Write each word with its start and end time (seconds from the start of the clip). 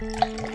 Everybody, 0.00 0.44
and 0.44 0.47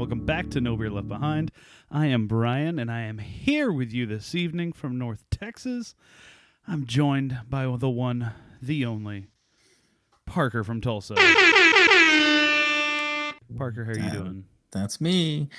welcome 0.00 0.24
back 0.24 0.48
to 0.48 0.62
No 0.62 0.78
Beer 0.78 0.88
Left 0.88 1.08
Behind. 1.08 1.52
I 1.90 2.06
am 2.06 2.26
Brian, 2.26 2.78
and 2.78 2.90
I 2.90 3.02
am 3.02 3.18
here 3.18 3.70
with 3.70 3.92
you 3.92 4.06
this 4.06 4.34
evening 4.34 4.72
from 4.72 4.96
North 4.96 5.24
Texas. 5.30 5.94
I'm 6.66 6.86
joined 6.86 7.38
by 7.50 7.64
the 7.76 7.90
one, 7.90 8.32
the 8.62 8.86
only, 8.86 9.26
Parker 10.24 10.64
from 10.64 10.80
Tulsa. 10.80 11.16
Parker, 13.58 13.84
how 13.84 13.90
are 13.90 13.98
you 13.98 14.04
Um, 14.04 14.10
doing? 14.10 14.44
That's 14.72 15.02
me. 15.02 15.50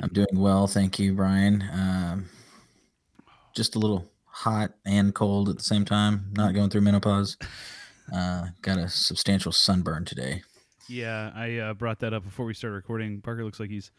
I'm 0.00 0.10
doing 0.10 0.28
well, 0.34 0.68
thank 0.68 1.00
you, 1.00 1.12
Brian. 1.12 1.64
Um, 1.72 2.26
just 3.56 3.74
a 3.74 3.80
little 3.80 4.08
hot 4.26 4.74
and 4.86 5.12
cold 5.12 5.48
at 5.48 5.56
the 5.58 5.64
same 5.64 5.84
time. 5.84 6.26
Not 6.36 6.54
going 6.54 6.70
through 6.70 6.82
menopause. 6.82 7.36
Uh, 8.14 8.46
got 8.62 8.78
a 8.78 8.88
substantial 8.88 9.50
sunburn 9.50 10.04
today. 10.04 10.44
Yeah, 10.88 11.30
I 11.34 11.58
uh, 11.58 11.74
brought 11.74 12.00
that 12.00 12.12
up 12.12 12.24
before 12.24 12.46
we 12.46 12.54
started 12.54 12.76
recording. 12.76 13.20
Parker 13.20 13.44
looks 13.44 13.60
like 13.60 13.70
he's 13.70 13.90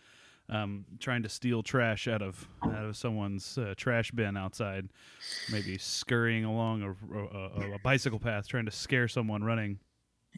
um, 0.50 0.86
trying 1.00 1.24
to 1.24 1.30
steal 1.30 1.64
trash 1.64 2.08
out 2.08 2.22
of 2.22 2.48
out 2.64 2.86
of 2.86 2.98
someone's 2.98 3.58
uh, 3.58 3.74
trash 3.78 4.12
bin 4.12 4.38
outside. 4.38 4.90
Maybe 5.52 5.78
scurrying 5.78 6.46
along 6.46 6.84
a, 6.84 7.18
a, 7.18 7.74
a 7.76 7.80
bicycle 7.80 8.20
path, 8.20 8.48
trying 8.48 8.66
to 8.66 8.72
scare 8.72 9.08
someone 9.08 9.44
running. 9.44 9.80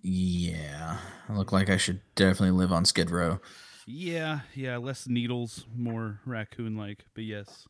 Yeah, 0.03 0.97
I 1.27 1.33
look 1.33 1.51
like 1.51 1.69
I 1.69 1.77
should 1.77 2.01
definitely 2.15 2.57
live 2.57 2.71
on 2.71 2.85
Skid 2.85 3.09
Row. 3.09 3.39
Yeah, 3.85 4.41
yeah, 4.53 4.77
less 4.77 5.07
needles, 5.07 5.65
more 5.75 6.19
raccoon 6.25 6.77
like, 6.77 7.05
but 7.13 7.23
yes. 7.23 7.67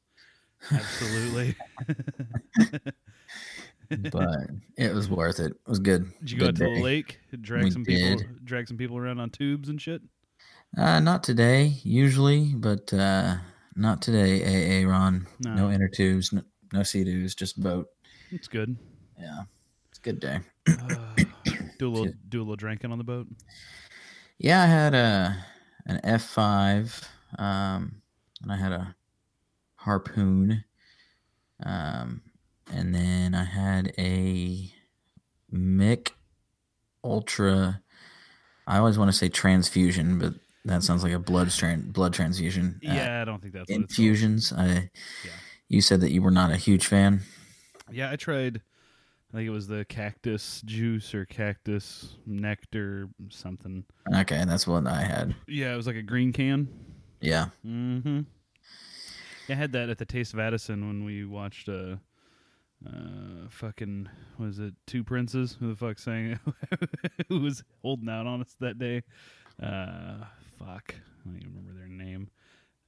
Absolutely. 0.71 1.55
but 4.11 4.49
it 4.77 4.93
was 4.93 5.09
worth 5.09 5.39
it. 5.39 5.52
It 5.52 5.67
was 5.67 5.80
good. 5.80 6.11
Did 6.19 6.31
you 6.31 6.38
go 6.39 6.45
out 6.47 6.55
Good 6.55 6.67
to 6.67 6.73
the 6.75 6.81
lake, 6.81 7.19
drag 7.41 7.63
We 7.66 7.71
some 7.71 7.85
people 7.85 8.17
did. 8.17 8.45
drag 8.45 8.67
some 8.67 8.77
people 8.77 8.97
around 8.97 9.19
on 9.19 9.30
tubes 9.30 9.69
and 9.69 9.81
shit? 9.81 10.02
Uh, 10.77 10.99
not 10.99 11.23
today, 11.23 11.73
usually, 11.83 12.53
but 12.55 12.93
uh, 12.93 13.38
not 13.75 14.02
today. 14.02 14.83
AA 14.83 14.88
Ron, 14.89 15.25
no, 15.39 15.55
No. 15.55 15.71
inner 15.71 15.88
tubes, 15.88 16.33
no, 16.33 16.41
no 16.73 16.83
sea 16.83 17.03
doos, 17.03 17.33
just 17.35 17.61
boat. 17.61 17.88
It's 18.31 18.47
good. 18.49 18.75
Yeah, 19.19 19.43
it's 19.89 19.99
a 19.99 20.02
good 20.02 20.19
day. 20.19 20.39
Uh, 20.69 21.15
do 21.80 21.88
a 21.88 21.91
little 21.91 22.13
do 22.30 22.39
a 22.39 22.41
little 22.43 22.55
drinking 22.55 22.91
on 22.91 22.97
the 22.97 23.03
boat. 23.03 23.27
Yeah, 24.39 24.61
I 24.63 24.65
had 24.65 24.93
a 24.95 25.38
an 25.85 25.99
F 26.03 26.23
five, 26.23 27.08
um, 27.39 28.02
and 28.41 28.52
I 28.52 28.55
had 28.58 28.71
a 28.71 28.95
harpoon, 29.75 30.63
um, 31.63 32.21
and 32.71 32.93
then 32.93 33.33
I 33.35 33.43
had 33.43 33.93
a 33.97 34.71
Mich 35.51 36.13
Ultra. 37.03 37.81
I 38.65 38.77
always 38.79 38.97
want 38.97 39.09
to 39.11 39.17
say 39.17 39.29
transfusion, 39.29 40.19
but 40.19 40.33
that 40.65 40.83
sounds 40.83 41.03
like 41.03 41.13
a 41.13 41.19
blood 41.19 41.47
tran- 41.47 41.93
blood 41.93 42.13
transfusion. 42.13 42.79
Uh, 42.87 42.93
Yeah, 42.93 43.21
I 43.21 43.25
don't 43.25 43.41
think 43.41 43.53
that's 43.53 43.69
infusions. 43.69 44.51
I. 44.53 44.89
Yeah. 45.23 45.31
You 45.69 45.81
said 45.81 46.01
that 46.01 46.11
you 46.11 46.21
were 46.21 46.31
not 46.31 46.51
a 46.51 46.57
huge 46.57 46.85
fan. 46.87 47.21
Yeah, 47.91 48.09
I 48.11 48.15
tried. 48.15 48.61
I 49.33 49.37
think 49.37 49.47
it 49.47 49.52
was 49.52 49.67
the 49.67 49.83
cactus 49.85 50.61
juice 50.65 51.13
or 51.13 51.25
cactus 51.25 52.15
nectar 52.25 53.09
something. 53.30 53.83
Okay, 54.13 54.45
that's 54.45 54.65
what 54.65 54.87
I 54.87 55.02
had. 55.02 55.36
Yeah, 55.47 55.73
it 55.73 55.75
was 55.77 55.86
like 55.87 55.97
a 55.97 56.02
green 56.02 56.31
can. 56.31 56.69
Yeah. 57.19 57.47
Mm-hmm. 57.65 58.21
I 59.49 59.53
had 59.53 59.73
that 59.73 59.89
at 59.89 59.97
the 59.97 60.05
Taste 60.05 60.33
of 60.33 60.39
Addison 60.39 60.87
when 60.87 61.03
we 61.03 61.25
watched 61.25 61.67
uh 61.67 61.97
uh 62.86 63.48
fucking 63.49 64.08
was 64.38 64.60
it 64.60 64.73
Two 64.86 65.04
Princes? 65.04 65.58
Who 65.60 65.70
the 65.70 65.76
fuck 65.76 65.98
sang? 65.99 66.39
Who 67.30 67.39
was 67.39 67.64
holding 67.82 68.10
out 68.10 68.27
on 68.27 68.42
us 68.42 68.55
that 68.60 68.77
day? 68.77 69.04
Uh 69.61 70.26
fuck. 70.60 70.93
I 70.95 71.26
don't 71.30 71.37
even 71.37 71.49
remember 71.55 71.73
their 71.77 71.87
name. 71.87 72.30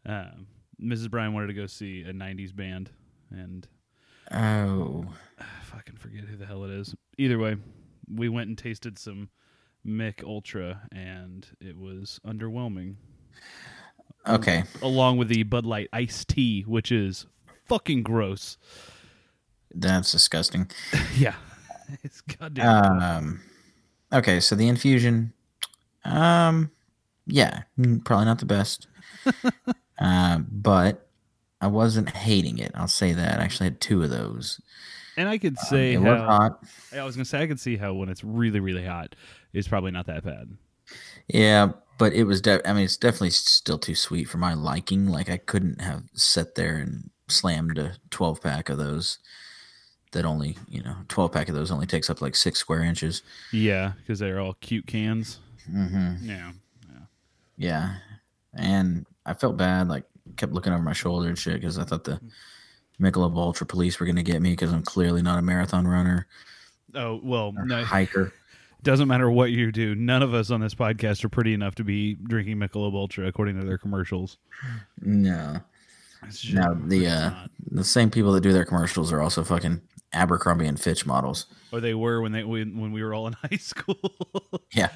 Um 0.05 0.47
Mrs. 0.81 1.09
Brian 1.09 1.33
wanted 1.33 1.47
to 1.47 1.53
go 1.53 1.65
see 1.65 2.03
a 2.03 2.13
nineties 2.13 2.51
band 2.51 2.91
and 3.31 3.67
Oh. 4.31 5.05
I 5.39 5.43
fucking 5.63 5.95
forget 5.97 6.25
who 6.25 6.37
the 6.37 6.45
hell 6.45 6.63
it 6.63 6.69
is. 6.71 6.93
Either 7.17 7.39
way, 7.39 7.55
we 8.13 8.29
went 8.29 8.47
and 8.49 8.57
tasted 8.57 8.99
some 8.99 9.29
Mich 9.83 10.21
Ultra 10.23 10.81
and 10.91 11.47
it 11.59 11.75
was 11.77 12.19
underwhelming. 12.27 12.95
Okay. 14.27 14.63
along 14.83 15.17
with 15.17 15.29
the 15.29 15.43
Bud 15.43 15.65
Light 15.65 15.87
iced 15.93 16.27
tea, 16.27 16.61
which 16.63 16.91
is 16.91 17.25
fucking 17.65 18.03
gross. 18.03 18.57
That's 19.73 20.11
disgusting. 20.11 20.69
yeah, 21.17 21.35
it's 22.03 22.21
goddamn. 22.21 22.99
Um, 23.01 23.41
okay, 24.13 24.39
so 24.39 24.55
the 24.55 24.67
infusion, 24.67 25.33
um, 26.05 26.71
yeah, 27.27 27.63
probably 28.05 28.25
not 28.25 28.39
the 28.39 28.45
best, 28.45 28.87
uh, 29.99 30.39
but 30.51 31.07
I 31.61 31.67
wasn't 31.67 32.09
hating 32.09 32.57
it. 32.57 32.71
I'll 32.75 32.87
say 32.87 33.13
that. 33.13 33.39
I 33.39 33.43
actually 33.43 33.67
had 33.67 33.81
two 33.81 34.01
of 34.03 34.09
those. 34.09 34.59
and 35.17 35.27
I 35.29 35.37
could 35.37 35.57
Um, 35.59 35.65
say 35.67 35.97
were 35.97 36.15
how 36.15 36.25
hot. 36.25 36.63
I 36.95 37.03
was 37.03 37.15
gonna 37.15 37.25
say 37.25 37.41
I 37.41 37.47
could 37.47 37.59
see 37.59 37.77
how 37.77 37.93
when 37.93 38.09
it's 38.09 38.23
really 38.23 38.59
really 38.59 38.85
hot, 38.85 39.15
it's 39.53 39.67
probably 39.67 39.91
not 39.91 40.07
that 40.07 40.23
bad. 40.23 40.49
Yeah, 41.27 41.73
but 41.99 42.13
it 42.13 42.23
was. 42.23 42.41
De- 42.41 42.67
I 42.67 42.73
mean, 42.73 42.85
it's 42.85 42.97
definitely 42.97 43.29
still 43.31 43.77
too 43.77 43.93
sweet 43.95 44.27
for 44.27 44.37
my 44.39 44.53
liking. 44.55 45.05
Like 45.07 45.29
I 45.29 45.37
couldn't 45.37 45.81
have 45.81 46.03
sat 46.13 46.55
there 46.55 46.77
and 46.77 47.11
slammed 47.27 47.77
a 47.77 47.97
twelve 48.09 48.41
pack 48.41 48.69
of 48.69 48.79
those. 48.79 49.19
That 50.11 50.25
only, 50.25 50.57
you 50.67 50.81
know, 50.81 50.95
twelve 51.07 51.31
pack 51.31 51.49
of 51.49 51.55
those 51.55 51.69
only 51.71 51.85
takes 51.85 52.09
up 52.09 52.21
like 52.21 52.35
six 52.35 52.59
square 52.59 52.81
inches. 52.81 53.21
Yeah, 53.53 53.91
because 53.99 54.17
they're 54.19 54.39
all 54.39 54.55
cute 54.55 54.87
cans. 54.87 55.39
Mm-hmm. 55.71 56.27
Yeah, 56.27 56.51
Yeah, 57.57 57.95
and 58.53 59.05
I 59.25 59.33
felt 59.33 59.55
bad. 59.57 59.87
Like 59.87 60.05
kept 60.35 60.53
looking 60.53 60.73
over 60.73 60.81
my 60.81 60.93
shoulder 60.93 61.27
and 61.27 61.37
shit 61.37 61.55
because 61.55 61.77
I 61.77 61.83
thought 61.83 62.03
the 62.05 62.19
Michelob 62.99 63.35
Ultra 63.35 63.67
Police 63.67 63.99
were 63.99 64.05
gonna 64.05 64.23
get 64.23 64.41
me 64.41 64.51
because 64.51 64.71
I'm 64.73 64.81
clearly 64.83 65.21
not 65.21 65.37
a 65.39 65.41
marathon 65.41 65.87
runner 65.87 66.27
Oh 66.95 67.19
well, 67.23 67.51
no, 67.51 67.83
hiker. 67.83 68.33
doesn't 68.83 69.07
matter 69.07 69.29
what 69.29 69.51
you 69.51 69.71
do. 69.71 69.93
None 69.93 70.23
of 70.23 70.33
us 70.33 70.49
on 70.49 70.59
this 70.61 70.73
podcast 70.73 71.23
are 71.23 71.29
pretty 71.29 71.53
enough 71.53 71.75
to 71.75 71.83
be 71.83 72.15
drinking 72.15 72.57
Michelob 72.57 72.93
Ultra, 72.95 73.27
according 73.27 73.59
to 73.59 73.65
their 73.65 73.77
commercials. 73.77 74.37
No, 75.01 75.57
It's 76.23 76.41
just- 76.41 76.55
no. 76.55 76.73
The 76.87 77.07
uh, 77.07 77.31
the 77.71 77.83
same 77.83 78.09
people 78.09 78.31
that 78.33 78.41
do 78.41 78.53
their 78.53 78.65
commercials 78.65 79.11
are 79.11 79.21
also 79.21 79.43
fucking 79.43 79.81
Abercrombie 80.13 80.65
and 80.67 80.79
Fitch 80.79 81.05
models. 81.05 81.45
or 81.71 81.79
they 81.79 81.93
were 81.93 82.21
when 82.21 82.31
they 82.31 82.43
when, 82.43 82.79
when 82.79 82.91
we 82.91 83.03
were 83.03 83.13
all 83.13 83.27
in 83.27 83.33
high 83.41 83.57
school. 83.57 83.97
Yeah, 84.73 84.89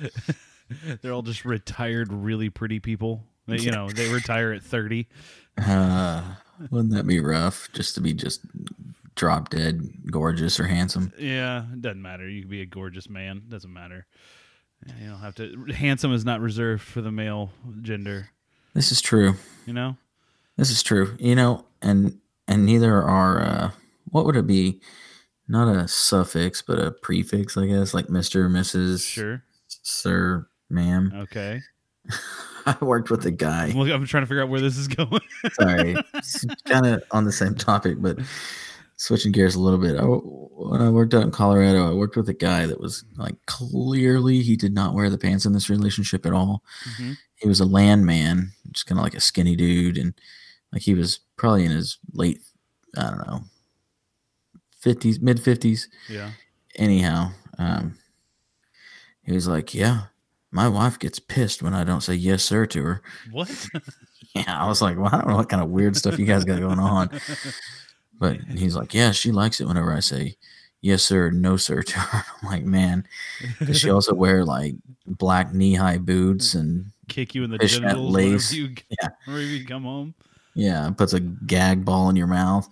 They're 1.01 1.13
all 1.13 1.21
just 1.21 1.45
retired, 1.45 2.11
really 2.11 2.49
pretty 2.49 2.79
people. 2.79 3.23
They, 3.47 3.57
you 3.57 3.71
know, 3.71 3.89
they 3.89 4.11
retire 4.11 4.53
at 4.53 4.63
thirty. 4.63 5.07
uh, 5.57 6.23
wouldn't 6.71 6.93
that 6.93 7.05
be 7.05 7.19
rough? 7.19 7.69
Just 7.73 7.95
to 7.95 8.01
be 8.01 8.13
just 8.13 8.41
drop 9.15 9.49
dead, 9.49 9.81
gorgeous 10.09 10.59
or 10.59 10.65
handsome. 10.65 11.11
Yeah, 11.19 11.65
it 11.71 11.81
doesn't 11.81 12.01
matter. 12.01 12.27
You 12.27 12.41
can 12.41 12.49
be 12.49 12.61
a 12.61 12.65
gorgeous 12.65 13.09
man. 13.09 13.43
Doesn't 13.49 13.71
matter. 13.71 14.07
You 14.99 15.09
don't 15.09 15.19
have 15.19 15.35
to. 15.35 15.65
Handsome 15.73 16.13
is 16.13 16.25
not 16.25 16.41
reserved 16.41 16.81
for 16.81 17.01
the 17.01 17.11
male 17.11 17.51
gender. 17.81 18.29
This 18.73 18.91
is 18.91 19.01
true. 19.01 19.35
You 19.65 19.73
know. 19.73 19.97
This 20.57 20.71
is 20.71 20.81
true. 20.83 21.15
You 21.19 21.35
know, 21.35 21.65
and 21.81 22.19
and 22.47 22.65
neither 22.65 23.01
are 23.01 23.41
uh 23.41 23.71
what 24.13 24.25
would 24.25 24.35
it 24.37 24.47
be? 24.47 24.79
Not 25.47 25.75
a 25.75 25.87
suffix, 25.87 26.61
but 26.61 26.79
a 26.79 26.91
prefix, 26.91 27.57
I 27.57 27.65
guess, 27.65 27.93
like 27.93 28.07
Mr., 28.07 28.47
Mrs., 28.49 29.05
Sure. 29.05 29.43
Sir, 29.67 30.47
ma'am. 30.69 31.11
Okay. 31.15 31.59
I 32.65 32.77
worked 32.79 33.09
with 33.09 33.25
a 33.25 33.31
guy. 33.31 33.65
I'm 33.75 34.05
trying 34.05 34.23
to 34.23 34.27
figure 34.27 34.43
out 34.43 34.49
where 34.49 34.61
this 34.61 34.77
is 34.77 34.87
going. 34.87 35.19
Sorry, 35.53 35.95
kind 36.65 36.85
of 36.85 37.03
on 37.11 37.25
the 37.25 37.31
same 37.31 37.55
topic, 37.55 37.97
but 37.99 38.19
switching 38.97 39.31
gears 39.33 39.55
a 39.55 39.59
little 39.59 39.79
bit. 39.79 39.97
I, 39.99 40.03
when 40.03 40.81
I 40.81 40.89
worked 40.89 41.13
out 41.13 41.23
in 41.23 41.31
Colorado, 41.31 41.89
I 41.89 41.93
worked 41.93 42.15
with 42.15 42.29
a 42.29 42.33
guy 42.33 42.65
that 42.67 42.79
was 42.79 43.03
like 43.17 43.35
clearly 43.47 44.41
he 44.41 44.55
did 44.55 44.73
not 44.73 44.93
wear 44.93 45.09
the 45.09 45.17
pants 45.17 45.45
in 45.45 45.51
this 45.53 45.69
relationship 45.69 46.25
at 46.25 46.33
all. 46.33 46.63
Mhm. 46.97 47.17
He 47.35 47.47
was 47.49 47.59
a 47.59 47.65
landman, 47.65 48.51
just 48.71 48.85
kind 48.85 48.99
of 48.99 49.03
like 49.03 49.15
a 49.15 49.19
skinny 49.19 49.55
dude, 49.57 49.97
and 49.97 50.13
like 50.71 50.83
he 50.83 50.93
was 50.93 51.19
probably 51.35 51.65
in 51.65 51.71
his 51.71 51.97
late, 52.13 52.39
I 52.97 53.09
don't 53.09 53.27
know, 53.27 53.41
fifties, 54.83 55.19
mid 55.21 55.39
fifties. 55.39 55.87
Yeah. 56.09 56.31
Anyhow, 56.75 57.31
um, 57.57 57.97
he 59.23 59.31
was 59.31 59.47
like, 59.47 59.73
"Yeah, 59.73 60.03
my 60.51 60.67
wife 60.67 60.99
gets 60.99 61.19
pissed 61.19 61.63
when 61.63 61.73
I 61.73 61.83
don't 61.83 62.01
say 62.01 62.13
yes 62.15 62.43
sir 62.43 62.65
to 62.67 62.83
her." 62.83 63.01
What? 63.31 63.49
Yeah, 64.35 64.45
I 64.63 64.67
was 64.67 64.81
like, 64.81 64.97
well, 64.97 65.09
I 65.13 65.17
don't 65.19 65.27
know 65.27 65.35
what 65.35 65.47
kind 65.49 65.61
of 65.61 65.69
weird 65.69 65.95
stuff 65.95 66.17
you 66.17 66.25
guys 66.25 66.43
got 66.43 66.59
going 66.59 66.79
on. 66.79 67.09
But 68.19 68.39
he's 68.49 68.75
like, 68.75 68.91
yeah, 68.91 69.11
she 69.11 69.31
likes 69.31 69.61
it 69.61 69.67
whenever 69.67 69.93
I 69.93 69.99
say 69.99 70.37
yes 70.81 71.03
sir, 71.03 71.29
no 71.29 71.55
sir 71.55 71.83
to 71.83 71.99
her. 71.99 72.23
I'm 72.41 72.49
like, 72.49 72.63
man, 72.65 73.05
does 73.59 73.79
she 73.79 73.91
also 73.91 74.15
wear 74.15 74.43
like 74.43 74.73
black 75.05 75.53
knee 75.53 75.75
high 75.75 75.99
boots 75.99 76.55
and 76.55 76.85
Kick 77.09 77.35
you 77.35 77.43
in 77.43 77.51
the 77.51 77.59
genitals 77.59 78.11
lace. 78.11 78.51
whenever 78.51 78.69
you, 78.71 78.75
Yeah. 79.01 79.09
whenever 79.25 79.43
you 79.43 79.65
come 79.67 79.83
home. 79.83 80.15
yeah, 80.55 80.89
puts 80.97 81.13
a 81.13 81.19
gag 81.19 81.85
ball 81.85 82.09
in 82.09 82.15
your 82.15 82.25
mouth? 82.27 82.67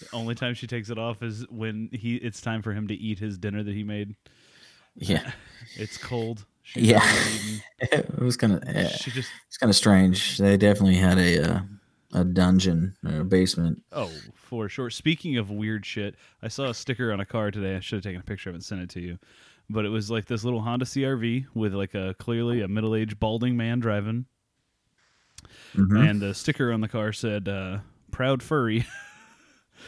The 0.00 0.06
only 0.12 0.34
time 0.34 0.54
she 0.54 0.66
takes 0.66 0.90
it 0.90 0.98
off 0.98 1.22
is 1.22 1.46
when 1.50 1.88
he 1.92 2.16
it's 2.16 2.40
time 2.40 2.62
for 2.62 2.72
him 2.72 2.88
to 2.88 2.94
eat 2.94 3.18
his 3.18 3.38
dinner 3.38 3.62
that 3.62 3.74
he 3.74 3.84
made. 3.84 4.16
Yeah, 4.96 5.30
It's 5.76 5.96
cold. 5.98 6.44
She's 6.62 6.88
Yeah. 6.90 7.02
it 7.80 8.18
was 8.18 8.36
kind 8.36 8.54
of 8.54 8.90
She 8.92 9.10
just 9.10 9.30
it's 9.48 9.56
kind 9.58 9.70
of 9.70 9.76
strange. 9.76 10.38
They 10.38 10.56
definitely 10.56 10.96
had 10.96 11.18
a 11.18 11.52
uh, 11.54 11.60
a 12.12 12.24
dungeon 12.24 12.96
or 13.04 13.20
a 13.20 13.24
basement. 13.24 13.82
oh 13.92 14.10
for 14.34 14.68
sure. 14.68 14.90
Speaking 14.90 15.36
of 15.36 15.50
weird 15.50 15.84
shit, 15.84 16.14
I 16.42 16.48
saw 16.48 16.66
a 16.70 16.74
sticker 16.74 17.12
on 17.12 17.20
a 17.20 17.26
car 17.26 17.50
today. 17.50 17.76
I 17.76 17.80
should 17.80 17.96
have 17.96 18.04
taken 18.04 18.20
a 18.20 18.24
picture 18.24 18.50
of 18.50 18.54
it 18.54 18.58
and 18.58 18.64
sent 18.64 18.80
it 18.82 18.90
to 18.90 19.00
you. 19.00 19.18
But 19.70 19.84
it 19.84 19.88
was 19.88 20.10
like 20.10 20.26
this 20.26 20.44
little 20.44 20.60
Honda 20.60 20.84
CRV 20.84 21.46
with 21.54 21.72
like 21.74 21.94
a 21.94 22.14
clearly 22.18 22.60
a 22.62 22.68
middle 22.68 22.94
aged 22.94 23.18
balding 23.18 23.56
man 23.56 23.80
driving, 23.80 24.26
Mhm. 25.74 26.08
and 26.10 26.20
the 26.20 26.34
sticker 26.34 26.72
on 26.72 26.80
the 26.82 26.88
car 26.88 27.12
said 27.12 27.48
uh, 27.48 27.78
"Proud 28.10 28.42
Furry." 28.42 28.86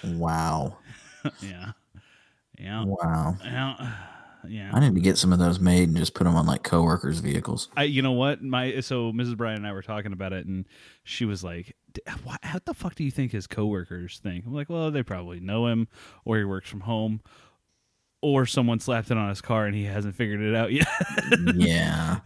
Wow, 0.05 0.77
yeah, 1.43 1.73
yeah, 2.59 2.85
wow. 2.85 3.37
yeah, 3.45 3.93
yeah. 4.49 4.71
I 4.73 4.81
need 4.81 4.95
to 4.95 5.01
get 5.01 5.19
some 5.19 5.33
of 5.33 5.39
those 5.39 5.59
made 5.61 5.89
and 5.89 5.97
just 5.97 6.15
put 6.15 6.25
them 6.25 6.37
on 6.37 6.47
like 6.47 6.63
coworkers' 6.63 7.19
vehicles. 7.21 7.69
I, 7.77 7.85
you 7.85 8.03
know 8.03 8.13
what, 8.13 8.43
my 8.43 8.81
so 8.81 9.13
Mrs. 9.13 9.37
Brian 9.37 9.59
and 9.59 9.67
I 9.67 9.73
were 9.73 9.83
talking 9.83 10.13
about 10.13 10.33
it, 10.33 10.47
and 10.47 10.67
she 11.05 11.25
was 11.25 11.43
like, 11.43 11.75
"D- 11.93 12.03
why- 12.25 12.37
"How 12.43 12.59
the 12.65 12.75
fuck 12.75 12.95
do 12.95 13.05
you 13.05 13.11
think 13.11 13.33
his 13.33 13.47
coworkers 13.47 14.21
think?" 14.23 14.47
I'm 14.47 14.55
like, 14.55 14.71
"Well, 14.71 14.91
they 14.91 15.03
probably 15.03 15.41
know 15.41 15.67
him, 15.67 15.89
or 16.25 16.39
he 16.39 16.45
works 16.45 16.69
from 16.69 16.81
home, 16.81 17.21
or 18.23 18.47
someone 18.47 18.79
slapped 18.81 19.11
it 19.11 19.17
on 19.17 19.29
his 19.29 19.41
car 19.41 19.67
and 19.67 19.75
he 19.75 19.85
hasn't 19.85 20.15
figured 20.15 20.41
it 20.41 20.55
out 20.55 20.73
yet." 20.73 20.89
yeah, 21.57 22.21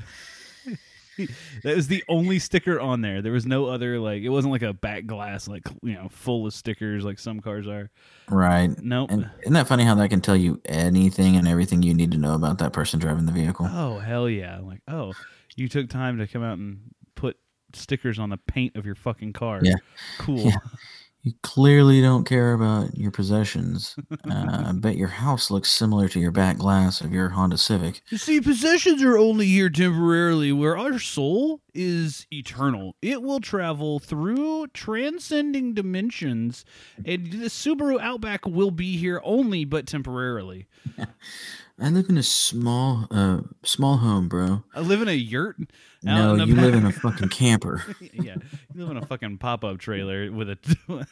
that 1.62 1.76
was 1.76 1.88
the 1.88 2.04
only 2.08 2.38
sticker 2.38 2.80
on 2.80 3.00
there. 3.00 3.22
There 3.22 3.32
was 3.32 3.46
no 3.46 3.66
other 3.66 3.98
like, 3.98 4.22
it 4.22 4.28
wasn't 4.28 4.52
like 4.52 4.62
a 4.62 4.72
back 4.72 5.06
glass 5.06 5.48
like 5.48 5.66
you 5.82 5.94
know 5.94 6.08
full 6.10 6.46
of 6.46 6.54
stickers 6.54 7.04
like 7.04 7.18
some 7.18 7.40
cars 7.40 7.66
are. 7.66 7.90
right. 8.28 8.70
Nope. 8.82 9.10
And 9.10 9.30
isn't 9.42 9.52
that 9.52 9.68
funny 9.68 9.84
how 9.84 9.94
that 9.96 10.08
can 10.08 10.20
tell 10.20 10.36
you 10.36 10.60
anything 10.64 11.36
and 11.36 11.46
everything 11.48 11.82
you 11.82 11.94
need 11.94 12.12
to 12.12 12.18
know 12.18 12.34
about 12.34 12.58
that 12.58 12.72
person 12.72 12.98
driving 13.00 13.26
the 13.26 13.32
vehicle? 13.32 13.68
oh 13.70 13.98
hell 13.98 14.28
yeah! 14.28 14.56
I'm 14.56 14.66
like, 14.66 14.82
oh, 14.88 15.12
you 15.56 15.68
took 15.68 15.88
time 15.88 16.18
to 16.18 16.26
come 16.26 16.42
out 16.42 16.58
and 16.58 16.80
put 17.14 17.36
stickers 17.74 18.18
on 18.18 18.30
the 18.30 18.36
paint 18.36 18.76
of 18.76 18.86
your 18.86 18.94
fucking 18.94 19.32
car. 19.32 19.60
Yeah. 19.62 19.76
cool. 20.18 20.38
Yeah. 20.38 20.56
You 21.22 21.34
clearly 21.42 22.00
don't 22.00 22.24
care 22.24 22.54
about 22.54 22.96
your 22.96 23.10
possessions. 23.10 23.94
Uh, 24.30 24.64
I 24.68 24.72
bet 24.72 24.96
your 24.96 25.08
house 25.08 25.50
looks 25.50 25.70
similar 25.70 26.08
to 26.08 26.20
your 26.20 26.30
back 26.30 26.56
glass 26.56 27.00
of 27.00 27.12
your 27.12 27.30
Honda 27.30 27.58
Civic. 27.58 28.00
You 28.08 28.16
see, 28.16 28.40
possessions 28.40 29.02
are 29.02 29.18
only 29.18 29.46
here 29.46 29.68
temporarily, 29.68 30.50
where 30.52 30.78
our 30.78 30.98
soul 30.98 31.60
is 31.74 32.26
eternal. 32.32 32.96
It 33.02 33.22
will 33.22 33.40
travel 33.40 33.98
through 33.98 34.68
transcending 34.68 35.74
dimensions, 35.74 36.64
and 37.04 37.30
the 37.32 37.48
Subaru 37.48 38.00
Outback 38.00 38.46
will 38.46 38.70
be 38.70 38.96
here 38.96 39.20
only 39.22 39.64
but 39.64 39.86
temporarily. 39.86 40.68
I 41.82 41.88
live 41.88 42.10
in 42.10 42.18
a 42.18 42.22
small, 42.22 43.06
uh, 43.10 43.40
small 43.64 43.96
home, 43.96 44.28
bro. 44.28 44.62
I 44.74 44.80
live 44.80 45.00
in 45.00 45.08
a 45.08 45.12
yurt. 45.12 45.56
No, 46.02 46.34
you 46.34 46.54
live 46.54 46.74
in 46.74 46.84
a 46.84 46.92
fucking 46.92 47.28
camper. 47.30 47.82
yeah, 48.00 48.36
you 48.74 48.82
live 48.82 48.90
in 48.90 48.96
a 48.98 49.06
fucking 49.06 49.38
pop 49.38 49.64
up 49.64 49.78
trailer 49.78 50.30
with 50.30 50.50
a. 50.50 50.58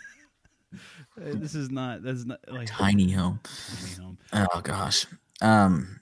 this 1.17 1.55
is 1.55 1.70
not. 1.70 2.03
That's 2.03 2.25
not 2.25 2.41
like 2.49 2.69
Tiny 2.69 3.11
home. 3.12 3.41
tiny 3.81 3.94
home. 4.03 4.19
Oh 4.32 4.61
gosh. 4.61 5.06
Um, 5.41 6.00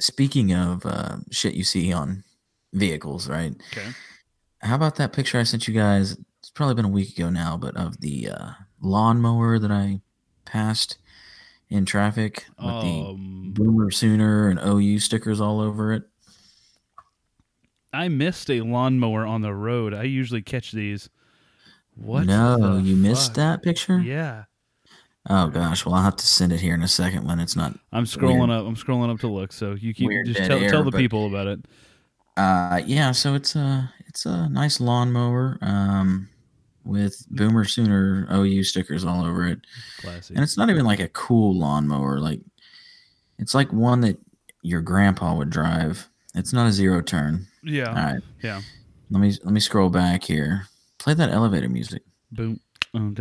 speaking 0.00 0.52
of 0.52 0.84
uh, 0.84 1.18
shit 1.30 1.54
you 1.54 1.64
see 1.64 1.92
on 1.92 2.24
vehicles, 2.72 3.28
right? 3.28 3.52
Okay. 3.72 3.88
How 4.62 4.74
about 4.74 4.96
that 4.96 5.12
picture 5.12 5.38
I 5.38 5.44
sent 5.44 5.68
you 5.68 5.74
guys? 5.74 6.16
It's 6.40 6.50
probably 6.50 6.74
been 6.74 6.84
a 6.86 6.88
week 6.88 7.16
ago 7.16 7.30
now, 7.30 7.56
but 7.56 7.76
of 7.76 8.00
the 8.00 8.30
uh, 8.30 8.50
lawnmower 8.80 9.58
that 9.58 9.70
I 9.70 10.00
passed 10.44 10.98
in 11.70 11.84
traffic 11.86 12.46
with 12.58 12.66
the 12.66 13.04
Um, 13.10 13.52
Boomer 13.54 13.90
Sooner 13.90 14.48
and 14.48 14.58
OU 14.60 14.98
stickers 14.98 15.40
all 15.40 15.60
over 15.60 15.92
it. 15.92 16.02
I 17.92 18.08
missed 18.08 18.50
a 18.50 18.60
lawnmower 18.60 19.26
on 19.26 19.40
the 19.42 19.54
road. 19.54 19.94
I 19.94 20.04
usually 20.04 20.42
catch 20.42 20.72
these. 20.72 21.08
What? 21.94 22.26
no, 22.26 22.76
the 22.76 22.82
you 22.82 22.96
missed 22.96 23.34
that 23.34 23.62
picture? 23.62 23.98
Yeah. 24.00 24.44
Oh 25.28 25.48
gosh, 25.48 25.84
well 25.84 25.94
I'll 25.96 26.02
have 26.04 26.16
to 26.16 26.26
send 26.26 26.52
it 26.52 26.60
here 26.60 26.72
in 26.74 26.82
a 26.82 26.88
second 26.88 27.26
when 27.26 27.40
it's 27.40 27.56
not. 27.56 27.78
I'm 27.92 28.04
scrolling 28.04 28.38
Weird. 28.48 28.50
up. 28.50 28.66
I'm 28.66 28.76
scrolling 28.76 29.12
up 29.12 29.20
to 29.20 29.28
look. 29.28 29.52
So 29.52 29.72
you 29.74 29.92
keep 29.92 30.06
Weird 30.08 30.26
just 30.26 30.38
tell, 30.38 30.58
air, 30.58 30.70
tell 30.70 30.84
the 30.84 30.90
but- 30.92 30.98
people 30.98 31.26
about 31.26 31.46
it. 31.46 31.60
Uh, 32.36 32.80
yeah, 32.86 33.10
so 33.12 33.34
it's 33.34 33.54
a 33.54 33.92
it's 34.06 34.24
a 34.24 34.48
nice 34.48 34.80
lawnmower 34.80 35.58
um, 35.60 36.28
with 36.84 37.26
Boomer 37.30 37.64
Sooner 37.64 38.26
OU 38.32 38.62
stickers 38.64 39.04
all 39.04 39.24
over 39.24 39.46
it. 39.46 39.60
Classic. 40.00 40.36
And 40.36 40.42
it's 40.42 40.56
not 40.56 40.70
even 40.70 40.84
like 40.84 41.00
a 41.00 41.08
cool 41.08 41.54
lawnmower. 41.54 42.20
Like 42.20 42.40
it's 43.38 43.54
like 43.54 43.72
one 43.72 44.00
that 44.02 44.18
your 44.62 44.80
grandpa 44.80 45.34
would 45.34 45.50
drive. 45.50 46.08
It's 46.34 46.52
not 46.52 46.66
a 46.66 46.72
zero 46.72 47.00
turn. 47.02 47.46
Yeah. 47.62 47.88
All 47.88 47.94
right. 47.94 48.22
Yeah. 48.42 48.60
Let 49.10 49.20
me 49.20 49.32
let 49.42 49.52
me 49.52 49.60
scroll 49.60 49.90
back 49.90 50.24
here. 50.24 50.66
Play 50.98 51.14
that 51.14 51.30
elevator 51.30 51.68
music. 51.68 52.02
Boom. 52.30 52.60
Okay. 52.94 53.14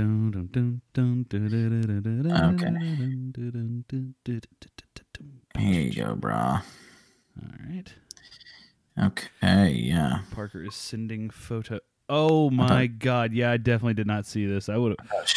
Here 5.57 5.81
you 5.81 5.93
go, 5.93 6.15
brah. 6.15 6.63
All 7.41 7.49
right. 7.67 7.93
Okay, 9.01 9.71
yeah. 9.71 10.21
Parker 10.31 10.63
is 10.63 10.75
sending 10.75 11.29
photo. 11.29 11.79
Oh 12.09 12.49
my 12.49 12.87
god! 12.87 13.31
Yeah, 13.33 13.51
I 13.51 13.57
definitely 13.57 13.93
did 13.93 14.07
not 14.07 14.25
see 14.25 14.45
this. 14.45 14.67
I 14.67 14.77
would 14.77 14.95
have. 15.11 15.27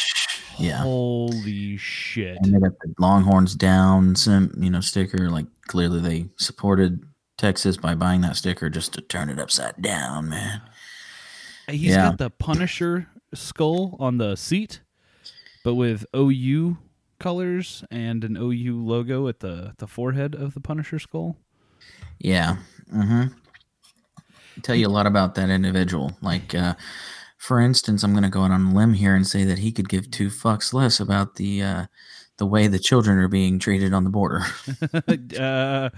Yeah. 0.57 0.77
Holy 0.77 1.77
shit! 1.77 2.37
And 2.41 2.53
they 2.53 2.59
got 2.59 2.77
the 2.79 2.93
Longhorns 2.99 3.55
down, 3.55 4.15
some 4.15 4.51
you 4.57 4.69
know 4.69 4.81
sticker. 4.81 5.29
Like 5.29 5.45
clearly 5.67 5.99
they 5.99 6.25
supported 6.37 7.03
Texas 7.37 7.77
by 7.77 7.95
buying 7.95 8.21
that 8.21 8.35
sticker 8.35 8.69
just 8.69 8.93
to 8.93 9.01
turn 9.01 9.29
it 9.29 9.39
upside 9.39 9.81
down, 9.81 10.29
man. 10.29 10.61
He's 11.67 11.91
Yeah. 11.91 12.09
got 12.09 12.17
the 12.17 12.29
Punisher 12.29 13.07
skull 13.33 13.95
on 13.99 14.17
the 14.17 14.35
seat, 14.35 14.81
but 15.63 15.75
with 15.75 16.05
OU 16.15 16.77
colors 17.19 17.83
and 17.89 18.23
an 18.23 18.35
OU 18.35 18.83
logo 18.83 19.27
at 19.27 19.39
the 19.39 19.73
the 19.77 19.87
forehead 19.87 20.35
of 20.35 20.53
the 20.53 20.59
Punisher 20.59 20.99
skull. 20.99 21.37
Yeah. 22.19 22.57
Mm-hmm. 22.93 23.33
Tell 24.61 24.75
you 24.75 24.87
a 24.87 24.89
lot 24.89 25.07
about 25.07 25.35
that 25.35 25.49
individual. 25.49 26.17
Like, 26.21 26.53
uh, 26.53 26.75
for 27.37 27.59
instance, 27.59 28.03
I'm 28.03 28.11
going 28.11 28.23
to 28.23 28.29
go 28.29 28.43
out 28.43 28.51
on 28.51 28.67
a 28.67 28.73
limb 28.73 28.93
here 28.93 29.15
and 29.15 29.27
say 29.27 29.43
that 29.43 29.59
he 29.59 29.71
could 29.71 29.89
give 29.89 30.11
two 30.11 30.27
fucks 30.27 30.73
less 30.73 30.99
about 30.99 31.35
the 31.35 31.61
uh, 31.61 31.85
the 32.37 32.45
way 32.45 32.67
the 32.67 32.79
children 32.79 33.17
are 33.17 33.27
being 33.27 33.59
treated 33.59 33.93
on 33.93 34.03
the 34.03 34.09
border. 34.09 34.41
uh, 35.39 35.89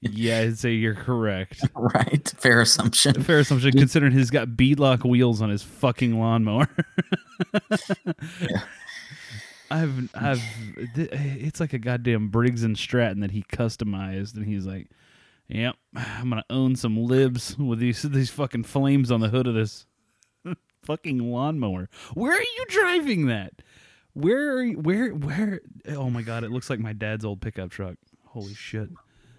yeah, 0.00 0.40
I'd 0.40 0.58
say 0.58 0.72
you're 0.72 0.94
correct. 0.94 1.60
right? 1.74 2.32
Fair 2.36 2.60
assumption. 2.60 3.22
Fair 3.22 3.38
assumption, 3.40 3.72
considering 3.72 4.12
he's 4.12 4.30
got 4.30 4.48
beadlock 4.48 5.08
wheels 5.08 5.40
on 5.40 5.50
his 5.50 5.62
fucking 5.62 6.18
lawnmower. 6.18 6.68
I've, 9.70 10.14
I've, 10.14 10.42
it's 10.94 11.58
like 11.58 11.72
a 11.72 11.78
goddamn 11.78 12.28
Briggs 12.28 12.64
and 12.64 12.76
Stratton 12.78 13.20
that 13.20 13.30
he 13.30 13.42
customized, 13.42 14.36
and 14.36 14.44
he's 14.44 14.66
like, 14.66 14.88
"Yep, 15.48 15.76
I'm 15.94 16.30
gonna 16.30 16.44
own 16.50 16.76
some 16.76 16.96
libs 17.04 17.56
with 17.58 17.78
these 17.78 18.02
these 18.02 18.30
fucking 18.30 18.64
flames 18.64 19.10
on 19.10 19.20
the 19.20 19.28
hood 19.28 19.46
of 19.46 19.54
this 19.54 19.86
fucking 20.84 21.18
lawnmower." 21.18 21.88
Where 22.14 22.32
are 22.32 22.40
you 22.40 22.64
driving 22.68 23.26
that? 23.26 23.52
Where, 24.14 24.56
are 24.58 24.62
you, 24.62 24.78
where, 24.78 25.10
where? 25.10 25.60
Oh 25.88 26.08
my 26.08 26.22
god, 26.22 26.44
it 26.44 26.50
looks 26.52 26.70
like 26.70 26.78
my 26.78 26.92
dad's 26.92 27.24
old 27.24 27.40
pickup 27.40 27.70
truck. 27.70 27.96
Holy 28.26 28.54
shit! 28.54 28.88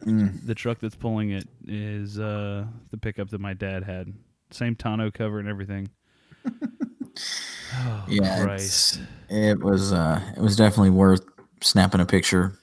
Mm. 0.05 0.45
the 0.45 0.53
truck 0.55 0.79
that's 0.79 0.95
pulling 0.95 1.31
it 1.31 1.47
is 1.65 2.19
uh 2.19 2.65
the 2.91 2.97
pickup 2.97 3.29
that 3.29 3.39
my 3.41 3.53
dad 3.53 3.83
had. 3.83 4.13
Same 4.51 4.75
tonneau 4.75 5.11
cover 5.11 5.39
and 5.39 5.47
everything. 5.49 5.89
oh, 6.45 8.05
Yeah, 8.07 8.43
Christ. 8.43 8.99
it 9.29 9.59
was 9.61 9.91
uh, 9.93 10.21
it 10.35 10.41
was 10.41 10.55
definitely 10.55 10.91
worth 10.91 11.25
snapping 11.61 12.01
a 12.01 12.05
picture 12.05 12.57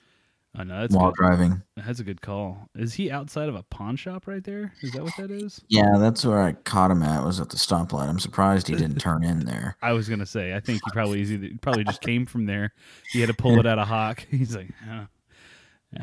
I 0.54 0.64
know 0.64 0.80
that's 0.82 0.94
while 0.94 1.10
good. 1.12 1.16
driving. 1.16 1.62
That's 1.76 2.00
a 2.00 2.04
good 2.04 2.20
call. 2.20 2.68
Is 2.74 2.92
he 2.92 3.10
outside 3.10 3.48
of 3.48 3.54
a 3.54 3.62
pawn 3.62 3.96
shop 3.96 4.26
right 4.26 4.44
there? 4.44 4.74
Is 4.82 4.92
that 4.92 5.02
what 5.02 5.16
that 5.16 5.30
is? 5.30 5.62
Yeah, 5.68 5.96
that's 5.98 6.26
where 6.26 6.42
I 6.42 6.52
caught 6.52 6.90
him 6.90 7.02
at. 7.02 7.24
Was 7.24 7.40
at 7.40 7.48
the 7.48 7.56
stoplight. 7.56 8.08
I'm 8.08 8.18
surprised 8.18 8.68
he 8.68 8.74
didn't 8.74 8.98
turn 9.00 9.24
in 9.24 9.46
there. 9.46 9.76
I 9.80 9.92
was 9.92 10.10
gonna 10.10 10.26
say. 10.26 10.54
I 10.54 10.60
think 10.60 10.82
he 10.84 10.90
probably 10.90 11.22
either, 11.22 11.48
probably 11.62 11.84
just 11.84 12.02
came 12.02 12.26
from 12.26 12.44
there. 12.44 12.74
He 13.12 13.20
had 13.20 13.28
to 13.28 13.34
pull 13.34 13.58
it 13.58 13.66
out 13.66 13.78
of 13.78 13.88
hock. 13.88 14.26
He's 14.30 14.54
like, 14.54 14.68
oh, 14.90 15.06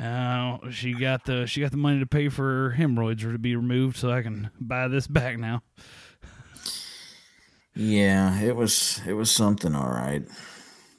oh, 0.01 0.69
she 0.71 0.93
got 0.93 1.25
the 1.25 1.45
she 1.45 1.61
got 1.61 1.69
the 1.69 1.77
money 1.77 1.99
to 1.99 2.07
pay 2.07 2.29
for 2.29 2.43
her 2.43 2.71
hemorrhoids 2.71 3.23
or 3.23 3.31
to 3.33 3.39
be 3.39 3.55
removed, 3.55 3.97
so 3.97 4.11
I 4.11 4.23
can 4.23 4.49
buy 4.59 4.87
this 4.87 5.05
back 5.05 5.37
now. 5.37 5.61
Yeah, 7.75 8.41
it 8.41 8.55
was 8.55 8.99
it 9.05 9.13
was 9.13 9.29
something 9.29 9.75
all 9.75 9.91
right. 9.91 10.23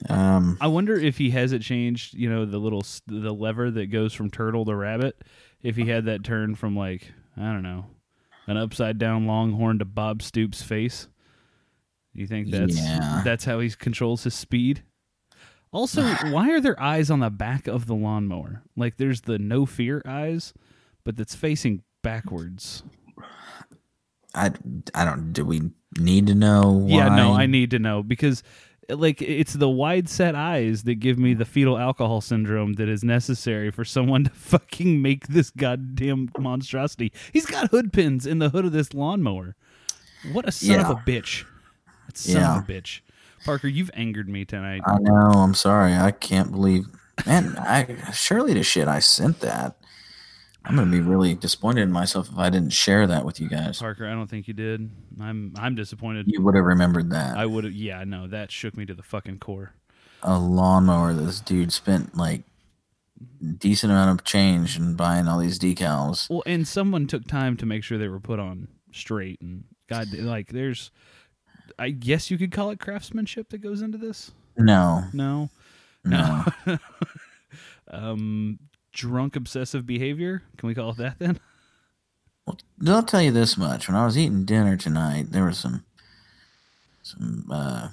Um, 0.08 0.56
I 0.60 0.66
wonder 0.68 0.94
if 0.94 1.18
he 1.18 1.30
has 1.30 1.52
it 1.52 1.62
changed. 1.62 2.14
You 2.14 2.30
know, 2.30 2.44
the 2.46 2.58
little 2.58 2.84
the 3.06 3.32
lever 3.34 3.70
that 3.70 3.86
goes 3.86 4.14
from 4.14 4.30
turtle 4.30 4.64
to 4.64 4.74
rabbit. 4.74 5.22
If 5.62 5.76
he 5.76 5.86
had 5.86 6.06
that 6.06 6.24
turn 6.24 6.54
from 6.54 6.74
like 6.76 7.12
I 7.36 7.42
don't 7.52 7.62
know, 7.62 7.86
an 8.46 8.56
upside 8.56 8.98
down 8.98 9.26
longhorn 9.26 9.78
to 9.80 9.84
Bob 9.84 10.22
Stoops' 10.22 10.62
face. 10.62 11.08
You 12.12 12.26
think 12.26 12.50
that's 12.50 12.76
Yeah. 12.76 13.22
that's 13.24 13.44
how 13.44 13.60
he 13.60 13.70
controls 13.70 14.24
his 14.24 14.34
speed? 14.34 14.82
Also, 15.72 16.02
why 16.30 16.50
are 16.50 16.60
there 16.60 16.80
eyes 16.82 17.10
on 17.10 17.20
the 17.20 17.30
back 17.30 17.66
of 17.66 17.86
the 17.86 17.94
lawnmower? 17.94 18.62
Like 18.76 18.96
there's 18.96 19.20
the 19.22 19.38
no 19.38 19.66
fear 19.66 20.02
eyes, 20.06 20.54
but 21.04 21.16
that's 21.16 21.34
facing 21.34 21.82
backwards. 22.02 22.82
I 24.34 24.50
I 24.94 25.04
don't. 25.04 25.32
Do 25.32 25.44
we 25.44 25.70
need 25.98 26.26
to 26.28 26.34
know? 26.34 26.70
Why? 26.70 26.96
Yeah, 26.96 27.08
no, 27.16 27.32
I 27.34 27.46
need 27.46 27.70
to 27.72 27.78
know 27.78 28.02
because 28.02 28.42
like 28.98 29.20
it's 29.22 29.52
the 29.54 29.68
wide 29.68 30.08
set 30.08 30.34
eyes 30.34 30.82
that 30.84 30.96
give 30.96 31.18
me 31.18 31.34
the 31.34 31.44
fetal 31.44 31.78
alcohol 31.78 32.20
syndrome 32.20 32.74
that 32.74 32.88
is 32.88 33.02
necessary 33.04 33.70
for 33.70 33.84
someone 33.84 34.24
to 34.24 34.30
fucking 34.34 35.00
make 35.02 35.26
this 35.28 35.50
goddamn 35.50 36.30
monstrosity. 36.38 37.12
He's 37.32 37.46
got 37.46 37.70
hood 37.70 37.92
pins 37.92 38.26
in 38.26 38.38
the 38.38 38.50
hood 38.50 38.64
of 38.64 38.72
this 38.72 38.92
lawnmower. 38.94 39.54
What 40.32 40.46
a 40.48 40.52
son 40.52 40.76
Yeah. 40.80 40.90
of 40.90 40.98
a 40.98 41.00
bitch. 41.00 41.44
That 42.06 42.16
son 42.18 42.36
Yeah. 42.42 42.58
of 42.58 42.68
a 42.68 42.72
bitch. 42.72 43.00
Parker, 43.44 43.68
you've 43.68 43.90
angered 43.94 44.28
me 44.28 44.44
tonight. 44.44 44.82
I 44.86 44.98
know. 45.00 45.30
I'm 45.40 45.54
sorry. 45.54 45.94
I 45.94 46.10
can't 46.10 46.50
believe. 46.50 46.84
Man, 47.26 47.56
I 47.58 48.10
surely 48.12 48.52
the 48.54 48.62
shit 48.62 48.86
I 48.88 48.98
sent 48.98 49.40
that. 49.40 49.76
I'm 50.64 50.76
gonna 50.76 50.90
be 50.90 51.00
really 51.00 51.34
disappointed 51.34 51.82
in 51.82 51.90
myself 51.92 52.28
if 52.30 52.38
I 52.38 52.50
didn't 52.50 52.72
share 52.72 53.06
that 53.06 53.24
with 53.24 53.40
you 53.40 53.48
guys. 53.48 53.78
Parker, 53.78 54.06
I 54.06 54.10
don't 54.12 54.28
think 54.28 54.46
you 54.46 54.54
did. 54.54 54.90
I'm 55.20 55.54
I'm 55.58 55.74
disappointed. 55.74 56.26
You 56.28 56.42
would 56.42 56.54
have 56.54 56.64
remembered 56.64 57.10
that. 57.10 57.36
I 57.36 57.46
would 57.46 57.64
have 57.64 57.72
yeah, 57.72 58.04
no, 58.04 58.26
that 58.28 58.50
shook 58.52 58.76
me 58.76 58.84
to 58.86 58.94
the 58.94 59.02
fucking 59.02 59.38
core. 59.38 59.72
a 60.22 60.38
lawnmower 60.38 61.14
this 61.14 61.40
dude 61.40 61.72
spent 61.72 62.14
like 62.16 62.42
decent 63.58 63.90
amount 63.92 64.10
of 64.18 64.24
change 64.24 64.76
in 64.78 64.94
buying 64.96 65.28
all 65.28 65.38
these 65.38 65.58
decals. 65.58 66.28
Well, 66.30 66.42
and 66.46 66.66
someone 66.68 67.06
took 67.06 67.26
time 67.26 67.56
to 67.58 67.66
make 67.66 67.82
sure 67.84 67.96
they 67.98 68.08
were 68.08 68.20
put 68.20 68.38
on 68.38 68.68
straight 68.92 69.40
and 69.40 69.64
god 69.88 70.12
like 70.12 70.48
there's 70.48 70.90
I 71.78 71.90
guess 71.90 72.30
you 72.30 72.36
could 72.36 72.50
call 72.52 72.70
it 72.70 72.80
craftsmanship 72.80 73.48
that 73.50 73.58
goes 73.58 73.80
into 73.82 73.96
this. 73.98 74.32
No, 74.58 75.04
No. 75.14 75.48
no. 76.04 76.44
um 77.90 78.58
drunk 78.92 79.36
obsessive 79.36 79.86
behavior. 79.86 80.42
Can 80.56 80.66
we 80.68 80.74
call 80.74 80.90
it 80.90 80.96
that 80.98 81.18
then? 81.18 81.38
Well, 82.46 82.56
I'll 82.96 83.02
tell 83.02 83.20
you 83.22 83.30
this 83.30 83.56
much: 83.58 83.86
when 83.86 83.96
I 83.96 84.04
was 84.04 84.16
eating 84.18 84.44
dinner 84.46 84.76
tonight, 84.76 85.26
there 85.30 85.44
were 85.44 85.52
some 85.52 85.84
some 87.02 87.44
uh, 87.50 87.88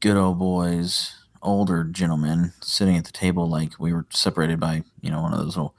good 0.00 0.16
old 0.16 0.38
boys, 0.38 1.14
older 1.42 1.84
gentlemen, 1.84 2.52
sitting 2.62 2.96
at 2.96 3.04
the 3.04 3.12
table 3.12 3.48
like 3.48 3.78
we 3.78 3.92
were 3.92 4.06
separated 4.10 4.58
by 4.58 4.82
you 5.02 5.10
know 5.10 5.20
one 5.22 5.32
of 5.32 5.38
those 5.38 5.56
little 5.56 5.76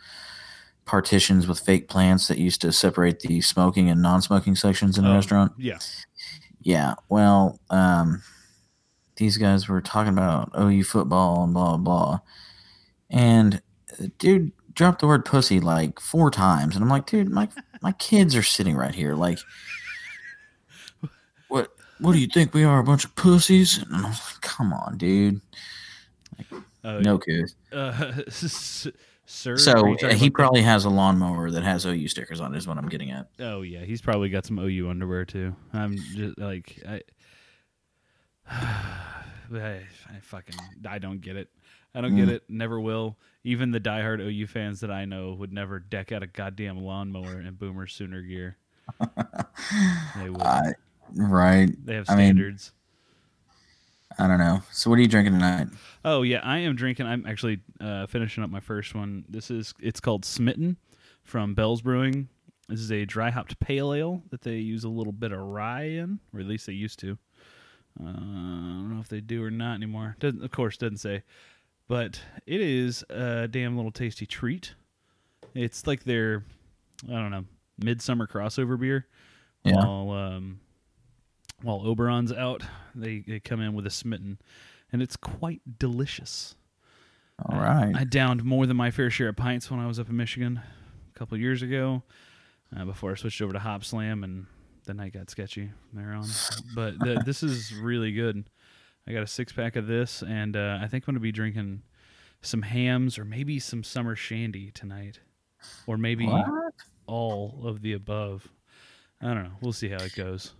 partitions 0.86 1.48
with 1.48 1.60
fake 1.60 1.90
plants 1.90 2.28
that 2.28 2.38
used 2.38 2.62
to 2.62 2.72
separate 2.72 3.20
the 3.22 3.42
smoking 3.42 3.90
and 3.90 4.02
non-smoking 4.02 4.56
sections 4.56 4.98
in 4.98 5.04
a 5.06 5.10
Oh. 5.12 5.16
restaurant. 5.16 5.52
Yeah. 5.58 5.80
Yeah, 6.62 6.94
well, 7.10 7.60
um, 7.70 8.22
these 9.16 9.38
guys 9.38 9.68
were 9.68 9.82
talking 9.82 10.14
about 10.14 10.52
OU 10.58 10.84
football 10.84 11.44
and 11.44 11.54
blah 11.54 11.76
blah 11.76 11.78
blah, 11.78 12.20
and 13.10 13.62
dude 14.18 14.52
dropped 14.74 15.02
the 15.02 15.08
word 15.08 15.26
pussy 15.26 15.60
like 15.60 16.00
four 16.00 16.30
times, 16.32 16.76
and 16.76 16.84
I'm 16.84 16.90
like, 16.90 17.06
dude, 17.08 17.30
my 17.30 17.50
my 17.82 17.92
kids 17.94 18.36
are 18.36 18.44
sitting 18.44 18.76
right 18.76 18.94
here, 18.96 19.16
like, 19.16 19.40
what 21.48 21.72
what 22.00 22.14
do 22.14 22.20
you 22.20 22.28
think 22.28 22.54
we 22.54 22.64
are, 22.64 22.80
a 22.80 22.84
bunch 22.84 23.06
of 23.06 23.16
pussies? 23.16 23.78
And 23.78 23.94
I'm 23.96 24.04
like, 24.04 24.42
come 24.42 24.72
on, 24.74 24.98
dude, 24.98 25.42
Uh, 26.84 27.00
no 27.00 27.18
kids. 27.18 27.56
uh, 27.74 28.22
sir. 28.30 29.58
So 29.58 29.96
he 30.14 30.30
probably 30.30 30.62
has 30.62 30.86
a 30.86 30.90
lawnmower 30.90 31.52
that 31.52 31.64
has 31.64 31.86
OU 31.86 32.08
stickers 32.08 32.40
on. 32.40 32.54
it, 32.54 32.58
Is 32.58 32.68
what 32.68 32.78
I'm 32.78 32.88
getting 32.90 33.12
at. 33.12 33.28
Oh 33.40 33.62
yeah, 33.64 33.84
he's 33.84 34.02
probably 34.02 34.30
got 34.30 34.46
some 34.46 34.60
OU 34.60 34.90
underwear 34.90 35.26
too. 35.26 35.56
I'm 35.74 35.98
just 35.98 36.38
like 36.38 36.80
I 36.88 37.02
I, 39.54 39.82
I 40.08 40.20
fucking 40.22 40.56
I 40.88 41.00
don't 41.00 41.20
get 41.22 41.36
it. 41.36 41.50
I 41.96 42.02
don't 42.02 42.16
get 42.16 42.28
Mm. 42.30 42.34
it. 42.34 42.44
Never 42.50 42.80
will. 42.80 43.18
Even 43.50 43.72
the 43.72 43.80
diehard 43.80 44.20
OU 44.22 44.46
fans 44.46 44.80
that 44.82 44.92
I 44.92 45.06
know 45.06 45.34
would 45.34 45.52
never 45.52 45.80
deck 45.80 46.12
out 46.12 46.22
a 46.22 46.28
goddamn 46.28 46.84
lawnmower 46.84 47.42
in 47.42 47.52
Boomer 47.56 47.88
Sooner 47.88 48.22
gear. 48.22 48.58
They 50.16 50.30
would. 50.30 50.42
I, 50.42 50.74
right. 51.16 51.86
they 51.86 51.96
have 51.96 52.08
I 52.10 52.16
mean- 52.16 52.28
standards. 52.28 52.74
I 54.20 54.28
don't 54.28 54.38
know. 54.38 54.62
So 54.72 54.90
what 54.90 55.00
are 55.00 55.02
you 55.02 55.08
drinking 55.08 55.34
tonight? 55.34 55.68
Oh 56.06 56.22
yeah, 56.22 56.42
I 56.44 56.60
am 56.60 56.76
drinking. 56.76 57.08
I'm 57.08 57.26
actually 57.26 57.62
uh, 57.82 58.06
finishing 58.06 58.44
up 58.44 58.50
my 58.52 58.60
first 58.60 58.94
one. 58.94 59.24
This 59.30 59.50
is 59.50 59.74
it's 59.80 60.00
called 60.00 60.26
Smitten 60.26 60.78
from 61.24 61.54
Bell's 61.56 61.82
Brewing. 61.82 62.28
This 62.68 62.82
is 62.82 62.92
a 62.92 63.06
dry 63.06 63.32
hopped 63.32 63.60
pale 63.60 63.94
ale 63.94 64.22
that 64.30 64.42
they 64.42 64.58
use 64.58 64.84
a 64.84 64.90
little 64.90 65.14
bit 65.14 65.32
of 65.32 65.40
rye 65.40 65.84
in, 65.86 66.20
or 66.34 66.40
at 66.40 66.46
least 66.48 66.68
they 66.68 66.74
used 66.74 67.00
to. 67.00 67.18
Uh, 68.00 68.10
I 68.10 68.12
don't 68.12 68.94
know 68.94 69.00
if 69.02 69.10
they 69.10 69.22
do 69.22 69.44
or 69.44 69.52
not 69.52 69.76
anymore. 69.76 70.16
Doesn't, 70.20 70.44
of 70.44 70.52
course, 70.52 70.78
doesn't 70.78 70.98
say. 70.98 71.24
But 71.90 72.22
it 72.46 72.62
is 72.62 73.04
a 73.10 73.48
damn 73.50 73.76
little 73.76 73.92
tasty 73.92 74.26
treat. 74.26 74.76
It's 75.54 75.86
like 75.88 76.04
their, 76.06 76.46
I 77.08 77.14
don't 77.14 77.32
know, 77.32 77.44
midsummer 77.84 78.28
crossover 78.28 78.80
beer. 78.80 79.08
Yeah. 79.66 79.74
While 79.76 80.12
um, 80.12 80.60
while 81.62 81.82
Oberon's 81.86 82.32
out, 82.32 82.64
they, 82.96 83.26
they 83.28 83.40
come 83.42 83.60
in 83.60 83.74
with 83.74 83.86
a 83.86 83.90
Smitten, 83.90 84.38
and 84.94 85.02
it's 85.02 85.18
quite 85.18 85.62
delicious. 85.80 86.56
All 87.44 87.58
I- 87.60 87.86
right. 87.86 87.96
I 87.98 88.04
downed 88.06 88.46
more 88.46 88.66
than 88.66 88.78
my 88.78 88.92
fair 88.92 89.10
share 89.10 89.30
of 89.30 89.36
pints 89.36 89.70
when 89.70 89.80
I 89.82 89.88
was 89.88 90.00
up 90.00 90.08
in 90.10 90.16
Michigan 90.16 90.62
a 91.14 91.20
couple 91.20 91.38
years 91.38 91.62
ago, 91.62 92.04
uh, 92.78 92.86
before 92.86 93.12
I 93.12 93.16
switched 93.16 93.42
over 93.42 93.52
to 93.52 93.60
Hopslam, 93.60 94.24
and 94.24 94.46
the 94.86 94.94
night 94.94 95.14
got 95.14 95.30
sketchy 95.30 95.72
there 95.92 96.14
on. 96.14 96.26
But 96.76 97.00
th- 97.04 97.20
this 97.26 97.42
is 97.44 97.74
really 97.74 98.12
good. 98.14 98.50
I 99.10 99.14
got 99.14 99.24
a 99.24 99.28
six 99.28 99.52
pack 99.52 99.76
of 99.76 99.88
this, 99.88 100.22
and 100.22 100.56
uh, 100.56 100.78
I 100.80 100.88
think 100.88 101.04
I'm 101.08 101.14
gonna 101.14 101.20
be 101.20 101.32
drinking 101.32 101.82
some 102.42 102.62
Hamm's 102.62 103.18
or 103.18 103.26
maybe 103.26 103.60
some 103.60 103.84
summer 103.84 104.16
shandy 104.16 104.70
tonight, 104.72 105.20
or 105.88 105.98
maybe 105.98 106.28
What? 106.28 106.46
all 107.08 107.60
of 107.66 107.82
the 107.82 107.94
above. 107.94 108.48
I 109.20 109.34
don't 109.34 109.44
know. 109.46 109.56
We'll 109.62 109.74
see 109.74 109.90
how 109.90 109.98
it 109.98 110.16
goes. 110.16 110.54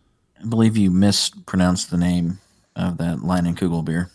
I 0.44 0.48
believe 0.48 0.76
you 0.78 0.90
mispronounced 0.90 1.92
the 1.92 1.98
name 1.98 2.40
of 2.76 2.98
that 2.98 3.18
Leinenkugel 3.18 3.86
beer. 3.86 4.10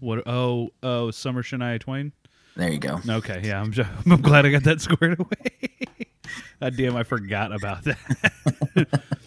What? 0.00 0.26
Oh, 0.26 0.70
oh, 0.82 1.10
summer 1.10 1.42
Shania 1.42 1.80
Twain. 1.80 2.12
There 2.54 2.70
you 2.70 2.78
go. 2.78 3.00
Okay, 3.08 3.40
yeah, 3.44 3.62
I'm, 3.62 3.72
I'm 4.10 4.20
glad 4.20 4.44
I 4.44 4.50
got 4.50 4.64
that 4.64 4.80
squared 4.82 5.20
away. 5.20 5.78
God 6.60 6.76
damn, 6.76 6.96
I 6.96 7.02
forgot 7.02 7.52
about 7.54 7.84
that. 7.84 8.88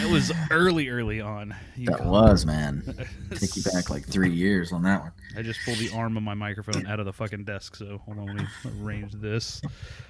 it 0.00 0.10
was 0.10 0.32
early, 0.50 0.88
early 0.88 1.20
on. 1.20 1.54
You 1.76 1.86
That 1.86 2.04
was, 2.04 2.46
man. 2.46 2.82
Take 3.34 3.56
you 3.56 3.62
back 3.62 3.90
like 3.90 4.06
three 4.06 4.32
years 4.32 4.72
on 4.72 4.82
that 4.82 5.00
one. 5.00 5.12
I 5.36 5.42
just 5.42 5.60
pulled 5.64 5.78
the 5.78 5.90
arm 5.94 6.16
of 6.16 6.22
my 6.22 6.34
microphone 6.34 6.86
out 6.86 7.00
of 7.00 7.06
the 7.06 7.12
fucking 7.12 7.44
desk, 7.44 7.76
so 7.76 7.98
hold 8.04 8.18
on, 8.18 8.26
let 8.26 8.36
me 8.36 8.46
arrange 8.82 9.12
this. 9.12 9.60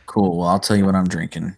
Cool. 0.07 0.39
Well, 0.39 0.49
I'll 0.49 0.61
tell 0.61 0.77
you 0.77 0.85
what 0.85 0.95
I'm 0.95 1.09
drinking. 1.09 1.57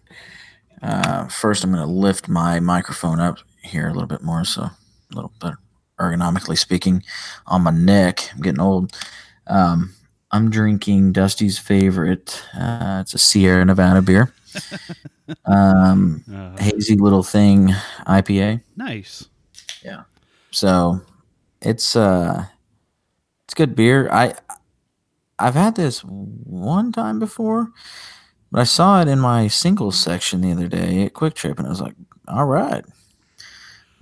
Uh, 0.81 1.27
first, 1.27 1.63
I'm 1.63 1.71
going 1.71 1.85
to 1.85 1.91
lift 1.91 2.29
my 2.29 2.59
microphone 2.59 3.19
up 3.19 3.39
here 3.61 3.87
a 3.87 3.93
little 3.93 4.07
bit 4.07 4.21
more, 4.21 4.43
so 4.45 4.63
a 4.63 4.75
little 5.11 5.31
better 5.39 5.57
ergonomically 5.99 6.57
speaking 6.57 7.03
on 7.47 7.63
my 7.63 7.71
neck. 7.71 8.29
I'm 8.33 8.41
getting 8.41 8.61
old. 8.61 8.97
Um, 9.47 9.93
I'm 10.31 10.49
drinking 10.49 11.13
Dusty's 11.13 11.57
favorite. 11.57 12.43
Uh, 12.57 12.99
it's 13.01 13.13
a 13.13 13.17
Sierra 13.17 13.65
Nevada 13.65 14.01
beer. 14.01 14.33
um, 15.45 16.23
Uh, 16.31 16.57
hazy 16.57 16.95
little 16.95 17.23
thing 17.23 17.69
IPA. 18.07 18.61
nice. 18.75 19.27
Yeah. 19.83 20.03
So 20.51 21.01
it's 21.61 21.95
uh 21.95 22.45
it's 23.45 23.53
good 23.53 23.75
beer. 23.75 24.09
I 24.11 24.33
I've 25.37 25.53
had 25.55 25.75
this 25.75 25.99
one 26.03 26.91
time 26.91 27.19
before, 27.19 27.69
but 28.51 28.61
I 28.61 28.63
saw 28.65 29.01
it 29.01 29.07
in 29.07 29.19
my 29.19 29.47
singles 29.47 29.97
section 29.97 30.41
the 30.41 30.51
other 30.51 30.67
day 30.67 31.05
at 31.05 31.13
QuikTrip 31.13 31.57
and 31.57 31.67
I 31.67 31.69
was 31.69 31.81
like, 31.81 31.95
all 32.27 32.45
right. 32.45 32.83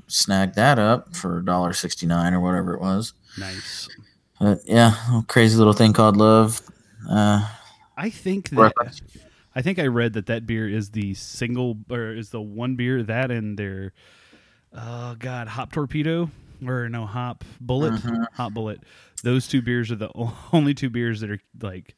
Snagged 0.07 0.55
that 0.55 0.79
up 0.79 1.15
for 1.15 1.43
$1.69 1.43 2.31
or 2.33 2.39
whatever 2.39 2.73
it 2.73 2.79
was. 2.81 3.13
Nice. 3.37 3.89
But 4.39 4.59
yeah, 4.65 5.21
crazy 5.27 5.57
little 5.57 5.73
thing 5.73 5.93
called 5.93 6.15
love. 6.17 6.61
Uh 7.09 7.47
I 7.97 8.09
think 8.09 8.49
that. 8.49 8.73
I 9.57 9.63
think 9.63 9.79
I 9.79 9.87
read 9.87 10.13
that 10.13 10.27
that 10.27 10.45
beer 10.45 10.69
is 10.69 10.91
the 10.91 11.15
single 11.15 11.77
or 11.89 12.11
is 12.11 12.29
the 12.29 12.39
one 12.39 12.75
beer 12.75 13.01
that 13.01 13.31
and 13.31 13.57
their 13.57 13.91
oh 14.71 15.15
god 15.17 15.47
hop 15.47 15.71
torpedo 15.71 16.29
or 16.63 16.87
no 16.89 17.07
hop 17.07 17.43
bullet 17.59 17.93
Mhm. 17.95 18.25
hop 18.33 18.53
bullet. 18.53 18.81
Those 19.23 19.47
two 19.47 19.63
beers 19.63 19.89
are 19.91 19.95
the 19.95 20.11
only 20.53 20.75
two 20.75 20.91
beers 20.91 21.21
that 21.21 21.31
are 21.31 21.39
like 21.59 21.95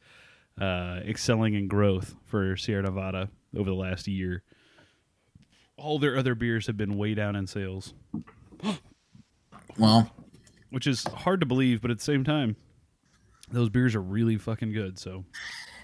uh, 0.58 1.02
excelling 1.06 1.54
in 1.54 1.68
growth 1.68 2.16
for 2.26 2.56
Sierra 2.56 2.84
Nevada 2.84 3.30
over 3.54 3.70
the 3.70 3.76
last 3.76 4.08
year. 4.08 4.44
All 5.76 6.00
their 6.00 6.18
other 6.18 6.36
beers 6.36 6.68
have 6.68 6.78
been 6.78 6.98
way 6.98 7.14
down 7.14 7.36
in 7.36 7.46
sales. 7.46 7.94
Well, 9.78 10.12
which 10.70 10.88
is 10.88 11.04
hard 11.04 11.40
to 11.42 11.46
believe, 11.46 11.82
but 11.82 11.92
at 11.92 11.98
the 11.98 12.04
same 12.04 12.24
time, 12.24 12.56
those 13.52 13.70
beers 13.70 13.96
are 13.96 14.02
really 14.02 14.38
fucking 14.38 14.72
good. 14.74 14.98
So? 15.00 15.26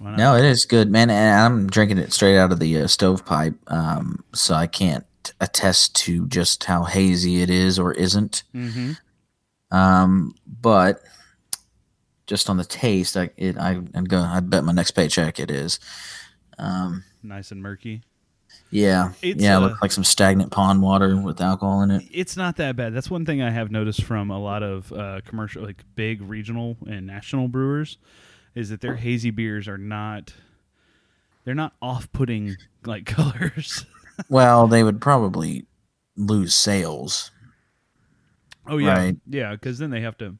No, 0.01 0.35
it 0.35 0.45
is 0.45 0.65
good, 0.65 0.89
man. 0.91 1.09
And 1.09 1.39
I'm 1.39 1.67
drinking 1.67 1.97
it 1.97 2.13
straight 2.13 2.37
out 2.37 2.51
of 2.51 2.59
the 2.59 2.81
uh, 2.81 2.87
stovepipe, 2.87 3.55
um, 3.67 4.23
so 4.33 4.53
I 4.55 4.67
can't 4.67 5.05
attest 5.41 5.95
to 5.95 6.27
just 6.27 6.63
how 6.65 6.83
hazy 6.83 7.41
it 7.41 7.49
is 7.49 7.79
or 7.79 7.93
isn't. 7.93 8.43
Mm-hmm. 8.53 8.91
Um, 9.75 10.35
but 10.61 11.01
just 12.27 12.49
on 12.49 12.57
the 12.57 12.65
taste, 12.65 13.17
I 13.17 13.29
it 13.37 13.57
I 13.57 13.81
I'd 13.93 14.09
go. 14.09 14.19
I'd 14.19 14.49
bet 14.49 14.63
my 14.63 14.71
next 14.71 14.91
paycheck 14.91 15.39
it 15.39 15.51
is. 15.51 15.79
Um, 16.57 17.03
Nice 17.23 17.51
and 17.51 17.61
murky. 17.61 18.01
yeah, 18.69 19.11
It's, 19.21 19.41
yeah, 19.41 19.57
uh, 19.57 19.61
looks 19.61 19.81
like 19.81 19.91
some 19.91 20.03
stagnant 20.03 20.51
pond 20.51 20.81
water 20.81 21.17
with 21.17 21.41
alcohol 21.41 21.81
in 21.81 21.91
it. 21.91 22.03
It's 22.11 22.37
not 22.37 22.57
that 22.57 22.75
bad. 22.75 22.93
That's 22.93 23.09
one 23.09 23.25
thing 23.25 23.41
I 23.41 23.49
have 23.49 23.71
noticed 23.71 24.03
from 24.03 24.29
a 24.29 24.39
lot 24.39 24.63
of 24.63 24.91
uh, 24.93 25.21
commercial, 25.25 25.63
like 25.63 25.83
big 25.95 26.21
regional 26.21 26.77
and 26.87 27.05
national 27.07 27.47
brewers, 27.47 27.97
is 28.55 28.69
that 28.69 28.81
their 28.81 28.93
oh. 28.93 28.97
hazy 28.97 29.31
beers 29.31 29.67
are 29.67 29.77
not. 29.77 30.33
They're 31.43 31.53
not 31.53 31.73
off-putting 31.81 32.55
like 32.85 33.05
colors. 33.05 33.85
Well, 34.29 34.67
they 34.67 34.83
would 34.83 35.01
probably 35.01 35.67
lose 36.15 36.55
sales. 36.55 37.31
Oh 38.67 38.77
yeah, 38.77 38.97
Right. 38.97 39.17
yeah. 39.27 39.51
Because 39.51 39.77
then 39.77 39.91
they 39.91 40.01
have 40.01 40.17
to. 40.19 40.35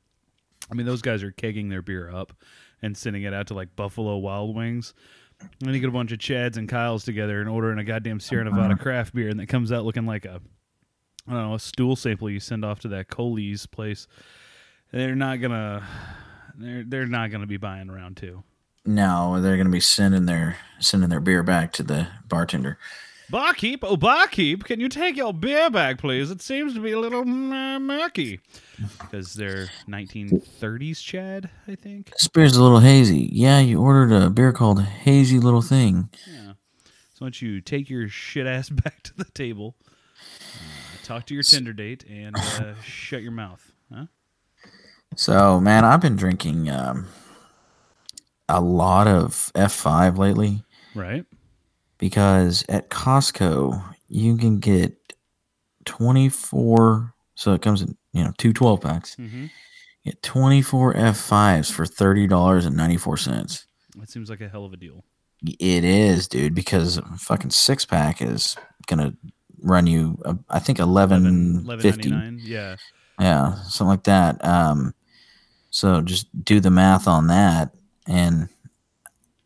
I 0.72 0.74
mean, 0.74 0.88
those 0.88 1.03
guys 1.03 1.22
are 1.22 1.31
kegging 1.31 1.69
their 1.69 1.84
beer 1.84 2.10
up 2.10 2.34
and 2.81 2.98
sending 2.98 3.24
it 3.24 3.34
out 3.34 3.48
to 3.48 3.53
like 3.53 3.75
Buffalo 3.75 4.17
Wild 4.17 4.55
Wings. 4.55 4.93
And 5.39 5.50
then 5.60 5.74
you 5.74 5.79
get 5.79 5.89
a 5.89 5.91
bunch 5.91 6.12
of 6.12 6.19
Chads 6.19 6.57
and 6.57 6.67
Kyles 6.67 7.03
together 7.03 7.39
and 7.41 7.50
ordering 7.50 7.77
a 7.77 7.84
goddamn 7.84 8.19
Sierra 8.19 8.45
mm-hmm. 8.45 8.55
Nevada 8.55 8.77
craft 8.77 9.13
beer, 9.13 9.29
and 9.29 9.39
that 9.39 9.48
comes 9.48 9.72
out 9.72 9.84
looking 9.84 10.05
like 10.05 10.25
a, 10.25 10.41
I 11.27 11.31
don't 11.34 11.50
know, 11.50 11.53
a 11.55 11.60
stool 11.60 11.95
sample 11.95 12.29
you 12.29 12.39
send 12.39 12.63
off 12.63 12.79
to 12.81 12.88
that 12.89 13.10
Coley's 13.10 13.65
place. 13.65 14.07
They're 14.91 15.15
not 15.15 15.41
gonna, 15.41 15.86
they're 16.57 16.83
they're 16.85 17.07
not 17.07 17.31
gonna 17.31 17.47
be 17.47 17.57
buying 17.57 17.89
round 17.89 18.17
two. 18.17 18.43
No, 18.85 19.41
they're 19.41 19.55
going 19.55 19.65
to 19.65 19.71
be 19.71 19.79
sending 19.79 20.25
their 20.25 20.57
sending 20.79 21.09
their 21.09 21.19
beer 21.19 21.41
back 21.41 21.74
to 21.74 21.83
the 21.83 22.07
bartender. 22.27 22.77
Barkeep, 23.31 23.79
oh 23.81 23.97
barkeep, 23.97 24.65
can 24.65 24.79
you 24.79 24.88
take 24.88 25.17
your 25.17 25.33
beer 25.33 25.71
back, 25.71 25.97
please? 25.97 26.29
It 26.29 26.43
seems 26.43 26.75
to 26.75 26.79
be 26.79 26.91
a 26.91 27.00
little 27.00 27.21
uh, 27.21 27.79
murky 27.79 28.39
because 29.00 29.33
they're 29.33 29.69
1930s 29.89 31.03
Chad, 31.03 31.50
I 31.67 31.74
think. 31.74 32.12
This 32.12 32.27
beer's 32.27 32.55
a 32.55 32.62
little 32.62 32.81
hazy. 32.81 33.27
Yeah, 33.31 33.59
you 33.62 33.81
ordered 33.81 34.12
a 34.12 34.29
beer 34.29 34.53
called 34.53 34.83
Hazy 34.83 35.39
Little 35.39 35.63
Thing. 35.63 36.09
Yeah. 36.27 36.53
So 37.15 37.25
why 37.25 37.25
don't 37.25 37.41
you 37.41 37.62
take 37.62 37.89
your 37.89 38.07
shit 38.07 38.45
ass 38.45 38.69
back 38.83 39.01
to 39.03 39.15
the 39.15 39.25
table, 39.25 39.75
uh, 40.21 41.03
talk 41.03 41.25
to 41.25 41.33
your 41.33 41.41
Tinder 41.41 41.74
date, 41.74 42.05
and 42.07 42.35
uh, 42.38 42.75
shut 42.83 43.24
your 43.24 43.31
mouth? 43.31 43.71
Huh? 43.91 44.05
So, 45.15 45.59
man, 45.59 45.85
I've 45.85 46.01
been 46.01 46.15
drinking 46.15 46.69
um, 46.69 47.07
a 48.50 48.59
lot 48.62 49.07
of 49.07 49.51
F5 49.55 50.17
lately 50.17 50.63
Right. 50.93 51.25
because 51.97 52.65
at 52.69 52.89
Costco 52.89 53.81
you 54.09 54.38
can 54.38 54.59
get 54.59 55.13
24 55.85 57.13
so 57.38 57.53
it 57.53 57.62
comes 57.62 57.81
in, 57.81 57.97
you 58.13 58.24
know, 58.24 58.31
two 58.38 58.53
12 58.53 58.81
packs. 58.81 59.15
Mm-hmm. 59.17 59.47
Get 60.05 60.21
24 60.21 60.93
F5s 60.93 61.71
for 61.71 61.85
$30.94. 61.85 63.65
That 63.97 64.09
seems 64.09 64.29
like 64.29 64.41
a 64.41 64.47
hell 64.47 64.63
of 64.65 64.71
a 64.74 64.77
deal. 64.77 65.03
It 65.59 65.83
is, 65.83 66.27
dude, 66.27 66.55
because 66.55 66.97
a 66.97 67.01
fucking 67.17 67.50
six 67.51 67.83
pack 67.85 68.21
is 68.21 68.55
going 68.88 69.00
to 69.00 69.17
run 69.62 69.88
you 69.88 70.17
uh, 70.25 70.35
I 70.50 70.59
think 70.59 70.79
11 70.79 71.63
Eleven 71.65 71.81
50. 71.81 72.09
Yeah. 72.50 72.75
Yeah, 73.19 73.55
something 73.63 73.88
like 73.88 74.03
that. 74.03 74.43
Um, 74.43 74.93
so 75.69 76.01
just 76.01 76.27
do 76.43 76.60
the 76.60 76.69
math 76.69 77.07
on 77.07 77.27
that, 77.27 77.74
and 78.07 78.50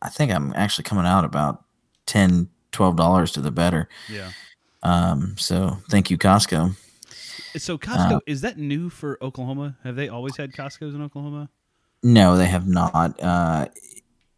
I 0.02 0.10
think 0.10 0.32
I'm 0.32 0.54
actually 0.56 0.84
coming 0.84 1.06
out 1.06 1.26
about 1.26 1.64
10 2.06 2.50
dollars 2.72 3.32
to 3.34 3.42
the 3.42 3.52
better. 3.52 3.90
Yeah. 4.10 4.32
Um, 4.84 5.36
so 5.38 5.78
thank 5.90 6.10
you, 6.10 6.18
Costco. 6.18 6.76
So 7.58 7.78
Costco 7.78 8.22
is 8.28 8.42
that 8.42 8.58
new 8.58 8.90
for 8.90 9.18
Oklahoma? 9.22 9.76
Have 9.84 9.96
they 9.96 10.08
always 10.08 10.38
had 10.38 10.54
Costco's 10.54 10.94
in 10.94 11.02
Oklahoma? 11.02 11.50
No, 12.04 12.38
they 12.38 12.46
have 12.46 12.68
not. 12.68 13.20
Uh, 13.22 13.68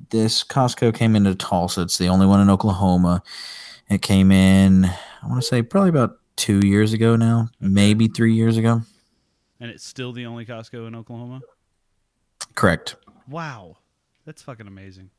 this 0.10 0.44
Costco 0.44 0.96
came 0.96 1.16
into 1.16 1.36
Tulsa. 1.36 1.82
It's 1.82 1.98
the 1.98 2.08
only 2.08 2.26
one 2.26 2.42
in 2.42 2.50
Oklahoma. 2.50 3.22
It 3.90 4.02
came 4.02 4.32
in, 4.32 4.86
I 4.86 5.28
want 5.28 5.42
to 5.42 5.48
say, 5.48 5.62
probably 5.62 5.90
about 5.90 6.20
two 6.38 6.62
years 6.66 6.94
ago 6.94 7.16
now, 7.16 7.50
maybe 7.60 8.08
three 8.08 8.34
years 8.34 8.58
ago. 8.58 8.82
And 9.62 9.70
it's 9.70 9.86
still 9.86 10.12
the 10.12 10.26
only 10.26 10.46
Costco 10.46 10.88
in 10.88 10.96
Oklahoma? 10.96 11.42
Correct. 12.56 12.96
Wow. 13.30 13.78
That's 14.26 14.42
fucking 14.42 14.68
amazing. 14.68 15.12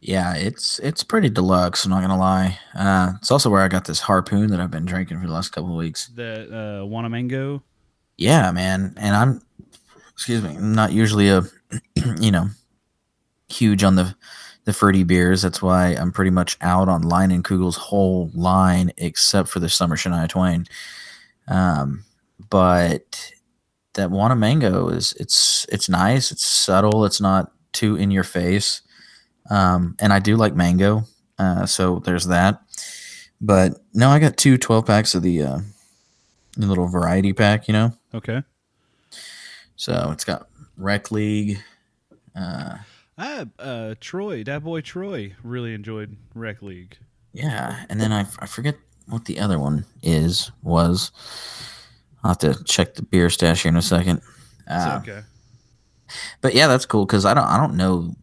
Yeah, 0.00 0.34
it's 0.34 0.78
it's 0.80 1.02
pretty 1.02 1.30
deluxe. 1.30 1.84
I'm 1.84 1.90
not 1.90 2.02
gonna 2.02 2.18
lie. 2.18 2.58
Uh, 2.74 3.12
it's 3.16 3.30
also 3.30 3.50
where 3.50 3.62
I 3.62 3.68
got 3.68 3.86
this 3.86 3.98
harpoon 3.98 4.50
that 4.50 4.60
I've 4.60 4.70
been 4.70 4.84
drinking 4.84 5.20
for 5.20 5.26
the 5.26 5.32
last 5.32 5.50
couple 5.50 5.70
of 5.70 5.76
weeks. 5.76 6.08
The 6.08 6.80
uh, 6.82 6.86
Wanna 6.86 7.08
Yeah, 8.16 8.52
man. 8.52 8.94
And 8.98 9.16
I'm, 9.16 9.42
excuse 10.12 10.42
me, 10.42 10.50
I'm 10.50 10.74
not 10.74 10.92
usually 10.92 11.28
a, 11.28 11.42
you 12.20 12.30
know, 12.30 12.48
huge 13.48 13.82
on 13.82 13.96
the 13.96 14.14
the 14.64 14.72
fruity 14.72 15.02
beers. 15.02 15.42
That's 15.42 15.62
why 15.62 15.96
I'm 15.98 16.12
pretty 16.12 16.30
much 16.30 16.56
out 16.60 16.88
on 16.88 17.02
Leinenkugel's 17.02 17.76
whole 17.76 18.30
line 18.34 18.92
except 18.98 19.48
for 19.48 19.60
the 19.60 19.68
Summer 19.68 19.96
Shania 19.96 20.28
Twain. 20.28 20.66
Um, 21.48 22.04
but 22.50 23.32
that 23.96 24.10
Wanna 24.10 24.36
Mango 24.36 24.88
is 24.88 25.12
it's 25.20 25.66
it's 25.70 25.88
nice. 25.88 26.30
It's 26.32 26.46
subtle. 26.46 27.04
It's 27.04 27.20
not 27.20 27.52
too 27.72 27.96
in 27.96 28.10
your 28.10 28.24
face. 28.24 28.82
Um, 29.50 29.96
and 30.00 30.12
I 30.12 30.18
do 30.18 30.36
like 30.36 30.54
mango. 30.54 31.04
Uh, 31.38 31.66
so 31.66 32.00
there's 32.00 32.26
that. 32.26 32.60
But 33.40 33.78
no, 33.92 34.08
I 34.08 34.18
got 34.18 34.36
two 34.36 34.56
12 34.58 34.86
packs 34.86 35.14
of 35.14 35.22
the 35.22 35.42
uh, 35.42 35.58
little 36.56 36.88
variety 36.88 37.32
pack, 37.32 37.68
you 37.68 37.72
know. 37.74 37.92
Okay. 38.14 38.42
So 39.76 40.10
it's 40.12 40.24
got 40.24 40.48
Rec 40.76 41.10
League. 41.10 41.58
Uh, 42.34 42.78
I 43.18 43.46
uh 43.58 43.94
Troy, 44.00 44.42
that 44.44 44.64
boy 44.64 44.80
Troy 44.80 45.34
really 45.42 45.74
enjoyed 45.74 46.16
Rec 46.34 46.62
League. 46.62 46.96
yeah, 47.32 47.84
and 47.88 48.00
then 48.00 48.12
I, 48.12 48.26
I 48.40 48.46
forget 48.46 48.76
what 49.08 49.24
the 49.26 49.38
other 49.38 49.58
one 49.58 49.84
is 50.02 50.50
was. 50.62 51.12
I'll 52.26 52.32
have 52.32 52.38
to 52.56 52.64
check 52.64 52.94
the 52.94 53.02
beer 53.02 53.30
stash 53.30 53.62
here 53.62 53.70
in 53.70 53.76
a 53.76 53.82
second. 53.82 54.18
It's 54.18 54.84
Uh, 54.84 55.00
okay. 55.02 55.22
But 56.40 56.54
yeah, 56.54 56.66
that's 56.66 56.86
cool 56.86 57.06
because 57.06 57.24
I 57.24 57.34
don't 57.34 57.44
I 57.44 57.56
don't 57.56 57.76
know. 57.76 58.14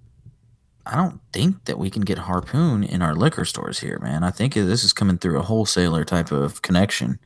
I 0.85 0.95
don't 0.97 1.21
think 1.31 1.63
that 1.65 1.79
we 1.79 1.89
can 1.89 2.01
get 2.01 2.17
Harpoon 2.17 2.83
in 2.83 3.01
our 3.01 3.15
liquor 3.15 3.45
stores 3.45 3.79
here, 3.79 3.99
man. 3.99 4.23
I 4.23 4.31
think 4.31 4.53
this 4.53 4.83
is 4.83 4.91
coming 4.91 5.17
through 5.17 5.39
a 5.39 5.41
wholesaler 5.41 6.03
type 6.03 6.31
of 6.31 6.61
connection. 6.61 7.19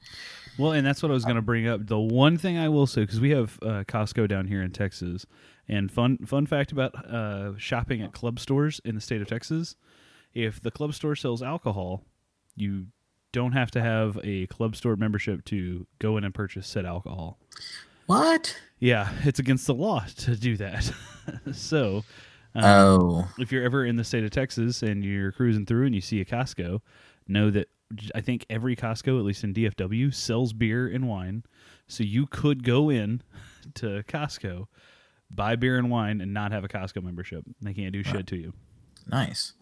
Well, 0.59 0.71
and 0.71 0.85
that's 0.85 1.01
what 1.03 1.09
I 1.11 1.13
was 1.13 1.23
going 1.23 1.35
to 1.35 1.41
bring 1.41 1.67
up. 1.67 1.85
The 1.85 1.99
one 1.99 2.37
thing 2.37 2.57
I 2.57 2.69
will 2.69 2.87
say, 2.87 3.01
because 3.01 3.19
we 3.19 3.31
have 3.31 3.59
uh, 3.61 3.83
Costco 3.87 4.27
down 4.27 4.47
here 4.47 4.61
in 4.61 4.71
Texas, 4.71 5.25
and 5.67 5.91
fun 5.91 6.17
fun 6.25 6.45
fact 6.45 6.71
about 6.71 6.93
uh, 7.05 7.57
shopping 7.57 8.01
at 8.01 8.13
club 8.13 8.39
stores 8.39 8.79
in 8.85 8.95
the 8.95 9.01
state 9.01 9.21
of 9.21 9.27
Texas, 9.27 9.75
if 10.33 10.61
the 10.61 10.71
club 10.71 10.93
store 10.93 11.15
sells 11.15 11.41
alcohol, 11.43 12.03
you 12.55 12.87
don't 13.37 13.51
have 13.51 13.69
to 13.69 13.81
have 13.81 14.19
a 14.23 14.47
club 14.47 14.75
store 14.75 14.95
membership 14.95 15.45
to 15.45 15.85
go 15.99 16.17
in 16.17 16.23
and 16.23 16.33
purchase 16.33 16.67
said 16.67 16.87
alcohol. 16.87 17.37
What? 18.07 18.59
Yeah, 18.79 19.11
it's 19.23 19.37
against 19.37 19.67
the 19.67 19.75
law 19.75 20.03
to 20.17 20.35
do 20.35 20.57
that. 20.57 20.91
so, 21.53 22.03
um, 22.55 22.63
Oh, 22.65 23.29
if 23.37 23.51
you're 23.51 23.63
ever 23.63 23.85
in 23.85 23.95
the 23.95 24.03
state 24.03 24.23
of 24.23 24.31
Texas 24.31 24.81
and 24.81 25.03
you're 25.05 25.31
cruising 25.31 25.67
through 25.67 25.85
and 25.85 25.93
you 25.93 26.01
see 26.01 26.19
a 26.19 26.25
Costco, 26.25 26.79
know 27.27 27.51
that 27.51 27.67
I 28.15 28.21
think 28.21 28.43
every 28.49 28.75
Costco, 28.75 29.19
at 29.19 29.23
least 29.23 29.43
in 29.43 29.53
DFW, 29.53 30.11
sells 30.11 30.51
beer 30.51 30.87
and 30.87 31.07
wine. 31.07 31.43
So 31.87 32.03
you 32.03 32.25
could 32.25 32.63
go 32.63 32.89
in 32.89 33.21
to 33.75 34.03
Costco, 34.07 34.65
buy 35.29 35.55
beer 35.55 35.77
and 35.77 35.91
wine, 35.91 36.21
and 36.21 36.33
not 36.33 36.51
have 36.51 36.63
a 36.63 36.67
Costco 36.67 37.03
membership. 37.03 37.43
They 37.61 37.75
can't 37.75 37.93
do 37.93 38.03
shit 38.03 38.25
to 38.27 38.35
you. 38.35 38.53
nice. 39.05 39.53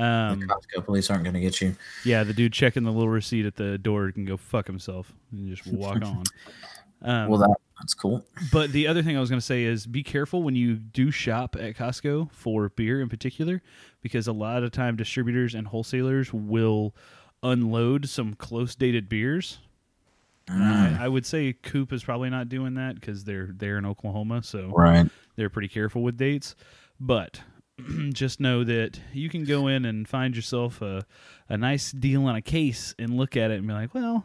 Um, 0.00 0.40
the 0.40 0.46
Costco 0.46 0.84
police 0.84 1.10
aren't 1.10 1.24
going 1.24 1.34
to 1.34 1.40
get 1.40 1.60
you. 1.60 1.76
yeah, 2.04 2.24
the 2.24 2.32
dude 2.32 2.52
checking 2.52 2.84
the 2.84 2.92
little 2.92 3.08
receipt 3.08 3.44
at 3.44 3.56
the 3.56 3.76
door 3.78 4.10
can 4.12 4.24
go 4.24 4.36
fuck 4.36 4.66
himself 4.66 5.12
and 5.32 5.54
just 5.54 5.66
walk 5.66 5.96
on. 6.02 6.24
Um, 7.02 7.28
Well, 7.28 7.38
that 7.40 7.56
that's 7.78 7.94
cool. 7.94 8.24
But 8.52 8.72
the 8.72 8.86
other 8.86 9.02
thing 9.02 9.16
I 9.16 9.20
was 9.20 9.30
going 9.30 9.40
to 9.40 9.44
say 9.46 9.64
is 9.64 9.86
be 9.86 10.02
careful 10.02 10.42
when 10.42 10.54
you 10.54 10.74
do 10.74 11.10
shop 11.10 11.56
at 11.58 11.76
Costco 11.76 12.30
for 12.30 12.68
beer 12.68 13.00
in 13.00 13.08
particular, 13.08 13.62
because 14.02 14.26
a 14.26 14.32
lot 14.32 14.62
of 14.62 14.70
time 14.70 14.96
distributors 14.96 15.54
and 15.54 15.66
wholesalers 15.66 16.32
will 16.32 16.94
unload 17.42 18.08
some 18.08 18.34
close 18.34 18.74
dated 18.74 19.08
beers. 19.08 19.58
And 20.48 20.60
Mm, 20.62 21.00
I, 21.00 21.04
I 21.04 21.08
would 21.08 21.24
say 21.24 21.52
Coop 21.52 21.92
is 21.92 22.02
probably 22.04 22.28
not 22.28 22.48
doing 22.48 22.74
that 22.74 22.96
because 22.96 23.24
they're 23.24 23.50
they're 23.52 23.78
in 23.78 23.86
Oklahoma, 23.86 24.42
so 24.42 24.72
right. 24.76 25.08
they're 25.36 25.50
pretty 25.50 25.68
careful 25.68 26.02
with 26.02 26.16
dates. 26.16 26.54
But 26.98 27.40
just 28.12 28.40
know 28.40 28.64
that 28.64 29.00
you 29.12 29.28
can 29.28 29.44
go 29.44 29.66
in 29.66 29.84
and 29.84 30.08
find 30.08 30.34
yourself 30.36 30.82
a, 30.82 31.04
a 31.48 31.56
nice 31.56 31.92
deal 31.92 32.26
on 32.26 32.36
a 32.36 32.42
case 32.42 32.94
and 32.98 33.16
look 33.16 33.36
at 33.36 33.50
it 33.50 33.58
and 33.58 33.66
be 33.66 33.72
like, 33.72 33.94
well, 33.94 34.24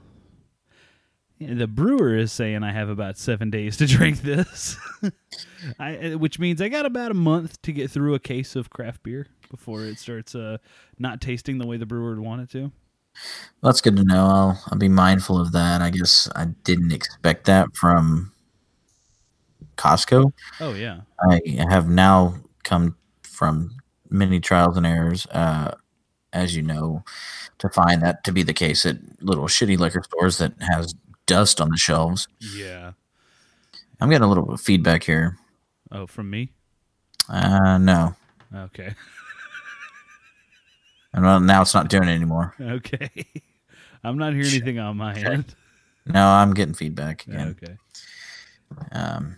The 1.40 1.68
brewer 1.68 2.16
is 2.16 2.32
saying 2.32 2.64
I 2.64 2.72
have 2.72 2.88
about 2.90 3.18
seven 3.18 3.50
days 3.50 3.78
to 3.78 3.86
drink 3.88 4.22
this, 4.22 4.78
I, 5.80 5.98
uh, 5.98 6.18
which 6.18 6.40
means 6.40 6.62
I 6.62 6.70
got 6.70 6.86
about 6.86 7.12
a 7.12 7.16
month 7.16 7.62
to 7.64 7.72
get 7.74 7.92
through 7.92 8.14
a 8.14 8.20
case 8.20 8.56
of 8.56 8.70
craft 8.70 9.04
beer 9.04 9.28
before 9.50 9.84
it 9.84 10.00
starts 10.00 10.34
uh, 10.36 10.58
not 10.98 11.22
tasting 11.22 11.58
the 11.58 11.68
way 11.68 11.78
the 11.78 11.86
brewer 11.86 12.12
would 12.12 12.20
want 12.20 12.42
it 12.42 12.50
to. 12.52 12.72
That's 13.64 13.82
good 13.82 13.96
to 13.98 14.04
know. 14.04 14.26
I'll 14.28 14.64
I'll 14.72 14.78
be 14.78 14.90
mindful 14.90 15.40
of 15.40 15.52
that. 15.54 15.82
I 15.82 15.90
guess 15.90 16.30
I 16.36 16.46
didn't 16.64 16.92
expect 16.92 17.46
that 17.46 17.76
from 17.76 18.34
Costco. 19.78 20.32
Oh 20.60 20.74
yeah, 20.74 21.02
I 21.30 21.42
have 21.70 21.90
now 21.90 22.36
come 22.64 22.96
from 23.36 23.72
many 24.10 24.40
trials 24.40 24.78
and 24.78 24.86
errors, 24.86 25.26
uh, 25.28 25.76
as 26.34 26.56
you 26.56 26.62
know, 26.62 27.04
to 27.60 27.70
find 27.70 28.02
that 28.02 28.24
to 28.24 28.32
be 28.32 28.44
the 28.44 28.54
case 28.54 28.86
at 28.86 28.98
little 29.22 29.46
shitty 29.46 29.78
liquor 29.78 30.04
stores 30.04 30.38
that 30.40 30.54
has 30.62 30.94
dust 31.26 31.62
on 31.62 31.70
the 31.70 31.78
shelves. 31.78 32.28
yeah. 32.56 32.92
I'm 34.02 34.10
getting 34.10 34.26
a 34.26 34.28
little 34.28 34.44
bit 34.46 34.56
of 34.56 34.62
feedback 34.62 35.04
here. 35.04 35.38
Oh, 35.92 36.06
from 36.06 36.30
me. 36.30 36.52
Uh, 37.30 37.78
no, 37.78 38.14
Okay, 38.54 38.94
and 41.14 41.24
well, 41.24 41.40
now 41.40 41.62
it's 41.62 41.74
not 41.74 41.88
doing 41.90 42.10
it 42.10 42.14
anymore. 42.14 42.54
okay. 42.60 43.10
I'm 44.04 44.18
not 44.18 44.34
hearing 44.34 44.50
anything 44.52 44.80
on 44.80 44.98
my 44.98 45.16
end. 45.16 45.56
No, 46.06 46.28
I'm 46.28 46.54
getting 46.54 46.76
feedback 46.76 47.26
again. 47.26 47.56
Okay, 47.62 47.76
Um, 48.92 49.38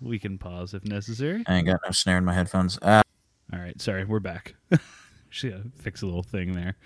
we 0.00 0.18
can 0.18 0.38
pause 0.38 0.74
if 0.74 0.84
necessary. 0.84 1.44
I 1.46 1.56
ain't 1.56 1.66
got 1.66 1.80
no 1.84 1.90
snare 1.90 2.18
in 2.18 2.24
my 2.24 2.34
headphones. 2.34 2.78
Uh, 2.80 3.02
All 3.52 3.58
right, 3.58 3.80
sorry, 3.80 4.04
we're 4.04 4.20
back. 4.20 4.54
Should 5.30 5.52
uh, 5.52 5.58
fix 5.76 6.02
a 6.02 6.06
little 6.06 6.22
thing 6.22 6.52
there. 6.52 6.76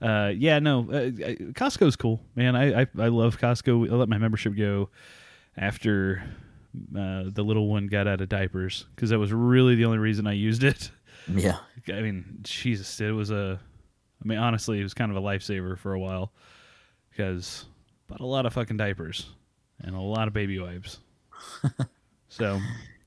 Uh, 0.00 0.32
yeah, 0.36 0.58
no, 0.60 0.80
uh, 0.90 0.96
uh, 0.96 1.34
Costco's 1.52 1.96
cool, 1.96 2.20
man. 2.36 2.54
I, 2.54 2.82
I 2.82 2.86
I 2.98 3.08
love 3.08 3.38
Costco. 3.38 3.90
I 3.90 3.94
let 3.94 4.08
my 4.08 4.18
membership 4.18 4.56
go 4.56 4.90
after 5.56 6.22
uh, 6.96 7.24
the 7.26 7.42
little 7.42 7.68
one 7.68 7.88
got 7.88 8.06
out 8.06 8.20
of 8.20 8.28
diapers 8.28 8.86
because 8.94 9.10
that 9.10 9.18
was 9.18 9.32
really 9.32 9.74
the 9.74 9.84
only 9.84 9.98
reason 9.98 10.26
I 10.26 10.34
used 10.34 10.62
it. 10.62 10.90
yeah, 11.28 11.56
I 11.88 12.00
mean, 12.02 12.38
Jesus, 12.42 13.00
it 13.00 13.10
was 13.10 13.30
a. 13.30 13.58
I 14.22 14.28
mean, 14.28 14.38
honestly, 14.38 14.80
it 14.80 14.82
was 14.82 14.94
kind 14.94 15.10
of 15.10 15.16
a 15.16 15.20
lifesaver 15.20 15.78
for 15.78 15.94
a 15.94 15.98
while 15.98 16.32
because 17.10 17.66
bought 18.06 18.20
a 18.20 18.26
lot 18.26 18.46
of 18.46 18.52
fucking 18.52 18.76
diapers 18.76 19.26
and 19.80 19.94
a 19.94 20.00
lot 20.00 20.28
of 20.28 20.34
baby 20.34 20.58
wipes. 20.58 20.98
so, 22.38 22.60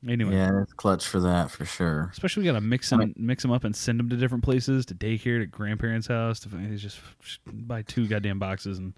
anyway, 0.08 0.34
yeah, 0.36 0.62
it's 0.62 0.74
clutch 0.74 1.08
for 1.08 1.20
that 1.22 1.50
for 1.50 1.66
sure. 1.66 2.10
Especially 2.12 2.44
we 2.44 2.48
gotta 2.48 2.62
mix 2.62 2.90
them, 2.90 3.14
mix 3.18 3.42
them 3.42 3.52
up, 3.52 3.64
and 3.64 3.76
send 3.76 4.00
them 4.00 4.10
to 4.10 4.16
different 4.16 4.44
places, 4.44 4.86
to 4.88 4.96
daycare, 4.96 5.40
to 5.40 5.46
grandparents' 5.46 6.08
house. 6.08 6.40
To 6.42 6.50
just, 6.76 7.00
just 7.22 7.40
buy 7.46 7.82
two 7.84 8.08
goddamn 8.08 8.40
boxes, 8.40 8.78
and 8.78 8.94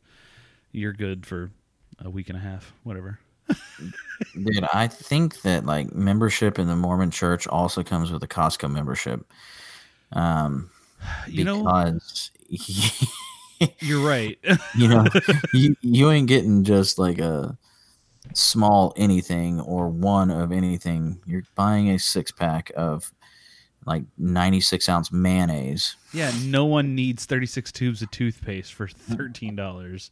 you're 0.71 0.93
good 0.93 1.25
for 1.25 1.51
a 2.03 2.09
week 2.09 2.29
and 2.29 2.37
a 2.37 2.41
half, 2.41 2.73
whatever. 2.83 3.19
Dude, 4.33 4.65
I 4.73 4.87
think 4.87 5.41
that 5.41 5.65
like 5.65 5.93
membership 5.93 6.57
in 6.57 6.67
the 6.67 6.75
Mormon 6.75 7.11
Church 7.11 7.47
also 7.47 7.83
comes 7.83 8.11
with 8.11 8.23
a 8.23 8.27
Costco 8.27 8.71
membership. 8.71 9.25
Um, 10.13 10.69
You 11.27 11.43
know, 11.43 11.63
because 11.63 12.31
you're 13.79 14.05
right. 14.05 14.37
you 14.75 14.87
know 14.87 15.05
you 15.53 15.75
you 15.81 16.09
ain't 16.11 16.27
getting 16.27 16.63
just 16.63 16.97
like 16.97 17.19
a 17.19 17.57
small 18.33 18.93
anything 18.95 19.59
or 19.61 19.89
one 19.89 20.31
of 20.31 20.51
anything. 20.51 21.19
You're 21.25 21.43
buying 21.55 21.89
a 21.89 21.99
six 21.99 22.31
pack 22.31 22.71
of 22.75 23.11
like 23.85 24.03
96 24.17 24.87
ounce 24.87 25.11
mayonnaise. 25.11 25.97
yeah, 26.13 26.31
no 26.45 26.65
one 26.65 26.95
needs 26.95 27.25
36 27.25 27.71
tubes 27.71 28.01
of 28.01 28.09
toothpaste 28.11 28.73
for 28.73 28.87
thirteen 28.87 29.55
dollars. 29.55 30.09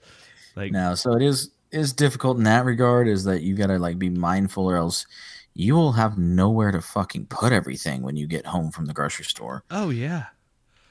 Like, 0.56 0.71
No, 0.74 0.95
so 0.95 1.13
it 1.15 1.21
is 1.21 1.52
is 1.71 1.93
difficult 1.93 2.38
in 2.38 2.43
that 2.43 2.65
regard. 2.65 3.08
Is 3.08 3.24
that 3.24 3.41
you 3.43 3.56
gotta 3.56 3.78
like 3.80 3.97
be 3.97 4.10
mindful, 4.10 4.69
or 4.69 4.76
else 4.76 5.06
you 5.54 5.74
will 5.76 5.93
have 5.93 6.17
nowhere 6.17 6.71
to 6.71 6.82
fucking 6.82 7.28
put 7.28 7.54
everything 7.54 8.02
when 8.02 8.17
you 8.17 8.28
get 8.28 8.45
home 8.45 8.71
from 8.71 8.86
the 8.86 8.93
grocery 8.93 9.24
store. 9.26 9.63
oh 9.71 9.89
yeah, 9.89 10.26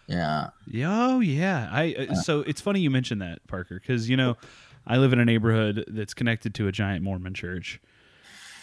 Yeah, 0.06 0.48
Yeah, 0.66 1.06
Oh 1.06 1.20
yeah, 1.20 1.68
I. 1.70 1.94
Uh, 1.98 2.12
Uh. 2.12 2.14
so 2.14 2.40
it's 2.40 2.62
funny 2.62 2.80
you 2.80 2.90
mentioned 2.90 3.20
that, 3.20 3.46
Parker, 3.46 3.78
because 3.78 4.08
you 4.08 4.16
know, 4.16 4.38
I 4.86 4.96
live 4.96 5.12
in 5.12 5.20
a 5.20 5.24
neighborhood 5.24 5.84
that's 5.88 6.14
connected 6.14 6.54
to 6.56 6.66
a 6.68 6.72
giant 6.72 7.02
Mormon 7.04 7.34
church. 7.34 7.80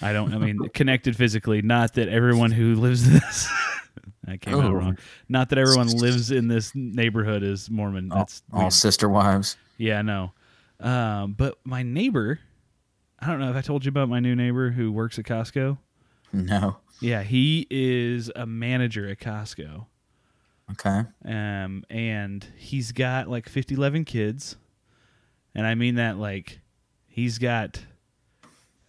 I 0.01 0.13
don't. 0.13 0.33
I 0.33 0.37
mean, 0.37 0.59
connected 0.73 1.15
physically. 1.15 1.61
Not 1.61 1.93
that 1.95 2.07
everyone 2.09 2.51
who 2.51 2.75
lives 2.75 3.07
in 3.07 3.13
this. 3.13 3.49
I 4.27 4.37
came 4.37 4.55
out 4.55 4.65
Oh. 4.65 4.73
wrong. 4.73 4.97
Not 5.29 5.49
that 5.49 5.57
everyone 5.57 5.87
lives 5.87 6.31
in 6.31 6.47
this 6.49 6.73
neighborhood 6.75 7.43
is 7.43 7.69
Mormon. 7.69 8.11
all, 8.11 8.19
That's 8.19 8.43
all 8.51 8.59
weird. 8.61 8.73
sister 8.73 9.07
wives. 9.09 9.55
yeah, 9.77 10.01
no. 10.01 10.33
Um, 10.79 11.33
but 11.33 11.57
my 11.63 11.81
neighbor, 11.81 12.39
I 13.19 13.27
don't 13.27 13.39
know 13.39 13.49
if 13.49 13.55
I 13.55 13.61
told 13.61 13.85
you 13.85 13.89
about 13.89 14.09
my 14.09 14.19
new 14.19 14.35
neighbor 14.35 14.69
who 14.71 14.91
works 14.91 15.17
at 15.17 15.25
Costco. 15.25 15.77
No, 16.33 16.77
Yeah, 16.99 17.23
he 17.23 17.65
is 17.71 18.29
a 18.35 18.45
manager 18.45 19.07
at 19.09 19.19
Costco. 19.19 19.85
okay. 20.73 21.03
um, 21.25 21.83
and 21.89 22.45
he's 22.57 22.91
got 22.91 23.29
like 23.29 23.47
50, 23.49 23.75
11 23.75 24.05
kids, 24.05 24.57
and 25.57 25.67
I 25.67 25.75
mean 25.75 25.95
that 25.95 26.17
like 26.17 26.61
he's 27.07 27.37
got. 27.39 27.83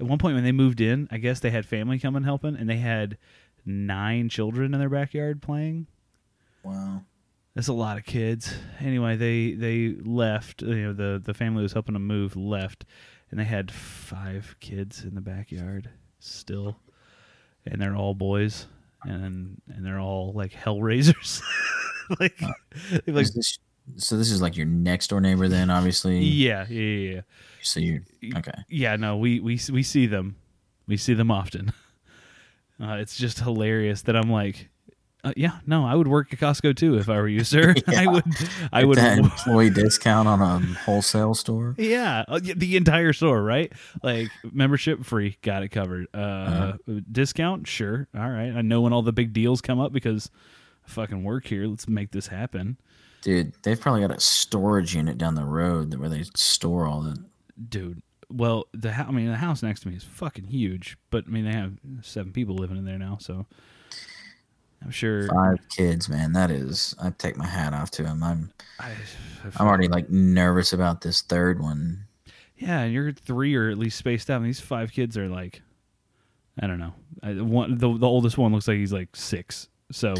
At 0.01 0.07
one 0.07 0.19
point 0.19 0.37
when 0.37 0.45
they 0.45 0.53
moved 0.53 0.81
in, 0.81 1.09
I 1.11 1.19
guess 1.19 1.41
they 1.41 1.51
had 1.51 1.67
family 1.67 1.99
coming 1.99 2.23
helping, 2.23 2.55
and 2.55 2.71
they 2.71 2.77
had 2.77 3.19
nine 3.67 4.29
children 4.29 4.73
in 4.73 4.79
their 4.79 4.89
backyard 4.89 5.43
playing. 5.43 5.89
Wow. 6.63 7.03
That's 7.57 7.67
a 7.67 7.73
lot 7.73 7.99
of 7.99 8.05
kids. 8.05 8.55
Anyway, 8.79 9.17
they 9.17 9.55
they 9.55 9.97
left. 10.05 10.63
You 10.63 10.77
know, 10.77 10.93
the 10.93 11.21
the 11.25 11.35
family 11.35 11.63
was 11.63 11.73
helping 11.73 11.95
them 11.95 12.07
move 12.07 12.37
left, 12.37 12.85
and 13.31 13.41
they 13.41 13.45
had 13.45 13.73
five 13.73 14.55
kids 14.61 15.03
in 15.03 15.17
the 15.17 15.21
backyard 15.21 15.91
still, 16.21 16.79
and 17.67 17.83
they're 17.83 17.97
all 17.97 18.15
boys, 18.15 18.67
and 19.03 19.61
and 19.69 19.85
they're 19.85 19.99
all 19.99 20.33
like 20.33 20.53
hellraisers. 20.53 21.43
like, 22.21 22.39
they've, 23.05 23.15
like 23.15 23.25
Is 23.25 23.35
this, 23.35 23.59
so 23.97 24.17
this 24.17 24.31
is 24.31 24.41
like 24.43 24.57
your 24.57 24.67
next 24.67 25.09
door 25.11 25.21
neighbor, 25.21 25.49
then 25.49 25.71
obviously. 25.79 26.19
yeah, 26.19 26.67
yeah, 26.69 26.81
yeah, 26.81 27.15
yeah. 27.15 27.21
So 27.63 27.81
you 27.81 28.03
okay? 28.37 28.53
Yeah, 28.69 28.97
no, 28.97 29.17
we 29.17 29.41
we 29.41 29.59
we 29.73 29.83
see 29.83 30.07
them, 30.07 30.37
we 30.87 30.97
see 30.97 31.15
them 31.15 31.31
often. 31.31 31.73
Uh, 32.81 32.93
it's 32.99 33.17
just 33.17 33.41
hilarious 33.41 34.03
that 34.03 34.15
I'm 34.15 34.31
like, 34.31 34.69
uh, 35.25 35.33
yeah, 35.37 35.59
no, 35.67 35.85
I 35.85 35.97
would 35.97 36.07
work 36.07 36.33
at 36.33 36.39
Costco 36.39 36.77
too 36.77 36.97
if 36.97 37.09
I 37.09 37.17
were 37.17 37.27
you, 37.27 37.43
sir. 37.43 37.75
I 37.89 38.07
would, 38.07 38.23
I 38.73 38.83
Get 38.83 38.87
would. 38.89 38.99
that 38.99 39.19
employee 39.19 39.71
discount 39.71 40.29
on 40.29 40.41
a 40.41 40.61
wholesale 40.85 41.35
store. 41.35 41.75
Yeah, 41.77 42.25
uh, 42.29 42.39
the 42.41 42.77
entire 42.77 43.13
store, 43.13 43.43
right? 43.43 43.73
Like 44.05 44.29
membership 44.53 45.05
free, 45.05 45.39
got 45.43 45.65
it 45.65 45.71
covered. 45.71 46.07
Uh, 46.15 46.19
Uh-huh. 46.19 47.01
discount, 47.11 47.67
sure, 47.67 48.07
all 48.17 48.31
right. 48.31 48.53
I 48.55 48.63
know 48.63 48.83
when 48.83 48.93
all 48.93 49.03
the 49.03 49.13
big 49.13 49.33
deals 49.33 49.61
come 49.61 49.81
up 49.81 49.93
because 49.93 50.31
I 50.87 50.89
fucking 50.91 51.25
work 51.25 51.49
here. 51.49 51.67
Let's 51.67 51.89
make 51.89 52.13
this 52.13 52.29
happen, 52.29 52.79
Dude, 53.23 53.53
they've 53.63 53.81
probably 53.81 54.01
got 54.01 54.17
a 54.17 54.21
storage 54.21 54.95
unit 54.95 55.19
down 55.19 55.35
the 55.35 55.45
road 55.45 55.95
where 55.95 56.09
they 56.09 56.23
store 56.35 56.87
all 56.87 57.03
the. 57.03 57.17
dude. 57.69 58.03
Well, 58.31 58.67
the 58.75 58.93
hou- 58.93 59.09
I 59.09 59.11
mean, 59.11 59.29
the 59.29 59.37
house 59.37 59.63
next 59.63 59.81
to 59.81 59.89
me 59.89 59.97
is 59.97 60.05
fucking 60.05 60.45
huge, 60.45 60.99
but 61.11 61.25
I 61.27 61.31
mean, 61.31 61.47
they 61.47 61.53
have 61.53 61.73
seven 62.03 62.31
people 62.33 62.57
living 62.57 62.77
in 62.77 62.85
there 62.85 62.99
now, 62.99 63.17
so 63.21 63.47
I'm 64.85 64.91
sure. 64.91 65.29
Five 65.29 65.59
kids, 65.71 66.09
man. 66.09 66.33
That 66.35 66.51
is, 66.51 66.95
I 67.03 67.11
take 67.11 67.37
my 67.37 67.47
hat 67.47 67.73
off 67.73 67.91
to 67.93 68.03
them. 68.03 68.23
I'm, 68.23 68.53
I, 68.79 68.93
I'm 69.57 69.67
already 69.67 69.89
like 69.89 70.11
nervous 70.11 70.75
about 70.75 71.01
this 71.01 71.23
third 71.23 71.61
one. 71.61 72.05
Yeah, 72.59 72.81
and 72.81 72.93
you're 72.93 73.13
three 73.13 73.55
or 73.55 73.71
at 73.71 73.79
least 73.79 73.97
spaced 73.97 74.31
out. 74.31 74.39
And 74.39 74.47
these 74.47 74.61
five 74.61 74.93
kids 74.93 75.17
are 75.17 75.29
like, 75.29 75.63
I 76.61 76.67
don't 76.67 76.79
know. 76.79 76.93
I, 77.23 77.33
one, 77.35 77.79
the 77.79 77.97
the 77.97 78.07
oldest 78.07 78.37
one 78.37 78.53
looks 78.53 78.69
like 78.69 78.77
he's 78.77 78.93
like 78.93 79.17
six. 79.17 79.69
So, 79.91 80.15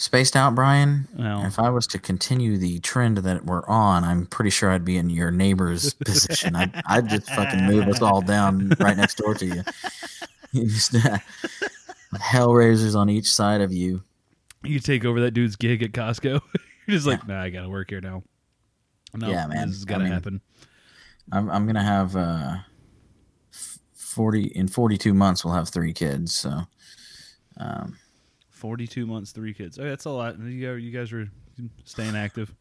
Spaced 0.00 0.34
out, 0.34 0.54
Brian. 0.54 1.06
well, 1.14 1.44
If 1.44 1.58
I 1.58 1.68
was 1.68 1.86
to 1.88 1.98
continue 1.98 2.56
the 2.56 2.78
trend 2.78 3.18
that 3.18 3.44
we're 3.44 3.66
on, 3.66 4.02
I'm 4.02 4.24
pretty 4.24 4.48
sure 4.48 4.70
I'd 4.70 4.82
be 4.82 4.96
in 4.96 5.10
your 5.10 5.30
neighbor's 5.30 5.92
position. 6.06 6.56
I'd, 6.56 6.72
I'd 6.86 7.10
just 7.10 7.28
fucking 7.28 7.66
move 7.66 7.86
us 7.86 8.00
all 8.00 8.22
down 8.22 8.72
right 8.80 8.96
next 8.96 9.16
door 9.18 9.34
to 9.34 9.44
you. 9.44 9.62
You 10.52 10.66
just, 10.66 10.94
Hellraisers 12.14 12.96
on 12.96 13.08
each 13.08 13.30
side 13.30 13.60
of 13.60 13.72
you. 13.72 14.02
you 14.64 14.80
take 14.80 15.04
over 15.04 15.20
that 15.20 15.30
dude's 15.30 15.54
gig 15.54 15.80
at 15.82 15.92
Costco. 15.92 16.40
you're 16.86 16.96
just 16.96 17.06
like, 17.06 17.28
nah, 17.28 17.40
I 17.42 17.50
gotta 17.50 17.68
work 17.68 17.90
here 17.90 18.00
now. 18.00 18.24
No, 19.14 19.28
Yeah, 19.30 19.46
man. 19.46 19.68
This 19.68 19.76
has 19.76 19.84
I 19.84 19.88
gotta 19.90 20.04
mean, 20.04 20.12
happen. 20.12 20.40
I'm, 21.30 21.48
I'm 21.50 21.66
gonna 21.66 21.84
have 21.84 22.16
uh, 22.16 22.56
forty 23.94 24.46
in 24.46 24.66
42 24.66 25.14
months. 25.14 25.44
We'll 25.44 25.54
have 25.54 25.68
three 25.68 25.92
kids. 25.92 26.34
So, 26.34 26.62
um, 27.58 27.96
Forty-two 28.60 29.06
months, 29.06 29.32
three 29.32 29.54
kids. 29.54 29.78
Oh, 29.78 29.84
that's 29.84 30.04
a 30.04 30.10
lot. 30.10 30.38
You 30.38 30.66
guys, 30.74 30.82
you 30.82 30.90
guys 30.90 31.10
were 31.12 31.26
staying 31.84 32.14
active. 32.14 32.54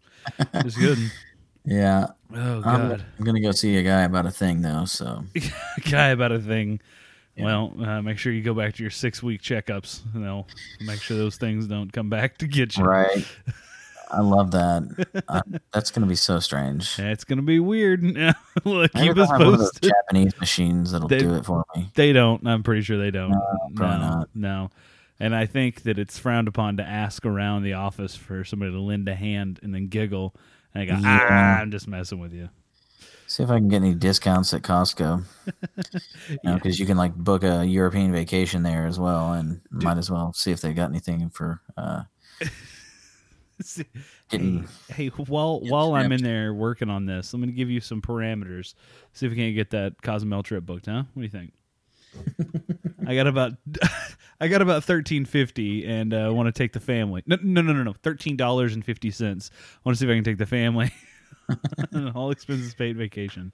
It's 0.54 0.78
good. 0.78 0.98
yeah, 1.66 2.08
Oh 2.34 2.62
I'm, 2.66 2.90
God, 2.90 3.06
I'm 3.20 3.26
gonna 3.26 3.42
go 3.42 3.52
see 3.52 3.76
a 3.78 3.84
guy 3.84 4.04
about 4.04 4.26
a 4.26 4.32
thing 4.32 4.62
though. 4.62 4.86
So, 4.86 5.24
guy 5.92 6.08
about 6.08 6.32
a 6.32 6.40
thing. 6.40 6.80
Yeah. 7.36 7.46
Well, 7.46 7.74
uh, 7.84 8.02
make 8.02 8.18
sure 8.18 8.32
you 8.34 8.42
go 8.42 8.54
back 8.54 8.76
to 8.76 8.84
your 8.84 8.90
six-week 8.92 9.42
checkups. 9.42 10.02
And 10.14 10.24
they'll 10.26 10.48
make 10.82 11.02
sure 11.02 11.16
those 11.18 11.38
things 11.38 11.68
don't 11.68 11.92
come 11.92 12.10
back 12.10 12.38
to 12.40 12.48
get 12.48 12.76
you. 12.78 12.84
right. 12.86 13.26
I 14.12 14.22
love 14.22 14.50
that. 14.52 15.24
Uh, 15.28 15.42
that's 15.72 15.92
gonna 15.92 16.08
be 16.08 16.16
so 16.16 16.40
strange. 16.40 16.98
It's 16.98 17.24
gonna 17.24 17.44
be 17.44 17.60
weird. 17.60 18.02
Look, 18.66 18.92
keep 18.94 19.18
us 19.18 19.30
have 19.30 19.40
one 19.40 19.42
of 19.42 19.60
those 19.60 19.70
posted. 19.72 19.92
Japanese 19.92 20.40
machines 20.40 20.92
that'll 20.94 21.08
They- 21.08 21.20
do 21.20 21.36
it 21.36 21.46
for 21.46 21.64
me. 21.76 21.92
They 21.94 22.12
don't. 22.12 22.46
I'm 22.48 22.64
pretty 22.64 22.82
sure 22.82 22.98
they 22.98 23.12
don't. 23.12 23.30
No, 23.32 23.58
probably 23.76 24.00
no, 24.00 24.10
not. 24.10 24.30
no. 24.34 24.70
And 25.20 25.36
I 25.36 25.46
think 25.46 25.84
that 25.84 26.00
it's 26.00 26.18
frowned 26.18 26.48
upon 26.48 26.78
to 26.78 26.84
ask 26.84 27.26
around 27.26 27.64
the 27.64 27.74
office 27.74 28.16
for 28.16 28.44
somebody 28.46 28.72
to 28.72 28.80
lend 28.80 29.08
a 29.10 29.16
hand 29.16 29.60
and 29.64 29.74
then 29.76 29.88
giggle. 29.88 30.34
And 30.74 30.84
I 30.84 30.86
go, 30.86 30.94
Yeah. 31.02 31.28
ah, 31.30 31.60
I'm 31.62 31.72
just 31.72 31.88
messing 31.88 32.20
with 32.20 32.32
you. 32.34 32.50
See 33.28 33.44
if 33.44 33.50
I 33.50 33.58
can 33.58 33.68
get 33.68 33.78
any 33.84 33.94
discounts 33.94 34.54
at 34.54 34.62
Costco. 34.64 35.24
Yeah. 36.44 36.56
Because 36.56 36.80
you 36.80 36.86
can 36.86 36.96
like 36.98 37.14
book 37.16 37.44
a 37.44 37.66
European 37.66 38.12
vacation 38.12 38.62
there 38.64 38.86
as 38.88 39.00
well, 39.00 39.34
and 39.34 39.62
might 39.72 39.98
as 39.98 40.10
well 40.12 40.32
see 40.34 40.52
if 40.52 40.62
they 40.62 40.74
got 40.74 40.90
anything 40.90 41.30
for 41.30 41.60
uh, 41.76 42.04
See- 43.62 43.86
getting. 44.30 44.68
Hey, 44.90 45.08
while 45.08 45.60
while 45.62 45.96
I'm 45.96 46.12
in 46.12 46.24
there 46.24 46.54
working 46.54 46.90
on 46.90 47.06
this, 47.06 47.34
I'm 47.34 47.42
gonna 47.42 47.52
give 47.52 47.70
you 47.70 47.82
some 47.82 48.02
parameters. 48.02 48.74
See 49.14 49.26
if 49.26 49.32
we 49.32 49.36
can't 49.38 49.56
get 49.56 49.72
that 49.72 50.02
Cozumel 50.02 50.44
trip 50.44 50.66
booked, 50.66 50.86
huh? 50.86 51.04
What 51.14 51.22
do 51.22 51.22
you 51.24 51.30
think? 51.30 51.54
I 53.08 53.16
got 53.16 53.28
about 53.28 53.54
I 54.41 54.47
got 54.47 54.62
about 54.62 54.84
thirteen 54.84 55.25
fifty, 55.25 55.86
and 55.86 56.13
uh, 56.13 56.32
want 56.34 56.47
to 56.47 56.52
take 56.52 56.73
the 56.73 56.80
family. 56.80 57.23
No, 57.25 57.38
no, 57.41 57.62
no, 57.62 57.73
no, 57.73 57.84
no. 57.84 57.93
Thirteen 58.04 58.38
dollars 58.38 58.73
and 58.73 58.84
fifty 58.84 59.12
cents. 59.12 59.52
I 59.54 59.80
want 59.84 59.97
to 59.97 59.99
see 59.99 60.06
if 60.06 60.12
I 60.12 60.15
can 60.15 60.23
take 60.23 60.38
the 60.38 60.45
family. 60.45 60.91
All 62.15 62.32
expenses 62.32 62.73
paid 62.73 62.95
vacation. 62.97 63.52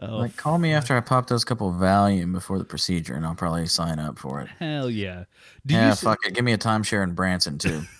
Oh 0.00 0.16
Like, 0.18 0.36
call 0.36 0.58
me 0.58 0.72
after 0.72 0.96
I 0.96 1.00
pop 1.00 1.28
those 1.28 1.44
couple 1.44 1.72
Valium 1.72 2.32
before 2.32 2.58
the 2.58 2.64
procedure, 2.64 3.14
and 3.14 3.24
I'll 3.24 3.36
probably 3.36 3.66
sign 3.66 3.98
up 3.98 4.18
for 4.18 4.40
it. 4.40 4.48
hell 4.58 4.90
yeah! 4.90 5.24
Do 5.64 5.74
yeah, 5.74 5.94
fuck 5.94 6.18
it. 6.26 6.34
Give 6.34 6.44
me 6.44 6.52
a 6.52 6.58
timeshare 6.58 7.04
in 7.04 7.14
Branson 7.14 7.58
too. 7.58 7.82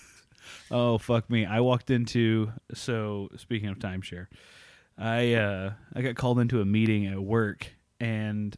Oh 0.71 0.97
fuck 0.97 1.29
me! 1.29 1.45
I 1.45 1.59
walked 1.59 1.91
into 1.91 2.51
so 2.73 3.29
speaking 3.37 3.69
of 3.69 3.77
timeshare, 3.77 4.25
I 4.97 5.35
uh 5.35 5.73
I 5.93 6.01
got 6.01 6.15
called 6.15 6.39
into 6.39 6.59
a 6.59 6.65
meeting 6.65 7.05
at 7.05 7.19
work 7.19 7.67
and 7.99 8.57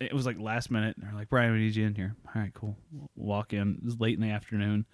it 0.00 0.12
was 0.12 0.26
like 0.26 0.38
last 0.38 0.70
minute. 0.70 0.96
And 0.96 1.06
they're 1.06 1.14
like, 1.14 1.28
"Brian, 1.28 1.52
we 1.52 1.58
need 1.58 1.76
you 1.76 1.86
in 1.86 1.94
here." 1.94 2.16
All 2.34 2.42
right, 2.42 2.54
cool. 2.54 2.76
Walk 3.14 3.52
in. 3.52 3.76
It 3.76 3.84
was 3.84 4.00
late 4.00 4.14
in 4.14 4.22
the 4.22 4.30
afternoon, 4.30 4.86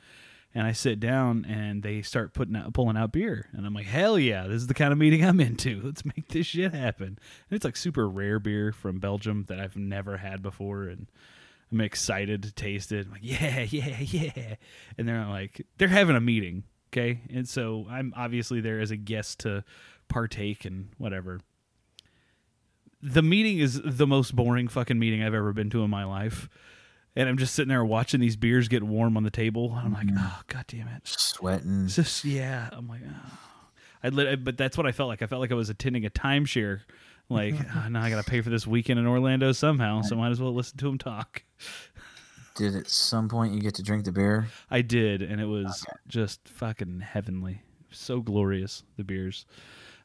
and 0.55 0.67
I 0.67 0.73
sit 0.73 1.01
down 1.01 1.45
and 1.45 1.83
they 1.83 2.03
start 2.03 2.35
putting 2.35 2.57
out 2.57 2.73
pulling 2.73 2.97
out 2.97 3.13
beer, 3.13 3.49
and 3.53 3.67
I'm 3.67 3.75
like, 3.75 3.87
"Hell 3.87 4.19
yeah! 4.19 4.47
This 4.47 4.63
is 4.63 4.67
the 4.67 4.75
kind 4.75 4.93
of 4.93 4.99
meeting 4.99 5.25
I'm 5.25 5.41
into. 5.41 5.81
Let's 5.85 6.05
make 6.05 6.29
this 6.29 6.47
shit 6.47 6.75
happen." 6.75 7.07
And 7.07 7.57
it's 7.57 7.65
like 7.65 7.77
super 7.77 8.09
rare 8.09 8.39
beer 8.39 8.73
from 8.73 8.99
Belgium 8.99 9.47
that 9.49 9.61
I've 9.61 9.77
never 9.77 10.19
had 10.19 10.43
before, 10.43 10.85
and 10.85 11.09
I'm 11.73 11.81
excited 11.81 12.43
to 12.43 12.53
taste 12.53 12.93
it. 12.93 13.07
I'm 13.07 13.13
like, 13.13 13.23
yeah, 13.25 13.61
yeah, 13.71 14.01
yeah. 14.01 14.55
And 14.99 15.09
they're 15.09 15.25
like, 15.27 15.67
they're 15.79 15.89
having 15.89 16.17
a 16.17 16.21
meeting, 16.21 16.65
okay? 16.93 17.23
And 17.33 17.49
so 17.49 17.87
I'm 17.91 18.13
obviously 18.17 18.61
there 18.61 18.81
as 18.81 18.91
a 18.91 18.97
guest 18.97 19.41
to 19.41 19.65
partake 20.09 20.65
and 20.67 20.91
whatever. 20.99 21.41
The 23.03 23.23
meeting 23.23 23.59
is 23.59 23.81
the 23.85 24.07
most 24.07 24.35
boring 24.37 24.69
fucking 24.69 24.99
meeting 24.99 25.23
I've 25.23 25.35
ever 25.35 25.53
been 25.53 25.71
to 25.71 25.83
in 25.83 25.91
my 25.91 26.05
life. 26.05 26.49
And 27.15 27.29
I'm 27.29 27.37
just 27.37 27.55
sitting 27.55 27.69
there 27.69 27.85
watching 27.85 28.21
these 28.21 28.37
beers 28.37 28.69
get 28.69 28.83
warm 28.83 29.17
on 29.17 29.23
the 29.23 29.31
table. 29.31 29.75
And 29.77 29.87
I'm 29.87 29.93
like, 29.93 30.07
mm-hmm. 30.07 30.19
oh, 30.19 30.41
god 30.47 30.65
damn 30.69 30.89
it. 30.89 31.03
Sweating. 31.05 31.85
It's 31.85 31.97
just, 31.97 32.25
yeah. 32.25 32.71
I'm 32.73 32.89
like, 32.89 33.01
oh. 33.07 33.39
I 34.05 34.09
lit, 34.09 34.43
but 34.45 34.57
that's 34.57 34.77
what 34.77 34.87
I 34.87 34.93
felt 34.93 35.09
like. 35.09 35.23
I 35.23 35.27
felt 35.27 35.41
like 35.41 35.53
I 35.53 35.55
was 35.55 35.69
attending 35.69 36.07
a 36.07 36.11
timeshare. 36.11 36.81
Like, 37.29 37.55
oh, 37.77 37.89
now 37.91 38.03
I 38.03 38.11
got 38.11 38.25
to 38.25 38.31
pay 38.31 38.41
for 38.41 38.51
this 38.51 38.67
weekend 38.67 38.99
in 38.99 39.07
Orlando 39.07 39.53
somehow. 39.53 40.03
So 40.03 40.17
might 40.17 40.31
as 40.31 40.41
well 40.41 40.55
listen 40.55 40.79
to 40.79 40.89
him 40.89 40.99
talk. 40.99 41.43
Did 42.55 42.77
at 42.77 42.89
some 42.89 43.29
point 43.29 43.55
you 43.55 43.61
get 43.61 43.75
to 43.77 43.83
drink 43.83 44.05
the 44.05 44.13
beer? 44.13 44.49
I 44.71 44.83
did, 44.83 45.23
and 45.23 45.41
it 45.41 45.47
was 45.47 45.85
just 46.07 46.47
fucking 46.49 47.01
heavenly. 47.01 47.63
So 47.91 48.21
glorious, 48.21 48.83
the 48.97 49.05
beers. 49.05 49.47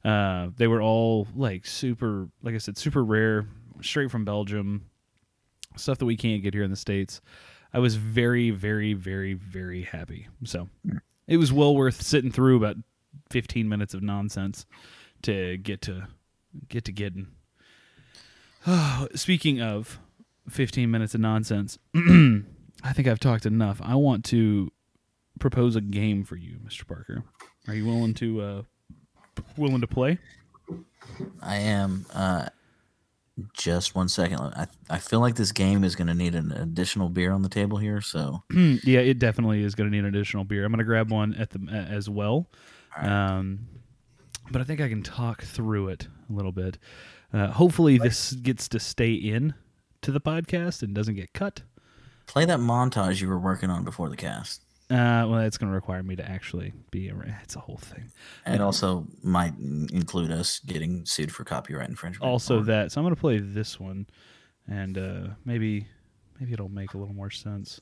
Uh, 0.04 0.50
they 0.58 0.68
were 0.68 0.82
all 0.82 1.28
like 1.36 1.66
super, 1.66 2.30
like 2.42 2.56
I 2.56 2.60
said, 2.60 2.78
super 2.78 3.04
rare, 3.04 3.48
straight 3.82 4.12
from 4.12 4.26
Belgium, 4.26 4.86
stuff 5.76 5.98
that 5.98 6.06
we 6.06 6.18
can't 6.18 6.44
get 6.44 6.54
here 6.54 6.64
in 6.64 6.72
the 6.72 6.78
States. 6.78 7.22
I 7.74 7.80
was 7.80 7.96
very, 7.96 8.52
very, 8.52 8.94
very, 8.94 9.34
very 9.34 9.84
happy. 9.84 10.28
So 10.44 10.70
it 11.28 11.38
was 11.38 11.52
well 11.52 11.76
worth 11.76 12.02
sitting 12.02 12.32
through 12.32 12.58
about 12.58 12.78
15 13.30 13.68
minutes 13.68 13.94
of 13.94 14.02
nonsense 14.02 14.66
to 15.24 15.58
get 15.58 15.82
to 15.82 16.08
get 16.70 16.86
to 16.86 16.92
getting. 16.92 17.28
Speaking 19.16 19.62
of 19.62 20.00
15 20.50 20.90
minutes 20.90 21.14
of 21.14 21.22
nonsense, 21.22 21.78
I 21.96 22.94
think 22.94 23.08
I've 23.08 23.20
talked 23.20 23.46
enough. 23.46 23.82
I 23.84 23.96
want 23.96 24.24
to 24.26 24.72
propose 25.40 25.76
a 25.76 25.82
game 25.82 26.24
for 26.24 26.36
you, 26.36 26.58
Mr. 26.66 26.88
Parker. 26.88 27.24
Are 27.68 27.74
you 27.74 27.86
willing 27.86 28.14
to 28.16 28.42
uh 28.42 28.62
willing 29.58 29.82
to 29.82 29.88
play? 29.88 30.20
I 31.42 31.58
am. 31.58 32.06
Uh, 32.14 32.50
just 33.54 33.94
one 33.96 34.10
second. 34.10 34.40
I 34.40 34.68
I 34.90 34.98
feel 34.98 35.20
like 35.20 35.36
this 35.36 35.52
game 35.52 35.84
is 35.84 35.96
going 35.96 36.08
to 36.08 36.14
need 36.14 36.34
an 36.36 36.52
additional 36.52 37.10
beer 37.10 37.32
on 37.32 37.44
the 37.44 37.50
table 37.50 37.78
here. 37.78 38.02
So 38.02 38.44
yeah, 38.52 39.00
it 39.00 39.20
definitely 39.20 39.64
is 39.64 39.76
going 39.76 39.90
to 39.90 39.96
need 39.96 40.04
an 40.04 40.14
additional 40.14 40.44
beer. 40.44 40.66
I'm 40.66 40.72
going 40.72 40.80
to 40.80 40.86
grab 40.86 41.12
one 41.12 41.36
at 41.36 41.52
the 41.52 41.60
uh, 41.72 41.76
as 41.76 42.10
well. 42.10 42.50
Um, 42.98 43.68
but 44.52 44.62
I 44.62 44.64
think 44.66 44.82
I 44.82 44.90
can 44.90 45.04
talk 45.04 45.44
through 45.44 45.90
it 45.90 46.08
a 46.30 46.34
little 46.34 46.52
bit. 46.52 46.78
Uh, 47.32 47.48
hopefully, 47.48 47.98
this 47.98 48.32
gets 48.34 48.68
to 48.70 48.80
stay 48.80 49.14
in 49.14 49.54
to 50.02 50.12
the 50.12 50.22
podcast 50.22 50.82
and 50.82 50.94
doesn't 50.96 51.16
get 51.16 51.34
cut. 51.34 51.62
play 52.26 52.46
that 52.46 52.60
montage 52.60 53.22
you 53.22 53.28
were 53.28 53.38
working 53.40 53.70
on 53.70 53.84
before 53.84 54.10
the 54.10 54.16
cast. 54.16 54.64
Uh, 54.90 55.28
well, 55.28 55.42
that's 55.42 55.58
going 55.58 55.70
to 55.70 55.76
require 55.76 56.02
me 56.02 56.16
to 56.16 56.30
actually 56.30 56.72
be. 56.92 57.10
A, 57.10 57.16
it's 57.44 57.58
a 57.58 57.60
whole 57.60 57.76
thing. 57.78 58.10
It 58.46 58.62
also 58.62 59.06
might 59.22 59.54
include 59.58 60.32
us 60.32 60.60
getting 60.60 61.06
sued 61.06 61.30
for 61.32 61.44
copyright 61.44 61.90
infringement. 61.90 62.30
Also, 62.32 62.60
or- 62.60 62.64
that 62.64 62.92
so 62.94 63.02
I'm 63.02 63.06
going 63.06 63.14
to 63.16 63.20
play 63.20 63.40
this 63.40 63.80
one, 63.82 64.08
and 64.66 64.98
uh, 64.98 65.28
maybe 65.44 65.88
maybe 66.40 66.54
it'll 66.54 66.70
make 66.70 66.94
a 66.94 66.98
little 66.98 67.14
more 67.16 67.32
sense. 67.32 67.82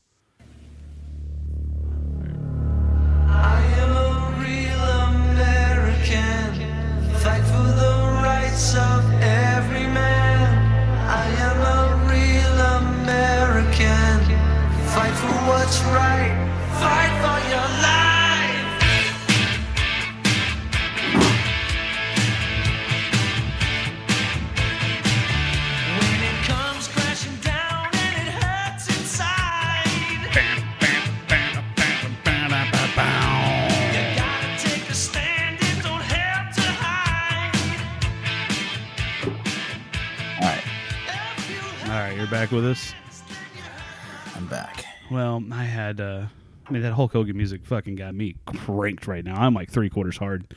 I 46.67 46.71
mean, 46.71 46.81
that 46.81 46.93
Hulk 46.93 47.13
Hogan 47.13 47.37
music 47.37 47.65
fucking 47.65 47.95
got 47.95 48.15
me 48.15 48.35
cranked 48.45 49.07
right 49.07 49.23
now. 49.23 49.35
I'm 49.39 49.53
like 49.53 49.69
three 49.69 49.89
quarters 49.89 50.17
hard. 50.17 50.53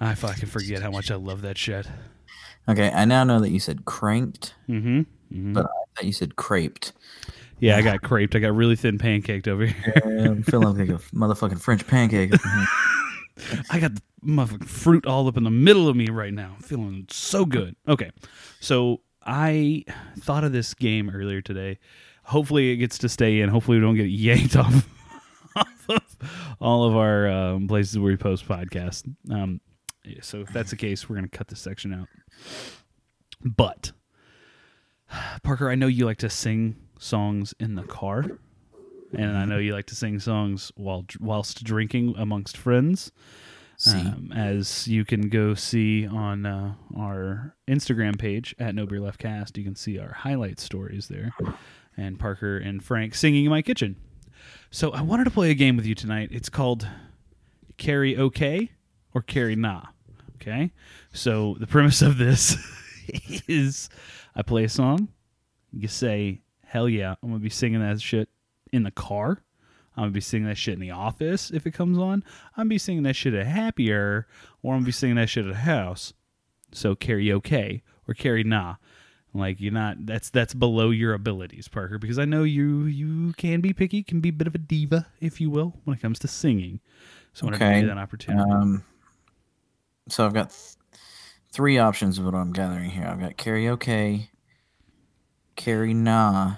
I 0.00 0.14
fucking 0.14 0.48
forget 0.48 0.82
how 0.82 0.90
much 0.90 1.10
I 1.10 1.14
love 1.16 1.42
that 1.42 1.56
shit. 1.56 1.86
Okay, 2.68 2.90
I 2.90 3.04
now 3.04 3.22
know 3.24 3.40
that 3.40 3.50
you 3.50 3.60
said 3.60 3.84
cranked, 3.84 4.54
Mm-hmm. 4.68 4.98
mm-hmm. 4.98 5.52
but 5.52 5.66
I 5.66 5.68
thought 5.94 6.04
you 6.06 6.12
said 6.12 6.36
craped. 6.36 6.92
Yeah, 7.60 7.76
I 7.76 7.82
got 7.82 8.02
craped. 8.02 8.34
I 8.34 8.40
got 8.40 8.54
really 8.54 8.76
thin 8.76 8.98
pancaked 8.98 9.48
over 9.48 9.64
here. 9.66 9.92
Yeah, 10.04 10.24
I'm 10.30 10.42
feeling 10.42 10.76
like 10.76 10.88
a 10.88 10.98
motherfucking 11.14 11.60
French 11.60 11.86
pancake. 11.86 12.34
up 12.34 12.40
in 12.44 12.50
here. 12.50 13.64
I 13.70 13.78
got 13.80 13.94
the 13.94 14.02
motherfucking 14.26 14.66
fruit 14.66 15.06
all 15.06 15.26
up 15.28 15.36
in 15.36 15.44
the 15.44 15.50
middle 15.50 15.88
of 15.88 15.96
me 15.96 16.08
right 16.10 16.34
now. 16.34 16.54
I'm 16.56 16.62
feeling 16.62 17.06
so 17.10 17.44
good. 17.46 17.76
Okay, 17.88 18.10
so 18.60 19.00
I 19.24 19.84
thought 20.18 20.44
of 20.44 20.52
this 20.52 20.74
game 20.74 21.08
earlier 21.08 21.40
today. 21.40 21.78
Hopefully, 22.24 22.72
it 22.72 22.76
gets 22.76 22.98
to 22.98 23.08
stay 23.08 23.40
in. 23.40 23.48
Hopefully, 23.48 23.78
we 23.78 23.82
don't 23.84 23.94
get 23.96 24.10
yanked 24.10 24.56
off, 24.56 24.86
off 25.56 25.84
of 25.88 26.56
all 26.60 26.84
of 26.84 26.96
our 26.96 27.28
um, 27.28 27.68
places 27.68 27.98
where 27.98 28.12
we 28.12 28.16
post 28.16 28.46
podcasts. 28.46 29.04
Um, 29.30 29.60
yeah, 30.04 30.20
so 30.22 30.40
if 30.40 30.48
that's 30.52 30.70
the 30.70 30.76
case, 30.76 31.08
we're 31.08 31.16
gonna 31.16 31.28
cut 31.28 31.48
this 31.48 31.60
section 31.60 31.92
out. 31.92 32.08
But 33.44 33.92
Parker, 35.42 35.70
I 35.70 35.74
know 35.74 35.86
you 35.86 36.06
like 36.06 36.18
to 36.18 36.30
sing 36.30 36.76
songs 36.98 37.54
in 37.58 37.74
the 37.74 37.82
car, 37.82 38.24
and 39.12 39.36
I 39.36 39.44
know 39.44 39.58
you 39.58 39.74
like 39.74 39.86
to 39.86 39.96
sing 39.96 40.18
songs 40.18 40.72
while 40.76 41.04
whilst 41.20 41.64
drinking 41.64 42.14
amongst 42.16 42.56
friends. 42.56 43.12
Um, 43.94 44.32
as 44.34 44.88
you 44.88 45.04
can 45.04 45.28
go 45.28 45.52
see 45.52 46.06
on 46.06 46.46
uh, 46.46 46.74
our 46.96 47.54
Instagram 47.68 48.18
page 48.18 48.54
at 48.58 48.74
No 48.74 48.86
Beer 48.86 49.00
Left 49.00 49.18
Cast, 49.18 49.58
you 49.58 49.64
can 49.64 49.76
see 49.76 49.98
our 49.98 50.12
highlight 50.12 50.58
stories 50.58 51.08
there, 51.08 51.34
and 51.94 52.18
Parker 52.18 52.56
and 52.56 52.82
Frank 52.82 53.14
singing 53.14 53.44
in 53.44 53.50
my 53.50 53.60
kitchen. 53.60 53.96
So 54.70 54.90
I 54.90 55.02
wanted 55.02 55.24
to 55.24 55.30
play 55.30 55.50
a 55.50 55.54
game 55.54 55.76
with 55.76 55.86
you 55.86 55.94
tonight. 55.94 56.30
It's 56.32 56.48
called 56.48 56.86
carry 57.76 58.16
okay 58.16 58.70
or 59.14 59.22
carry 59.22 59.56
nah. 59.56 59.82
Okay. 60.36 60.72
So 61.12 61.56
the 61.58 61.66
premise 61.66 62.02
of 62.02 62.18
this 62.18 62.56
is 63.48 63.88
I 64.34 64.42
play 64.42 64.64
a 64.64 64.68
song, 64.68 65.08
you 65.72 65.88
say, 65.88 66.42
hell 66.64 66.88
yeah, 66.88 67.14
I'm 67.22 67.30
going 67.30 67.40
to 67.40 67.42
be 67.42 67.50
singing 67.50 67.80
that 67.80 68.00
shit 68.00 68.28
in 68.72 68.82
the 68.82 68.90
car. 68.90 69.42
I'm 69.96 70.08
to 70.08 70.10
be 70.10 70.20
singing 70.20 70.48
that 70.48 70.58
shit 70.58 70.74
in 70.74 70.80
the 70.80 70.90
office 70.90 71.50
if 71.50 71.66
it 71.66 71.70
comes 71.70 71.96
on. 71.96 72.22
I'm 72.56 72.66
to 72.66 72.70
be 72.70 72.78
singing 72.78 73.04
that 73.04 73.16
shit 73.16 73.32
at 73.32 73.46
Happier 73.46 74.26
or 74.62 74.74
I'm 74.74 74.82
to 74.82 74.86
be 74.86 74.92
singing 74.92 75.16
that 75.16 75.30
shit 75.30 75.46
at 75.46 75.52
the 75.52 75.60
house. 75.60 76.12
So 76.72 76.94
carry 76.94 77.32
okay 77.32 77.82
or 78.06 78.14
carry 78.14 78.44
nah. 78.44 78.74
Like 79.38 79.60
you're 79.60 79.72
not 79.72 80.06
that's 80.06 80.30
that's 80.30 80.54
below 80.54 80.90
your 80.90 81.14
abilities, 81.14 81.68
Parker, 81.68 81.98
because 81.98 82.18
I 82.18 82.24
know 82.24 82.42
you 82.42 82.84
you 82.86 83.32
can 83.34 83.60
be 83.60 83.72
picky, 83.72 84.02
can 84.02 84.20
be 84.20 84.30
a 84.30 84.32
bit 84.32 84.46
of 84.46 84.54
a 84.54 84.58
diva, 84.58 85.06
if 85.20 85.40
you 85.40 85.50
will, 85.50 85.74
when 85.84 85.96
it 85.96 86.00
comes 86.00 86.18
to 86.20 86.28
singing. 86.28 86.80
So 87.32 87.46
whenever 87.46 87.64
you 87.64 87.70
Okay, 87.70 87.80
get 87.82 87.86
that 87.88 87.98
opportunity. 87.98 88.50
Um, 88.50 88.84
so 90.08 90.24
I've 90.24 90.34
got 90.34 90.50
th- 90.50 90.76
three 91.52 91.78
options 91.78 92.18
of 92.18 92.24
what 92.24 92.34
I'm 92.34 92.52
gathering 92.52 92.90
here. 92.90 93.04
I've 93.06 93.20
got 93.20 93.36
karaoke, 93.36 94.28
Carrie 95.56 95.94
Nah, 95.94 96.56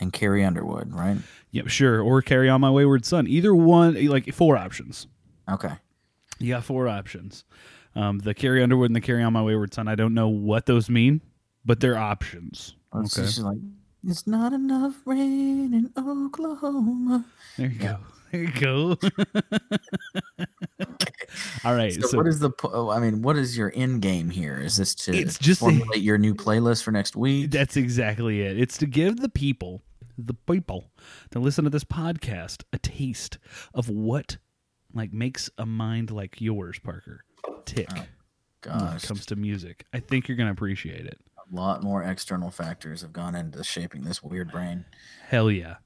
and 0.00 0.12
Carrie 0.12 0.44
Underwood, 0.44 0.92
right? 0.94 1.18
Yep, 1.50 1.68
sure. 1.68 2.00
Or 2.00 2.22
carry 2.22 2.48
on 2.48 2.60
my 2.60 2.70
wayward 2.70 3.04
son. 3.04 3.26
Either 3.26 3.54
one, 3.54 4.02
like 4.06 4.32
four 4.32 4.56
options. 4.56 5.06
Okay. 5.50 5.72
You 6.38 6.54
got 6.54 6.64
four 6.64 6.88
options. 6.88 7.44
Um, 7.94 8.18
the 8.18 8.34
carry 8.34 8.62
Underwood 8.62 8.90
and 8.90 8.96
the 8.96 9.00
carry 9.00 9.22
on 9.22 9.32
my 9.32 9.42
wayward 9.42 9.72
son. 9.72 9.86
I 9.88 9.94
don't 9.94 10.14
know 10.14 10.28
what 10.28 10.66
those 10.66 10.90
mean, 10.90 11.20
but 11.64 11.80
they're 11.80 11.96
options. 11.98 12.74
It's 12.96 13.18
Okay. 13.18 13.42
like, 13.42 13.58
it's 14.06 14.26
not 14.26 14.52
enough 14.52 14.94
rain 15.06 15.72
in 15.74 15.90
Oklahoma. 15.96 17.24
There 17.56 17.68
you 17.68 17.78
go. 17.78 17.98
There 18.34 18.42
you 18.42 18.50
go. 18.60 18.98
All 21.64 21.74
right. 21.76 21.92
So, 21.94 22.08
So, 22.08 22.16
what 22.18 22.26
is 22.26 22.40
the? 22.40 22.50
po- 22.50 22.70
oh, 22.72 22.90
I 22.90 22.98
mean, 22.98 23.22
what 23.22 23.36
is 23.36 23.56
your 23.56 23.70
end 23.76 24.02
game 24.02 24.28
here? 24.28 24.56
Is 24.58 24.76
this 24.76 24.94
to 24.96 25.16
It's 25.16 25.38
just 25.38 25.60
a- 25.60 25.66
formulate 25.66 26.02
your 26.02 26.18
new 26.18 26.34
playlist 26.34 26.82
for 26.82 26.90
next 26.90 27.14
week? 27.16 27.50
that's 27.52 27.76
exactly 27.76 28.40
it. 28.42 28.58
It's 28.58 28.76
to 28.78 28.86
give 28.86 29.18
the 29.20 29.28
people, 29.28 29.82
the 30.18 30.34
people 30.34 30.90
that 31.30 31.38
listen 31.38 31.62
to 31.62 31.70
this 31.70 31.84
podcast, 31.84 32.64
a 32.72 32.78
taste 32.78 33.38
of 33.72 33.88
what 33.88 34.36
like 34.92 35.12
makes 35.12 35.48
a 35.58 35.64
mind 35.66 36.10
like 36.10 36.40
yours, 36.40 36.78
Parker, 36.80 37.24
tick 37.64 37.88
oh, 38.68 38.84
when 38.84 38.96
it 38.96 39.02
comes 39.02 39.26
to 39.26 39.36
music. 39.36 39.86
I 39.92 40.00
think 40.00 40.26
you're 40.28 40.36
gonna 40.36 40.50
appreciate 40.52 41.06
it. 41.06 41.18
A 41.50 41.54
lot 41.54 41.82
more 41.82 42.02
external 42.02 42.50
factors 42.50 43.02
have 43.02 43.12
gone 43.12 43.34
into 43.34 43.62
shaping 43.64 44.02
this 44.02 44.22
weird 44.22 44.50
brain. 44.50 44.84
Hell 45.28 45.50
yeah. 45.50 45.76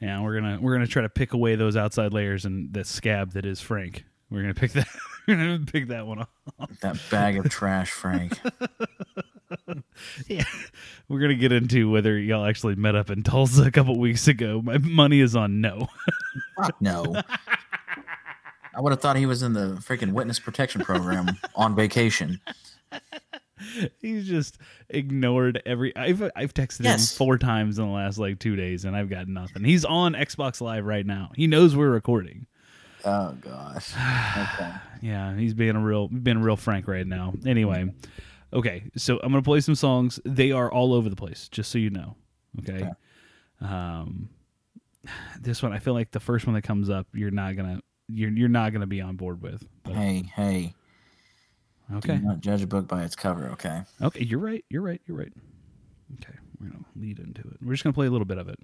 Yeah, 0.00 0.20
we're 0.20 0.34
gonna 0.40 0.58
we're 0.60 0.74
gonna 0.74 0.86
try 0.86 1.02
to 1.02 1.08
pick 1.08 1.32
away 1.32 1.54
those 1.54 1.76
outside 1.76 2.12
layers 2.12 2.44
and 2.44 2.72
that 2.74 2.86
scab 2.86 3.32
that 3.32 3.46
is 3.46 3.60
Frank. 3.60 4.04
We're 4.30 4.42
gonna 4.42 4.54
pick 4.54 4.72
that 4.72 4.88
we're 5.28 5.36
gonna 5.36 5.60
pick 5.60 5.88
that 5.88 6.06
one 6.06 6.20
off. 6.20 6.28
That 6.80 6.98
bag 7.10 7.36
of 7.36 7.48
trash, 7.48 7.90
Frank. 7.90 8.38
Yeah. 10.26 10.44
We're 11.08 11.20
gonna 11.20 11.34
get 11.34 11.52
into 11.52 11.90
whether 11.90 12.18
y'all 12.18 12.46
actually 12.46 12.74
met 12.74 12.94
up 12.94 13.10
in 13.10 13.22
Tulsa 13.22 13.64
a 13.64 13.70
couple 13.70 13.98
weeks 13.98 14.26
ago. 14.26 14.62
My 14.62 14.78
money 14.78 15.20
is 15.20 15.36
on 15.36 15.60
no. 15.60 15.88
Fuck 16.56 16.80
no. 16.80 17.04
I 18.74 18.80
would 18.80 18.92
have 18.92 19.00
thought 19.00 19.16
he 19.16 19.26
was 19.26 19.42
in 19.42 19.52
the 19.52 19.76
freaking 19.86 20.12
witness 20.12 20.38
protection 20.38 20.82
program 20.82 21.38
on 21.54 21.74
vacation. 21.76 22.40
He's 24.00 24.26
just 24.26 24.58
ignored 24.88 25.62
every 25.66 25.94
I've 25.96 26.22
I've 26.36 26.54
texted 26.54 26.84
Yes. 26.84 27.12
him 27.12 27.16
four 27.18 27.38
times 27.38 27.78
in 27.78 27.86
the 27.86 27.90
last 27.92 28.18
like 28.18 28.38
two 28.38 28.56
days 28.56 28.84
and 28.84 28.96
I've 28.96 29.10
got 29.10 29.28
nothing. 29.28 29.64
He's 29.64 29.84
on 29.84 30.14
Xbox 30.14 30.60
Live 30.60 30.84
right 30.84 31.04
now. 31.06 31.30
He 31.36 31.46
knows 31.46 31.74
we're 31.76 31.90
recording. 31.90 32.46
Oh 33.04 33.32
gosh. 33.40 33.92
Okay. 33.94 34.70
Yeah, 35.02 35.34
he's 35.36 35.52
being 35.52 35.74
a 35.74 35.80
real 35.80 36.06
being 36.06 36.38
real 36.40 36.56
frank 36.56 36.86
right 36.86 37.04
now. 37.06 37.34
Anyway, 37.44 37.92
okay, 38.52 38.84
so 38.96 39.18
I'm 39.20 39.32
gonna 39.32 39.42
play 39.42 39.60
some 39.60 39.74
songs. 39.74 40.20
They 40.24 40.52
are 40.52 40.70
all 40.70 40.94
over 40.94 41.08
the 41.08 41.16
place, 41.16 41.48
just 41.48 41.72
so 41.72 41.78
you 41.78 41.90
know. 41.90 42.14
Okay. 42.60 42.88
Um, 43.60 44.28
this 45.40 45.60
one 45.62 45.72
I 45.72 45.80
feel 45.80 45.94
like 45.94 46.12
the 46.12 46.20
first 46.20 46.46
one 46.46 46.54
that 46.54 46.62
comes 46.62 46.88
up, 46.88 47.08
you're 47.12 47.32
not 47.32 47.56
gonna 47.56 47.80
you're 48.08 48.30
you're 48.30 48.48
not 48.48 48.72
gonna 48.72 48.86
be 48.86 49.00
on 49.00 49.16
board 49.16 49.42
with. 49.42 49.66
But, 49.82 49.94
Hey, 49.94 50.22
hey. 50.36 50.74
Okay. 51.96 52.16
Do 52.16 52.22
not 52.26 52.40
judge 52.40 52.62
a 52.62 52.66
book 52.66 52.86
by 52.88 53.02
its 53.04 53.14
cover, 53.16 53.48
okay? 53.52 53.82
Okay, 54.00 54.24
you're 54.24 54.38
right. 54.40 54.64
You're 54.68 54.82
right. 54.82 55.00
You're 55.06 55.16
right. 55.18 55.32
Okay, 56.22 56.34
we're 56.60 56.68
gonna 56.68 56.84
lead 56.96 57.18
into 57.18 57.40
it. 57.40 57.56
We're 57.62 57.72
just 57.72 57.84
gonna 57.84 57.92
play 57.94 58.06
a 58.06 58.10
little 58.10 58.26
bit 58.26 58.38
of 58.38 58.48
it. 58.48 58.58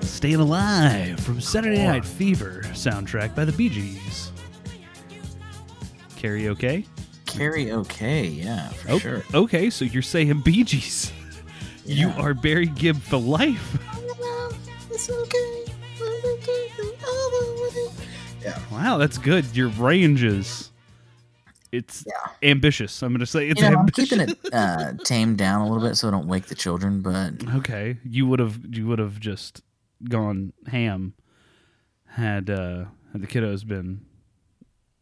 Staying 0.00 0.36
Alive 0.36 1.20
from 1.20 1.40
Saturday 1.40 1.84
Night 1.84 2.04
Fever 2.04 2.62
soundtrack 2.72 3.34
by 3.34 3.44
the 3.44 3.52
Bee 3.52 3.68
Gees. 3.68 4.32
Karaoke? 6.16 6.86
Karaoke, 7.26 8.42
yeah, 8.42 8.68
for 8.70 8.92
Oh, 8.92 8.98
sure. 8.98 9.22
Okay, 9.34 9.68
so 9.68 9.84
you're 9.84 10.02
saying 10.02 10.40
Bee 10.40 10.64
Gees. 10.64 11.12
You 11.86 12.08
are 12.16 12.32
Barry 12.32 12.64
Gibb 12.64 12.96
for 12.96 13.18
life. 13.18 13.76
It's 14.90 15.10
okay. 15.10 15.53
Yeah. 18.44 18.58
Wow, 18.70 18.98
that's 18.98 19.18
good. 19.18 19.44
Your 19.56 19.68
range 19.68 20.22
is 20.22 20.70
it's 21.72 22.04
Yeah. 22.06 22.48
ambitious. 22.50 23.02
I'm 23.02 23.12
gonna 23.12 23.26
say 23.26 23.48
it's 23.48 23.60
You 23.60 23.70
know, 23.70 23.78
I'm 23.78 23.88
keeping 23.88 24.20
it 24.20 24.38
uh, 24.52 24.92
tamed 25.04 25.38
down 25.38 25.62
a 25.62 25.68
little 25.68 25.82
bit 25.86 25.96
so 25.96 26.08
I 26.08 26.10
don't 26.10 26.28
wake 26.28 26.46
the 26.46 26.54
children, 26.54 27.00
but 27.00 27.34
Okay, 27.56 27.96
you 28.04 28.26
would 28.26 28.38
have 28.38 28.60
you 28.70 28.86
would 28.86 28.98
have 28.98 29.18
just 29.18 29.62
gone 30.08 30.52
ham 30.68 31.14
had 32.06 32.50
uh 32.50 32.84
had 33.12 33.22
the 33.22 33.26
kiddos 33.26 33.66
been 33.66 34.02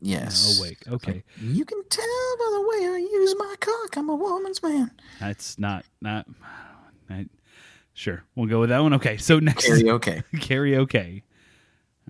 you 0.00 0.16
know, 0.16 0.22
yes. 0.22 0.58
awake. 0.58 0.78
Okay, 0.88 1.22
You 1.40 1.64
can 1.64 1.82
tell 1.90 2.36
by 2.38 2.50
the 2.52 2.60
way 2.62 2.88
I 2.94 2.98
use 2.98 3.34
my 3.38 3.54
cock, 3.60 3.96
I'm 3.96 4.08
a 4.08 4.14
woman's 4.16 4.62
man. 4.62 4.90
that's 5.20 5.58
not 5.58 5.84
not. 6.00 6.26
I, 7.10 7.26
sure, 7.92 8.22
we'll 8.34 8.46
go 8.48 8.60
with 8.60 8.70
that 8.70 8.78
one. 8.78 8.94
Okay, 8.94 9.16
so 9.18 9.38
next 9.40 9.66
Karaoke. 9.66 10.22
karaoke. 10.36 11.22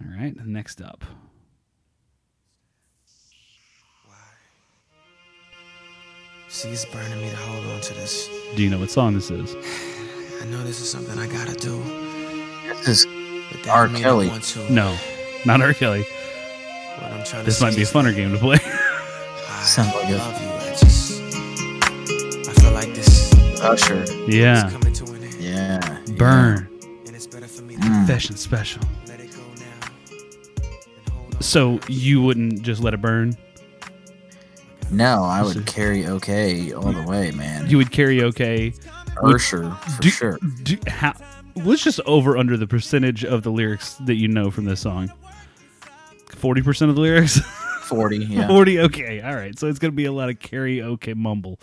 All 0.01 0.09
right, 0.17 0.35
next 0.47 0.81
up. 0.81 1.05
See, 6.53 6.69
it's 6.69 6.85
burning 6.85 7.21
me 7.21 7.31
to 7.31 7.37
hold 7.37 7.65
on 7.67 7.81
to 7.81 7.95
this. 7.95 8.29
Do 8.55 8.63
you 8.63 8.69
know 8.71 8.79
what 8.79 8.91
song 8.91 9.15
this 9.15 9.31
is? 9.31 9.55
I 10.41 10.45
know 10.47 10.63
this 10.63 10.81
is 10.81 10.91
something 10.91 11.19
I 11.19 11.27
gotta 11.27 11.55
do, 11.55 11.83
This 12.85 13.05
is 13.05 13.07
R. 13.69 13.89
Kelly. 13.89 14.29
I 14.29 14.31
want 14.33 14.45
to. 14.45 14.73
No, 14.73 14.97
not 15.47 15.63
R. 15.63 15.73
Kelly. 15.73 16.03
What 16.99 17.11
I'm 17.13 17.25
trying 17.25 17.45
This 17.47 17.59
say 17.59 17.65
might 17.67 17.77
be 17.77 17.83
a 17.83 17.87
funner 17.87 18.15
game 18.15 18.33
to 18.33 18.39
play. 18.39 18.59
I 18.63 19.63
Sounds 19.65 19.95
like 19.95 20.09
a- 20.11 20.17
love 20.19 20.43
you. 20.43 20.49
I 20.49 20.77
just, 20.79 21.23
I 22.49 22.53
feel 22.61 22.73
like 22.73 22.95
this 22.95 23.33
Usher. 23.63 24.05
yeah, 24.29 24.69
coming 24.71 24.93
to 24.93 25.05
an 25.13 25.25
end, 25.25 25.35
Yeah. 25.41 25.99
burn 26.19 26.69
and 27.07 27.17
it's 27.17 27.27
better 27.27 27.47
for 27.49 27.63
me 27.63 27.77
Mm. 27.77 27.83
confession 27.83 28.37
special. 28.37 28.83
let 29.07 29.21
it 29.21 29.31
go 29.31 29.41
now. 29.57 29.89
and 30.11 31.09
hold 31.13 31.35
on 31.37 31.41
So 31.43 31.81
you 31.89 32.21
wouldn't 32.23 32.61
just 32.63 32.83
let 32.83 32.93
it 32.93 33.01
burn? 33.01 33.37
No, 34.93 35.25
I 35.25 35.43
would 35.43 35.67
carry 35.67 36.07
okay 36.07 36.73
all 36.73 36.93
the 36.93 37.03
way, 37.03 37.31
man. 37.31 37.69
You 37.69 37.79
would 37.79 37.91
karaoke 37.91 38.75
would- 39.23 39.35
Usher, 39.37 39.71
for 39.71 40.03
do, 40.03 40.09
sure. 40.11 40.39
do, 40.63 40.77
how, 40.87 41.15
let's 41.57 41.83
just 41.83 42.01
over 42.07 42.37
under 42.37 42.57
the 42.57 42.67
percentage 42.67 43.25
of 43.25 43.43
the 43.43 43.51
lyrics 43.51 43.95
that 44.07 44.17
you 44.17 44.29
know 44.29 44.51
from 44.51 44.67
this 44.67 44.81
song. 44.81 45.11
Forty 46.37 46.61
percent 46.63 46.91
of 46.91 46.97
the 46.97 47.03
lyrics. 47.03 47.39
40, 47.85 48.17
yeah. 48.27 48.49
Forty. 48.49 48.81
Okay. 48.81 49.21
All 49.21 49.35
right. 49.35 49.59
So 49.59 49.67
it's 49.69 49.79
gonna 49.79 49.93
be 49.93 50.05
a 50.07 50.13
lot 50.13 50.29
of 50.29 50.39
karaoke 50.39 51.15
mumble. 51.17 51.59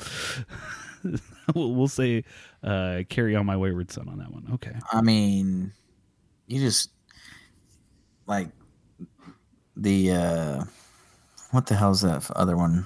we'll, 1.56 1.74
we'll 1.74 1.88
say 1.88 2.24
uh, 2.64 3.04
"Carry 3.10 3.36
on 3.36 3.46
my 3.46 3.58
wayward 3.58 3.92
son" 3.92 4.10
on 4.10 4.18
that 4.20 4.32
one. 4.32 4.48
Okay. 4.54 4.74
I 4.92 5.02
mean, 5.02 5.72
you 6.48 6.60
just 6.60 6.92
like 8.26 8.50
the 9.76 10.12
uh 10.12 10.64
what 11.52 11.66
the 11.68 11.76
hell's 11.76 12.02
that 12.02 12.30
other 12.32 12.56
one? 12.58 12.86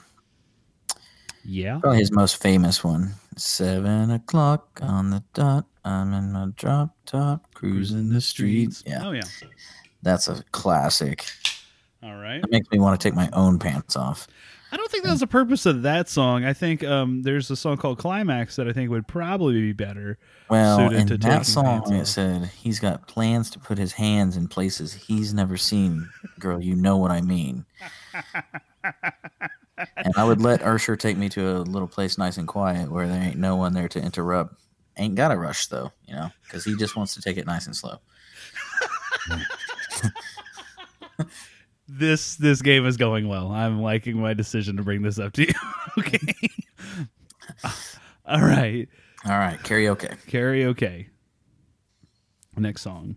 Yeah. 1.45 1.79
Probably 1.79 1.99
his 1.99 2.11
most 2.11 2.41
famous 2.41 2.83
one. 2.83 3.13
Seven 3.35 4.11
o'clock 4.11 4.79
on 4.81 5.09
the 5.09 5.23
dot. 5.33 5.65
I'm 5.85 6.13
in 6.13 6.31
my 6.31 6.47
drop 6.55 6.95
top, 7.05 7.53
cruising 7.53 8.09
the 8.09 8.21
streets. 8.21 8.83
Yeah, 8.85 9.01
Oh 9.05 9.11
yeah. 9.11 9.23
that's 10.01 10.27
a 10.29 10.41
classic. 10.51 11.25
All 12.01 12.15
right. 12.15 12.41
That 12.41 12.51
makes 12.51 12.69
me 12.71 12.79
want 12.79 12.99
to 12.99 13.05
take 13.07 13.15
my 13.15 13.29
own 13.33 13.59
pants 13.59 13.95
off. 13.95 14.27
I 14.71 14.77
don't 14.77 14.89
think 14.89 15.03
that 15.03 15.11
was 15.11 15.19
the 15.19 15.27
purpose 15.27 15.65
of 15.67 15.83
that 15.83 16.09
song. 16.09 16.45
I 16.45 16.53
think 16.53 16.83
um, 16.83 17.21
there's 17.21 17.51
a 17.51 17.55
song 17.55 17.77
called 17.77 17.99
"Climax" 17.99 18.55
that 18.55 18.67
I 18.67 18.73
think 18.73 18.89
would 18.89 19.07
probably 19.07 19.53
be 19.61 19.71
better. 19.71 20.17
Well, 20.49 20.77
Suited 20.79 20.99
in 21.01 21.07
to 21.07 21.17
that 21.19 21.45
song, 21.45 21.93
it 21.93 22.07
said 22.07 22.45
he's 22.47 22.79
got 22.79 23.07
plans 23.07 23.51
to 23.51 23.59
put 23.59 23.77
his 23.77 23.93
hands 23.93 24.35
in 24.35 24.47
places 24.47 24.93
he's 24.93 25.31
never 25.33 25.57
seen. 25.57 26.09
Girl, 26.39 26.59
you 26.59 26.75
know 26.75 26.97
what 26.97 27.11
I 27.11 27.21
mean. 27.21 27.65
and 29.77 30.13
I 30.15 30.23
would 30.23 30.41
let 30.41 30.61
Ursher 30.61 30.97
take 30.97 31.17
me 31.17 31.29
to 31.29 31.57
a 31.57 31.59
little 31.59 31.87
place 31.87 32.17
nice 32.17 32.37
and 32.37 32.47
quiet 32.47 32.91
where 32.91 33.07
there 33.07 33.21
ain't 33.21 33.37
no 33.37 33.55
one 33.55 33.73
there 33.73 33.87
to 33.89 34.01
interrupt 34.01 34.55
ain't 34.97 35.15
got 35.15 35.29
to 35.29 35.37
rush 35.37 35.67
though, 35.67 35.91
you 36.07 36.15
know, 36.15 36.29
because 36.43 36.63
he 36.63 36.75
just 36.75 36.95
wants 36.95 37.13
to 37.15 37.21
take 37.21 37.37
it 37.37 37.47
nice 37.47 37.65
and 37.65 37.75
slow. 37.75 37.97
This 41.87 42.37
this 42.37 42.61
game 42.61 42.85
is 42.85 42.97
going 42.97 43.27
well. 43.27 43.51
I'm 43.51 43.81
liking 43.81 44.17
my 44.17 44.33
decision 44.33 44.77
to 44.77 44.83
bring 44.83 45.01
this 45.01 45.19
up 45.19 45.33
to 45.33 45.43
you. 45.43 45.53
okay. 45.99 46.33
All 48.25 48.41
right. 48.41 48.87
All 49.25 49.37
right, 49.37 49.59
karaoke. 49.59 50.17
Karaoke. 50.27 51.07
Next 52.57 52.81
song. 52.81 53.15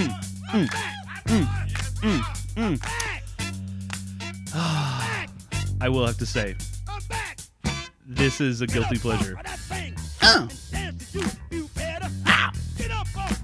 I 5.82 5.88
will 5.88 6.06
have 6.06 6.16
to 6.18 6.26
say, 6.26 6.54
this 8.06 8.40
is 8.40 8.62
a 8.62 8.66
guilty 8.66 8.96
pleasure. 8.96 9.38
Oh. 10.22 10.48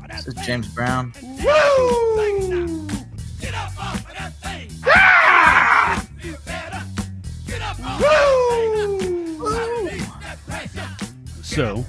This 0.08 0.28
is 0.28 0.34
James 0.46 0.68
Brown. 0.68 1.12
So, 11.42 11.84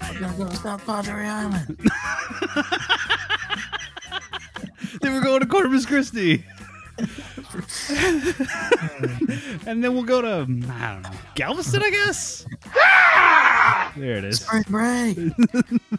We're 0.00 0.20
gonna 0.20 0.36
go 0.36 0.48
to 0.48 0.56
South 0.56 0.84
Padre 0.86 1.26
Island. 1.26 1.78
then 5.00 5.14
we're 5.14 5.22
going 5.22 5.40
to 5.40 5.46
Corpus 5.46 5.86
Christi. 5.86 6.44
and 9.66 9.84
then 9.84 9.92
we'll 9.94 10.02
go 10.02 10.22
to, 10.22 10.46
I 10.70 10.92
don't 10.92 11.02
know, 11.02 11.10
Galveston, 11.34 11.82
I 11.82 11.90
guess? 11.90 12.46
There 13.96 14.18
it 14.18 14.24
is. 14.24 14.40
Spring 14.40 14.64
break. 14.68 15.16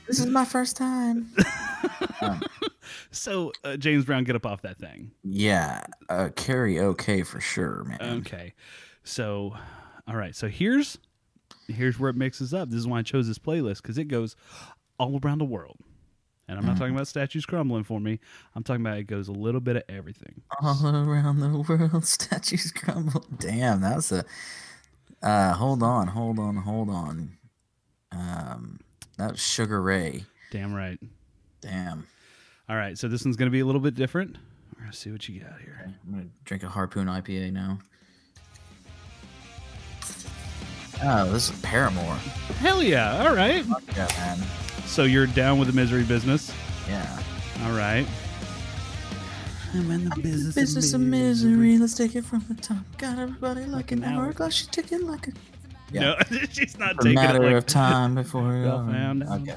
this 0.05 0.19
is 0.19 0.27
my 0.27 0.45
first 0.45 0.77
time. 0.77 1.27
So, 3.11 3.51
uh, 3.63 3.77
James 3.77 4.05
Brown, 4.05 4.23
get 4.23 4.35
up 4.35 4.45
off 4.45 4.61
that 4.61 4.77
thing. 4.77 5.11
Yeah, 5.23 5.81
uh, 6.09 6.29
karaoke 6.35 7.25
for 7.25 7.39
sure, 7.39 7.83
man. 7.83 7.99
Okay. 8.19 8.53
So, 9.03 9.55
all 10.07 10.15
right. 10.15 10.35
So 10.35 10.47
here's 10.47 10.97
here's 11.67 11.99
where 11.99 12.09
it 12.09 12.15
mixes 12.15 12.53
up. 12.53 12.69
This 12.69 12.79
is 12.79 12.87
why 12.87 12.99
I 12.99 13.01
chose 13.01 13.27
this 13.27 13.39
playlist 13.39 13.81
because 13.81 13.97
it 13.97 14.05
goes 14.05 14.35
all 14.99 15.19
around 15.23 15.39
the 15.39 15.45
world. 15.45 15.77
And 16.47 16.57
I'm 16.57 16.65
not 16.65 16.77
talking 16.77 16.95
about 16.95 17.07
statues 17.07 17.45
crumbling 17.45 17.83
for 17.83 17.99
me. 17.99 18.19
I'm 18.55 18.63
talking 18.63 18.81
about 18.81 18.97
it 18.97 19.03
goes 19.03 19.27
a 19.27 19.33
little 19.33 19.59
bit 19.59 19.75
of 19.75 19.83
everything. 19.89 20.41
All 20.61 20.79
around 20.85 21.39
the 21.39 21.65
world, 21.67 22.05
statues 22.05 22.71
crumble. 22.71 23.25
Damn, 23.37 23.81
that's 23.81 24.11
a. 24.13 24.23
Uh, 25.21 25.53
hold 25.53 25.83
on, 25.83 26.07
hold 26.07 26.39
on, 26.39 26.55
hold 26.55 26.89
on. 26.89 27.37
Um, 28.11 28.79
that 29.17 29.31
was 29.31 29.41
Sugar 29.41 29.81
Ray. 29.81 30.23
Damn 30.51 30.73
right. 30.73 30.99
Damn. 31.59 32.07
All 32.69 32.77
right. 32.77 32.97
So 32.97 33.07
this 33.07 33.25
one's 33.25 33.35
going 33.35 33.47
to 33.47 33.51
be 33.51 33.59
a 33.59 33.65
little 33.65 33.81
bit 33.81 33.95
different. 33.95 34.37
We're 34.75 34.83
going 34.83 34.91
to 34.91 34.97
see 34.97 35.11
what 35.11 35.27
you 35.27 35.39
got 35.39 35.59
here. 35.59 35.93
I'm 36.05 36.11
gonna 36.11 36.27
drink 36.45 36.63
a 36.63 36.69
harpoon 36.69 37.07
IPA 37.07 37.51
now. 37.51 37.79
Oh, 41.03 41.31
this 41.31 41.49
is 41.49 41.59
Paramore. 41.61 42.15
Hell 42.59 42.81
yeah. 42.81 43.27
All 43.27 43.35
right. 43.35 43.63
Fuck 43.65 43.83
yeah, 43.95 44.07
man. 44.17 44.47
So 44.87 45.03
you're 45.03 45.27
down 45.27 45.59
with 45.59 45.67
the 45.67 45.73
misery 45.73 46.03
business. 46.03 46.51
Yeah. 46.87 47.21
All 47.63 47.71
right. 47.73 48.07
I'm 49.73 49.91
in 49.91 50.05
the 50.05 50.15
business, 50.21 50.55
Business 50.55 50.93
of 50.93 51.01
misery. 51.01 51.77
Let's 51.77 51.93
take 51.93 52.15
it 52.15 52.23
from 52.25 52.43
the 52.47 52.55
top. 52.55 52.77
Got 52.97 53.19
everybody 53.19 53.65
like 53.65 53.91
an 53.91 54.03
hourglass. 54.03 54.53
She's 54.53 54.67
ticking 54.67 55.05
like 55.05 55.27
a. 55.27 55.31
Yeah. 55.91 56.01
No, 56.31 56.37
she's 56.51 56.77
not 56.79 56.91
A 56.95 56.97
taking 56.99 57.15
matter 57.15 57.43
it 57.43 57.47
like 57.47 57.55
of 57.57 57.65
time 57.65 58.15
before 58.15 58.55
it 58.55 58.61
Well 58.65 58.77
all- 58.79 58.87
found 58.91 59.23
out. 59.23 59.41
Okay. 59.41 59.55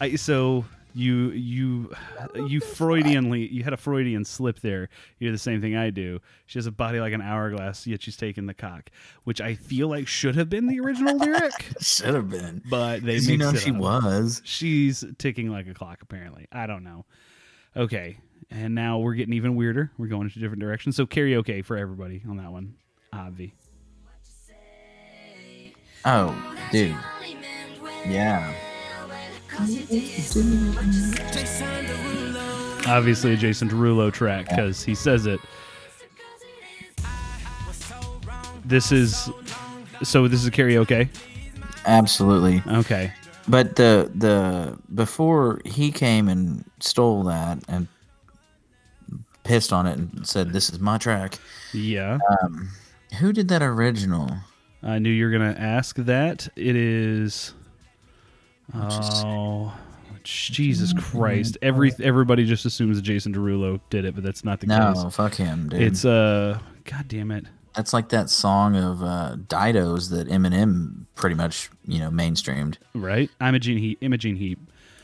I, 0.00 0.16
so 0.16 0.64
you 0.94 1.30
you 1.30 1.92
you 2.34 2.60
Freudianly 2.60 3.50
you 3.50 3.64
had 3.64 3.72
a 3.72 3.76
Freudian 3.76 4.24
slip 4.24 4.60
there. 4.60 4.88
You're 5.18 5.32
the 5.32 5.38
same 5.38 5.60
thing 5.60 5.76
I 5.76 5.90
do. 5.90 6.20
She 6.46 6.58
has 6.58 6.66
a 6.66 6.70
body 6.72 7.00
like 7.00 7.12
an 7.12 7.20
hourglass, 7.20 7.86
yet 7.86 8.02
she's 8.02 8.16
taking 8.16 8.46
the 8.46 8.54
cock, 8.54 8.90
which 9.24 9.40
I 9.40 9.54
feel 9.54 9.88
like 9.88 10.06
should 10.06 10.36
have 10.36 10.48
been 10.48 10.66
the 10.68 10.78
original 10.80 11.16
lyric, 11.16 11.52
Should 11.80 12.14
have 12.14 12.30
been. 12.30 12.62
but 12.70 13.02
they 13.02 13.14
mixed 13.14 13.28
you 13.28 13.38
know 13.38 13.52
she 13.54 13.70
up. 13.72 13.76
was. 13.76 14.40
She's 14.44 15.04
ticking 15.18 15.48
like 15.50 15.66
a 15.66 15.74
clock. 15.74 15.98
Apparently, 16.02 16.46
I 16.52 16.66
don't 16.66 16.84
know. 16.84 17.04
Okay, 17.76 18.18
and 18.50 18.74
now 18.74 18.98
we're 18.98 19.14
getting 19.14 19.34
even 19.34 19.56
weirder. 19.56 19.90
We're 19.98 20.06
going 20.06 20.22
into 20.28 20.38
different 20.38 20.60
directions. 20.60 20.94
So 20.96 21.06
karaoke 21.06 21.64
for 21.64 21.76
everybody 21.76 22.22
on 22.28 22.36
that 22.36 22.52
one. 22.52 22.76
Obvi. 23.12 23.52
Oh, 26.04 26.34
dude. 26.70 26.94
Yeah. 28.06 28.52
Obviously, 32.86 33.32
a 33.32 33.36
Jason 33.36 33.68
Derulo 33.68 34.12
track 34.12 34.48
because 34.48 34.82
he 34.82 34.94
says 34.94 35.26
it. 35.26 35.40
This 38.64 38.92
is 38.92 39.30
so. 40.02 40.26
This 40.28 40.42
is 40.42 40.50
karaoke. 40.50 41.08
Absolutely. 41.86 42.62
Okay. 42.66 43.12
But 43.46 43.76
the 43.76 44.10
the 44.14 44.78
before 44.94 45.60
he 45.64 45.92
came 45.92 46.28
and 46.28 46.64
stole 46.80 47.24
that 47.24 47.58
and 47.68 47.88
pissed 49.44 49.72
on 49.72 49.86
it 49.86 49.98
and 49.98 50.26
said 50.26 50.52
this 50.52 50.70
is 50.70 50.80
my 50.80 50.98
track. 50.98 51.38
Yeah. 51.72 52.18
Um, 52.42 52.70
who 53.20 53.32
did 53.32 53.48
that 53.48 53.62
original? 53.62 54.30
I 54.82 54.98
knew 54.98 55.10
you 55.10 55.26
were 55.26 55.30
gonna 55.30 55.56
ask 55.58 55.96
that. 55.96 56.48
It 56.56 56.76
is. 56.76 57.54
Oh, 58.72 59.74
Jesus 60.22 60.92
Christ! 60.94 61.58
Every 61.60 61.92
everybody 62.02 62.46
just 62.46 62.64
assumes 62.64 62.96
that 62.96 63.02
Jason 63.02 63.34
Derulo 63.34 63.80
did 63.90 64.04
it, 64.04 64.14
but 64.14 64.24
that's 64.24 64.44
not 64.44 64.60
the 64.60 64.66
No, 64.66 64.92
case. 64.94 65.02
No, 65.02 65.10
fuck 65.10 65.34
him, 65.34 65.68
dude. 65.68 65.82
It's 65.82 66.04
uh, 66.04 66.58
God 66.84 67.08
damn 67.08 67.30
it. 67.30 67.46
That's 67.76 67.92
like 67.92 68.08
that 68.10 68.30
song 68.30 68.76
of 68.76 69.02
uh, 69.02 69.36
Dido's 69.48 70.08
that 70.10 70.28
Eminem 70.28 71.06
pretty 71.14 71.34
much 71.36 71.68
you 71.86 71.98
know 71.98 72.10
mainstreamed. 72.10 72.76
Right? 72.94 73.30
Imogene 73.40 73.78
Heap. 73.78 73.98
Imogene 74.00 74.36
Heap 74.36 74.58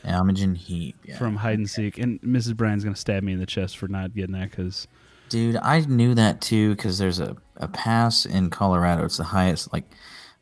Imogen 0.05 0.55
Heap. 0.55 0.95
Yeah. 1.03 1.17
from 1.17 1.35
Hide 1.35 1.59
and 1.59 1.69
Seek, 1.69 1.99
and 1.99 2.19
Mrs. 2.21 2.55
Brian's 2.55 2.83
gonna 2.83 2.95
stab 2.95 3.21
me 3.23 3.33
in 3.33 3.39
the 3.39 3.45
chest 3.45 3.77
for 3.77 3.87
not 3.87 4.15
getting 4.15 4.33
that 4.33 4.49
because 4.49 4.87
Dude, 5.29 5.55
I 5.57 5.81
knew 5.81 6.13
that 6.15 6.41
too 6.41 6.71
because 6.75 6.97
there's 6.97 7.19
a, 7.21 7.37
a 7.57 7.67
pass 7.67 8.25
in 8.25 8.49
Colorado. 8.49 9.05
It's 9.05 9.15
the 9.17 9.23
highest 9.23 9.71
like 9.71 9.85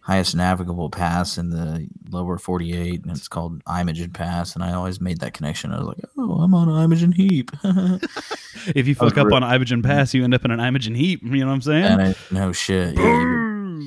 highest 0.09 0.35
navigable 0.35 0.89
pass 0.89 1.37
in 1.37 1.51
the 1.51 1.87
lower 2.09 2.39
48, 2.39 3.03
and 3.03 3.11
it's 3.11 3.27
called 3.27 3.61
Imogen 3.69 4.09
Pass. 4.09 4.55
And 4.55 4.63
I 4.63 4.73
always 4.73 4.99
made 4.99 5.19
that 5.19 5.35
connection. 5.35 5.71
I 5.71 5.77
was 5.77 5.87
like, 5.87 5.99
oh, 6.17 6.41
I'm 6.41 6.55
on 6.55 6.67
Imogen 6.83 7.11
Heap. 7.11 7.51
if 7.63 8.87
you 8.87 8.95
fuck 8.95 9.19
up 9.19 9.27
real- 9.27 9.35
on 9.35 9.43
Imogen 9.43 9.83
Pass, 9.83 10.15
you 10.15 10.23
end 10.23 10.33
up 10.33 10.43
in 10.43 10.49
an 10.49 10.59
Imogen 10.59 10.95
Heap. 10.95 11.21
You 11.23 11.41
know 11.41 11.47
what 11.47 11.53
I'm 11.53 11.61
saying? 11.61 11.99
I, 11.99 12.15
no 12.31 12.51
shit. 12.51 12.97
Yeah, 12.97 13.79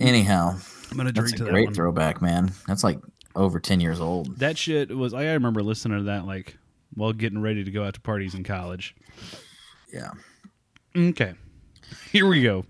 anyhow, 0.00 0.58
I'm 0.90 0.96
gonna 0.96 1.12
that's 1.12 1.30
drink 1.30 1.42
a 1.42 1.44
to 1.44 1.50
great 1.52 1.74
throwback, 1.76 2.20
man. 2.20 2.50
That's 2.66 2.82
like 2.82 2.98
over 3.36 3.60
10 3.60 3.78
years 3.78 4.00
old. 4.00 4.40
That 4.40 4.58
shit 4.58 4.94
was. 4.96 5.14
I 5.14 5.26
remember 5.26 5.62
listening 5.62 5.98
to 5.98 6.04
that 6.04 6.26
like 6.26 6.58
while 6.94 7.12
getting 7.12 7.40
ready 7.40 7.62
to 7.62 7.70
go 7.70 7.84
out 7.84 7.94
to 7.94 8.00
parties 8.00 8.34
in 8.34 8.42
college. 8.42 8.96
Yeah. 9.92 10.10
Okay, 10.96 11.34
here 12.10 12.26
we 12.26 12.42
go. 12.42 12.64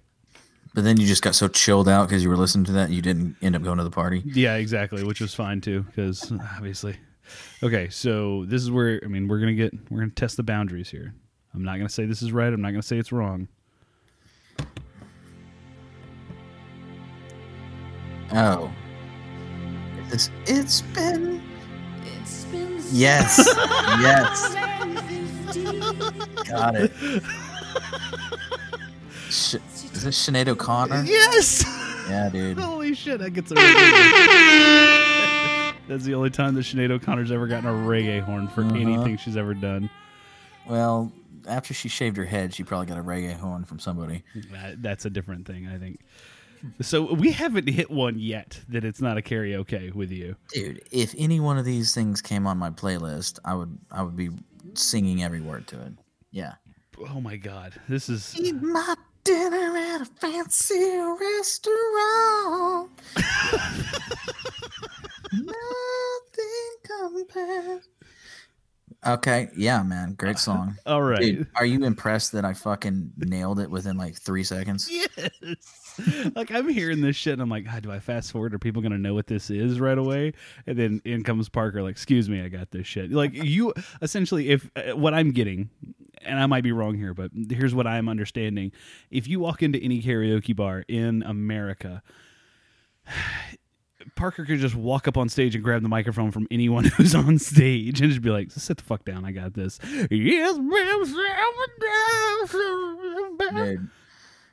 But 0.75 0.85
then 0.85 0.99
you 0.99 1.07
just 1.07 1.23
got 1.23 1.35
so 1.35 1.49
chilled 1.49 1.89
out 1.89 2.09
because 2.09 2.23
you 2.23 2.31
were 2.31 2.37
listening 2.37 2.65
to 2.67 2.73
that, 2.73 2.91
you 2.91 3.03
didn't 3.03 3.37
end 3.43 3.55
up 3.55 3.63
going 3.63 3.79
to 3.79 3.85
the 3.85 3.91
party. 3.91 4.23
Yeah, 4.25 4.57
exactly, 4.57 5.05
which 5.05 5.21
was 5.21 5.35
fine 5.35 5.61
too, 5.61 5.83
because 5.83 6.33
obviously. 6.57 6.97
Okay, 7.63 7.89
so 7.89 8.45
this 8.47 8.63
is 8.63 8.71
where 8.71 9.01
I 9.05 9.09
mean 9.09 9.29
we're 9.29 9.39
gonna 9.39 9.55
get 9.55 9.73
we're 9.91 10.01
gonna 10.01 10.11
test 10.13 10.37
the 10.37 10.43
boundaries 10.43 10.91
here. 10.91 11.15
I'm 11.55 11.63
not 11.63 11.77
gonna 11.77 11.89
say 11.89 12.07
this 12.07 12.23
is 12.23 12.33
right. 12.33 12.53
I'm 12.53 12.63
not 12.63 12.71
gonna 12.71 12.83
say 12.83 12.99
it's 12.99 13.13
wrong. 13.13 13.49
Oh. 18.35 18.73
It's, 20.11 20.31
it's 20.47 20.81
been. 20.81 21.43
Yes. 22.91 23.39
yes. 24.01 24.55
Got 26.49 26.75
it. 26.77 26.93
Sh- 29.33 29.55
is 29.95 30.05
this 30.05 30.29
Sinead 30.29 30.49
O'Connor? 30.49 31.05
Yes. 31.05 31.65
Yeah, 32.09 32.29
dude. 32.31 32.59
Holy 32.59 32.95
shit, 32.95 33.21
that 33.21 33.31
gets 33.31 33.51
a. 33.51 33.55
That's 35.89 36.05
the 36.05 36.15
only 36.15 36.31
time 36.31 36.55
that 36.55 36.61
Sinead 36.61 36.91
O'Connor's 36.91 37.33
ever 37.33 37.47
gotten 37.47 37.69
a 37.69 37.73
reggae 37.73 38.21
horn 38.21 38.49
for 38.49 38.63
Uh-huh. 38.63 38.77
anything 38.77 39.17
she's 39.17 39.37
ever 39.37 39.55
done. 39.55 39.91
Well, 40.67 41.13
after 41.49 41.75
she 41.75 41.89
shaved 41.89 42.17
her 42.17 42.25
head, 42.25 42.55
she 42.55 42.63
probably 42.63 42.87
got 42.87 42.99
a 42.99 43.03
reggae 43.03 43.37
horn 43.37 43.65
from 43.65 43.79
somebody. 43.79 44.23
That, 44.53 44.83
that's 44.83 45.05
a 45.07 45.11
different 45.11 45.47
thing, 45.47 45.67
I 45.67 45.79
think. 45.79 46.01
So 46.81 47.13
we 47.15 47.33
haven't 47.33 47.69
hit 47.69 47.91
one 47.91 48.19
yet 48.19 48.61
that 48.69 48.85
it's 48.85 49.01
not 49.01 49.19
a 49.19 49.23
karaoke 49.23 49.93
with 49.93 50.13
you. 50.13 50.37
Dude, 50.53 50.83
if 50.93 51.15
any 51.19 51.41
one 51.41 51.59
of 51.59 51.65
these 51.65 51.93
things 51.95 52.23
came 52.23 52.47
on 52.47 52.59
my 52.59 52.71
playlist, 52.71 53.39
I 53.45 53.55
would 53.55 53.77
I 53.91 54.03
would 54.03 54.17
be 54.17 54.31
singing 54.75 55.25
every 55.25 55.41
word 55.41 55.67
to 55.69 55.81
it. 55.83 55.93
Yeah. 56.31 56.55
oh 57.11 57.21
my 57.21 57.37
god, 57.37 57.75
this 57.89 58.09
is 58.09 58.35
Eat 58.39 58.63
my 58.63 58.95
dinner 59.25 59.77
at 59.77 60.03
a 60.03 60.05
fancy 60.05 60.97
restaurant. 61.21 62.91
Nothing 65.33 66.75
compares. 66.85 67.89
Okay, 69.05 69.49
yeah, 69.57 69.83
man, 69.83 70.15
great 70.15 70.39
song. 70.39 70.77
all 70.87 71.03
right. 71.03 71.21
Dude, 71.21 71.49
are 71.57 71.65
you 71.65 71.85
impressed 71.85 72.31
that 72.33 72.45
I 72.45 72.53
fucking 72.53 73.13
nailed 73.17 73.59
it 73.59 73.69
within 73.69 73.97
like 73.97 74.17
three 74.17 74.45
seconds? 74.45 74.89
Yes. 74.91 76.33
like 76.37 76.53
I'm 76.53 76.69
hearing 76.69 77.01
this 77.01 77.17
shit 77.17 77.33
and 77.33 77.43
I'm 77.43 77.49
like, 77.49 77.65
God, 77.65 77.83
do 77.83 77.91
I 77.91 77.99
fast 77.99 78.31
forward? 78.31 78.55
Are 78.55 78.59
people 78.59 78.81
gonna 78.81 78.99
know 78.99 79.15
what 79.15 79.27
this 79.27 79.51
is 79.51 79.81
right 79.81 79.99
away? 79.99 80.35
And 80.67 80.79
then 80.79 81.03
in 81.05 81.25
comes 81.25 81.49
Parker, 81.49 81.83
like, 81.83 81.91
excuse 81.91 82.29
me, 82.31 82.43
I 82.43 82.49
got 82.49 82.71
this 82.71 82.87
shit. 82.87 83.11
Like 83.11 83.35
you 83.35 83.75
essentially, 84.01 84.51
if 84.51 84.71
uh, 84.77 84.97
what 84.97 85.15
I'm 85.15 85.33
getting, 85.33 85.69
and 86.25 86.41
I 86.41 86.47
might 86.47 86.65
be 86.65 86.73
wrong 86.73 86.95
here, 86.95 87.15
but 87.15 87.31
here's 87.51 87.75
what 87.75 87.87
I'm 87.87 88.09
understanding: 88.09 88.73
if 89.11 89.29
you 89.29 89.41
walk 89.41 89.63
into 89.63 89.79
any 89.79 90.03
karaoke 90.03 90.55
bar 90.55 90.85
in 90.89 91.23
America. 91.23 92.03
Parker 94.17 94.45
could 94.45 94.59
just 94.59 94.75
walk 94.75 95.07
up 95.07 95.17
on 95.17 95.29
stage 95.29 95.55
and 95.55 95.63
grab 95.63 95.81
the 95.81 95.89
microphone 95.89 96.33
from 96.33 96.49
anyone 96.51 96.85
who's 96.97 97.15
on 97.15 97.39
stage 97.39 98.01
and 98.01 98.11
just 98.11 98.21
be 98.21 98.31
like, 98.31 98.51
"Sit 98.51 98.79
the 98.79 98.83
fuck 98.83 99.05
down, 99.05 99.25
I 99.25 99.31
got 99.31 99.55
this." 99.55 99.79
Yes, 100.11 100.57
ma'am. 103.55 103.91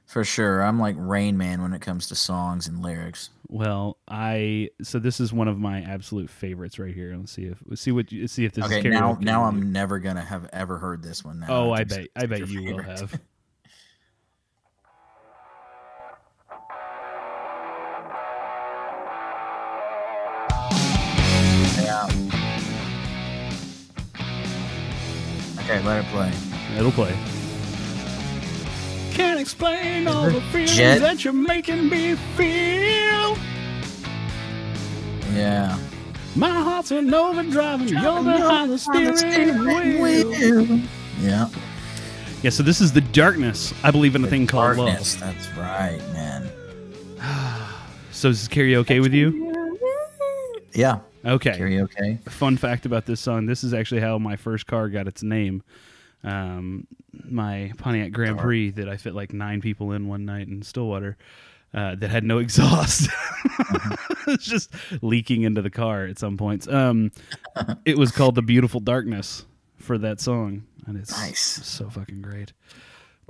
For 0.09 0.23
sure. 0.23 0.61
I'm 0.63 0.79
like 0.79 0.95
Rain 0.97 1.37
Man 1.37 1.61
when 1.61 1.71
it 1.73 1.81
comes 1.81 2.07
to 2.07 2.15
songs 2.15 2.67
and 2.67 2.81
lyrics. 2.81 3.29
Well, 3.47 3.97
I 4.07 4.69
so 4.81 4.97
this 4.97 5.19
is 5.19 5.31
one 5.31 5.47
of 5.47 5.59
my 5.59 5.81
absolute 5.81 6.31
favorites 6.31 6.79
right 6.79 6.93
here. 6.93 7.15
Let's 7.15 7.31
see 7.31 7.43
if 7.45 7.59
let's 7.67 7.81
see 7.81 7.91
what 7.91 8.11
you, 8.11 8.27
see 8.27 8.43
if 8.43 8.53
this 8.53 8.65
Okay, 8.65 8.79
is 8.79 8.85
now 8.85 9.13
karaoke 9.13 9.21
now. 9.21 9.43
I'm 9.43 9.71
never 9.71 9.99
gonna 9.99 10.21
have 10.25 10.49
ever 10.51 10.79
heard 10.79 11.03
this 11.03 11.23
one. 11.23 11.39
Now 11.41 11.47
Oh, 11.49 11.71
I 11.71 11.81
it's- 11.81 11.97
bet 11.97 12.07
I 12.15 12.25
bet 12.25 12.47
you 12.47 12.63
will 12.63 12.81
have. 12.81 13.19
Yeah. 21.81 22.05
Okay, 25.59 25.81
let 25.83 26.03
it 26.03 26.11
play. 26.11 26.31
It'll 26.77 26.91
play. 26.91 27.15
Can't 29.19 29.39
explain 29.39 30.07
all 30.07 30.29
the 30.29 30.39
feelings 30.51 30.77
Jet? 30.77 31.01
that 31.01 31.25
you're 31.25 31.33
making 31.33 31.89
me 31.89 32.15
feel. 32.37 33.37
Yeah. 35.33 35.77
My 36.37 36.49
heart's 36.49 36.91
an 36.91 37.13
overdrive 37.13 37.81
and 37.81 37.89
you're 37.89 38.23
behind 38.23 38.71
the 38.71 38.77
steering 38.77 40.01
wheel. 40.01 40.79
Yeah. 41.19 41.49
Yeah, 42.41 42.49
so 42.49 42.63
this 42.63 42.79
is 42.79 42.93
the 42.93 43.01
darkness. 43.01 43.73
I 43.83 43.91
believe 43.91 44.15
in 44.15 44.23
a 44.23 44.27
thing 44.27 44.47
called 44.47 44.77
Darkness. 44.77 45.15
That's 45.15 45.49
right, 45.57 45.99
man. 46.13 46.49
So 48.11 48.27
is 48.29 48.47
this 48.47 48.53
karaoke 48.53 49.01
with 49.01 49.13
you? 49.13 49.77
Yeah. 50.73 50.99
Okay. 51.25 51.57
Karaoke. 51.57 52.21
fun 52.29 52.57
fact 52.57 52.85
about 52.85 53.05
this 53.05 53.19
song 53.21 53.45
this 53.45 53.63
is 53.63 53.73
actually 53.73 54.01
how 54.01 54.17
my 54.17 54.35
first 54.35 54.67
car 54.67 54.89
got 54.89 55.07
its 55.07 55.23
name 55.23 55.63
um, 56.23 56.85
my 57.25 57.71
pontiac 57.77 58.11
grand 58.11 58.35
Dark. 58.37 58.45
prix 58.45 58.69
that 58.71 58.89
i 58.89 58.97
fit 58.97 59.13
like 59.15 59.33
nine 59.33 59.61
people 59.61 59.91
in 59.93 60.07
one 60.07 60.25
night 60.25 60.47
in 60.47 60.61
stillwater 60.61 61.17
uh, 61.73 61.95
that 61.95 62.09
had 62.09 62.23
no 62.23 62.37
exhaust 62.45 63.09
it's 64.27 64.45
just 64.45 64.73
leaking 65.01 65.43
into 65.43 65.61
the 65.61 65.69
car 65.69 66.05
at 66.05 66.17
some 66.19 66.35
points 66.37 66.67
um, 66.67 67.11
it 67.85 67.97
was 67.97 68.11
called 68.11 68.35
the 68.35 68.41
beautiful 68.41 68.79
darkness 68.79 69.45
for 69.77 69.97
that 69.97 70.19
song 70.19 70.63
and 70.87 70.97
it's 70.97 71.11
Nice. 71.11 71.39
so 71.39 71.89
fucking 71.89 72.21
great 72.21 72.53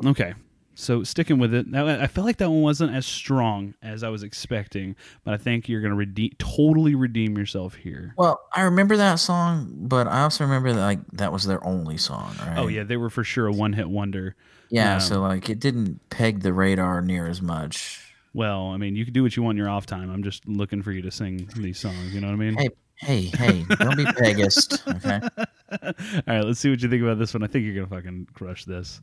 okay 0.05 0.33
so 0.79 1.03
sticking 1.03 1.39
with 1.39 1.53
it, 1.53 1.67
I 1.75 2.07
felt 2.07 2.25
like 2.25 2.37
that 2.37 2.49
one 2.49 2.61
wasn't 2.61 2.95
as 2.95 3.05
strong 3.05 3.73
as 3.83 4.01
I 4.01 4.09
was 4.09 4.23
expecting, 4.23 4.95
but 5.25 5.33
I 5.33 5.37
think 5.37 5.67
you're 5.67 5.81
gonna 5.81 5.95
redeem, 5.95 6.31
totally 6.39 6.95
redeem 6.95 7.37
yourself 7.37 7.75
here. 7.75 8.13
Well, 8.17 8.39
I 8.55 8.61
remember 8.61 8.95
that 8.97 9.15
song, 9.15 9.73
but 9.75 10.07
I 10.07 10.21
also 10.21 10.45
remember 10.45 10.71
that 10.71 10.79
like 10.79 10.99
that 11.13 11.33
was 11.33 11.43
their 11.45 11.61
only 11.65 11.97
song, 11.97 12.33
right? 12.39 12.57
Oh 12.57 12.67
yeah, 12.67 12.83
they 12.83 12.95
were 12.95 13.09
for 13.09 13.25
sure 13.25 13.47
a 13.47 13.51
one-hit 13.51 13.89
wonder. 13.89 14.35
Yeah, 14.69 14.95
Um, 14.95 14.99
so 15.01 15.21
like 15.21 15.49
it 15.49 15.59
didn't 15.59 15.99
peg 16.09 16.41
the 16.41 16.53
radar 16.53 17.01
near 17.01 17.27
as 17.27 17.41
much. 17.41 18.13
Well, 18.33 18.67
I 18.67 18.77
mean, 18.77 18.95
you 18.95 19.03
can 19.03 19.13
do 19.13 19.23
what 19.23 19.35
you 19.35 19.43
want 19.43 19.57
in 19.57 19.57
your 19.57 19.69
off 19.69 19.85
time. 19.85 20.09
I'm 20.09 20.23
just 20.23 20.47
looking 20.47 20.81
for 20.81 20.91
you 20.93 21.01
to 21.01 21.11
sing 21.11 21.49
these 21.57 21.79
songs. 21.79 22.13
You 22.13 22.21
know 22.21 22.27
what 22.27 22.33
I 22.33 22.37
mean? 22.37 22.55
Hey, 22.57 22.69
hey, 22.95 23.21
hey, 23.23 23.65
don't 23.79 23.97
be 23.97 24.05
Pegist, 24.05 24.87
okay? 24.95 25.27
All 25.83 26.23
right, 26.25 26.45
let's 26.45 26.59
see 26.59 26.69
what 26.69 26.81
you 26.81 26.89
think 26.89 27.01
about 27.03 27.19
this 27.19 27.33
one. 27.33 27.43
I 27.43 27.47
think 27.47 27.65
you're 27.65 27.75
gonna 27.75 27.87
fucking 27.87 28.29
crush 28.33 28.63
this. 28.65 29.01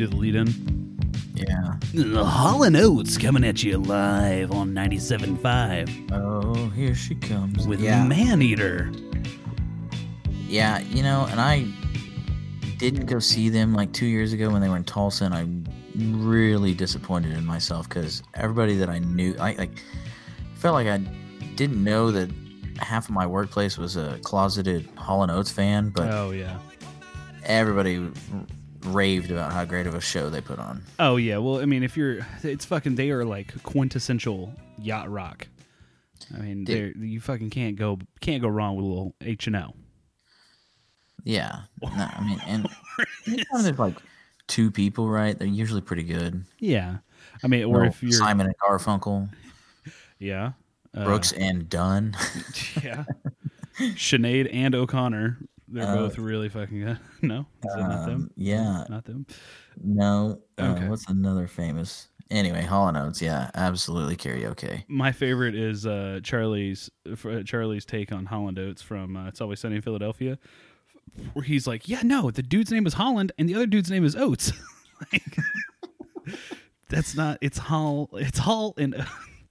Do 0.00 0.06
the 0.06 0.16
lead 0.16 0.34
in. 0.34 0.46
Yeah. 1.34 1.76
The 1.92 2.24
Hall 2.24 2.62
and 2.62 2.74
Oates 2.76 3.18
coming 3.18 3.44
at 3.44 3.62
you 3.62 3.76
live 3.78 4.50
on 4.52 4.72
97.5 4.72 6.10
Oh, 6.12 6.68
here 6.70 6.94
she 6.94 7.14
comes. 7.14 7.66
with 7.68 7.80
yeah. 7.80 8.04
Man 8.06 8.40
Eater. 8.42 8.90
Yeah, 10.48 10.78
you 10.80 11.02
know, 11.02 11.26
and 11.30 11.38
I 11.40 11.66
didn't 12.78 13.06
go 13.06 13.18
see 13.18 13.48
them 13.50 13.74
like 13.74 13.92
two 13.92 14.06
years 14.06 14.32
ago 14.32 14.50
when 14.50 14.60
they 14.62 14.68
were 14.68 14.76
in 14.76 14.84
Tulsa, 14.84 15.24
and 15.26 15.34
I'm 15.34 15.64
really 16.24 16.72
disappointed 16.74 17.32
in 17.36 17.44
myself 17.44 17.88
because 17.88 18.22
everybody 18.34 18.76
that 18.76 18.88
I 18.88 18.98
knew, 19.00 19.34
I 19.38 19.52
like, 19.52 19.82
felt 20.54 20.74
like 20.74 20.86
I 20.88 20.98
didn't 21.56 21.82
know 21.84 22.10
that 22.10 22.30
half 22.78 23.04
of 23.08 23.14
my 23.14 23.26
workplace 23.26 23.76
was 23.78 23.96
a 23.96 24.18
closeted 24.22 24.88
Hall 24.96 25.22
and 25.22 25.30
Oates 25.30 25.50
fan, 25.50 25.90
but 25.90 26.10
Oh 26.10 26.30
yeah. 26.30 26.58
everybody 27.44 28.08
raved 28.84 29.30
about 29.30 29.52
how 29.52 29.64
great 29.64 29.86
of 29.86 29.94
a 29.94 30.00
show 30.00 30.30
they 30.30 30.40
put 30.40 30.58
on. 30.58 30.82
Oh 30.98 31.16
yeah, 31.16 31.38
well, 31.38 31.60
I 31.60 31.64
mean, 31.64 31.82
if 31.82 31.96
you're, 31.96 32.26
it's 32.42 32.64
fucking. 32.64 32.94
They 32.94 33.10
are 33.10 33.24
like 33.24 33.62
quintessential 33.62 34.54
yacht 34.78 35.10
rock. 35.10 35.46
I 36.34 36.38
mean, 36.38 36.64
Dude. 36.64 36.94
they're 36.96 37.04
you 37.04 37.20
fucking 37.20 37.50
can't 37.50 37.76
go 37.76 37.98
can't 38.20 38.42
go 38.42 38.48
wrong 38.48 38.76
with 38.76 38.84
a 38.84 38.88
little 38.88 39.14
H 39.20 39.46
and 39.46 39.56
O. 39.56 39.74
Yeah, 41.24 41.62
no, 41.82 41.88
I 41.90 42.24
mean, 42.24 42.40
and 42.46 42.68
anytime 43.26 43.62
there's 43.62 43.78
like 43.78 43.96
two 44.46 44.70
people, 44.70 45.08
right? 45.08 45.38
They're 45.38 45.48
usually 45.48 45.80
pretty 45.80 46.02
good. 46.02 46.44
Yeah, 46.58 46.98
I 47.42 47.48
mean, 47.48 47.64
or 47.64 47.84
if 47.84 48.02
you're, 48.02 48.12
Simon 48.12 48.46
and 48.46 48.56
Garfunkel, 48.58 49.28
yeah, 50.18 50.52
uh, 50.94 51.04
Brooks 51.04 51.32
and 51.32 51.68
Dunn. 51.68 52.16
yeah, 52.82 53.04
Sinead 53.78 54.48
and 54.52 54.74
O'Connor, 54.74 55.38
they're 55.70 55.86
Uh, 55.88 55.96
both 55.96 56.18
really 56.18 56.48
fucking 56.48 56.80
good. 56.80 56.98
No, 57.22 57.46
is 57.64 57.74
that 57.74 57.80
not 57.88 58.06
them? 58.06 58.14
Um, 58.14 58.30
yeah, 58.36 58.84
Not 58.88 59.04
them. 59.04 59.26
No. 59.82 60.40
Uh, 60.58 60.74
Okay. 60.76 60.88
What's 60.88 61.08
another 61.08 61.46
famous? 61.46 62.08
Anyway, 62.30 62.62
Hall 62.62 62.86
and 62.88 62.96
Oates. 62.96 63.20
Yeah, 63.20 63.50
absolutely 63.54 64.16
karaoke. 64.16 64.84
My 64.88 65.10
favorite 65.10 65.54
is 65.56 65.84
uh, 65.86 66.20
Charlie's 66.22 66.88
uh, 67.06 67.42
Charlie's 67.42 67.84
take 67.84 68.12
on 68.12 68.26
Holland 68.26 68.58
Oates 68.58 68.82
from 68.82 69.16
uh, 69.16 69.26
It's 69.28 69.40
Always 69.40 69.58
Sunny 69.60 69.76
in 69.76 69.82
Philadelphia, 69.82 70.38
where 71.32 71.42
he's 71.44 71.66
like, 71.66 71.88
"Yeah, 71.88 72.02
no, 72.04 72.30
the 72.30 72.42
dude's 72.42 72.70
name 72.70 72.86
is 72.86 72.94
Holland 72.94 73.32
and 73.36 73.48
the 73.48 73.54
other 73.56 73.66
dude's 73.66 73.90
name 73.90 74.04
is 74.04 74.14
Oates." 74.14 74.52
like, 75.12 75.36
that's 76.88 77.16
not. 77.16 77.38
It's 77.40 77.58
Hall. 77.58 78.08
It's 78.12 78.38
Hall 78.38 78.74
and. 78.78 78.94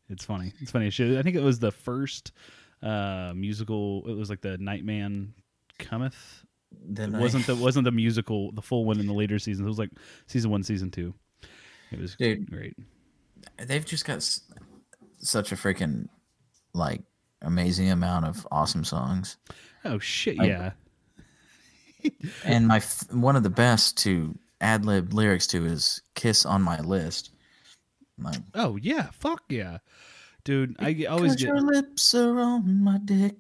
it's 0.10 0.24
funny. 0.24 0.54
It's 0.62 0.72
funny 0.72 0.90
shit. 0.90 1.18
I 1.18 1.22
think 1.22 1.36
it 1.36 1.44
was 1.44 1.60
the 1.60 1.72
first 1.72 2.32
uh, 2.82 3.34
musical. 3.36 4.04
It 4.08 4.14
was 4.16 4.30
like 4.30 4.40
the 4.42 4.58
Nightman 4.58 5.34
Cometh. 5.80 6.44
Then 6.86 7.16
It 7.16 7.20
wasn't 7.20 7.48
the 7.48 7.56
wasn't 7.56 7.86
the 7.86 7.92
musical 7.92 8.52
the 8.52 8.62
full 8.62 8.86
one 8.86 9.00
in 9.00 9.08
the 9.08 9.14
later 9.14 9.40
seasons. 9.40 9.66
It 9.66 9.70
was 9.70 9.80
like 9.80 9.90
season 10.28 10.52
one, 10.52 10.62
season 10.64 10.92
two. 10.92 11.14
It 11.92 12.00
was 12.00 12.16
Dude. 12.16 12.50
great. 12.50 12.76
They've 13.58 13.86
just 13.86 14.06
got 14.06 14.18
s- 14.18 14.42
such 15.18 15.52
a 15.52 15.56
freaking 15.56 16.08
like 16.74 17.02
amazing 17.42 17.90
amount 17.90 18.26
of 18.26 18.48
awesome 18.52 18.84
songs, 18.84 19.38
Oh 19.86 19.98
shit! 19.98 20.38
Like- 20.38 20.48
Yeah. 20.50 20.72
and 22.46 22.68
my 22.68 22.78
f- 22.78 23.12
one 23.12 23.36
of 23.36 23.44
the 23.44 23.50
best 23.50 23.98
to 24.00 24.38
ad 24.62 24.86
lib 24.86 25.14
lyrics 25.14 25.48
to 25.48 25.66
is 25.66 26.02
"Kiss 26.16 26.46
on 26.46 26.62
My 26.62 26.80
List." 26.82 27.32
Like, 28.18 28.42
Oh 28.54 28.76
yeah, 28.78 29.10
fuck 29.12 29.44
yeah, 29.50 29.80
dude. 30.44 30.76
I 30.80 31.06
always 31.06 31.36
get 31.36 31.48
your 31.48 31.62
lips 31.62 32.14
are 32.14 32.40
on 32.40 32.84
my 32.84 32.98
dick 33.00 33.36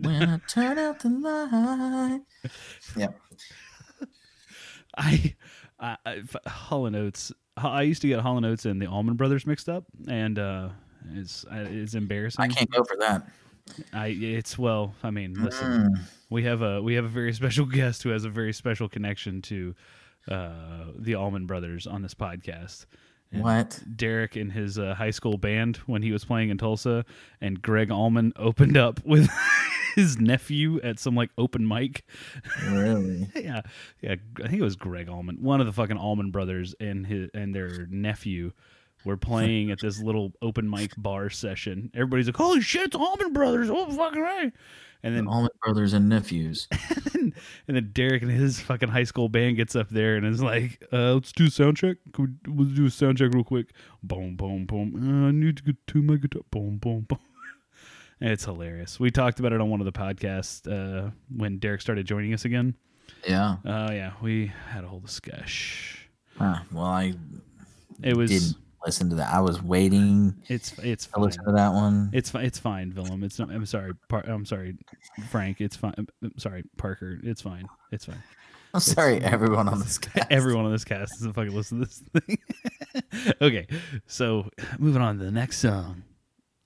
when 0.00 0.28
I 0.28 0.38
turn 0.48 0.78
out 0.78 1.00
the 1.00 1.08
light. 1.08 2.20
Yep. 2.96 3.18
I, 4.96 5.34
I, 5.80 5.96
I 6.04 6.16
f- 6.16 6.52
Hall 6.52 6.86
and 6.86 6.96
Oates. 6.96 7.32
I 7.56 7.82
used 7.82 8.02
to 8.02 8.08
get 8.08 8.20
Hall 8.20 8.36
and 8.36 8.46
Oates 8.46 8.64
and 8.66 8.80
the 8.80 8.86
Allman 8.86 9.16
Brothers 9.16 9.46
mixed 9.46 9.68
up, 9.68 9.84
and 10.08 10.38
uh, 10.38 10.68
it's 11.14 11.44
it's 11.50 11.94
embarrassing. 11.94 12.42
I 12.44 12.48
can't 12.48 12.70
go 12.70 12.82
for 12.84 12.96
that. 12.98 13.26
I 13.92 14.08
it's 14.08 14.58
well. 14.58 14.94
I 15.02 15.10
mean, 15.10 15.34
listen, 15.34 15.68
Mm. 15.94 16.00
we 16.30 16.44
have 16.44 16.62
a 16.62 16.82
we 16.82 16.94
have 16.94 17.04
a 17.04 17.08
very 17.08 17.32
special 17.34 17.66
guest 17.66 18.02
who 18.02 18.10
has 18.10 18.24
a 18.24 18.30
very 18.30 18.52
special 18.52 18.88
connection 18.88 19.40
to 19.42 19.74
uh, 20.28 20.86
the 20.98 21.14
Allman 21.14 21.46
Brothers 21.46 21.86
on 21.86 22.02
this 22.02 22.14
podcast, 22.14 22.86
What? 23.32 23.80
Derek 23.96 24.36
in 24.36 24.50
his 24.50 24.78
uh, 24.78 24.94
high 24.94 25.10
school 25.10 25.38
band 25.38 25.78
when 25.86 26.02
he 26.02 26.12
was 26.12 26.24
playing 26.24 26.50
in 26.50 26.58
Tulsa, 26.58 27.04
and 27.40 27.60
Greg 27.60 27.90
Allman 27.90 28.32
opened 28.36 28.76
up 28.76 29.04
with 29.04 29.28
his 29.94 30.18
nephew 30.18 30.80
at 30.82 30.98
some 30.98 31.14
like 31.14 31.30
open 31.38 31.66
mic. 31.66 32.04
Really? 32.68 33.28
yeah, 33.36 33.62
yeah. 34.00 34.16
I 34.42 34.48
think 34.48 34.60
it 34.60 34.64
was 34.64 34.76
Greg 34.76 35.08
Allman, 35.08 35.36
one 35.40 35.60
of 35.60 35.66
the 35.66 35.72
fucking 35.72 35.96
Allman 35.96 36.30
brothers, 36.30 36.74
and 36.80 37.06
his 37.06 37.30
and 37.34 37.54
their 37.54 37.86
nephew 37.90 38.52
were 39.04 39.16
playing 39.16 39.70
at 39.70 39.80
this 39.80 40.00
little 40.00 40.32
open 40.42 40.68
mic 40.68 40.92
bar 40.96 41.30
session. 41.30 41.90
Everybody's 41.94 42.26
like, 42.26 42.36
"Holy 42.36 42.60
shit, 42.60 42.86
it's 42.86 42.96
Allman 42.96 43.32
Brothers!" 43.32 43.68
Oh 43.70 43.90
fucking 43.90 44.20
right! 44.20 44.52
And 45.04 45.16
then 45.16 45.26
Allman 45.26 45.50
brothers 45.64 45.92
and 45.94 46.08
nephews. 46.08 46.68
and 47.14 47.32
then 47.66 47.90
Derek 47.92 48.22
and 48.22 48.30
his 48.30 48.60
fucking 48.60 48.88
high 48.88 49.02
school 49.04 49.28
band 49.28 49.56
gets 49.56 49.74
up 49.74 49.88
there 49.88 50.14
and 50.16 50.24
is 50.26 50.42
like, 50.42 50.82
uh, 50.92 51.14
"Let's 51.14 51.32
do 51.32 51.46
a 51.46 51.50
sound 51.50 51.76
check. 51.76 51.96
Can 52.12 52.38
we, 52.46 52.52
let's 52.64 52.74
do 52.76 52.86
a 52.86 52.90
sound 52.90 53.18
check 53.18 53.32
real 53.34 53.44
quick." 53.44 53.72
Boom, 54.02 54.36
boom, 54.36 54.66
boom. 54.66 54.94
Uh, 54.96 55.28
I 55.28 55.30
need 55.32 55.56
to 55.56 55.62
get 55.64 55.76
to 55.88 56.02
my 56.02 56.16
guitar. 56.16 56.42
Boom, 56.50 56.78
boom, 56.78 57.00
boom. 57.08 57.18
it's 58.20 58.44
hilarious. 58.44 59.00
We 59.00 59.10
talked 59.10 59.40
about 59.40 59.52
it 59.52 59.60
on 59.60 59.70
one 59.70 59.80
of 59.80 59.86
the 59.86 59.92
podcasts 59.92 60.66
uh, 60.70 61.10
when 61.36 61.58
Derek 61.58 61.80
started 61.80 62.06
joining 62.06 62.32
us 62.32 62.44
again. 62.44 62.76
Yeah. 63.28 63.56
Uh, 63.64 63.90
yeah, 63.92 64.12
we 64.22 64.52
had 64.68 64.84
a 64.84 64.86
whole 64.88 65.00
discussion. 65.00 65.98
Huh. 66.38 66.60
Well, 66.72 66.84
I 66.84 67.14
It 68.02 68.16
was. 68.16 68.30
didn't 68.30 68.56
listen 68.84 69.08
to 69.10 69.16
that. 69.16 69.32
I 69.32 69.40
was 69.40 69.62
waiting 69.62 70.34
It's 70.48 70.76
it's 70.78 71.06
fine. 71.06 71.24
listen 71.24 71.44
to 71.44 71.52
that 71.52 71.72
one. 71.72 72.10
It's 72.12 72.32
it's 72.34 72.58
fine, 72.58 72.92
Willem. 72.94 73.22
It's 73.24 73.38
not. 73.38 73.50
I'm 73.50 73.66
sorry. 73.66 73.92
Par- 74.08 74.24
I'm 74.26 74.44
sorry, 74.44 74.76
Frank. 75.30 75.60
It's 75.60 75.76
fine. 75.76 75.94
I'm 76.22 76.38
sorry, 76.38 76.64
Parker. 76.76 77.18
It's 77.22 77.42
fine. 77.42 77.66
It's 77.90 78.04
fine. 78.04 78.22
I'm 78.74 78.80
sorry, 78.80 79.20
everyone 79.20 79.68
on 79.68 79.80
this 79.80 79.98
cast. 79.98 80.30
Everyone 80.30 80.64
on 80.64 80.72
this 80.72 80.84
cast 80.84 81.12
doesn't 81.18 81.34
fucking 81.34 81.54
listen 81.54 81.80
to 81.80 81.84
this 81.86 82.02
thing. 82.22 82.38
okay, 83.42 83.66
so 84.06 84.48
moving 84.78 85.02
on 85.02 85.18
to 85.18 85.24
the 85.24 85.30
next 85.30 85.58
song. 85.58 86.04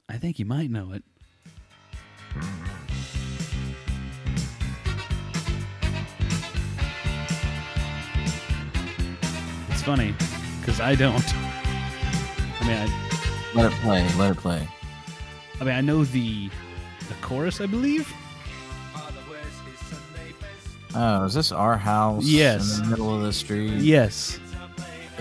I 0.08 0.16
think 0.18 0.38
you 0.38 0.44
might 0.44 0.70
know 0.70 0.92
it. 0.92 1.02
It's 9.70 9.82
funny 9.82 10.14
because 10.60 10.80
I 10.80 10.94
don't. 10.94 11.24
I 12.66 12.68
mean, 12.68 12.78
I, 12.78 13.54
Let 13.54 13.72
it 13.72 13.78
play. 13.78 14.08
Let 14.18 14.32
it 14.32 14.38
play. 14.38 14.68
I 15.60 15.64
mean, 15.64 15.74
I 15.74 15.80
know 15.80 16.02
the 16.04 16.50
the 17.06 17.14
chorus, 17.22 17.60
I 17.60 17.66
believe. 17.66 18.12
Oh, 20.92 21.24
is 21.26 21.34
this 21.34 21.52
our 21.52 21.76
house? 21.76 22.24
Yes. 22.24 22.78
In 22.78 22.84
the 22.84 22.90
middle 22.90 23.14
of 23.14 23.22
the 23.22 23.32
street. 23.32 23.74
Yes. 23.74 24.40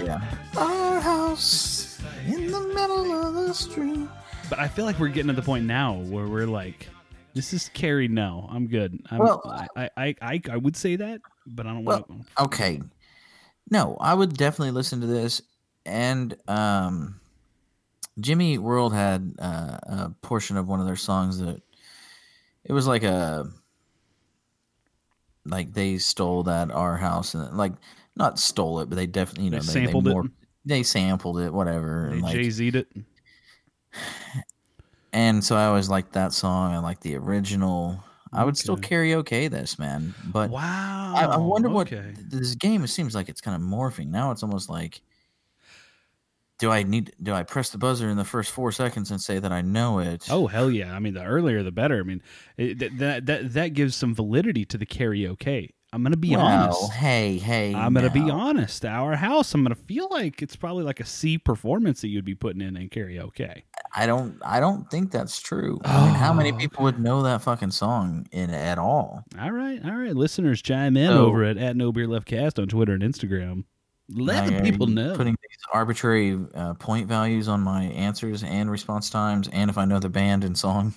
Yeah. 0.02 0.22
Our 0.58 1.00
house 1.00 2.02
in 2.26 2.50
the 2.50 2.62
middle 2.62 3.14
of 3.14 3.36
the 3.36 3.54
street. 3.54 4.08
But 4.50 4.58
I 4.58 4.68
feel 4.68 4.86
like 4.86 4.98
we're 5.00 5.10
getting 5.10 5.28
to 5.28 5.34
the 5.34 5.44
point 5.44 5.66
now 5.66 5.94
where 5.94 6.26
we're 6.26 6.48
like, 6.48 6.88
this 7.36 7.54
is 7.54 7.70
Carrie. 7.76 8.08
No, 8.08 8.50
I'm 8.52 8.66
good. 8.66 9.00
I'm, 9.12 9.20
Well, 9.20 9.68
I, 9.76 9.90
I, 9.96 10.16
I, 10.20 10.42
I 10.50 10.58
would 10.58 10.76
say 10.76 10.96
that, 10.96 11.22
but 11.46 11.68
I 11.68 11.74
don't 11.74 11.86
want. 11.86 12.08
Okay. 12.40 12.82
No, 13.70 13.98
I 14.00 14.16
would 14.16 14.36
definitely 14.36 14.72
listen 14.72 15.02
to 15.02 15.08
this. 15.08 15.44
And 15.86 16.36
um, 16.48 17.20
Jimmy 18.20 18.58
World 18.58 18.94
had 18.94 19.36
uh, 19.40 19.78
a 19.84 20.10
portion 20.22 20.58
of 20.58 20.68
one 20.68 20.80
of 20.80 20.86
their 20.86 20.96
songs 20.96 21.40
that 21.40 21.62
it 22.64 22.74
was 22.74 22.88
like 22.88 23.04
a 23.04 23.50
like 25.46 25.74
they 25.74 25.98
stole 25.98 26.44
that 26.44 26.72
our 26.72 26.98
house 26.98 27.34
and 27.36 27.56
like 27.58 27.74
not 28.16 28.40
stole 28.40 28.80
it, 28.80 28.90
but 28.90 28.96
they 28.96 29.06
definitely 29.08 29.46
you 29.46 29.50
know 29.52 29.58
They 29.60 29.66
they, 29.66 29.86
sampled 29.86 30.08
it? 30.08 30.16
morphed- 30.16 30.32
They 30.66 30.84
sampled 30.84 31.40
it, 31.40 31.54
whatever. 31.54 32.10
They 32.12 32.22
like, 32.22 32.36
Jay 32.36 32.50
Z'd 32.50 32.76
it. 32.76 32.88
and 35.14 35.44
so 35.44 35.56
I 35.56 35.66
always 35.66 35.90
liked 35.90 36.14
that 36.14 36.34
song. 36.34 36.74
I 36.74 36.80
like 36.80 37.00
the 37.02 37.16
original. 37.16 38.04
I 38.34 38.44
would 38.44 38.58
still 38.58 38.74
Okay. 38.76 38.96
karaoke 38.96 39.50
this, 39.50 39.78
man. 39.80 40.14
But 40.26 40.50
Wow. 40.50 41.14
I, 41.16 41.26
I 41.26 41.38
wonder 41.38 41.70
what 41.70 41.90
this 41.90 42.56
game. 42.56 42.84
It 42.84 42.88
seems 42.90 43.16
like 43.16 43.30
it's 43.30 43.42
kind 43.42 43.56
of 43.56 43.62
morphing 43.62 44.08
now. 44.08 44.32
It's 44.32 44.44
almost 44.44 44.70
like, 44.70 45.02
do 46.60 46.72
I 46.72 46.84
need? 46.84 47.12
Do 47.22 47.34
I 47.34 47.44
press 47.44 47.70
the 47.70 47.78
buzzer 47.78 48.10
in 48.10 48.18
the 48.18 48.24
first 48.26 48.52
four 48.52 48.72
seconds 48.72 49.12
and 49.12 49.22
say 49.22 49.40
that 49.40 49.52
I 49.52 49.62
know 49.62 50.00
it? 50.00 50.28
Oh 50.30 50.48
hell 50.48 50.72
yeah! 50.72 50.94
I 50.96 51.00
mean, 51.00 51.14
the 51.14 51.24
earlier 51.24 51.64
the 51.64 51.72
better. 51.72 52.00
I 52.00 52.04
mean, 52.04 52.22
it, 52.58 52.80
that, 52.80 52.98
that 53.00 53.26
that 53.26 53.54
that 53.54 53.68
gives 53.74 53.96
some 53.96 54.16
validity 54.16 54.66
to 54.66 54.78
the 54.78 54.86
karaoke. 54.86 55.70
I'm 55.94 56.04
gonna 56.04 56.18
be 56.18 56.32
well, 56.32 56.42
honest. 56.42 56.92
Hey, 56.92 57.38
hey. 57.38 57.74
I'm 57.74 57.94
gonna 57.94 58.10
be 58.10 58.30
honest. 58.30 58.84
Our 58.84 59.16
house. 59.16 59.54
I'm 59.54 59.64
gonna 59.64 59.76
feel 59.76 60.10
like 60.12 60.42
it's 60.42 60.56
probably 60.58 60.84
like 60.84 61.00
a 61.00 61.06
C 61.06 61.38
performance 61.38 62.02
that 62.02 62.10
you'd 62.10 62.26
be 62.26 62.36
putting 62.36 62.62
in 62.62 62.76
in 62.76 62.90
karaoke. 62.90 63.62
I 63.96 64.06
don't. 64.06 64.38
I 64.44 64.60
don't 64.60 64.90
think 64.92 65.12
that's 65.12 65.40
true. 65.40 65.80
I 65.86 66.06
mean, 66.06 66.16
how 66.16 66.34
many 66.34 66.52
Oh. 66.52 66.58
people 66.58 66.84
would 66.84 67.00
know 67.00 67.24
that 67.24 67.44
fucking 67.44 67.72
song 67.72 68.28
in 68.34 68.50
at 68.50 68.78
all? 68.78 69.24
All 69.40 69.52
right, 69.52 69.80
all 69.86 69.96
right, 69.96 70.14
listeners, 70.16 70.62
chime 70.62 70.98
in 70.98 71.08
So- 71.08 71.28
over 71.28 71.46
at 71.46 71.58
at 71.58 71.78
No 71.78 71.94
Beer 71.94 72.08
Left 72.08 72.26
Cast 72.26 72.60
on 72.60 72.68
Twitter 72.68 72.94
and 72.94 73.04
Instagram. 73.04 73.64
Let 74.10 74.48
the 74.52 74.62
people 74.62 74.88
know. 74.88 75.16
Putting 75.16 75.36
these 75.42 75.58
arbitrary 75.74 76.40
uh, 76.54 76.76
point 76.76 77.08
values 77.08 77.48
on 77.48 77.62
my 77.62 77.84
answers 77.84 78.44
and 78.44 78.70
response 78.70 79.10
times, 79.10 79.50
and 79.52 79.70
if 79.70 79.78
I 79.78 79.86
know 79.86 80.00
the 80.00 80.10
band 80.10 80.44
and 80.44 80.58
song. 80.58 80.94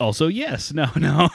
Also, 0.00 0.26
yes, 0.28 0.72
no, 0.72 0.88
no, 0.96 1.28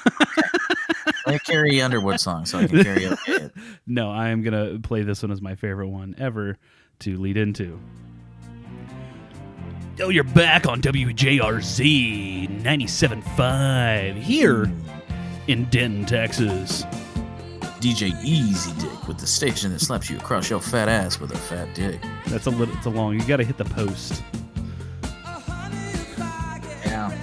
Like 1.25 1.43
Carrie 1.43 1.81
Underwood 1.81 2.19
song, 2.19 2.45
so 2.45 2.59
I 2.59 2.67
can 2.67 2.83
carry 2.83 3.05
it. 3.05 3.51
no. 3.87 4.11
I 4.11 4.29
am 4.29 4.43
gonna 4.43 4.79
play 4.79 5.01
this 5.01 5.23
one 5.23 5.31
as 5.31 5.41
my 5.41 5.55
favorite 5.55 5.87
one 5.89 6.15
ever 6.17 6.57
to 6.99 7.17
lead 7.17 7.37
into. 7.37 7.79
Oh, 9.99 10.09
you're 10.09 10.23
back 10.23 10.67
on 10.67 10.81
WJRZ 10.81 12.61
97.5 12.61 14.15
here 14.17 14.71
in 15.47 15.65
Denton, 15.65 16.05
Texas. 16.05 16.83
DJ 17.85 18.19
Easy 18.23 18.73
Dick 18.79 19.07
with 19.07 19.19
the 19.19 19.27
station 19.27 19.71
that 19.71 19.79
slaps 19.79 20.09
you 20.09 20.17
across 20.17 20.49
your 20.49 20.59
fat 20.59 20.89
ass 20.89 21.19
with 21.19 21.31
a 21.31 21.37
fat 21.37 21.75
dick. 21.75 22.01
That's 22.25 22.47
a 22.47 22.49
little, 22.49 22.75
it's 22.75 22.87
a 22.87 22.89
long. 22.89 23.13
You 23.13 23.23
got 23.27 23.37
to 23.37 23.43
hit 23.43 23.59
the 23.59 23.65
post. 23.65 24.23
Yeah. 26.83 27.15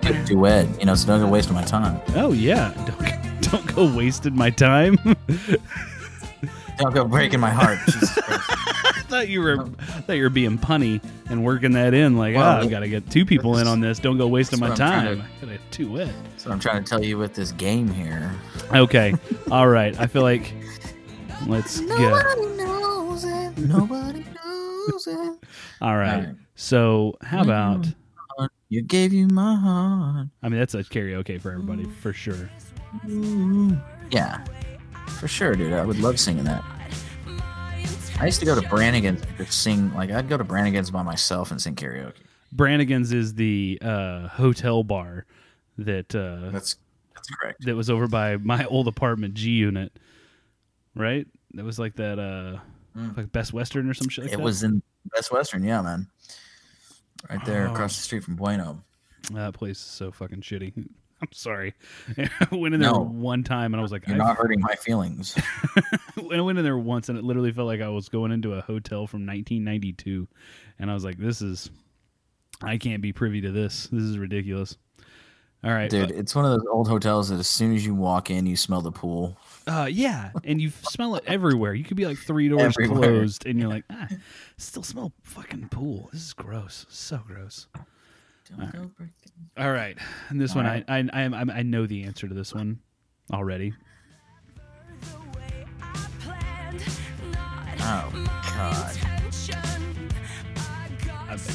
Good 0.00 0.24
duet, 0.24 0.66
you 0.80 0.86
know, 0.86 0.94
so 0.94 1.08
don't 1.08 1.20
go 1.20 1.28
wasting 1.28 1.52
my 1.52 1.64
time. 1.64 2.00
Oh 2.14 2.32
yeah, 2.32 2.72
don't 2.86 3.42
don't 3.42 3.74
go 3.76 3.94
wasting 3.94 4.34
my 4.34 4.48
time. 4.48 4.96
Don't 6.76 6.92
go 6.92 7.04
breaking 7.04 7.38
my 7.38 7.50
heart. 7.50 7.78
Jesus 9.14 9.14
Christ. 9.14 9.14
I 9.14 9.20
thought 9.20 9.28
you 9.28 9.40
were, 9.40 10.02
thought 10.02 10.12
you 10.14 10.22
were 10.22 10.30
being 10.30 10.58
punny 10.58 11.02
and 11.28 11.44
working 11.44 11.72
that 11.72 11.94
in. 11.94 12.16
Like, 12.16 12.34
Well, 12.34 12.44
ah, 12.44 12.60
I've 12.60 12.70
got 12.70 12.80
to 12.80 12.88
get 12.88 13.10
two 13.10 13.24
people 13.24 13.58
in 13.58 13.66
on 13.66 13.80
this. 13.80 13.98
Don't 13.98 14.18
go 14.18 14.26
wasting 14.28 14.60
my 14.60 14.68
that's 14.68 14.80
what 14.80 14.88
I'm 14.88 15.18
time. 15.18 15.24
I 15.42 15.46
got 15.46 15.52
to 15.52 15.58
two 15.70 15.92
wet. 15.92 16.12
That's 16.30 16.46
what 16.46 16.52
I'm 16.52 16.60
trying 16.60 16.84
to 16.84 16.88
tell 16.88 17.02
you 17.02 17.18
with 17.18 17.34
this 17.34 17.52
game 17.52 17.88
here. 17.88 18.32
Okay, 18.72 19.14
all 19.50 19.68
right. 19.68 19.98
I 20.00 20.06
feel 20.06 20.22
like 20.22 20.52
let's 21.46 21.80
go. 21.80 21.96
Nobody 21.96 22.56
knows 22.56 23.24
it. 23.24 23.58
Nobody 23.58 24.24
knows 24.24 25.06
it. 25.06 25.46
All 25.80 25.96
right. 25.96 26.14
Alright. 26.18 26.34
So 26.54 27.16
how 27.22 27.42
about? 27.42 27.86
You 28.68 28.82
gave 28.82 29.12
you 29.12 29.28
my 29.28 29.54
heart. 29.54 30.28
I 30.42 30.48
mean, 30.48 30.58
that's 30.58 30.74
a 30.74 30.82
karaoke 30.82 31.40
for 31.40 31.52
everybody 31.52 31.84
for 31.84 32.12
sure. 32.12 32.50
Yeah, 34.10 34.44
for 35.18 35.28
sure, 35.28 35.54
dude. 35.54 35.72
I 35.72 35.84
would 35.84 35.98
love 36.00 36.18
singing 36.18 36.44
that. 36.44 36.64
I 38.20 38.26
used 38.26 38.40
to 38.40 38.46
go 38.46 38.58
to 38.58 38.66
Brannigan's 38.68 39.22
and 39.22 39.36
just 39.38 39.62
sing 39.62 39.92
like 39.94 40.10
I'd 40.10 40.28
go 40.28 40.36
to 40.36 40.44
Brannigan's 40.44 40.90
by 40.90 41.02
myself 41.02 41.50
and 41.50 41.60
sing 41.60 41.74
karaoke. 41.74 42.14
Brannigan's 42.52 43.12
is 43.12 43.34
the 43.34 43.78
uh, 43.82 44.28
hotel 44.28 44.82
bar 44.84 45.26
that 45.78 46.14
uh, 46.14 46.50
That's 46.50 46.76
that's 47.14 47.28
correct. 47.30 47.64
that 47.64 47.74
was 47.74 47.90
over 47.90 48.06
by 48.06 48.36
my 48.36 48.64
old 48.66 48.86
apartment 48.88 49.34
G 49.34 49.50
unit, 49.50 49.92
right? 50.94 51.26
That 51.54 51.64
was 51.64 51.78
like 51.78 51.96
that 51.96 52.18
uh 52.18 52.58
Mm. 52.96 53.16
like 53.16 53.32
Best 53.32 53.52
Western 53.52 53.90
or 53.90 53.94
some 53.94 54.08
shit 54.08 54.22
like 54.26 54.34
It 54.34 54.36
that. 54.36 54.42
was 54.44 54.62
in 54.62 54.80
Best 55.16 55.32
Western, 55.32 55.64
yeah, 55.64 55.82
man. 55.82 56.06
Right 57.28 57.44
there 57.44 57.66
Oh. 57.66 57.72
across 57.72 57.96
the 57.96 58.02
street 58.04 58.22
from 58.22 58.36
Bueno. 58.36 58.84
that 59.32 59.52
place 59.54 59.78
is 59.78 59.82
so 59.84 60.12
fucking 60.12 60.42
shitty. 60.42 60.88
I'm 61.22 61.32
sorry. 61.32 61.74
I 62.18 62.54
went 62.54 62.74
in 62.74 62.80
there 62.80 62.90
No. 62.92 63.00
one 63.00 63.42
time 63.44 63.72
and 63.72 63.80
I 63.80 63.82
was 63.82 63.92
like, 63.92 64.06
You're 64.06 64.16
I, 64.16 64.18
not 64.18 64.36
hurting 64.36 64.60
my 64.60 64.74
feelings. 64.74 65.36
I 66.32 66.40
went 66.40 66.58
in 66.58 66.64
there 66.64 66.76
once 66.78 67.08
and 67.08 67.16
it 67.18 67.24
literally 67.24 67.52
felt 67.52 67.66
like 67.66 67.80
I 67.80 67.88
was 67.88 68.08
going 68.08 68.32
into 68.32 68.54
a 68.54 68.60
hotel 68.60 69.06
from 69.06 69.20
1992, 69.26 70.28
and 70.78 70.90
I 70.90 70.94
was 70.94 71.04
like, 71.04 71.16
this 71.18 71.40
is, 71.40 71.70
I 72.62 72.76
can't 72.78 73.00
be 73.02 73.12
privy 73.12 73.40
to 73.42 73.52
this. 73.52 73.88
This 73.90 74.02
is 74.02 74.18
ridiculous. 74.18 74.76
All 75.62 75.70
right, 75.72 75.88
Dude, 75.88 76.10
it's 76.10 76.34
one 76.34 76.44
of 76.44 76.50
those 76.50 76.66
old 76.70 76.88
hotels 76.88 77.30
that 77.30 77.38
as 77.38 77.46
soon 77.46 77.74
as 77.74 77.86
you 77.86 77.94
walk 77.94 78.30
in, 78.30 78.44
you 78.44 78.54
smell 78.54 78.82
the 78.82 78.92
pool. 78.92 79.38
Uh, 79.66 79.88
yeah, 79.90 80.30
and 80.44 80.60
you 80.60 80.68
smell 80.82 81.14
it 81.16 81.24
everywhere. 81.26 81.72
You 81.72 81.84
could 81.84 81.96
be 81.96 82.04
like 82.04 82.18
three 82.18 82.50
doors 82.50 82.76
Everywhere. 82.78 82.98
closed, 83.08 83.46
and 83.46 83.58
you're 83.58 83.70
like, 83.70 83.84
ah, 83.88 84.08
still 84.58 84.82
smell 84.82 85.14
fucking 85.22 85.68
pool. 85.70 86.10
This 86.12 86.20
is 86.26 86.32
gross. 86.34 86.84
So 86.90 87.22
gross. 87.26 87.66
All 89.56 89.72
right, 89.72 89.96
and 90.28 90.40
this 90.40 90.52
All 90.52 90.56
one, 90.62 90.66
right. 90.66 90.84
I, 90.88 90.98
I, 91.12 91.24
I, 91.24 91.44
I 91.58 91.62
know 91.62 91.86
the 91.86 92.02
answer 92.04 92.28
to 92.28 92.34
this 92.34 92.54
one 92.54 92.80
already. 93.32 93.72
Oh 97.86 98.10
God, 98.56 98.96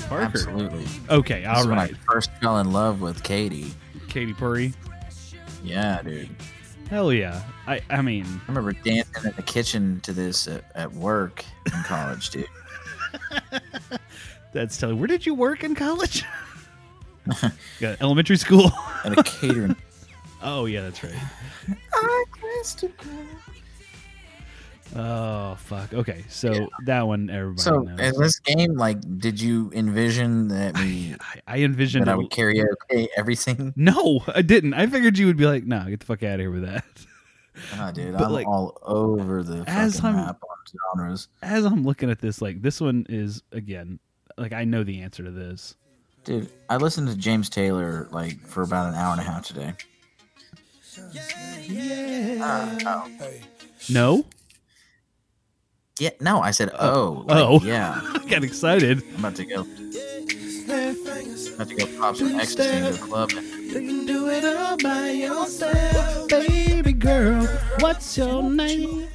Parker. 0.08 0.24
absolutely. 0.24 0.86
Okay, 1.10 1.42
This 1.42 1.50
all 1.50 1.62
is 1.62 1.68
when. 1.68 1.80
I 1.80 1.88
first 2.12 2.32
fell 2.42 2.60
in 2.60 2.72
love 2.72 3.02
with 3.02 3.24
Katie. 3.24 3.72
Katy 4.08 4.34
Perry. 4.34 4.74
Yeah, 5.64 6.02
dude. 6.02 6.30
Hell 6.90 7.14
yeah. 7.14 7.44
I 7.68 7.82
I 7.90 8.02
mean, 8.02 8.26
I 8.26 8.48
remember 8.48 8.74
dancing 8.74 9.26
in 9.26 9.34
the 9.36 9.44
kitchen 9.44 10.00
to 10.02 10.14
this 10.14 10.48
at, 10.48 10.64
at 10.76 10.92
work 10.94 11.44
in 11.66 11.84
college, 11.84 12.30
dude. 12.32 12.48
that's 14.54 14.78
telling. 14.78 15.00
Where 15.00 15.08
did 15.08 15.26
you 15.26 15.34
work 15.36 15.64
in 15.64 15.76
college? 15.76 16.24
Got 17.80 18.02
elementary 18.02 18.38
school. 18.38 18.72
and 19.04 19.18
a 19.18 19.24
catering. 19.24 19.76
oh 20.42 20.66
yeah, 20.66 20.82
that's 20.82 21.04
right. 21.04 21.14
Oh 24.96 25.54
fuck. 25.60 25.94
Okay, 25.94 26.24
so 26.30 26.68
that 26.86 27.06
one 27.06 27.30
everybody 27.30 27.62
So 27.62 27.82
knows. 27.82 28.00
in 28.00 28.20
this 28.22 28.40
game, 28.40 28.74
like, 28.76 28.98
did 29.20 29.40
you 29.40 29.70
envision 29.76 30.48
that 30.48 30.76
we 30.80 31.16
I, 31.20 31.42
I 31.56 31.58
envisioned. 31.60 32.08
that 32.08 32.12
I 32.12 32.14
it- 32.16 32.18
would 32.18 32.32
karaoke 32.32 33.08
everything? 33.16 33.72
no, 33.76 34.22
I 34.28 34.42
didn't. 34.42 34.74
I 34.74 34.88
figured 34.88 35.18
you 35.20 35.28
would 35.28 35.38
be 35.38 35.46
like, 35.46 35.66
"Nah, 35.66 35.84
get 35.86 36.00
the 36.00 36.06
fuck 36.08 36.24
out 36.24 36.36
of 36.36 36.40
here 36.40 36.52
with 36.52 36.64
that." 36.64 36.84
Oh, 37.78 37.92
dude, 37.92 38.14
But, 38.14 38.28
I'm 38.28 38.32
like, 38.32 38.48
all 38.48 38.78
over 38.84 39.44
the 39.44 39.66
as 39.68 40.00
fucking 40.00 40.16
I'm- 40.16 40.26
map 40.28 40.40
on 40.42 40.98
genres. 40.98 41.28
As 41.42 41.66
I'm 41.66 41.84
looking 41.84 42.10
at 42.10 42.20
this, 42.22 42.42
like 42.42 42.62
this 42.62 42.80
one 42.80 43.06
is 43.10 43.44
again, 43.52 44.00
like 44.38 44.54
I 44.54 44.64
know 44.64 44.86
the 44.86 45.02
answer 45.02 45.26
to 45.26 45.32
this. 45.32 45.76
Dude, 46.24 46.50
I 46.70 46.78
listened 46.78 47.08
to 47.08 47.16
James 47.16 47.50
Taylor 47.50 48.08
like 48.12 48.40
for 48.46 48.62
about 48.62 48.90
an 48.90 48.96
hour 48.96 49.12
and 49.12 49.22
a 49.22 49.24
half 49.24 49.46
today. 49.46 49.74
Uh, 52.42 52.80
oh. 52.86 53.08
No, 53.90 54.26
Yeah, 56.00 56.10
no, 56.20 56.42
I 56.42 56.52
said 56.52 56.72
oh. 56.78 57.24
like, 57.28 57.38
oh. 57.38 57.62
yeah. 57.64 58.02
I 58.04 58.26
got 58.30 58.44
excited. 58.44 59.02
I'm 59.14 59.20
about 59.20 59.36
to 59.36 59.46
go. 59.46 59.62
About 61.56 61.68
to 61.68 61.76
go 61.76 61.86
pop 62.00 62.16
some 62.16 62.40
ecstasy 62.40 62.78
into 62.78 62.94
a 62.94 62.98
club. 62.98 63.32
baby 66.30 66.94
girl. 66.94 67.46
What's 67.80 68.18
your 68.18 68.44
name? 68.44 69.08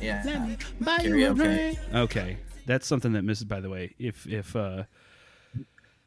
Yeah. 0.00 0.22
Buy 0.80 0.98
you 1.02 1.30
a 1.30 1.34
Karaoke. 1.34 1.94
Okay, 1.94 2.36
that's 2.66 2.86
something 2.86 3.12
that 3.12 3.22
misses. 3.22 3.44
By 3.44 3.60
the 3.60 3.68
way, 3.68 3.94
if 3.98 4.26
if 4.26 4.56
uh, 4.56 4.84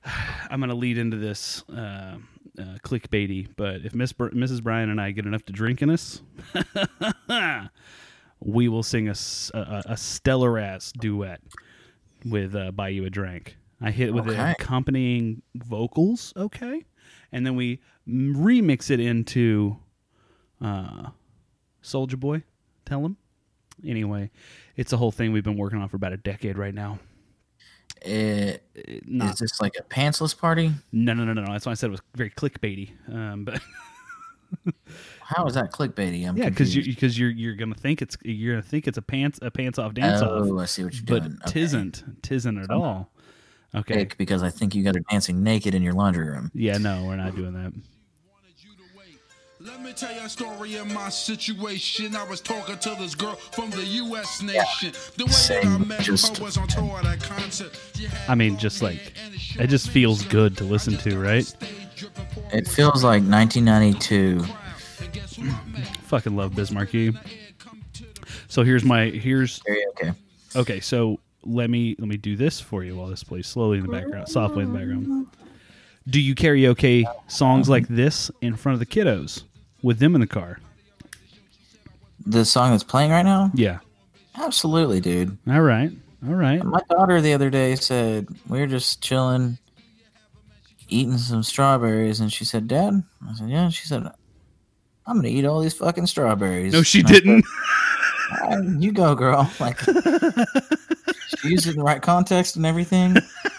I'm 0.05 0.59
gonna 0.59 0.75
lead 0.75 0.97
into 0.97 1.17
this 1.17 1.63
uh, 1.69 2.17
uh, 2.59 2.77
clickbaity, 2.83 3.47
but 3.55 3.85
if 3.85 3.95
Miss 3.95 4.11
Br- 4.13 4.29
Mrs. 4.29 4.61
Brian 4.61 4.89
and 4.89 4.99
I 4.99 5.11
get 5.11 5.25
enough 5.25 5.45
to 5.45 5.53
drink 5.53 5.81
in 5.81 5.89
us, 5.89 6.21
we 8.39 8.67
will 8.67 8.83
sing 8.83 9.07
a 9.09 9.15
stellar 9.15 10.59
ass 10.59 10.91
duet 10.91 11.41
with 12.25 12.55
uh, 12.55 12.71
"Buy 12.71 12.89
You 12.89 13.05
a 13.05 13.09
Drink." 13.09 13.57
I 13.81 13.91
hit 13.91 14.09
it 14.09 14.11
with 14.13 14.25
the 14.25 14.31
Okay. 14.33 14.51
accompanying 14.51 15.41
vocals, 15.55 16.33
okay, 16.37 16.85
and 17.31 17.45
then 17.45 17.55
we 17.55 17.79
remix 18.07 18.89
it 18.91 18.99
into 18.99 19.77
uh, 20.61 21.09
"Soldier 21.81 22.17
Boy." 22.17 22.43
Tell 22.85 23.05
him. 23.05 23.17
Anyway, 23.85 24.29
it's 24.75 24.93
a 24.93 24.97
whole 24.97 25.11
thing 25.11 25.31
we've 25.31 25.43
been 25.43 25.57
working 25.57 25.79
on 25.79 25.89
for 25.89 25.95
about 25.95 26.13
a 26.13 26.17
decade 26.17 26.57
right 26.57 26.73
now. 26.73 26.99
It, 28.03 28.63
not 29.05 29.33
is 29.33 29.39
this 29.39 29.61
like 29.61 29.75
a 29.79 29.83
pantsless 29.83 30.37
party? 30.37 30.71
no, 30.91 31.13
no, 31.13 31.23
no, 31.23 31.33
no, 31.33 31.41
no. 31.43 31.51
That's 31.51 31.65
why 31.65 31.71
I 31.71 31.75
said 31.75 31.87
it 31.87 31.91
was 31.91 32.01
very 32.15 32.29
clickbaity. 32.29 32.91
Um, 33.13 33.45
but 33.45 33.61
How 35.21 35.45
is 35.45 35.53
that 35.55 35.71
clickbaity? 35.71 36.27
I'm 36.27 36.37
yeah, 36.37 36.49
because 36.49 36.75
you 36.75 36.83
because 36.83 37.17
you're 37.17 37.29
you're 37.29 37.55
gonna 37.55 37.75
think 37.75 38.01
it's 38.01 38.17
you're 38.23 38.55
gonna 38.55 38.61
think 38.61 38.87
it's 38.87 38.97
a 38.97 39.01
pants 39.01 39.39
a 39.41 39.49
pants 39.49 39.79
off 39.79 39.93
dance 39.93 40.21
oh, 40.21 40.55
off, 40.55 40.61
I 40.61 40.65
see 40.65 40.83
what 40.83 40.93
you're 40.93 41.03
but 41.05 41.23
doing. 41.23 41.39
Okay. 41.45 41.59
tisn't 41.59 42.21
tisn't 42.21 42.61
at 42.61 42.69
all. 42.69 43.09
Okay, 43.75 44.07
because 44.17 44.43
I 44.43 44.51
think 44.51 44.75
you 44.75 44.83
got 44.83 44.93
her 44.93 45.01
dancing 45.09 45.41
naked 45.41 45.73
in 45.73 45.81
your 45.81 45.93
laundry 45.93 46.29
room. 46.29 46.51
yeah, 46.53 46.77
no, 46.77 47.05
we're 47.05 47.15
not 47.15 47.35
doing 47.35 47.53
that. 47.53 47.73
Let 49.65 49.81
me 49.81 49.93
tell 49.93 50.13
you 50.13 50.19
a 50.19 50.27
story 50.27 50.75
of 50.75 50.91
my 50.91 51.07
situation. 51.07 52.17
I 52.17 52.25
was 52.25 52.41
talking 52.41 52.77
to 52.79 52.95
this 52.99 53.15
girl 53.15 53.35
from 53.35 53.69
the 53.69 53.85
U.S. 53.85 54.41
nation. 54.41 54.91
The 55.15 55.23
way 55.23 55.61
that 55.61 55.65
I 55.65 55.77
met 55.77 56.01
just- 56.01 56.37
her 56.37 56.43
was 56.43 56.57
on 56.57 56.67
tour 56.67 56.99
at 57.01 57.05
a 57.05 57.17
concert. 57.17 57.79
I 58.27 58.35
mean, 58.35 58.57
just 58.57 58.81
like 58.81 59.13
it 59.57 59.67
just 59.67 59.89
feels 59.89 60.23
good 60.23 60.57
to 60.57 60.65
listen 60.65 60.97
to, 60.97 61.17
right? 61.17 61.45
It 62.51 62.67
feels 62.67 63.05
like 63.05 63.23
1992. 63.23 64.43
Fucking 66.07 66.35
love 66.35 66.55
Biz 66.55 66.71
Markie. 66.71 67.13
So 68.49 68.63
here's 68.63 68.83
my 68.83 69.05
here's 69.05 69.59
Karaoke. 69.61 70.15
okay. 70.57 70.81
So 70.81 71.21
let 71.45 71.69
me 71.69 71.95
let 71.99 72.09
me 72.09 72.17
do 72.17 72.35
this 72.35 72.59
for 72.59 72.83
you 72.83 72.97
while 72.97 73.07
this 73.07 73.23
plays 73.23 73.47
slowly 73.47 73.77
in 73.77 73.85
the 73.85 73.91
background, 73.91 74.27
softly 74.27 74.63
in 74.63 74.73
the 74.73 74.77
background. 74.77 75.27
Do 76.09 76.19
you 76.19 76.35
karaoke 76.35 77.05
songs 77.29 77.69
like 77.69 77.87
this 77.87 78.29
in 78.41 78.57
front 78.57 78.73
of 78.73 78.79
the 78.81 78.85
kiddos 78.85 79.43
with 79.83 79.99
them 79.99 80.15
in 80.15 80.21
the 80.21 80.27
car? 80.27 80.59
The 82.25 82.45
song 82.45 82.71
that's 82.71 82.83
playing 82.83 83.11
right 83.11 83.23
now? 83.23 83.51
Yeah. 83.53 83.79
Absolutely, 84.35 84.99
dude. 85.01 85.37
All 85.47 85.61
right. 85.61 85.91
All 86.27 86.33
right. 86.33 86.63
My 86.63 86.79
daughter 86.89 87.21
the 87.21 87.33
other 87.33 87.49
day 87.49 87.75
said 87.75 88.27
we 88.47 88.59
were 88.59 88.65
just 88.67 89.03
chilling, 89.03 89.57
eating 90.89 91.17
some 91.17 91.43
strawberries, 91.43 92.19
and 92.21 92.31
she 92.31 92.45
said, 92.45 92.67
"Dad," 92.67 93.03
I 93.29 93.33
said, 93.35 93.49
"Yeah." 93.49 93.69
She 93.69 93.85
said, 93.85 94.09
"I'm 95.05 95.17
gonna 95.17 95.27
eat 95.27 95.45
all 95.45 95.59
these 95.61 95.73
fucking 95.73 96.07
strawberries." 96.07 96.73
No, 96.73 96.81
she 96.81 96.99
And 96.99 97.07
didn't. 97.09 97.45
"All 98.41 98.49
right, 98.57 98.81
you 98.81 98.91
go, 98.93 99.13
girl. 99.15 99.51
Like 99.59 99.79
she 99.81 101.49
used 101.49 101.67
it 101.67 101.71
in 101.71 101.77
the 101.77 101.83
right 101.83 102.01
context 102.01 102.55
and 102.55 102.65
everything. 102.65 103.17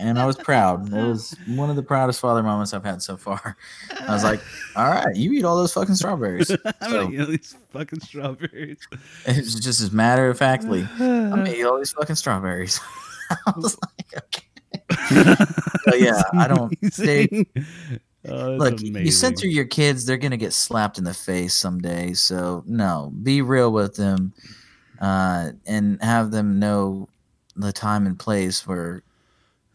And 0.00 0.18
I 0.18 0.26
was 0.26 0.36
proud. 0.36 0.92
It 0.92 1.06
was 1.06 1.36
one 1.46 1.70
of 1.70 1.76
the 1.76 1.82
proudest 1.82 2.20
father 2.20 2.42
moments 2.42 2.74
I've 2.74 2.84
had 2.84 3.02
so 3.02 3.16
far. 3.16 3.56
I 4.00 4.12
was 4.12 4.24
like, 4.24 4.40
"All 4.76 4.90
right, 4.90 5.14
you 5.14 5.32
eat 5.32 5.44
all 5.44 5.56
those 5.56 5.72
fucking 5.72 5.94
strawberries." 5.94 6.50
I'm 6.80 6.92
gonna 6.92 7.10
eat 7.10 7.20
all 7.20 7.26
these 7.26 7.56
fucking 7.72 8.00
strawberries. 8.00 8.78
It's 9.26 9.54
just 9.54 9.80
as 9.80 9.92
matter 9.92 10.28
of 10.28 10.38
factly. 10.38 10.86
I'm 10.98 11.30
gonna 11.30 11.50
eat 11.56 11.64
all 11.64 11.78
these 11.78 11.92
fucking 11.92 12.16
strawberries. 12.16 12.80
I 13.46 13.52
was 13.56 13.76
like, 13.80 14.24
okay. 14.24 15.34
But 15.86 16.00
yeah, 16.00 16.22
I 16.32 16.48
don't. 16.48 16.80
They. 16.96 17.46
Oh, 18.26 18.52
look, 18.52 18.80
you 18.80 18.88
amazing. 18.88 19.12
censor 19.12 19.46
your 19.46 19.66
kids, 19.66 20.06
they're 20.06 20.16
gonna 20.16 20.36
get 20.38 20.52
slapped 20.52 20.96
in 20.98 21.04
the 21.04 21.14
face 21.14 21.54
someday. 21.54 22.14
So 22.14 22.62
no, 22.66 23.12
be 23.22 23.42
real 23.42 23.70
with 23.70 23.96
them, 23.96 24.32
uh, 25.00 25.50
and 25.66 26.02
have 26.02 26.30
them 26.30 26.58
know 26.58 27.08
the 27.56 27.72
time 27.72 28.06
and 28.06 28.18
place 28.18 28.66
where 28.66 29.02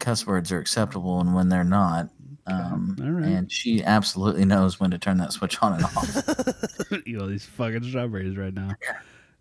cuss 0.00 0.26
words 0.26 0.50
are 0.50 0.58
acceptable 0.58 1.20
and 1.20 1.34
when 1.34 1.48
they're 1.48 1.62
not. 1.64 2.08
Um, 2.46 2.96
All 3.00 3.10
right. 3.10 3.26
And 3.26 3.52
she 3.52 3.84
absolutely 3.84 4.44
knows 4.44 4.80
when 4.80 4.90
to 4.90 4.98
turn 4.98 5.18
that 5.18 5.32
switch 5.32 5.62
on 5.62 5.74
and 5.74 5.84
off. 5.84 6.92
eat 7.06 7.20
all 7.20 7.28
these 7.28 7.44
fucking 7.44 7.84
strawberries 7.84 8.36
right 8.36 8.54
now. 8.54 8.70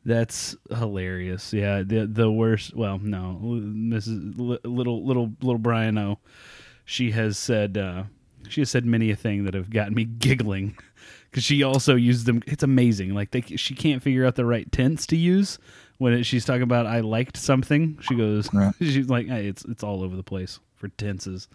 That's 0.05 0.55
hilarious. 0.69 1.51
Yeah, 1.51 1.83
the 1.83 2.05
the 2.05 2.31
worst. 2.31 2.75
Well, 2.75 2.99
no, 2.99 3.39
Mrs. 3.41 4.33
Li- 4.37 4.59
Little 4.63 5.05
Little 5.05 5.33
Little 5.41 5.57
Brian 5.57 5.97
O. 5.97 6.19
She 6.85 7.11
has 7.11 7.37
said 7.37 7.77
uh, 7.77 8.03
she 8.47 8.61
has 8.61 8.69
said 8.69 8.85
many 8.85 9.11
a 9.11 9.15
thing 9.15 9.43
that 9.45 9.53
have 9.53 9.69
gotten 9.69 9.93
me 9.93 10.05
giggling 10.19 10.77
because 11.29 11.43
she 11.43 11.63
also 11.63 11.95
used 11.95 12.25
them. 12.25 12.41
It's 12.47 12.63
amazing. 12.63 13.13
Like 13.13 13.31
they, 13.31 13.41
she 13.41 13.75
can't 13.75 14.01
figure 14.01 14.25
out 14.25 14.35
the 14.35 14.45
right 14.45 14.71
tense 14.71 15.05
to 15.07 15.17
use 15.17 15.59
when 15.99 16.13
it, 16.13 16.23
she's 16.25 16.45
talking 16.45 16.63
about 16.63 16.87
I 16.87 17.01
liked 17.01 17.37
something. 17.37 17.99
She 18.01 18.15
goes, 18.15 18.51
Right. 18.51 18.73
she's 18.79 19.09
like, 19.09 19.27
hey, 19.27 19.47
it's 19.47 19.63
it's 19.65 19.83
all 19.83 20.01
over 20.03 20.15
the 20.15 20.23
place 20.23 20.59
for 20.75 20.87
tenses. 20.87 21.47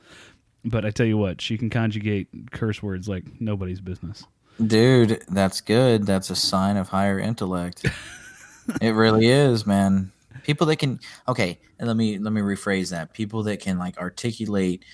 But 0.64 0.84
I 0.86 0.90
tell 0.90 1.06
you 1.06 1.18
what, 1.18 1.40
she 1.40 1.58
can 1.58 1.68
conjugate 1.68 2.28
curse 2.52 2.82
words 2.82 3.08
like 3.08 3.24
nobody's 3.40 3.80
business. 3.80 4.24
Dude, 4.64 5.22
that's 5.28 5.60
good. 5.60 6.06
That's 6.06 6.30
a 6.30 6.36
sign 6.36 6.76
of 6.76 6.88
higher 6.88 7.18
intellect. 7.18 7.84
it 8.80 8.92
really 8.94 9.26
is, 9.26 9.66
man. 9.66 10.12
People 10.44 10.66
that 10.68 10.76
can 10.76 11.00
okay, 11.26 11.58
let 11.80 11.96
me 11.96 12.18
let 12.18 12.32
me 12.32 12.40
rephrase 12.40 12.90
that. 12.90 13.14
People 13.14 13.42
that 13.44 13.60
can 13.60 13.78
like 13.78 13.98
articulate 13.98 14.84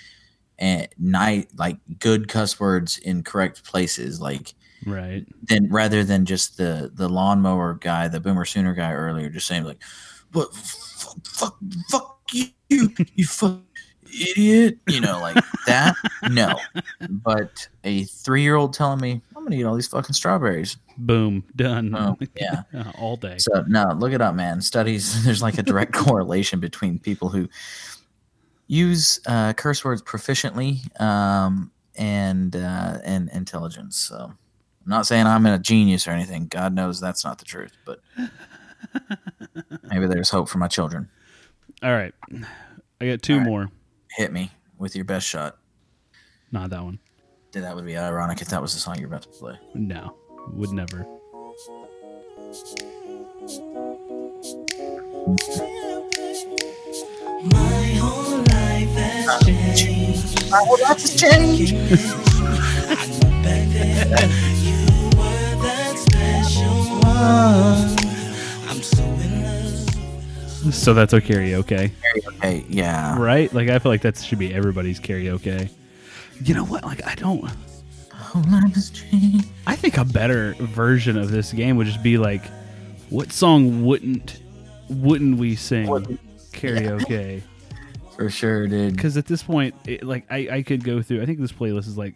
eh, 0.61 0.86
and 0.86 0.88
night 0.98 1.48
like 1.57 1.76
good 1.98 2.28
cuss 2.28 2.59
words 2.61 2.98
in 2.98 3.24
correct 3.24 3.64
places, 3.64 4.20
like 4.20 4.55
Right. 4.87 5.26
then 5.43 5.68
rather 5.70 6.05
than 6.05 6.24
just 6.24 6.57
the 6.57 6.91
the 6.95 7.09
lawnmower 7.09 7.74
guy, 7.74 8.09
the 8.09 8.20
boomer 8.20 8.45
sooner 8.45 8.74
guy 8.74 8.93
earlier, 8.93 9.28
just 9.28 9.47
saying 9.47 9.64
like, 9.64 9.83
"What? 10.33 10.55
Fuck, 10.55 11.26
fuck, 11.26 11.57
fuck 11.91 12.18
you, 12.33 12.49
you 12.68 13.24
fuck 13.26 13.61
idiot," 14.07 14.78
you 14.89 15.01
know, 15.01 15.20
like 15.20 15.37
that. 15.66 15.95
No, 16.31 16.59
but 17.09 17.68
a 17.85 18.05
three 18.05 18.43
year 18.43 18.57
old 18.57 18.72
telling 18.72 19.01
me, 19.01 19.20
"I'm 19.37 19.45
gonna 19.45 19.57
eat 19.57 19.64
all 19.64 19.74
these 19.74 19.89
fucking 19.89 20.14
strawberries." 20.14 20.76
Boom. 20.99 21.45
Done. 21.57 21.95
Oh, 21.95 22.16
yeah. 22.37 22.62
Uh, 22.74 22.93
All 22.99 23.16
day. 23.16 23.39
So 23.39 23.64
no, 23.66 23.93
look 23.99 24.12
it 24.12 24.20
up, 24.20 24.35
man. 24.35 24.61
Studies 24.61 25.24
there's 25.24 25.41
like 25.43 25.57
a 25.59 25.62
direct 25.62 25.93
correlation 25.93 26.61
between 26.61 26.99
people 26.99 27.28
who 27.31 27.49
use 28.66 29.18
uh, 29.26 29.53
curse 29.55 29.85
words 29.85 30.03
proficiently 30.03 30.78
um, 31.01 31.70
and 31.97 32.55
uh, 32.57 32.99
and 33.05 33.28
intelligence. 33.31 33.97
So 33.97 34.33
I'm 34.85 34.91
not 34.91 35.07
saying 35.07 35.26
I'm 35.26 35.47
a 35.47 35.59
genius 35.59 36.09
or 36.09 36.12
anything. 36.12 36.47
God 36.47 36.74
knows 36.74 37.01
that's 37.01 37.24
not 37.24 37.39
the 37.39 37.45
truth, 37.45 37.72
but 37.85 38.01
Maybe 39.85 40.07
there's 40.07 40.31
hope 40.31 40.49
for 40.49 40.59
my 40.59 40.68
children. 40.68 41.09
All 41.83 41.93
right. 41.93 42.14
I 43.01 43.07
got 43.07 43.22
two 43.22 43.35
All 43.35 43.39
right. 43.41 43.47
more. 43.47 43.68
Hit 44.16 44.33
me 44.33 44.51
with 44.78 44.97
your 44.97 45.05
best 45.05 45.26
shot. 45.26 45.59
Not 46.53 46.70
that 46.70 46.83
one. 46.83 46.99
Dude, 47.53 47.64
that 47.64 47.74
would 47.74 47.87
be 47.87 47.97
ironic 47.97 48.41
if 48.41 48.49
that 48.49 48.62
was 48.62 48.74
the 48.74 48.81
song 48.81 48.99
you're 48.99 49.09
about 49.09 49.22
to 49.22 49.28
play. 49.28 49.59
No. 49.74 50.16
Would 50.53 50.70
never. 50.72 51.07
My 57.53 57.97
whole 58.01 58.39
life 58.39 58.95
has 58.97 59.81
changed. 59.81 60.51
well, 60.51 60.76
that's 60.76 61.14
a 61.14 61.18
change. 61.18 61.72
Back 63.43 63.68
so 68.83 69.03
in 69.05 69.43
love. 69.43 70.75
So 70.75 70.95
that's 70.95 71.12
okay 71.14 71.35
karaoke. 71.35 71.91
Okay, 72.39 72.64
yeah. 72.68 73.18
Right? 73.18 73.53
Like 73.53 73.68
I 73.68 73.79
feel 73.79 73.93
like 73.93 74.03
that 74.03 74.18
should 74.18 74.39
be 74.39 74.55
everybody's 74.55 75.01
karaoke. 75.01 75.71
You 76.43 76.55
know 76.55 76.64
what? 76.64 76.85
Like 76.85 77.07
I 77.07 77.14
don't 77.16 77.51
Whole 78.12 78.43
life 78.51 78.75
has 78.75 78.91
changed. 78.91 79.49
I 79.66 79.77
think 79.77 79.99
a 79.99 80.05
better 80.05 80.55
version 80.61 81.18
of 81.18 81.31
this 81.31 81.53
game 81.53 81.77
would 81.77 81.87
just 81.87 82.03
be 82.03 82.16
like 82.18 82.43
what 83.09 83.33
song 83.33 83.85
wouldn't 83.85 84.41
wouldn't 84.89 85.39
we 85.39 85.57
sing 85.57 85.89
Wouldn't- 85.89 86.21
karaoke? 86.53 87.43
For 88.16 88.29
sure, 88.29 88.66
dude. 88.66 88.95
Because 88.95 89.16
at 89.16 89.27
this 89.27 89.43
point, 89.43 89.75
it, 89.87 90.05
like 90.05 90.27
I, 90.31 90.49
I 90.51 90.62
could 90.62 90.85
go 90.85 91.01
through. 91.01 91.23
I 91.23 91.27
think 91.27 91.41
this 91.41 91.53
playlist 91.53 91.89
is 91.89 91.97
like 91.97 92.14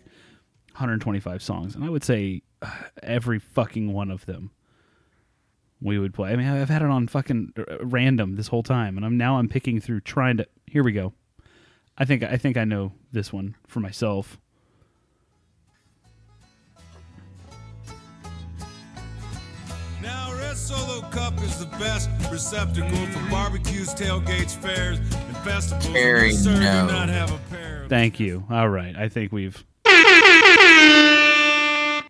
125 0.72 1.42
songs, 1.42 1.74
and 1.74 1.82
I 1.82 1.88
would 1.88 2.04
say 2.04 2.42
uh, 2.60 2.70
every 3.02 3.38
fucking 3.38 3.90
one 3.92 4.10
of 4.10 4.26
them 4.26 4.50
we 5.84 5.98
would 5.98 6.14
play. 6.14 6.32
I 6.32 6.36
mean, 6.36 6.48
I've 6.48 6.70
had 6.70 6.82
it 6.82 6.88
on 6.88 7.06
fucking 7.06 7.52
uh, 7.58 7.84
random 7.84 8.36
this 8.36 8.48
whole 8.48 8.62
time, 8.62 8.96
and 8.96 9.04
I'm 9.04 9.16
now 9.18 9.36
I'm 9.36 9.48
picking 9.48 9.80
through 9.80 10.00
trying 10.00 10.38
to. 10.38 10.46
Here 10.66 10.82
we 10.82 10.92
go. 10.92 11.12
I 11.96 12.04
think 12.06 12.24
I 12.24 12.38
think 12.38 12.56
I 12.56 12.64
know 12.64 12.92
this 13.12 13.32
one 13.32 13.54
for 13.68 13.78
myself. 13.80 14.38
Now, 20.02 20.32
Red 20.38 20.56
Solo 20.56 21.02
Cup 21.10 21.40
is 21.42 21.58
the 21.60 21.66
best 21.78 22.10
receptacle 22.32 23.06
for 23.06 23.30
barbecues, 23.30 23.94
tailgates, 23.94 24.56
fairs, 24.56 24.98
and 24.98 25.36
festivals. 25.38 25.86
Very 25.88 26.32
We 26.32 26.44
no. 26.60 26.86
not 26.86 27.08
have 27.10 27.32
a 27.32 27.38
pair 27.50 27.84
of 27.84 27.90
Thank 27.90 28.18
you. 28.18 28.44
All 28.50 28.68
right, 28.68 28.96
I 28.96 29.08
think 29.08 29.32
we've. 29.32 29.62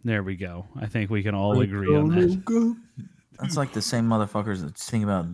There 0.06 0.22
we 0.22 0.36
go. 0.36 0.66
I 0.76 0.86
think 0.86 1.08
we 1.10 1.22
can 1.22 1.34
all 1.34 1.60
agree 1.60 1.94
on 1.96 2.08
that. 2.10 2.66
That's 3.44 3.56
like 3.56 3.72
the 3.72 3.82
same 3.82 4.08
motherfuckers 4.08 4.62
that 4.62 4.78
sing 4.78 5.04
about 5.04 5.26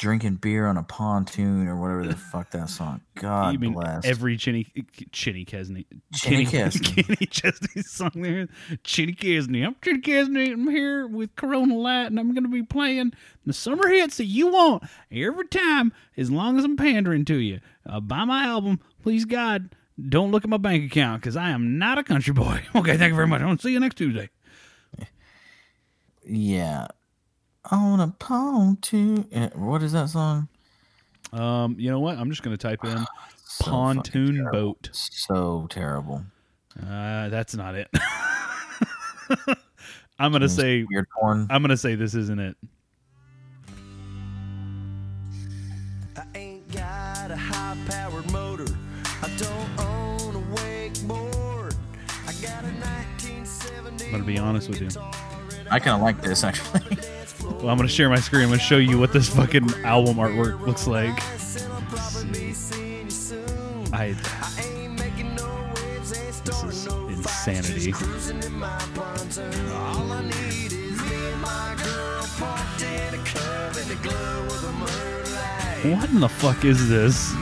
drinking 0.00 0.36
beer 0.36 0.66
on 0.66 0.78
a 0.78 0.82
pontoon 0.82 1.68
or 1.68 1.76
whatever 1.76 2.06
the 2.06 2.16
fuck 2.16 2.50
that 2.52 2.70
song. 2.70 3.02
God 3.16 3.62
you 3.62 3.70
bless. 3.70 4.06
every 4.06 4.38
Chinny 4.38 4.66
Chinny 5.12 5.44
Kesney 5.44 5.84
Chinny 6.14 6.46
Kesney. 6.46 7.04
Chinny 7.06 7.26
Chesney 7.26 7.82
song 7.82 8.12
there? 8.14 8.48
Chinny 8.82 9.12
Kesney. 9.12 9.66
I'm 9.66 9.76
Chinny 9.82 10.00
Kesney. 10.00 10.52
I'm 10.52 10.70
here 10.70 11.06
with 11.06 11.36
Corona 11.36 11.76
Light, 11.76 12.06
and 12.06 12.18
I'm 12.18 12.32
going 12.32 12.44
to 12.44 12.50
be 12.50 12.62
playing 12.62 13.12
the 13.44 13.52
summer 13.52 13.88
hits 13.88 14.16
that 14.16 14.24
you 14.24 14.46
want 14.46 14.84
every 15.12 15.46
time, 15.48 15.92
as 16.16 16.30
long 16.30 16.58
as 16.58 16.64
I'm 16.64 16.78
pandering 16.78 17.26
to 17.26 17.36
you. 17.36 17.60
Uh, 17.84 18.00
buy 18.00 18.24
my 18.24 18.44
album, 18.44 18.80
please 19.02 19.26
God. 19.26 19.74
Don't 20.08 20.30
look 20.30 20.44
at 20.44 20.50
my 20.50 20.56
bank 20.56 20.90
account 20.90 21.20
because 21.20 21.36
I 21.36 21.50
am 21.50 21.78
not 21.78 21.98
a 21.98 22.02
country 22.02 22.32
boy. 22.32 22.62
Okay, 22.74 22.96
thank 22.96 23.10
you 23.10 23.16
very 23.16 23.26
much. 23.26 23.42
I'll 23.42 23.58
see 23.58 23.72
you 23.72 23.80
next 23.80 23.96
Tuesday. 23.96 24.30
Yeah. 26.30 26.86
On 27.70 28.00
a 28.00 28.08
pontoon. 28.18 29.26
eh, 29.32 29.50
What 29.54 29.82
is 29.82 29.92
that 29.92 30.08
song? 30.08 30.48
Um, 31.32 31.76
you 31.78 31.90
know 31.90 32.00
what? 32.00 32.16
I'm 32.18 32.30
just 32.30 32.42
going 32.42 32.56
to 32.56 32.60
type 32.62 32.84
in 32.84 33.04
So 33.44 33.64
pontoon 33.70 34.48
boat. 34.50 34.88
So 34.92 35.66
terrible. 35.70 36.22
Uh, 36.80 37.28
that's 37.28 37.54
not 37.54 37.74
it. 37.74 37.88
I'm 40.18 40.32
gonna 40.32 40.44
It's 40.46 40.54
say 40.54 40.84
weird 40.90 41.06
porn. 41.18 41.46
I'm 41.50 41.62
gonna 41.62 41.76
say 41.76 41.94
this 41.94 42.14
isn't 42.14 42.38
it. 42.38 42.56
I 46.16 46.24
ain't 46.34 46.70
got 46.72 47.30
a 47.30 47.36
high 47.36 47.76
powered 47.88 48.30
motor. 48.30 48.66
I 49.22 49.30
don't 49.38 49.80
own 49.80 50.36
a 50.36 50.56
wakeboard. 50.56 51.74
I 52.26 52.32
got 52.42 52.64
a 52.64 52.72
1970. 52.78 54.04
I'm 54.06 54.10
gonna 54.12 54.24
be 54.24 54.38
honest 54.38 54.68
with 54.68 54.80
you. 54.82 54.88
I 55.70 55.78
kind 55.78 55.96
of 55.96 56.02
like 56.02 56.20
this 56.20 56.44
actually. 56.44 56.98
Well, 57.60 57.68
I'm 57.68 57.76
gonna 57.76 57.88
share 57.88 58.08
my 58.08 58.20
screen. 58.20 58.44
I'm 58.44 58.48
gonna 58.48 58.60
show 58.60 58.78
you 58.78 58.98
what 58.98 59.12
this 59.12 59.28
fucking 59.28 59.68
album 59.84 60.16
artwork 60.16 60.64
looks 60.66 60.86
like. 60.86 61.18
I 63.92 64.14
this 66.44 66.64
is 66.64 66.86
insanity. 67.08 67.92
What 75.94 76.10
in 76.10 76.20
the 76.20 76.28
fuck 76.28 76.64
is 76.64 76.88
this? 76.88 77.34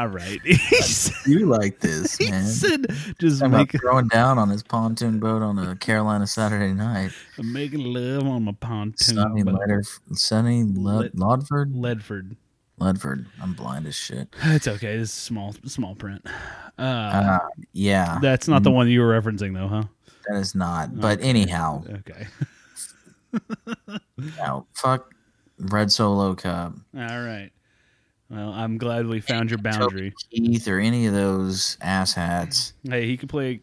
All 0.00 0.08
right, 0.08 0.40
you 1.26 1.44
like 1.44 1.80
this, 1.80 2.16
he 2.16 2.30
said 2.32 2.86
just 3.18 3.42
about 3.42 3.50
make, 3.58 3.72
throwing 3.82 4.08
down 4.08 4.38
on 4.38 4.48
his 4.48 4.62
pontoon 4.62 5.18
boat 5.18 5.42
on 5.42 5.58
a 5.58 5.76
Carolina 5.76 6.26
Saturday 6.26 6.72
night. 6.72 7.10
I'm 7.38 7.52
making 7.52 7.84
love 7.84 8.26
on 8.26 8.44
my 8.44 8.52
pontoon 8.52 9.16
Sunny, 9.16 9.42
boat. 9.42 9.56
Letter, 9.60 9.82
Sunny, 10.14 10.62
Lit- 10.62 11.02
Led, 11.02 11.12
Lodford, 11.12 11.74
Ledford. 11.74 12.36
Ledford. 12.80 13.26
I'm 13.42 13.52
blind 13.52 13.86
as 13.86 13.94
shit. 13.94 14.34
It's 14.42 14.66
okay. 14.66 14.96
This 14.96 15.10
is 15.10 15.12
small 15.14 15.54
small 15.66 15.94
print. 15.94 16.24
Uh, 16.78 16.82
Uh, 16.82 17.38
yeah, 17.74 18.18
that's 18.22 18.48
not 18.48 18.62
the 18.62 18.70
one 18.70 18.88
you 18.88 19.02
were 19.02 19.20
referencing, 19.20 19.52
though, 19.52 19.68
huh? 19.68 19.82
that 20.28 20.38
is 20.38 20.54
not. 20.54 20.98
But 20.98 21.20
anyhow, 21.20 21.84
Okay. 21.90 22.26
now 24.38 24.66
fuck 24.72 25.12
Red 25.58 25.92
Solo 25.92 26.34
Cup, 26.34 26.72
All 26.96 27.02
right. 27.20 27.50
Well, 28.30 28.52
I'm 28.52 28.78
glad 28.78 29.06
we 29.06 29.20
found 29.20 29.50
your 29.50 29.58
boundary. 29.58 30.14
Keith, 30.30 30.68
or 30.68 30.78
any 30.78 31.06
of 31.06 31.12
those 31.14 31.76
asshats. 31.82 32.74
Hey, 32.88 33.06
he 33.06 33.16
could 33.16 33.28
play. 33.28 33.60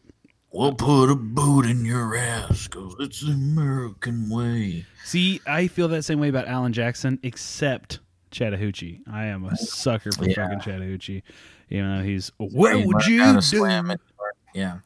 We'll 0.52 0.74
put 0.74 1.10
a 1.10 1.16
boot 1.16 1.66
in 1.66 1.86
your 1.86 2.16
ass 2.18 2.68
because 2.68 2.96
it's 3.00 3.22
the 3.22 3.32
American 3.32 4.30
way. 4.30 4.86
See, 5.06 5.40
I 5.48 5.68
feel 5.68 5.88
that 5.90 6.04
same 6.04 6.20
way 6.20 6.30
about 6.30 6.48
Alan 6.48 6.74
Jackson, 6.74 7.20
except 7.24 8.00
Chattahoochee. 8.32 9.02
I 9.10 9.26
am 9.26 9.46
a 9.46 9.56
sucker 9.56 10.12
for 10.12 10.26
Yeah. 10.26 10.36
fucking 10.36 10.60
Chattahoochee. 10.62 11.24
You 11.70 11.84
know, 11.84 12.04
he's. 12.04 12.32
What 12.38 12.86
would 12.86 13.06
you 13.06 13.20
do? 13.42 13.98
Yeah. 14.54 14.80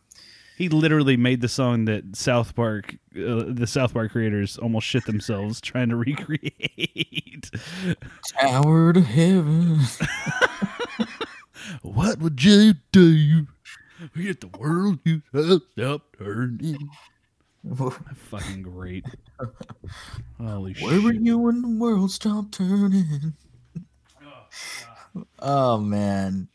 He 0.61 0.69
literally 0.69 1.17
made 1.17 1.41
the 1.41 1.47
song 1.47 1.85
that 1.85 2.15
South 2.15 2.53
Park, 2.53 2.93
uh, 3.15 3.45
the 3.47 3.65
South 3.65 3.95
Park 3.95 4.11
creators, 4.11 4.59
almost 4.59 4.85
shit 4.85 5.03
themselves 5.07 5.59
trying 5.61 5.89
to 5.89 5.95
recreate. 5.95 7.49
Tower 8.39 8.93
to 8.93 9.01
heaven. 9.01 9.79
what 11.81 12.19
would 12.19 12.43
you 12.43 12.75
do 12.91 13.47
if 14.13 14.39
the 14.39 14.49
world 14.59 14.99
you 15.03 15.23
stopped 15.71 16.19
turning? 16.19 16.89
Fucking 18.29 18.61
great. 18.61 19.07
Holy 20.39 20.75
shit. 20.75 20.85
Where 20.85 21.01
were 21.01 21.13
you 21.13 21.39
when 21.39 21.63
the 21.63 21.69
world 21.69 22.11
stopped 22.11 22.51
turning? 22.51 23.33
Oh 25.39 25.79
man. 25.79 26.49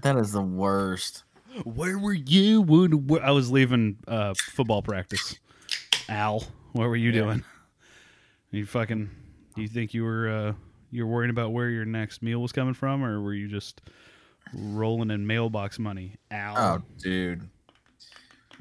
That 0.00 0.16
is 0.16 0.32
the 0.32 0.40
worst. 0.40 1.23
Where 1.62 1.98
were 1.98 2.12
you 2.12 2.62
when 2.62 3.22
I 3.22 3.30
was 3.30 3.50
leaving 3.50 3.98
uh, 4.08 4.34
football 4.34 4.82
practice? 4.82 5.38
Al, 6.08 6.44
what 6.72 6.88
were 6.88 6.96
you 6.96 7.12
doing? 7.12 7.44
You 8.50 8.66
fucking. 8.66 9.10
Do 9.54 9.62
you 9.62 9.68
think 9.68 9.94
you 9.94 10.04
were 10.04 10.28
uh, 10.28 10.52
you 10.90 11.04
were 11.04 11.12
worrying 11.12 11.30
about 11.30 11.52
where 11.52 11.68
your 11.70 11.84
next 11.84 12.22
meal 12.22 12.40
was 12.40 12.52
coming 12.52 12.74
from, 12.74 13.04
or 13.04 13.20
were 13.20 13.34
you 13.34 13.48
just 13.48 13.80
rolling 14.52 15.10
in 15.10 15.26
mailbox 15.26 15.78
money? 15.78 16.16
Al. 16.30 16.56
Oh, 16.56 16.82
dude. 16.98 17.48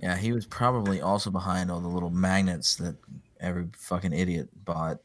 Yeah, 0.01 0.17
he 0.17 0.31
was 0.31 0.45
probably 0.45 1.01
also 1.01 1.29
behind 1.29 1.69
all 1.69 1.79
the 1.79 1.87
little 1.87 2.09
magnets 2.09 2.75
that 2.77 2.95
every 3.39 3.67
fucking 3.77 4.13
idiot 4.13 4.49
bought, 4.65 4.97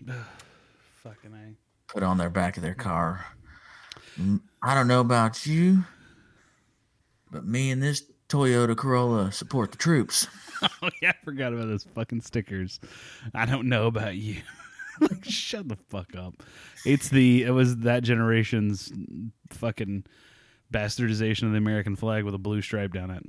fucking 1.02 1.32
a. 1.32 1.92
put 1.92 2.02
on 2.02 2.18
their 2.18 2.30
back 2.30 2.56
of 2.56 2.62
their 2.62 2.74
car. 2.74 3.24
Mm, 4.20 4.40
I 4.62 4.74
don't 4.74 4.88
know 4.88 5.00
about 5.00 5.46
you, 5.46 5.84
but 7.34 7.44
me 7.44 7.70
and 7.72 7.82
this 7.82 8.04
Toyota 8.28 8.74
Corolla 8.76 9.30
support 9.32 9.72
the 9.72 9.76
troops. 9.78 10.26
Oh 10.82 10.88
yeah, 11.02 11.10
I 11.10 11.24
forgot 11.24 11.52
about 11.52 11.66
those 11.66 11.84
fucking 11.94 12.22
stickers. 12.22 12.80
I 13.34 13.44
don't 13.44 13.68
know 13.68 13.86
about 13.86 14.14
you. 14.16 14.40
like, 15.00 15.22
shut 15.24 15.68
the 15.68 15.76
fuck 15.90 16.16
up. 16.16 16.42
It's 16.86 17.10
the 17.10 17.42
it 17.42 17.50
was 17.50 17.78
that 17.78 18.02
generation's 18.02 18.90
fucking 19.50 20.04
bastardization 20.72 21.42
of 21.42 21.50
the 21.52 21.58
American 21.58 21.96
flag 21.96 22.24
with 22.24 22.34
a 22.34 22.38
blue 22.38 22.62
stripe 22.62 22.94
down 22.94 23.10
it. 23.10 23.24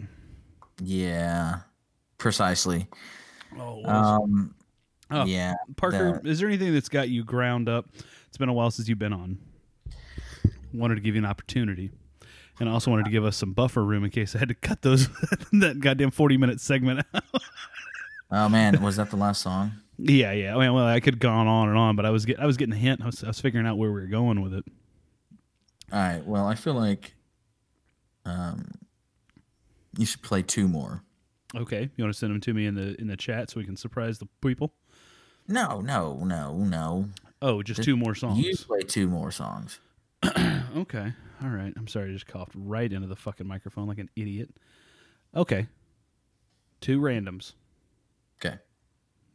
Yeah, 0.82 1.62
precisely. 2.18 2.88
Oh, 3.60 3.84
Um, 3.84 4.56
Oh, 5.12 5.26
yeah, 5.26 5.56
Parker, 5.76 6.22
the- 6.24 6.30
is 6.30 6.40
there 6.40 6.48
anything 6.48 6.74
that's 6.74 6.90
got 6.90 7.10
you 7.10 7.26
ground 7.26 7.68
up? 7.68 7.88
It's 8.30 8.38
been 8.38 8.50
a 8.50 8.54
while 8.54 8.72
since 8.72 8.88
you've 8.88 9.00
been 9.00 9.14
on. 9.14 9.38
Wanted 10.74 10.96
to 10.96 11.02
give 11.02 11.16
you 11.16 11.22
an 11.22 11.26
opportunity. 11.30 11.92
And 12.60 12.70
I 12.70 12.72
also 12.72 12.90
wanted 12.90 13.06
to 13.06 13.12
give 13.12 13.26
us 13.26 13.36
some 13.36 13.52
buffer 13.54 13.84
room 13.84 14.04
in 14.04 14.12
case 14.12 14.36
I 14.36 14.40
had 14.40 14.48
to 14.48 14.56
cut 14.56 14.82
those 14.82 15.08
that 15.54 15.80
goddamn 15.80 16.12
forty 16.12 16.38
minute 16.38 16.62
segment 16.62 17.06
out. 17.14 17.24
Oh 18.32 18.50
man, 18.50 18.82
was 18.82 18.96
that 18.96 19.10
the 19.10 19.18
last 19.18 19.42
song? 19.42 19.74
yeah, 19.98 20.32
yeah. 20.32 20.56
I 20.56 20.60
mean, 20.60 20.74
well, 20.74 20.86
I 20.86 21.00
could 21.00 21.16
have 21.16 21.20
gone 21.20 21.48
on 21.48 21.70
and 21.70 21.78
on, 21.78 21.96
but 21.96 22.06
I 22.06 22.10
was 22.10 22.26
get, 22.26 22.40
I 22.40 22.46
was 22.46 22.58
getting 22.58 22.74
a 22.74 22.78
hint. 22.78 23.02
I 23.02 23.06
was, 23.06 23.24
I 23.24 23.28
was 23.28 23.40
figuring 23.40 23.66
out 23.68 23.78
where 23.78 23.92
we 23.92 24.02
were 24.02 24.08
going 24.08 24.42
with 24.42 24.54
it. 24.54 24.66
All 25.92 26.00
right. 26.00 26.26
Well, 26.26 26.46
I 26.46 26.56
feel 26.56 26.74
like 26.74 27.14
um, 28.26 28.72
you 29.98 30.06
should 30.06 30.22
play 30.22 30.42
two 30.42 30.68
more. 30.68 31.04
Okay, 31.56 31.90
you 31.96 32.04
want 32.04 32.14
to 32.14 32.20
send 32.20 32.34
them 32.34 32.42
to 32.42 32.54
me 32.54 32.66
in 32.66 32.76
the 32.76 33.00
in 33.00 33.08
the 33.08 33.16
chat 33.16 33.52
so 33.52 33.60
we 33.60 33.66
can 33.66 33.78
surprise 33.78 34.20
the 34.20 34.28
people? 34.42 34.74
No, 35.48 35.80
no, 35.80 36.24
no, 36.26 36.58
no. 36.58 37.10
Oh, 37.42 37.62
just 37.62 37.84
two 37.84 37.96
more 37.96 38.16
songs. 38.16 38.40
You 38.40 38.56
play 38.58 38.82
two 38.82 39.08
more 39.08 39.32
songs. 39.32 39.80
Okay. 40.76 41.14
All 41.44 41.50
right. 41.50 41.74
I'm 41.76 41.88
sorry. 41.88 42.10
I 42.10 42.14
just 42.14 42.28
coughed 42.28 42.54
right 42.56 42.92
into 42.92 43.08
the 43.08 43.16
fucking 43.16 43.48
microphone 43.48 43.88
like 43.88 44.00
an 44.00 44.10
idiot. 44.16 44.50
Okay. 45.36 45.68
Two 46.82 47.00
randoms. 47.00 47.54
Okay. 48.40 48.58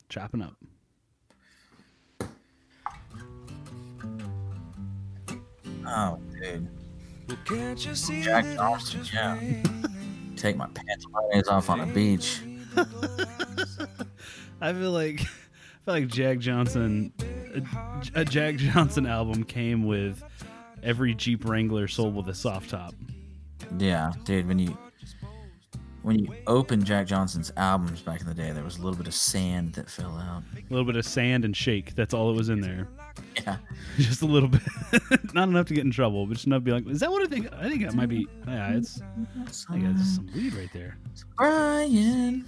Chopping 0.08 0.42
up. 0.42 0.56
Oh, 5.86 6.18
dude. 6.40 6.68
Can't 7.44 7.84
you 7.84 7.94
see 7.94 8.22
Jack 8.22 8.44
that 8.44 8.56
Johnson, 8.56 9.00
just 9.00 9.14
yeah. 9.14 9.38
Take 10.36 10.56
my 10.56 10.66
pants 10.68 11.48
off 11.48 11.70
on 11.70 11.80
a 11.80 11.86
beach. 11.86 12.40
I 14.60 14.72
feel 14.72 14.92
like 14.92 15.20
I 15.20 15.24
feel 15.84 15.94
like 15.94 16.06
Jack 16.08 16.38
Johnson 16.38 17.12
a, 17.54 18.20
a 18.20 18.24
Jack 18.24 18.56
Johnson 18.56 19.06
album 19.06 19.44
came 19.44 19.84
with 19.84 20.22
every 20.82 21.14
Jeep 21.14 21.44
Wrangler 21.44 21.88
sold 21.88 22.14
with 22.14 22.28
a 22.28 22.34
soft 22.34 22.70
top. 22.70 22.94
Yeah, 23.78 24.12
dude. 24.24 24.48
When 24.48 24.58
you 24.58 24.76
when 26.02 26.18
you 26.18 26.34
open 26.46 26.82
Jack 26.82 27.06
Johnson's 27.06 27.52
albums 27.56 28.00
back 28.00 28.20
in 28.20 28.26
the 28.26 28.34
day, 28.34 28.52
there 28.52 28.64
was 28.64 28.78
a 28.78 28.82
little 28.82 28.96
bit 28.96 29.06
of 29.06 29.14
sand 29.14 29.74
that 29.74 29.90
fell 29.90 30.16
out. 30.16 30.42
A 30.56 30.62
little 30.70 30.86
bit 30.86 30.96
of 30.96 31.04
sand 31.04 31.44
and 31.44 31.54
shake. 31.54 31.94
That's 31.94 32.14
all 32.14 32.30
it 32.30 32.36
was 32.36 32.48
in 32.48 32.60
there. 32.60 32.88
Yeah. 33.36 33.58
Just 33.98 34.22
a 34.22 34.26
little 34.26 34.48
bit. 34.48 34.62
Not 35.34 35.48
enough 35.48 35.66
to 35.66 35.74
get 35.74 35.84
in 35.84 35.90
trouble, 35.90 36.26
but 36.26 36.34
just 36.34 36.46
enough 36.46 36.60
to 36.60 36.64
be 36.64 36.72
like, 36.72 36.86
is 36.88 37.00
that 37.00 37.10
what 37.10 37.22
I 37.22 37.26
think? 37.26 37.52
I 37.52 37.68
think 37.68 37.82
that 37.82 37.94
might 37.94 38.08
be. 38.08 38.26
Yeah, 38.46 38.76
it's. 38.76 39.00
I 39.68 39.72
think 39.72 39.84
that's 39.84 40.14
some 40.14 40.30
weed 40.34 40.54
right 40.54 40.72
there. 40.72 40.96
Brian. 41.36 42.46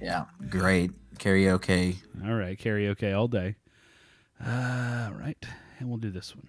Yeah, 0.00 0.24
great 0.48 0.92
karaoke. 1.18 1.96
All 2.24 2.34
right, 2.34 2.58
karaoke 2.58 3.16
all 3.16 3.28
day. 3.28 3.56
Uh, 4.44 5.10
right, 5.18 5.42
and 5.78 5.88
we'll 5.88 5.98
do 5.98 6.10
this 6.10 6.34
one. 6.36 6.46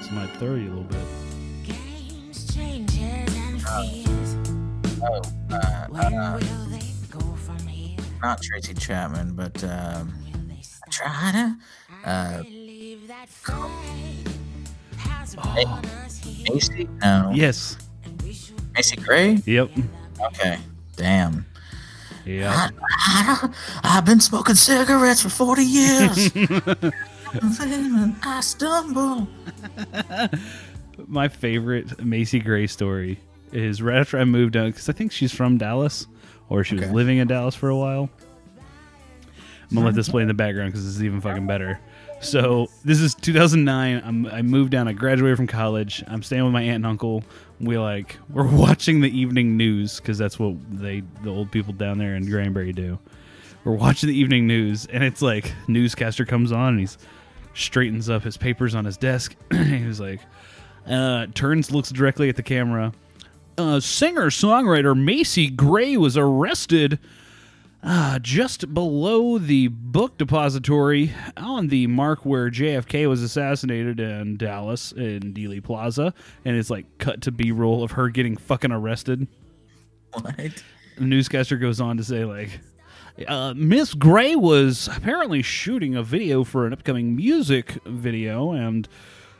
This 0.00 0.10
might 0.12 0.30
throw 0.38 0.54
you 0.54 0.68
a 0.68 0.74
little 0.74 0.82
bit. 0.84 1.04
Games, 1.64 2.54
changes, 2.54 3.36
and 3.36 3.62
fears. 3.62 4.36
Oh, 5.02 5.22
uh, 5.54 5.86
When 5.88 6.14
uh, 6.14 6.38
will 6.40 6.64
they 6.66 6.86
go 7.10 7.20
from 7.36 7.58
here? 7.66 7.98
not 8.22 8.42
Tracy 8.42 8.74
Chapman, 8.74 9.34
but 9.34 9.62
um, 9.64 10.12
Will 10.32 10.40
they 10.54 10.62
stop? 10.62 10.90
try 10.90 11.32
to. 11.32 11.56
I 12.04 12.10
Uh, 12.10 12.42
believe 12.42 13.08
that 13.08 13.28
fate 13.28 14.28
has 14.98 15.34
Hey. 15.34 15.64
brought 15.64 15.86
us 15.86 16.18
here, 16.18 16.46
Macy? 16.54 16.88
No. 17.02 17.32
Yes. 17.34 17.76
and 18.04 18.20
we 18.22 18.32
should 18.32 18.56
Macy 18.74 18.96
Gray? 18.96 19.34
Yep. 19.44 19.70
Okay. 20.20 20.58
Damn. 20.96 21.46
Yeah. 22.26 22.52
I, 22.54 22.70
I, 23.42 23.48
I've 23.98 24.04
been 24.04 24.20
smoking 24.20 24.54
cigarettes 24.54 25.22
for 25.22 25.30
40 25.30 25.62
years. 25.64 26.30
I 27.34 28.40
stumble. 28.42 29.28
My 31.06 31.28
favorite 31.28 32.02
Macy 32.04 32.40
Gray 32.40 32.66
story 32.66 33.18
is 33.52 33.82
right 33.82 33.98
after 33.98 34.18
I 34.18 34.24
moved 34.24 34.52
down 34.52 34.68
because 34.70 34.88
I 34.88 34.92
think 34.92 35.12
she's 35.12 35.32
from 35.32 35.58
Dallas 35.58 36.06
or 36.48 36.62
she 36.64 36.74
was 36.76 36.84
Okay. 36.84 36.92
living 36.92 37.18
in 37.18 37.28
Dallas 37.28 37.54
for 37.54 37.68
a 37.68 37.76
while. 37.76 38.10
I'm 39.70 39.76
gonna 39.76 39.86
let 39.86 39.94
this 39.94 40.08
play 40.08 40.22
in 40.22 40.28
the 40.28 40.34
background 40.34 40.70
because 40.72 40.84
this 40.84 40.96
is 40.96 41.04
even 41.04 41.20
fucking 41.20 41.46
better. 41.46 41.78
So 42.20 42.68
this 42.84 43.00
is 43.00 43.14
2009. 43.14 44.02
I'm, 44.04 44.26
I 44.26 44.42
moved 44.42 44.72
down. 44.72 44.88
I 44.88 44.92
graduated 44.92 45.36
from 45.36 45.46
college. 45.46 46.02
I'm 46.08 46.22
staying 46.22 46.44
with 46.44 46.52
my 46.52 46.60
aunt 46.62 46.76
and 46.76 46.86
uncle. 46.86 47.22
We 47.60 47.78
like 47.78 48.16
we're 48.28 48.48
watching 48.54 49.00
the 49.00 49.16
evening 49.16 49.56
news 49.56 50.00
because 50.00 50.18
that's 50.18 50.38
what 50.38 50.56
they 50.70 51.02
the 51.22 51.30
old 51.30 51.50
people 51.52 51.72
down 51.72 51.98
there 51.98 52.16
in 52.16 52.28
Granbury 52.28 52.72
do. 52.72 52.98
We're 53.64 53.74
watching 53.74 54.08
the 54.08 54.18
evening 54.18 54.46
news 54.46 54.86
and 54.86 55.04
it's 55.04 55.22
like 55.22 55.52
newscaster 55.68 56.24
comes 56.24 56.50
on 56.50 56.70
and 56.70 56.80
he's 56.80 56.98
straightens 57.64 58.08
up 58.08 58.22
his 58.22 58.36
papers 58.36 58.74
on 58.74 58.84
his 58.84 58.96
desk. 58.96 59.36
he 59.52 59.84
was 59.84 60.00
like, 60.00 60.20
uh, 60.86 61.26
turns, 61.34 61.70
looks 61.70 61.90
directly 61.90 62.28
at 62.28 62.36
the 62.36 62.42
camera. 62.42 62.92
Uh, 63.58 63.80
Singer 63.80 64.30
songwriter 64.30 64.96
Macy 64.96 65.50
Gray 65.50 65.96
was 65.96 66.16
arrested 66.16 66.98
uh, 67.82 68.18
just 68.18 68.72
below 68.74 69.38
the 69.38 69.68
book 69.68 70.18
depository 70.18 71.12
on 71.36 71.68
the 71.68 71.86
mark 71.86 72.24
where 72.24 72.50
JFK 72.50 73.08
was 73.08 73.22
assassinated 73.22 74.00
in 74.00 74.36
Dallas 74.36 74.92
in 74.92 75.32
Dealey 75.34 75.62
Plaza. 75.62 76.12
And 76.44 76.56
it's 76.56 76.70
like 76.70 76.86
cut 76.98 77.22
to 77.22 77.32
B 77.32 77.52
roll 77.52 77.82
of 77.82 77.92
her 77.92 78.08
getting 78.08 78.36
fucking 78.36 78.72
arrested. 78.72 79.26
What? 80.12 80.36
The 80.98 81.04
newscaster 81.04 81.56
goes 81.56 81.80
on 81.80 81.96
to 81.96 82.04
say, 82.04 82.24
like, 82.24 82.60
uh, 83.26 83.54
Miss 83.54 83.94
Gray 83.94 84.34
was 84.34 84.88
apparently 84.94 85.42
shooting 85.42 85.94
a 85.94 86.02
video 86.02 86.44
for 86.44 86.66
an 86.66 86.72
upcoming 86.72 87.16
music 87.16 87.78
video 87.84 88.52
and 88.52 88.88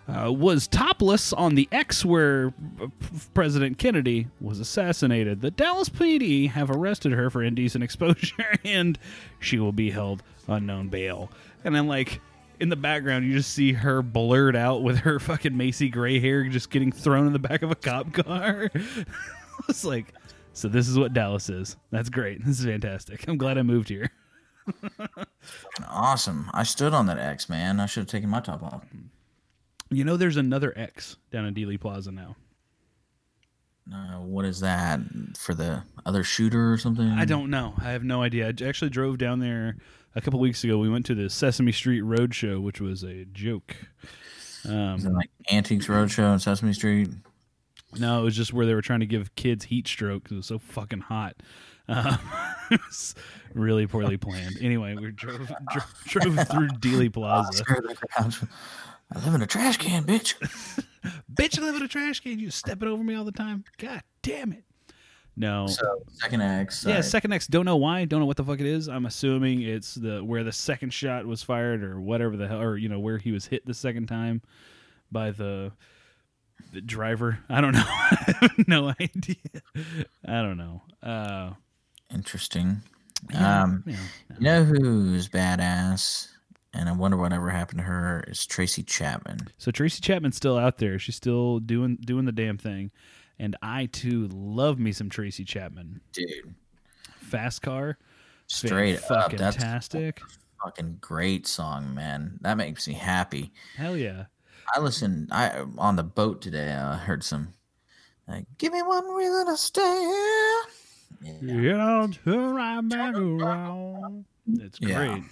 uh, 0.09 0.33
was 0.33 0.67
topless 0.67 1.33
on 1.33 1.55
the 1.55 1.69
X 1.71 2.05
where 2.05 2.53
uh, 2.81 2.87
President 3.35 3.79
Kennedy 3.79 4.27
was 4.41 4.59
assassinated. 4.59 5.41
The 5.41 5.51
Dallas 5.51 5.89
PD 5.89 6.51
have 6.51 6.71
arrested 6.71 7.13
her 7.13 7.31
for 7.31 7.43
indecent 7.43 7.85
exposure 7.85 8.59
and 8.65 8.99
she 9.39 9.59
will 9.59 9.73
be 9.73 9.91
held 9.91 10.23
unknown 10.49 10.89
bail. 10.89 11.31
And 11.65 11.75
then, 11.75 11.87
like, 11.87 12.21
in 12.59 12.69
the 12.69 12.77
background, 12.77 13.25
you 13.25 13.35
just 13.35 13.53
see 13.53 13.73
her 13.73 14.03
blurred 14.03 14.57
out 14.57 14.83
with 14.83 14.99
her 14.99 15.19
fucking 15.19 15.57
Macy 15.57 15.89
Gray 15.89 16.19
hair 16.21 16.45
just 16.45 16.71
getting 16.71 16.93
thrown 16.93 17.27
in 17.27 17.33
the 17.33 17.39
back 17.39 17.63
of 17.63 17.71
a 17.71 17.75
cop 17.75 18.13
car. 18.13 18.71
it's 19.69 19.85
like, 19.85 20.13
so 20.53 20.69
this 20.69 20.89
is 20.89 20.99
what 20.99 21.13
Dallas 21.13 21.49
is. 21.49 21.77
That's 21.91 22.09
great. 22.09 22.41
This 22.45 22.59
is 22.59 22.65
fantastic. 22.65 23.27
I'm 23.29 23.39
glad 23.39 23.59
I 23.59 23.63
moved 23.63 23.89
here. 23.89 24.11
Awesome. 25.89 26.51
I 26.53 26.63
stood 26.63 26.93
on 26.93 27.07
that 27.07 27.19
X, 27.19 27.49
man. 27.49 27.81
I 27.81 27.87
should 27.87 28.01
have 28.03 28.09
taken 28.09 28.29
my 28.29 28.41
top 28.41 28.63
off. 28.63 28.85
You 29.91 30.05
know, 30.05 30.17
there's 30.17 30.37
another 30.37 30.73
X 30.77 31.17
down 31.33 31.47
in 31.47 31.55
Dealey 31.55 31.81
Plaza 31.81 32.13
now. 32.13 32.37
Uh, 33.93 34.21
what 34.21 34.45
is 34.45 34.61
that 34.61 35.01
for 35.37 35.55
the 35.55 35.83
other 36.07 36.23
shooter 36.23 36.73
or 36.73 36.79
something? 36.79 37.09
I 37.09 37.25
don't 37.25 37.51
know. 37.51 37.75
I 37.79 37.91
have 37.91 38.05
no 38.05 38.23
idea. 38.23 38.47
I 38.47 38.69
actually 38.69 38.91
drove 38.91 39.19
down 39.19 39.41
there 39.41 39.77
a 40.15 40.21
couple 40.21 40.39
weeks 40.39 40.63
ago. 40.63 40.79
We 40.79 40.89
went 40.89 41.07
to 41.07 41.15
the 41.15 41.29
Sesame 41.29 41.73
Street 41.73 42.03
Roadshow, 42.03 42.63
which 42.63 42.81
was 42.81 43.03
a 43.03 43.25
joke. 43.33 43.75
Um, 44.69 44.99
like 44.99 45.31
Antiques 45.51 45.87
Roadshow 45.87 46.31
on 46.33 46.39
Sesame 46.39 46.73
Street? 46.73 47.09
No, 47.99 48.21
it 48.21 48.25
was 48.25 48.37
just 48.37 48.53
where 48.53 48.67
they 48.67 48.75
were 48.75 48.83
trying 48.83 49.01
to 49.01 49.07
give 49.07 49.35
kids 49.35 49.67
heat 49.67 49.89
stroke 49.89 50.25
'cause 50.25 50.33
it 50.33 50.37
was 50.37 50.47
so 50.47 50.59
fucking 50.59 51.01
hot. 51.01 51.37
Um, 51.89 52.19
it 52.71 52.81
was 52.87 53.15
really 53.55 53.87
poorly 53.87 54.17
planned. 54.17 54.57
Anyway, 54.61 54.95
we 54.95 55.11
drove 55.11 55.39
drove, 55.71 55.95
drove 56.07 56.49
through 56.49 56.69
Dealey 56.79 57.13
Plaza. 57.13 57.59
Scare 57.59 57.83
the 57.83 57.95
crowd. 57.97 58.35
I 59.13 59.25
live 59.25 59.35
in 59.35 59.43
a 59.43 59.47
trash 59.47 59.77
can, 59.77 60.05
bitch. 60.05 60.35
Bitch, 61.33 61.59
I 61.59 61.63
live 61.63 61.77
in 61.77 61.83
a 61.83 61.89
trash 61.89 62.21
can. 62.21 62.39
You 62.39 62.51
stepping 62.51 62.87
over 62.87 63.03
me 63.03 63.15
all 63.15 63.25
the 63.25 63.33
time. 63.33 63.65
God 63.79 64.03
damn 64.23 64.53
it. 64.53 64.65
No. 65.35 65.67
So 65.67 66.03
second 66.13 66.43
X. 66.43 66.85
Yeah, 66.87 67.01
second 67.01 67.33
X. 67.33 67.47
Don't 67.47 67.65
know 67.65 67.77
why. 67.77 68.05
Don't 68.05 68.21
know 68.21 68.27
what 68.27 68.37
the 68.37 68.45
fuck 68.45 68.61
it 68.61 68.67
is. 68.67 68.89
I'm 68.89 69.07
assuming 69.07 69.63
it's 69.63 69.95
the 69.95 70.23
where 70.23 70.45
the 70.45 70.53
second 70.53 70.93
shot 70.93 71.25
was 71.25 71.43
fired 71.43 71.83
or 71.83 72.01
whatever 72.01 72.37
the 72.37 72.47
hell, 72.47 72.61
or 72.61 72.77
you 72.77 72.89
know 72.91 73.01
where 73.01 73.17
he 73.17 73.33
was 73.33 73.47
hit 73.47 73.65
the 73.65 73.73
second 73.73 74.09
time 74.09 74.43
by 75.11 75.31
the 75.31 75.73
driver. 76.87 77.39
I 77.49 77.61
don't 77.61 77.73
know. 77.73 77.85
I 77.87 78.35
have 78.41 78.69
no 78.69 78.89
idea. 79.01 79.37
I 80.27 80.43
don't 80.43 80.57
know. 80.57 80.83
Uh, 81.03 81.53
Interesting. 82.13 82.83
yeah, 83.33 83.63
Um, 83.63 83.85
yeah. 83.87 83.97
You 84.39 84.41
know 84.45 84.65
who's 84.65 85.29
badass? 85.29 86.29
And 86.73 86.89
I 86.89 86.93
wonder 86.93 87.17
whatever 87.17 87.51
happened 87.51 87.79
to 87.79 87.85
her 87.85 88.25
is 88.29 88.47
Tracy 88.47 88.83
Chapman. 88.85 89.49
So 89.59 89.71
Tracy 89.73 90.01
Chapman's 90.01 90.37
still 90.37 90.57
out 90.57 90.79
there. 90.79 90.99
She's 91.01 91.17
still 91.17 91.59
doing 91.59 91.97
doing 91.97 92.27
the 92.27 92.33
damn 92.33 92.59
thing, 92.59 92.93
and 93.41 93.57
I 93.61 93.87
too 93.87 94.29
love 94.33 94.79
me 94.79 94.93
some 94.93 95.09
Tracy 95.11 95.45
Chapman. 95.45 96.01
Dude, 96.13 96.55
Fast 97.19 97.63
car, 97.63 97.99
straight 98.47 98.99
up. 98.99 99.03
fucking 99.03 99.39
That's 99.39 99.57
fantastic. 99.57 100.21
fucking 100.63 100.99
great 101.01 101.49
song, 101.49 101.93
man. 101.93 102.39
That 102.43 102.57
makes 102.57 102.87
me 102.87 102.95
happy. 102.95 103.51
Hell 103.77 103.97
yeah. 103.97 104.27
I 104.75 104.81
listened. 104.81 105.29
I 105.33 105.65
on 105.79 105.97
the 105.97 106.03
boat 106.03 106.41
today. 106.43 106.73
I 106.73 106.97
heard 106.97 107.25
some. 107.25 107.55
Like, 108.29 108.45
give 108.59 108.73
me 108.73 108.83
one 108.83 109.09
reason 109.15 109.47
to 109.47 109.57
stay. 109.57 109.83
here." 109.83 110.63
Yeah. 111.23 111.55
You 111.55 111.77
know, 111.77 112.09
turn 112.25 112.55
right 112.55 112.89
back 112.89 113.15
around. 113.15 114.25
It's 114.47 114.81
Yeah. 114.81 114.97
great. 114.97 115.25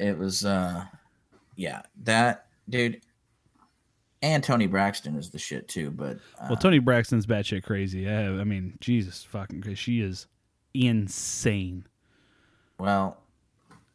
It 0.00 0.18
was. 0.18 0.44
uh 0.44 0.84
Yeah, 1.56 1.82
that 2.04 2.46
dude. 2.68 3.00
And 4.20 4.42
Toni 4.42 4.66
Braxton 4.66 5.14
is 5.14 5.30
the 5.30 5.38
shit 5.38 5.68
too. 5.68 5.90
But 5.92 6.16
uh, 6.40 6.46
Well, 6.50 6.56
Toni 6.56 6.80
Braxton's 6.80 7.24
batshit 7.24 7.62
crazy. 7.62 8.08
I, 8.08 8.26
I 8.26 8.42
mean, 8.44 8.76
Jesus 8.80 9.22
fucking, 9.22 9.60
because 9.60 9.78
she 9.78 10.00
is 10.00 10.26
insane. 10.74 11.86
well, 12.80 13.18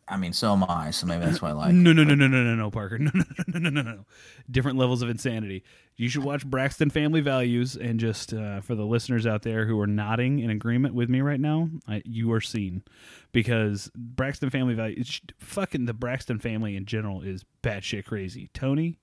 I 0.08 0.18
mean, 0.18 0.34
so 0.34 0.52
am 0.52 0.66
I. 0.66 0.92
So 0.92 1.08
maybe 1.08 1.24
that's 1.24 1.42
why 1.42 1.50
I 1.50 1.54
like. 1.54 1.74
no, 1.74 1.94
no, 1.94 2.04
no, 2.04 2.14
no, 2.14 2.28
no, 2.28 2.44
no, 2.44 2.56
no, 2.56 2.70
Parker. 2.72 2.98
No, 3.04 3.12
no, 3.14 3.24
no, 3.48 3.60
no, 3.60 3.70
no, 3.70 3.82
no. 3.82 4.06
Different 4.52 4.78
levels 4.78 5.02
of 5.02 5.10
insanity. 5.10 5.64
You 5.96 6.10
should 6.10 6.24
watch 6.24 6.46
Braxton 6.46 6.90
Family 6.90 7.22
Values, 7.22 7.78
and 7.78 8.00
just 8.00 8.34
uh, 8.34 8.60
for 8.62 8.76
the 8.76 8.86
listeners 8.86 9.26
out 9.26 9.44
there 9.44 9.66
who 9.66 9.80
are 9.80 9.88
nodding 9.88 10.40
in 10.40 10.50
agreement 10.50 10.94
with 10.94 11.10
me 11.10 11.22
right 11.22 11.40
now, 11.40 11.70
I, 11.88 12.02
you 12.06 12.32
are 12.34 12.42
seen 12.42 12.84
because 13.32 13.90
Braxton 13.96 14.50
Family 14.50 14.74
Values, 14.74 15.22
fucking 15.40 15.86
the 15.86 15.94
Braxton 15.94 16.40
family 16.40 16.76
in 16.76 16.86
general 16.86 17.22
is 17.22 17.46
batshit 17.62 18.06
crazy. 18.06 18.50
Toni, 18.54 19.00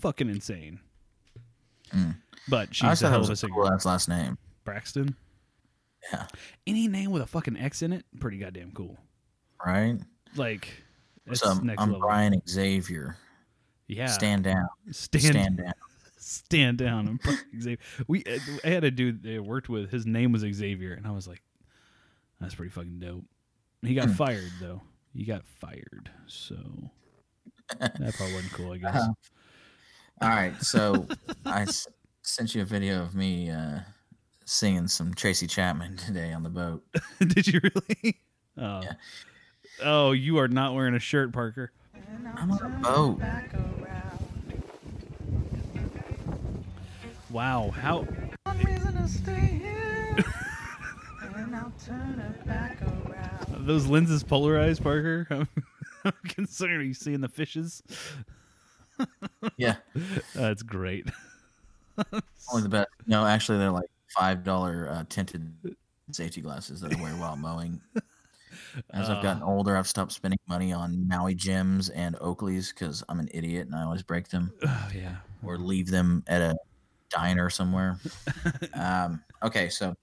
fucking 0.00 0.30
insane. 0.30 0.80
But 2.48 2.68
I 2.70 2.72
she's 2.72 3.02
a 3.02 3.08
hell 3.10 3.20
of 3.20 3.28
a 3.28 3.30
was 3.30 3.30
a 3.30 3.36
singer. 3.36 3.54
cool 3.54 3.72
ass 3.72 3.84
last 3.84 4.08
name. 4.08 4.38
Braxton. 4.64 5.16
Yeah. 6.12 6.26
Any 6.66 6.88
name 6.88 7.10
with 7.10 7.22
a 7.22 7.26
fucking 7.26 7.56
X 7.56 7.82
in 7.82 7.92
it, 7.92 8.04
pretty 8.20 8.38
goddamn 8.38 8.72
cool. 8.72 8.96
Right. 9.64 9.96
Like, 10.36 10.68
I'm, 11.44 11.66
level. 11.66 12.00
Brian 12.00 12.40
Xavier. 12.48 13.16
yeah, 13.88 14.06
Stand 14.06 14.44
down. 14.44 14.66
stand, 14.90 15.24
Stand 15.24 15.56
down. 15.58 15.72
stand 16.18 16.78
down. 16.78 17.08
I'm 17.08 17.16
Brian 17.22 17.60
Xavier. 17.60 17.78
We 18.08 18.24
uh, 18.24 18.38
I 18.64 18.68
had 18.68 18.84
a 18.84 18.90
dude 18.90 19.22
that 19.22 19.36
I 19.36 19.38
worked 19.40 19.68
with. 19.68 19.90
His 19.90 20.06
name 20.06 20.32
was 20.32 20.42
Xavier, 20.42 20.92
and 20.94 21.06
I 21.06 21.10
was 21.12 21.26
like, 21.28 21.42
that's 22.40 22.54
pretty 22.54 22.70
fucking 22.70 22.98
dope. 22.98 23.24
He 23.82 23.94
got 23.94 24.06
Hmm. 24.08 24.14
fired 24.14 24.50
though. 24.60 24.82
He 25.14 25.24
got 25.24 25.44
fired, 25.46 26.10
so 26.26 26.56
that 27.78 27.94
part 27.98 28.32
wasn't 28.32 28.52
cool. 28.52 28.72
I 28.72 28.78
guess. 28.78 28.94
Uh-huh. 28.96 29.12
All 30.22 30.28
right, 30.28 30.60
so 30.62 31.06
I 31.44 31.62
s- 31.62 31.86
sent 32.22 32.54
you 32.54 32.62
a 32.62 32.64
video 32.64 33.02
of 33.02 33.14
me 33.14 33.50
uh, 33.50 33.80
singing 34.44 34.88
some 34.88 35.12
Tracy 35.14 35.46
Chapman 35.46 35.96
today 35.96 36.32
on 36.32 36.42
the 36.42 36.50
boat. 36.50 36.84
Did 37.20 37.46
you 37.48 37.60
really? 37.62 38.20
Oh. 38.56 38.80
Yeah. 38.82 38.92
Oh, 39.82 40.12
you 40.12 40.38
are 40.38 40.48
not 40.48 40.74
wearing 40.74 40.94
a 40.94 40.98
shirt, 41.00 41.32
Parker. 41.32 41.72
I'm 42.36 42.50
on 42.50 42.62
a 42.62 42.68
boat. 42.80 43.20
Wow, 47.30 47.70
how 47.70 48.06
Are 53.52 53.58
those 53.58 53.86
lenses 53.86 54.22
polarized, 54.22 54.82
Parker? 54.82 55.26
I'm 56.04 56.12
considering 56.28 56.88
you 56.88 56.94
seeing 56.94 57.20
the 57.20 57.28
fishes. 57.28 57.82
Yeah, 59.56 59.74
That's 60.36 60.62
great. 60.62 61.08
only 62.52 62.62
the 62.62 62.68
best. 62.68 62.88
No, 63.08 63.26
actually, 63.26 63.58
they're 63.58 63.72
like 63.72 63.90
five 64.16 64.44
dollar 64.44 64.88
uh, 64.88 65.04
tinted 65.08 65.52
safety 66.12 66.40
glasses 66.40 66.80
that 66.80 66.96
I 66.96 67.02
wear 67.02 67.12
while 67.14 67.34
mowing. 67.34 67.80
As 68.92 69.10
I've 69.10 69.22
gotten 69.22 69.42
older, 69.42 69.76
I've 69.76 69.86
stopped 69.88 70.12
spending 70.12 70.38
money 70.48 70.72
on 70.72 71.06
Maui 71.08 71.34
Jims 71.34 71.88
and 71.90 72.16
Oakleys 72.16 72.70
because 72.74 73.02
I'm 73.08 73.20
an 73.20 73.28
idiot 73.32 73.66
and 73.66 73.74
I 73.74 73.82
always 73.82 74.02
break 74.02 74.28
them 74.28 74.52
Oh 74.66 74.90
yeah. 74.94 75.16
or 75.42 75.58
leave 75.58 75.88
them 75.90 76.22
at 76.26 76.40
a 76.40 76.56
diner 77.10 77.50
somewhere. 77.50 77.98
um, 78.74 79.22
okay, 79.42 79.68
so 79.68 79.94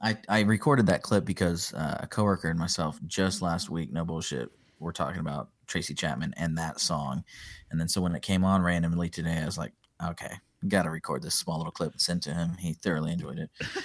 I 0.00 0.16
I 0.28 0.40
recorded 0.40 0.86
that 0.86 1.02
clip 1.02 1.24
because 1.24 1.72
uh, 1.74 1.98
a 2.00 2.06
coworker 2.06 2.48
and 2.50 2.58
myself 2.58 2.98
just 3.06 3.42
last 3.42 3.70
week, 3.70 3.92
no 3.92 4.04
bullshit, 4.04 4.50
we're 4.78 4.92
talking 4.92 5.20
about 5.20 5.48
Tracy 5.66 5.94
Chapman 5.94 6.34
and 6.36 6.58
that 6.58 6.80
song, 6.80 7.24
and 7.70 7.80
then 7.80 7.88
so 7.88 8.00
when 8.00 8.14
it 8.14 8.22
came 8.22 8.44
on 8.44 8.62
randomly 8.62 9.08
today, 9.08 9.38
I 9.40 9.46
was 9.46 9.56
like, 9.58 9.72
okay, 10.02 10.32
got 10.68 10.84
to 10.84 10.90
record 10.90 11.22
this 11.22 11.34
small 11.34 11.58
little 11.58 11.72
clip 11.72 11.92
and 11.92 12.00
send 12.00 12.22
to 12.22 12.34
him. 12.34 12.56
He 12.58 12.74
thoroughly 12.74 13.12
enjoyed 13.12 13.38
it. 13.38 13.50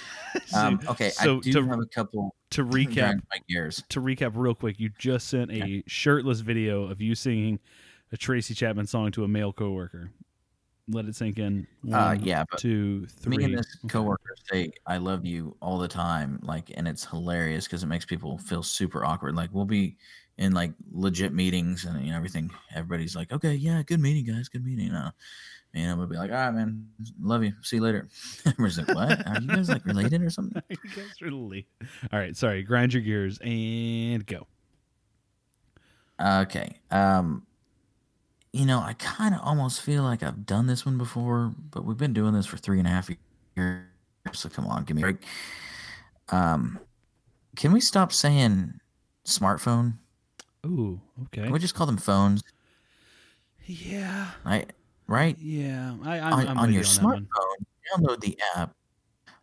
Um, 0.52 0.80
okay, 0.88 1.10
so 1.10 1.36
I 1.38 1.40
do 1.40 1.52
to, 1.52 1.68
have 1.68 1.78
a 1.78 1.86
couple 1.86 2.34
to 2.50 2.64
recap 2.64 3.20
my 3.30 3.38
gears. 3.48 3.84
to 3.90 4.00
recap 4.00 4.32
real 4.34 4.54
quick, 4.54 4.80
you 4.80 4.88
just 4.98 5.28
sent 5.28 5.52
a 5.52 5.84
shirtless 5.86 6.40
video 6.40 6.84
of 6.90 7.00
you 7.00 7.14
singing 7.14 7.60
a 8.12 8.16
Tracy 8.16 8.54
Chapman 8.54 8.86
song 8.86 9.12
to 9.12 9.22
a 9.22 9.28
male 9.28 9.52
coworker. 9.52 10.10
Let 10.88 11.04
it 11.04 11.14
sink 11.14 11.38
in. 11.38 11.68
Uh, 11.92 12.16
yeah, 12.20 12.42
but 12.50 12.58
two, 12.58 13.06
three. 13.06 13.38
Me 13.38 13.44
and 13.44 13.58
this 13.58 13.66
Okay. 13.84 13.92
coworker 13.92 14.34
say 14.50 14.72
"I 14.86 14.96
love 14.96 15.24
you" 15.24 15.56
all 15.62 15.78
the 15.78 15.86
time, 15.86 16.40
like, 16.42 16.72
and 16.74 16.88
it's 16.88 17.04
hilarious 17.04 17.66
because 17.66 17.84
it 17.84 17.86
makes 17.86 18.04
people 18.04 18.38
feel 18.38 18.64
super 18.64 19.04
awkward. 19.04 19.36
Like, 19.36 19.50
we'll 19.52 19.66
be 19.66 19.96
in 20.40 20.52
like 20.52 20.72
legit 20.90 21.32
meetings 21.34 21.84
and 21.84 22.02
you 22.04 22.10
know, 22.10 22.16
everything. 22.16 22.50
Everybody's 22.74 23.14
like, 23.14 23.30
"Okay, 23.30 23.54
yeah, 23.54 23.82
good 23.82 24.00
meeting, 24.00 24.24
guys, 24.24 24.48
good 24.48 24.64
meeting." 24.64 24.90
Uh, 24.90 25.10
and 25.74 25.96
we'll 25.98 26.08
be 26.08 26.16
like, 26.16 26.30
"All 26.30 26.36
right, 26.36 26.50
man, 26.52 26.88
love 27.20 27.44
you. 27.44 27.52
See 27.62 27.76
you 27.76 27.82
later." 27.82 28.08
Like, 28.46 28.58
"What? 28.58 29.26
Are 29.26 29.40
you 29.40 29.46
guys 29.46 29.68
like 29.68 29.84
related 29.84 30.22
or 30.22 30.30
something?" 30.30 30.62
you 30.70 30.76
guys 30.96 31.22
are 31.22 31.30
late. 31.30 31.68
All 32.12 32.18
right, 32.18 32.34
sorry. 32.34 32.62
Grind 32.62 32.94
your 32.94 33.02
gears 33.02 33.38
and 33.38 34.26
go. 34.26 34.46
Okay. 36.20 36.80
Um, 36.90 37.46
you 38.52 38.66
know, 38.66 38.80
I 38.80 38.94
kind 38.94 39.34
of 39.34 39.40
almost 39.42 39.82
feel 39.82 40.02
like 40.02 40.22
I've 40.22 40.44
done 40.44 40.66
this 40.66 40.84
one 40.84 40.98
before, 40.98 41.54
but 41.70 41.84
we've 41.84 41.96
been 41.96 42.12
doing 42.12 42.32
this 42.32 42.46
for 42.46 42.56
three 42.56 42.78
and 42.78 42.88
a 42.88 42.90
half 42.90 43.10
years. 43.56 43.84
So 44.32 44.48
come 44.48 44.66
on, 44.66 44.84
give 44.84 44.96
me 44.96 45.02
a 45.02 45.04
break. 45.04 45.22
Um, 46.30 46.80
can 47.56 47.72
we 47.72 47.80
stop 47.80 48.12
saying 48.12 48.80
smartphone? 49.24 49.94
Ooh, 50.66 51.00
okay. 51.24 51.42
Can 51.42 51.52
we 51.52 51.58
just 51.58 51.74
call 51.74 51.86
them 51.86 51.96
phones? 51.96 52.42
yeah, 53.66 54.30
Right? 54.44 54.70
Right? 55.06 55.36
yeah. 55.40 55.96
I, 56.04 56.18
I'm, 56.18 56.32
on 56.32 56.48
I'm 56.48 56.58
on 56.58 56.72
your 56.72 56.82
on 56.82 56.86
smartphone, 56.86 57.26
download 57.92 58.20
the 58.20 58.38
app. 58.54 58.74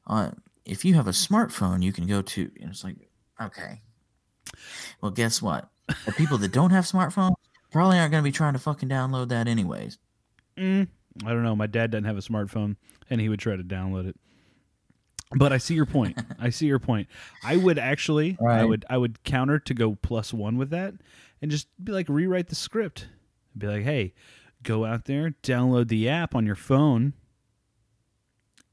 On 0.06 0.40
if 0.66 0.86
you 0.86 0.94
have 0.94 1.08
a 1.08 1.12
smartphone, 1.12 1.82
you 1.82 1.92
can 1.92 2.06
go 2.08 2.22
to. 2.22 2.52
And 2.62 2.70
it's 2.70 2.84
like, 2.84 2.96
okay. 3.42 3.82
Well, 5.02 5.12
guess 5.12 5.42
what? 5.42 5.70
The 6.06 6.12
people 6.14 6.38
that 6.40 6.52
don't 6.52 6.72
have 6.72 6.86
smartphones 6.86 7.36
probably 7.72 7.98
aren't 8.00 8.12
going 8.12 8.24
to 8.24 8.28
be 8.28 8.32
trying 8.32 8.54
to 8.54 8.60
fucking 8.60 8.90
download 8.90 9.30
that 9.30 9.48
anyways. 9.48 9.98
Mm, 10.58 10.88
I 11.26 11.30
don't 11.30 11.44
know. 11.44 11.56
My 11.56 11.68
dad 11.68 11.92
doesn't 11.92 12.06
have 12.06 12.18
a 12.18 12.22
smartphone, 12.22 12.76
and 13.10 13.22
he 13.22 13.30
would 13.30 13.40
try 13.40 13.56
to 13.56 13.64
download 13.64 14.08
it. 14.08 14.16
But 15.36 15.52
I 15.52 15.58
see 15.58 15.74
your 15.74 15.86
point. 15.86 16.18
I 16.40 16.50
see 16.50 16.68
your 16.68 16.80
point. 16.80 17.08
I 17.44 17.58
would 17.58 17.78
actually, 17.78 18.38
I 18.42 18.64
would, 18.64 18.86
I 18.90 18.98
would 18.98 19.24
counter 19.24 19.60
to 19.60 19.74
go 19.74 19.96
plus 19.96 20.34
one 20.34 20.58
with 20.58 20.70
that, 20.70 20.94
and 21.42 21.52
just 21.52 21.68
be 21.84 21.92
like 21.92 22.08
rewrite 22.10 22.48
the 22.48 22.56
script. 22.56 23.08
Be 23.58 23.68
like, 23.68 23.84
hey, 23.84 24.14
go 24.64 24.86
out 24.86 25.06
there, 25.06 25.32
download 25.44 25.90
the 25.90 26.08
app 26.08 26.34
on 26.36 26.46
your 26.46 26.56
phone. 26.56 27.14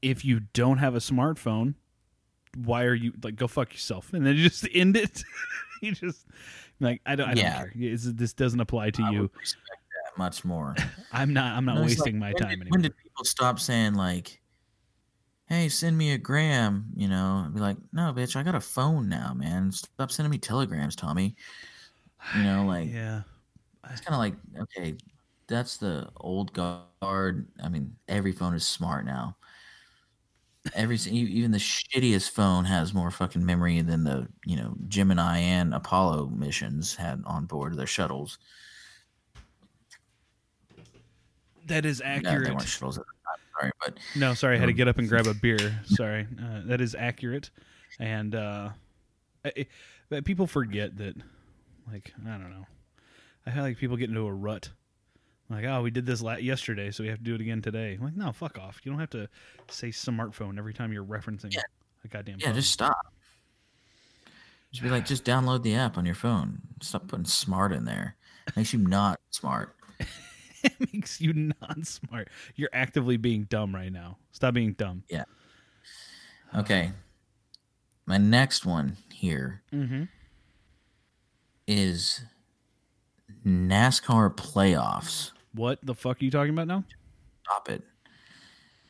If 0.01 0.23
you 0.23 0.41
don't 0.53 0.77
have 0.77 0.95
a 0.95 0.99
smartphone, 0.99 1.73
why 2.55 2.83
are 2.83 2.93
you 2.93 3.11
like 3.23 3.35
go 3.35 3.47
fuck 3.47 3.73
yourself? 3.73 4.13
And 4.13 4.25
then 4.25 4.35
you 4.35 4.43
just 4.49 4.67
end 4.73 4.95
it. 4.95 5.23
you 5.81 5.91
just 5.91 6.25
like 6.79 7.01
I 7.05 7.15
don't, 7.15 7.29
I 7.29 7.33
Yeah. 7.33 7.59
don't 7.63 7.73
care. 7.73 7.91
It's, 7.91 8.05
this 8.13 8.33
doesn't 8.33 8.59
apply 8.59 8.91
to 8.91 9.03
I 9.03 9.09
you. 9.11 9.21
would 9.23 9.35
respect 9.35 9.65
that 10.05 10.17
much 10.17 10.45
more. 10.45 10.75
I'm 11.11 11.33
not. 11.33 11.57
I'm 11.57 11.65
not 11.65 11.75
No, 11.75 11.81
wasting 11.81 12.19
like, 12.19 12.33
my 12.35 12.39
time 12.39 12.49
did, 12.49 12.61
anymore. 12.61 12.67
When 12.69 12.81
did 12.81 12.95
people 12.97 13.25
stop 13.25 13.59
saying 13.59 13.95
like, 13.95 14.39
"Hey, 15.47 15.69
send 15.69 15.97
me 15.97 16.11
a 16.11 16.17
gram"? 16.17 16.91
You 16.95 17.07
know, 17.07 17.43
I'd 17.45 17.53
be 17.53 17.59
like, 17.59 17.77
"No, 17.93 18.13
bitch, 18.13 18.35
I 18.35 18.43
got 18.43 18.55
a 18.55 18.61
phone 18.61 19.09
now, 19.09 19.33
man. 19.33 19.71
Stop 19.71 20.11
sending 20.11 20.31
me 20.31 20.37
telegrams, 20.39 20.95
Tommy." 20.95 21.35
You 22.33 22.43
know, 22.43 22.65
like 22.67 22.91
yeah. 22.91 23.23
it's 23.89 24.01
kind 24.01 24.15
of 24.15 24.19
like, 24.19 24.35
okay, 24.63 24.97
that's 25.47 25.77
the 25.77 26.09
old 26.17 26.53
guard. 26.53 27.47
I 27.63 27.69
mean, 27.69 27.97
every 28.07 28.31
phone 28.33 28.55
is 28.55 28.67
smart 28.67 29.05
now. 29.05 29.37
Every 30.73 30.95
even 30.97 31.51
the 31.51 31.59
shittiest 31.59 32.31
phone 32.31 32.65
has 32.65 32.91
more 32.93 33.11
fucking 33.11 33.45
memory 33.45 33.81
than 33.81 34.03
the 34.03 34.27
you 34.45 34.55
know 34.55 34.75
Gemini 34.87 35.37
and 35.37 35.73
Apollo 35.75 36.27
missions 36.29 36.95
had 36.95 37.21
on 37.25 37.45
board 37.45 37.77
their 37.77 37.85
shuttles. 37.85 38.39
That 41.65 41.85
is 41.85 42.01
No, 42.15 42.35
accurate. 42.35 42.57
they 42.57 42.65
Sorry, 43.65 43.71
but 43.85 43.97
No, 44.19 44.33
sorry, 44.33 44.55
I 44.55 44.59
had 44.59 44.65
to 44.67 44.71
Um, 44.71 44.77
get 44.77 44.87
up 44.87 44.97
and 44.97 45.07
grab 45.09 45.27
a 45.27 45.33
beer. 45.41 45.81
Sorry, 45.85 46.27
uh, 46.41 46.61
that 46.65 46.81
is 46.81 46.95
accurate, 46.95 47.49
and 47.99 48.33
uh, 48.35 48.69
I, 49.43 49.65
I- 50.11 50.21
people 50.21 50.47
forget 50.47 50.97
that. 50.97 51.15
Like 51.91 52.13
I 52.25 52.29
don't 52.37 52.49
know, 52.49 52.65
I 53.45 53.51
feel 53.51 53.61
like 53.63 53.77
people 53.77 53.95
get 53.97 54.09
into 54.09 54.21
a 54.25 54.33
rut. 54.33 54.69
Like, 55.49 55.65
oh, 55.65 55.83
we 55.83 55.91
did 55.91 56.07
this 56.07 56.21
la- 56.23 56.37
yesterday, 56.37 56.89
so 56.89 57.03
we 57.03 57.09
have 57.09 57.19
to 57.19 57.23
do 57.23 57.35
it 57.35 57.41
again 57.41 57.61
today. 57.61 57.93
I'm 57.99 58.03
like, 58.03 58.15
no, 58.15 58.31
fuck 58.31 58.57
off. 58.57 58.79
You 58.83 58.91
don't 58.91 58.99
have 58.99 59.11
to 59.11 59.29
say 59.69 59.89
smartphone 59.89 60.57
every 60.57 60.73
time 60.73 60.91
you're 60.91 61.03
referencing 61.05 61.53
Yeah. 61.53 61.61
a 62.03 62.07
goddamn 62.07 62.37
yeah, 62.39 62.47
phone. 62.47 62.55
just 62.55 62.71
stop. 62.71 63.13
Just 64.71 64.81
be 64.81 64.89
like, 64.89 65.05
just 65.13 65.23
download 65.23 65.61
the 65.61 65.75
app 65.75 65.99
on 65.99 66.05
your 66.07 66.15
phone. 66.15 66.61
Stop 66.81 67.07
putting 67.09 67.25
smart 67.25 67.71
in 67.71 67.85
there. 67.85 68.15
Makes 68.55 68.73
you 68.73 68.79
not 68.79 69.19
smart. 69.29 69.75
it 70.65 70.73
makes 70.93 71.21
you 71.21 71.33
non-smart. 71.33 72.29
You're 72.55 72.69
actively 72.73 73.17
being 73.17 73.43
dumb 73.43 73.73
right 73.73 73.91
now. 73.91 74.17
Stop 74.31 74.53
being 74.55 74.73
dumb. 74.73 75.03
Yeah. 75.09 75.23
Okay. 76.55 76.91
My 78.05 78.17
next 78.17 78.65
one 78.65 78.97
here 79.11 79.61
Mm-hmm. 79.73 80.03
is 81.67 82.21
NASCAR 83.45 84.35
playoffs. 84.35 85.31
What 85.53 85.79
the 85.83 85.95
fuck 85.95 86.21
are 86.21 86.25
you 86.25 86.31
talking 86.31 86.53
about 86.53 86.67
now? 86.67 86.83
Stop 87.43 87.69
it. 87.69 87.83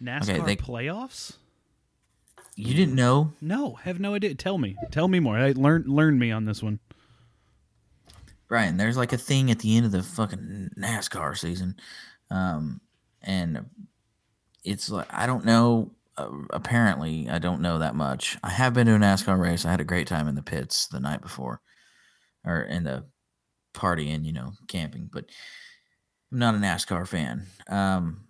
NASCAR 0.02 0.46
they- 0.46 0.56
playoffs? 0.56 1.38
You 2.58 2.74
didn't 2.74 2.96
know? 2.96 3.34
No, 3.42 3.74
have 3.76 4.00
no 4.00 4.14
idea. 4.16 4.34
Tell 4.34 4.58
me. 4.58 4.78
Tell 4.90 5.10
me 5.10 5.20
more. 5.20 5.38
I 5.38 5.52
learn 5.58 5.84
learn 5.88 6.18
me 6.18 6.32
on 6.32 6.46
this 6.46 6.64
one. 6.64 6.80
Brian, 8.48 8.78
there's 8.78 8.98
like 8.98 9.14
a 9.14 9.18
thing 9.18 9.50
at 9.52 9.60
the 9.60 9.76
end 9.76 9.86
of 9.86 9.92
the 9.92 10.04
fucking 10.04 10.70
NASCAR 10.78 11.38
season. 11.38 11.76
Um, 12.30 12.80
and 13.22 13.66
it's 14.64 14.90
like, 14.90 15.12
I 15.12 15.26
don't 15.26 15.46
know. 15.46 15.92
Uh, 16.18 16.30
apparently, 16.52 17.30
I 17.30 17.40
don't 17.40 17.62
know 17.62 17.80
that 17.80 17.96
much. 17.96 18.38
I 18.44 18.50
have 18.50 18.74
been 18.74 18.88
to 18.88 18.96
a 18.96 19.00
NASCAR 19.00 19.40
race. 19.40 19.66
I 19.66 19.72
had 19.72 19.82
a 19.82 19.86
great 19.86 20.08
time 20.08 20.28
in 20.28 20.36
the 20.36 20.44
pits 20.44 20.88
the 20.88 21.00
night 21.00 21.22
before 21.22 21.62
or 22.46 22.62
in 22.62 22.84
the 22.84 23.06
party 23.74 24.12
and, 24.12 24.26
you 24.26 24.32
know, 24.32 24.54
camping, 24.68 25.10
but 25.12 25.26
I'm 26.32 26.40
not 26.40 26.56
a 26.56 26.60
NASCAR 26.60 27.08
fan. 27.08 27.48
Um, 27.68 28.22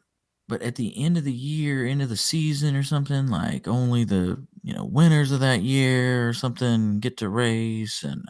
but 0.47 0.61
at 0.61 0.75
the 0.75 0.93
end 1.03 1.17
of 1.17 1.23
the 1.23 1.33
year, 1.33 1.85
end 1.85 2.01
of 2.01 2.09
the 2.09 2.17
season 2.17 2.75
or 2.75 2.83
something, 2.83 3.27
like 3.27 3.67
only 3.67 4.03
the, 4.03 4.43
you 4.63 4.73
know, 4.73 4.85
winners 4.85 5.31
of 5.31 5.39
that 5.39 5.61
year 5.61 6.29
or 6.29 6.33
something 6.33 6.99
get 6.99 7.17
to 7.17 7.29
race 7.29 8.03
and 8.03 8.29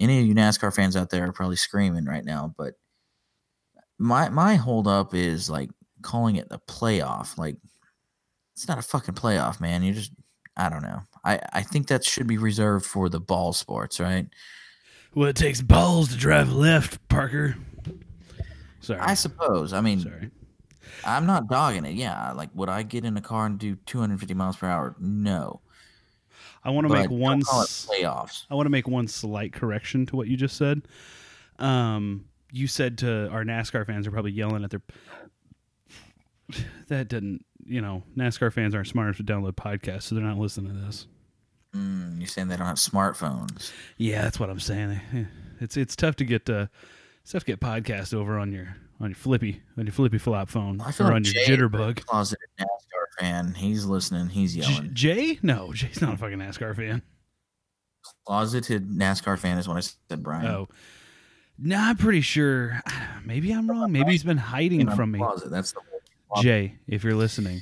any 0.00 0.20
of 0.20 0.26
you 0.26 0.34
NASCAR 0.34 0.74
fans 0.74 0.96
out 0.96 1.10
there 1.10 1.26
are 1.26 1.32
probably 1.32 1.56
screaming 1.56 2.04
right 2.04 2.24
now, 2.24 2.54
but 2.56 2.74
my 3.98 4.28
my 4.28 4.54
hold 4.54 4.88
up 4.88 5.14
is 5.14 5.48
like 5.48 5.70
calling 6.02 6.36
it 6.36 6.48
the 6.48 6.58
playoff. 6.58 7.38
Like 7.38 7.56
it's 8.54 8.68
not 8.68 8.78
a 8.78 8.82
fucking 8.82 9.14
playoff, 9.14 9.60
man. 9.60 9.82
You 9.82 9.92
just 9.92 10.12
I 10.56 10.68
don't 10.68 10.82
know. 10.82 11.00
I 11.24 11.40
I 11.52 11.62
think 11.62 11.86
that 11.88 12.04
should 12.04 12.26
be 12.26 12.38
reserved 12.38 12.86
for 12.86 13.08
the 13.08 13.20
ball 13.20 13.52
sports, 13.52 14.00
right? 14.00 14.26
Well, 15.14 15.28
it 15.28 15.36
takes 15.36 15.60
balls 15.60 16.08
to 16.08 16.16
drive 16.16 16.52
left, 16.52 17.06
Parker. 17.08 17.56
Sorry. 18.80 18.98
I 18.98 19.14
suppose. 19.14 19.72
I 19.72 19.80
mean, 19.80 20.00
Sorry. 20.00 20.30
I'm 21.04 21.26
not 21.26 21.48
dogging 21.48 21.84
it. 21.84 21.94
Yeah, 21.94 22.32
like 22.32 22.50
would 22.54 22.68
I 22.68 22.82
get 22.82 23.04
in 23.04 23.16
a 23.16 23.20
car 23.20 23.46
and 23.46 23.58
do 23.58 23.76
250 23.86 24.34
miles 24.34 24.56
per 24.56 24.66
hour? 24.66 24.96
No. 24.98 25.60
I 26.64 26.70
want 26.70 26.86
to 26.86 26.92
make 26.92 27.10
one 27.10 27.42
call 27.42 27.60
it 27.60 27.64
s- 27.64 27.86
playoffs. 27.90 28.44
I 28.50 28.54
want 28.54 28.66
to 28.66 28.70
make 28.70 28.86
one 28.86 29.08
slight 29.08 29.52
correction 29.52 30.06
to 30.06 30.16
what 30.16 30.28
you 30.28 30.36
just 30.36 30.56
said. 30.56 30.82
Um, 31.58 32.26
you 32.52 32.66
said 32.66 32.98
to 32.98 33.28
our 33.30 33.44
NASCAR 33.44 33.86
fans 33.86 34.06
are 34.06 34.10
probably 34.10 34.32
yelling 34.32 34.62
at 34.64 34.70
their. 34.70 34.82
That 36.88 37.08
didn't, 37.08 37.44
you 37.64 37.80
know, 37.80 38.02
NASCAR 38.16 38.52
fans 38.52 38.74
aren't 38.74 38.88
smart 38.88 39.06
enough 39.06 39.16
to 39.16 39.24
download 39.24 39.52
podcasts, 39.52 40.02
so 40.04 40.14
they're 40.14 40.24
not 40.24 40.36
listening 40.38 40.74
to 40.74 40.80
this. 40.86 41.06
Mm, 41.74 42.18
you're 42.18 42.26
saying 42.26 42.48
they 42.48 42.56
don't 42.56 42.66
have 42.66 42.76
smartphones. 42.76 43.72
Yeah, 43.96 44.22
that's 44.22 44.38
what 44.38 44.50
I'm 44.50 44.60
saying. 44.60 45.00
It's 45.60 45.76
it's 45.76 45.96
tough 45.96 46.16
to 46.16 46.24
get 46.24 46.50
uh, 46.50 46.66
it's 47.22 47.32
tough 47.32 47.44
to 47.44 47.52
get 47.52 47.60
podcast 47.60 48.12
over 48.12 48.38
on 48.38 48.52
your 48.52 48.76
on 49.02 49.10
your 49.10 49.16
flippy 49.16 49.60
on 49.76 49.84
your 49.84 49.92
flippy 49.92 50.16
flop 50.18 50.48
phone 50.48 50.80
I 50.80 50.92
feel 50.92 51.06
or 51.06 51.10
like 51.10 51.16
on 51.16 51.24
your 51.24 51.34
Jay, 51.34 51.44
jitterbug. 51.46 52.04
closeted 52.06 52.48
NASCAR 52.58 53.18
fan. 53.20 53.54
He's 53.54 53.84
listening. 53.84 54.28
He's 54.28 54.56
yelling. 54.56 54.90
Jay? 54.94 55.38
No, 55.42 55.72
Jay's 55.72 56.00
not 56.00 56.14
a 56.14 56.16
fucking 56.16 56.38
NASCAR 56.38 56.74
fan. 56.74 57.02
Closeted 58.26 58.88
NASCAR 58.88 59.38
fan 59.38 59.58
is 59.58 59.68
what 59.68 59.76
I 59.76 59.80
said, 59.80 60.22
Brian. 60.22 60.46
Oh, 60.46 60.68
no, 61.58 61.76
I'm 61.76 61.96
pretty 61.96 62.20
sure. 62.20 62.80
Maybe 63.24 63.52
I'm 63.52 63.68
wrong. 63.68 63.92
Maybe 63.92 64.12
he's 64.12 64.24
been 64.24 64.38
hiding 64.38 64.88
from 64.92 65.10
me. 65.12 65.18
Closet. 65.18 65.50
That's 65.50 65.72
the 65.72 65.80
word. 65.80 66.42
Jay, 66.42 66.78
if 66.86 67.04
you're 67.04 67.14
listening, 67.14 67.60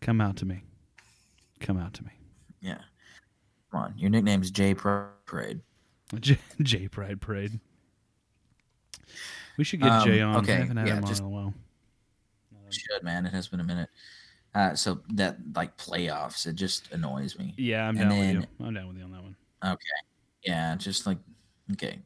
come 0.00 0.20
out 0.20 0.36
to 0.36 0.46
me. 0.46 0.62
Come 1.60 1.76
out 1.78 1.92
to 1.94 2.04
me. 2.04 2.12
Yeah. 2.62 2.78
Come 3.70 3.80
on. 3.82 3.94
Your 3.98 4.10
nickname's 4.10 4.50
Jay 4.50 4.72
Pride 4.74 5.08
Parade. 5.26 5.60
J- 6.18 6.38
Jay 6.62 6.88
Pride 6.88 7.20
Parade. 7.20 7.60
We 9.56 9.64
should 9.64 9.80
get 9.80 9.90
Um, 9.90 10.04
Jay 10.06 10.20
on. 10.20 10.36
okay, 10.36 10.54
I 10.54 10.60
haven't 10.60 10.76
had 10.78 10.86
yeah, 10.88 11.00
just- 11.00 11.20
on 11.22 11.26
in 11.28 11.32
a 11.32 11.36
while. 11.36 11.54
Should 12.70 13.02
man. 13.02 13.26
It 13.26 13.32
has 13.32 13.48
been 13.48 13.58
a 13.60 13.64
minute. 13.64 13.90
Uh, 14.54 14.74
so 14.76 15.00
that 15.14 15.36
like 15.56 15.76
playoffs, 15.76 16.46
it 16.46 16.54
just 16.54 16.90
annoys 16.92 17.36
me. 17.38 17.52
Yeah, 17.56 17.88
I'm 17.88 17.96
And 17.98 18.10
down 18.10 18.18
with 18.18 18.30
you. 18.30 18.66
I'm 18.66 18.74
down 18.74 18.88
with 18.88 18.96
you 18.96 19.04
on 19.04 19.10
that 19.12 19.22
one. 19.22 19.36
Okay. 19.64 19.84
Yeah, 20.44 20.76
just 20.76 21.04
like 21.06 21.18
okay. 21.72 21.98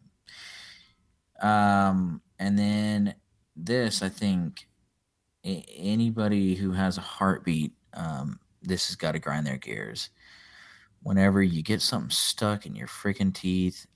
Um, 1.40 2.22
and 2.38 2.58
then 2.58 3.14
this, 3.56 4.02
I 4.02 4.08
think, 4.08 4.66
a- 5.44 5.64
anybody 5.76 6.54
who 6.54 6.72
has 6.72 6.96
a 6.98 7.02
heartbeat, 7.02 7.72
um, 7.92 8.40
this 8.62 8.86
has 8.88 8.96
got 8.96 9.12
to 9.12 9.18
grind 9.18 9.46
their 9.46 9.58
gears. 9.58 10.10
Whenever 11.02 11.42
you 11.42 11.62
get 11.62 11.82
something 11.82 12.10
stuck 12.10 12.64
in 12.64 12.74
your 12.74 12.88
freaking 12.88 13.34
teeth, 13.34 13.86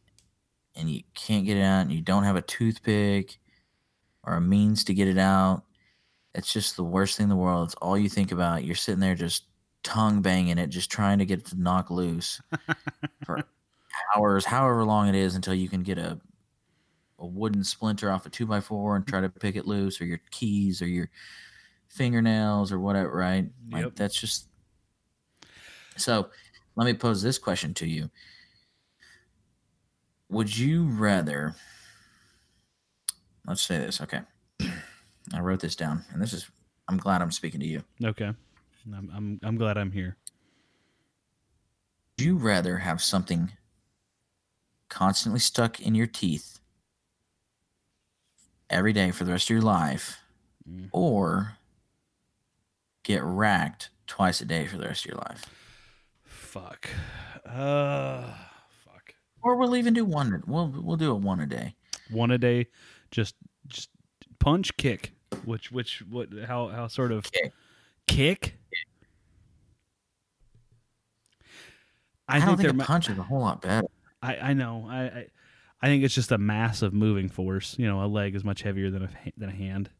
and 0.78 0.88
you 0.90 1.02
can't 1.14 1.44
get 1.44 1.58
it 1.58 1.62
out, 1.62 1.82
and 1.82 1.92
you 1.92 2.00
don't 2.00 2.24
have 2.24 2.36
a 2.36 2.42
toothpick 2.42 3.38
or 4.24 4.34
a 4.34 4.40
means 4.40 4.84
to 4.84 4.94
get 4.94 5.08
it 5.08 5.18
out, 5.18 5.64
it's 6.34 6.52
just 6.52 6.76
the 6.76 6.84
worst 6.84 7.16
thing 7.16 7.24
in 7.24 7.30
the 7.30 7.36
world. 7.36 7.68
It's 7.68 7.74
all 7.76 7.98
you 7.98 8.08
think 8.08 8.32
about. 8.32 8.64
You're 8.64 8.76
sitting 8.76 9.00
there 9.00 9.14
just 9.14 9.44
tongue 9.82 10.22
banging 10.22 10.58
it, 10.58 10.68
just 10.68 10.90
trying 10.90 11.18
to 11.18 11.26
get 11.26 11.40
it 11.40 11.46
to 11.46 11.60
knock 11.60 11.90
loose 11.90 12.40
for 13.24 13.44
hours, 14.16 14.44
however 14.44 14.84
long 14.84 15.08
it 15.08 15.14
is, 15.14 15.34
until 15.34 15.54
you 15.54 15.68
can 15.68 15.82
get 15.82 15.98
a 15.98 16.20
a 17.20 17.26
wooden 17.26 17.64
splinter 17.64 18.12
off 18.12 18.26
a 18.26 18.30
two 18.30 18.46
by 18.46 18.60
four 18.60 18.94
and 18.94 19.04
try 19.06 19.20
to 19.20 19.28
pick 19.28 19.56
it 19.56 19.66
loose, 19.66 20.00
or 20.00 20.04
your 20.04 20.20
keys, 20.30 20.80
or 20.80 20.86
your 20.86 21.10
fingernails, 21.88 22.70
or 22.70 22.78
whatever. 22.78 23.10
Right? 23.10 23.46
Like 23.72 23.84
Yep. 23.84 23.96
that's 23.96 24.20
just. 24.20 24.48
So, 25.96 26.30
let 26.76 26.84
me 26.84 26.94
pose 26.94 27.22
this 27.22 27.38
question 27.38 27.74
to 27.74 27.86
you: 27.86 28.08
Would 30.30 30.56
you 30.56 30.84
rather? 30.84 31.54
Let's 33.46 33.62
say 33.62 33.78
this. 33.78 34.00
Okay, 34.00 34.20
I 35.34 35.40
wrote 35.40 35.60
this 35.60 35.76
down, 35.76 36.04
and 36.12 36.20
this 36.22 36.32
is. 36.32 36.48
I'm 36.88 36.96
glad 36.96 37.20
I'm 37.22 37.30
speaking 37.32 37.60
to 37.60 37.66
you. 37.66 37.82
Okay. 38.02 38.32
I'm, 38.94 39.10
I'm, 39.14 39.40
I'm 39.42 39.56
glad 39.56 39.76
I'm 39.76 39.90
here. 39.92 40.16
Would 42.18 42.24
you 42.24 42.36
rather 42.36 42.78
have 42.78 43.02
something 43.02 43.52
constantly 44.88 45.38
stuck 45.40 45.80
in 45.80 45.94
your 45.94 46.06
teeth 46.06 46.60
every 48.70 48.94
day 48.94 49.10
for 49.10 49.24
the 49.24 49.32
rest 49.32 49.46
of 49.50 49.54
your 49.54 49.60
life 49.62 50.20
Mm. 50.68 50.88
or 50.92 51.56
get 53.02 53.22
racked 53.22 53.88
twice 54.06 54.40
a 54.42 54.44
day 54.44 54.66
for 54.66 54.76
the 54.78 54.84
rest 54.86 55.04
of 55.06 55.10
your 55.12 55.18
life? 55.18 55.44
Fuck. 56.24 56.88
Uh, 57.46 58.22
fuck. 58.22 58.47
Or 59.42 59.56
we'll 59.56 59.76
even 59.76 59.94
do 59.94 60.04
one. 60.04 60.42
We'll 60.46 60.68
we'll 60.68 60.96
do 60.96 61.10
a 61.10 61.14
one 61.14 61.40
a 61.40 61.46
day. 61.46 61.74
One 62.10 62.30
a 62.30 62.38
day, 62.38 62.66
just 63.10 63.34
just 63.66 63.90
punch 64.38 64.76
kick. 64.76 65.12
Which 65.44 65.70
which 65.70 66.02
what 66.08 66.28
how 66.46 66.68
how 66.68 66.88
sort 66.88 67.12
of 67.12 67.30
Kick. 67.30 67.52
kick? 68.06 68.58
I, 72.28 72.36
I, 72.36 72.40
don't 72.40 72.56
think 72.56 72.68
think 72.68 72.76
mi- 72.76 72.84
punch 72.84 73.08
is 73.08 73.18
a 73.18 73.22
whole 73.22 73.40
lot 73.40 73.62
better. 73.62 73.86
I, 74.22 74.36
I 74.36 74.52
know. 74.52 74.86
I, 74.88 75.02
I 75.04 75.26
I 75.80 75.86
think 75.86 76.02
it's 76.02 76.14
just 76.14 76.32
a 76.32 76.38
massive 76.38 76.92
moving 76.92 77.28
force. 77.28 77.76
You 77.78 77.86
know, 77.86 78.04
a 78.04 78.06
leg 78.06 78.34
is 78.34 78.44
much 78.44 78.62
heavier 78.62 78.90
than 78.90 79.04
a 79.04 79.08
than 79.36 79.48
a 79.48 79.54
hand. 79.54 79.90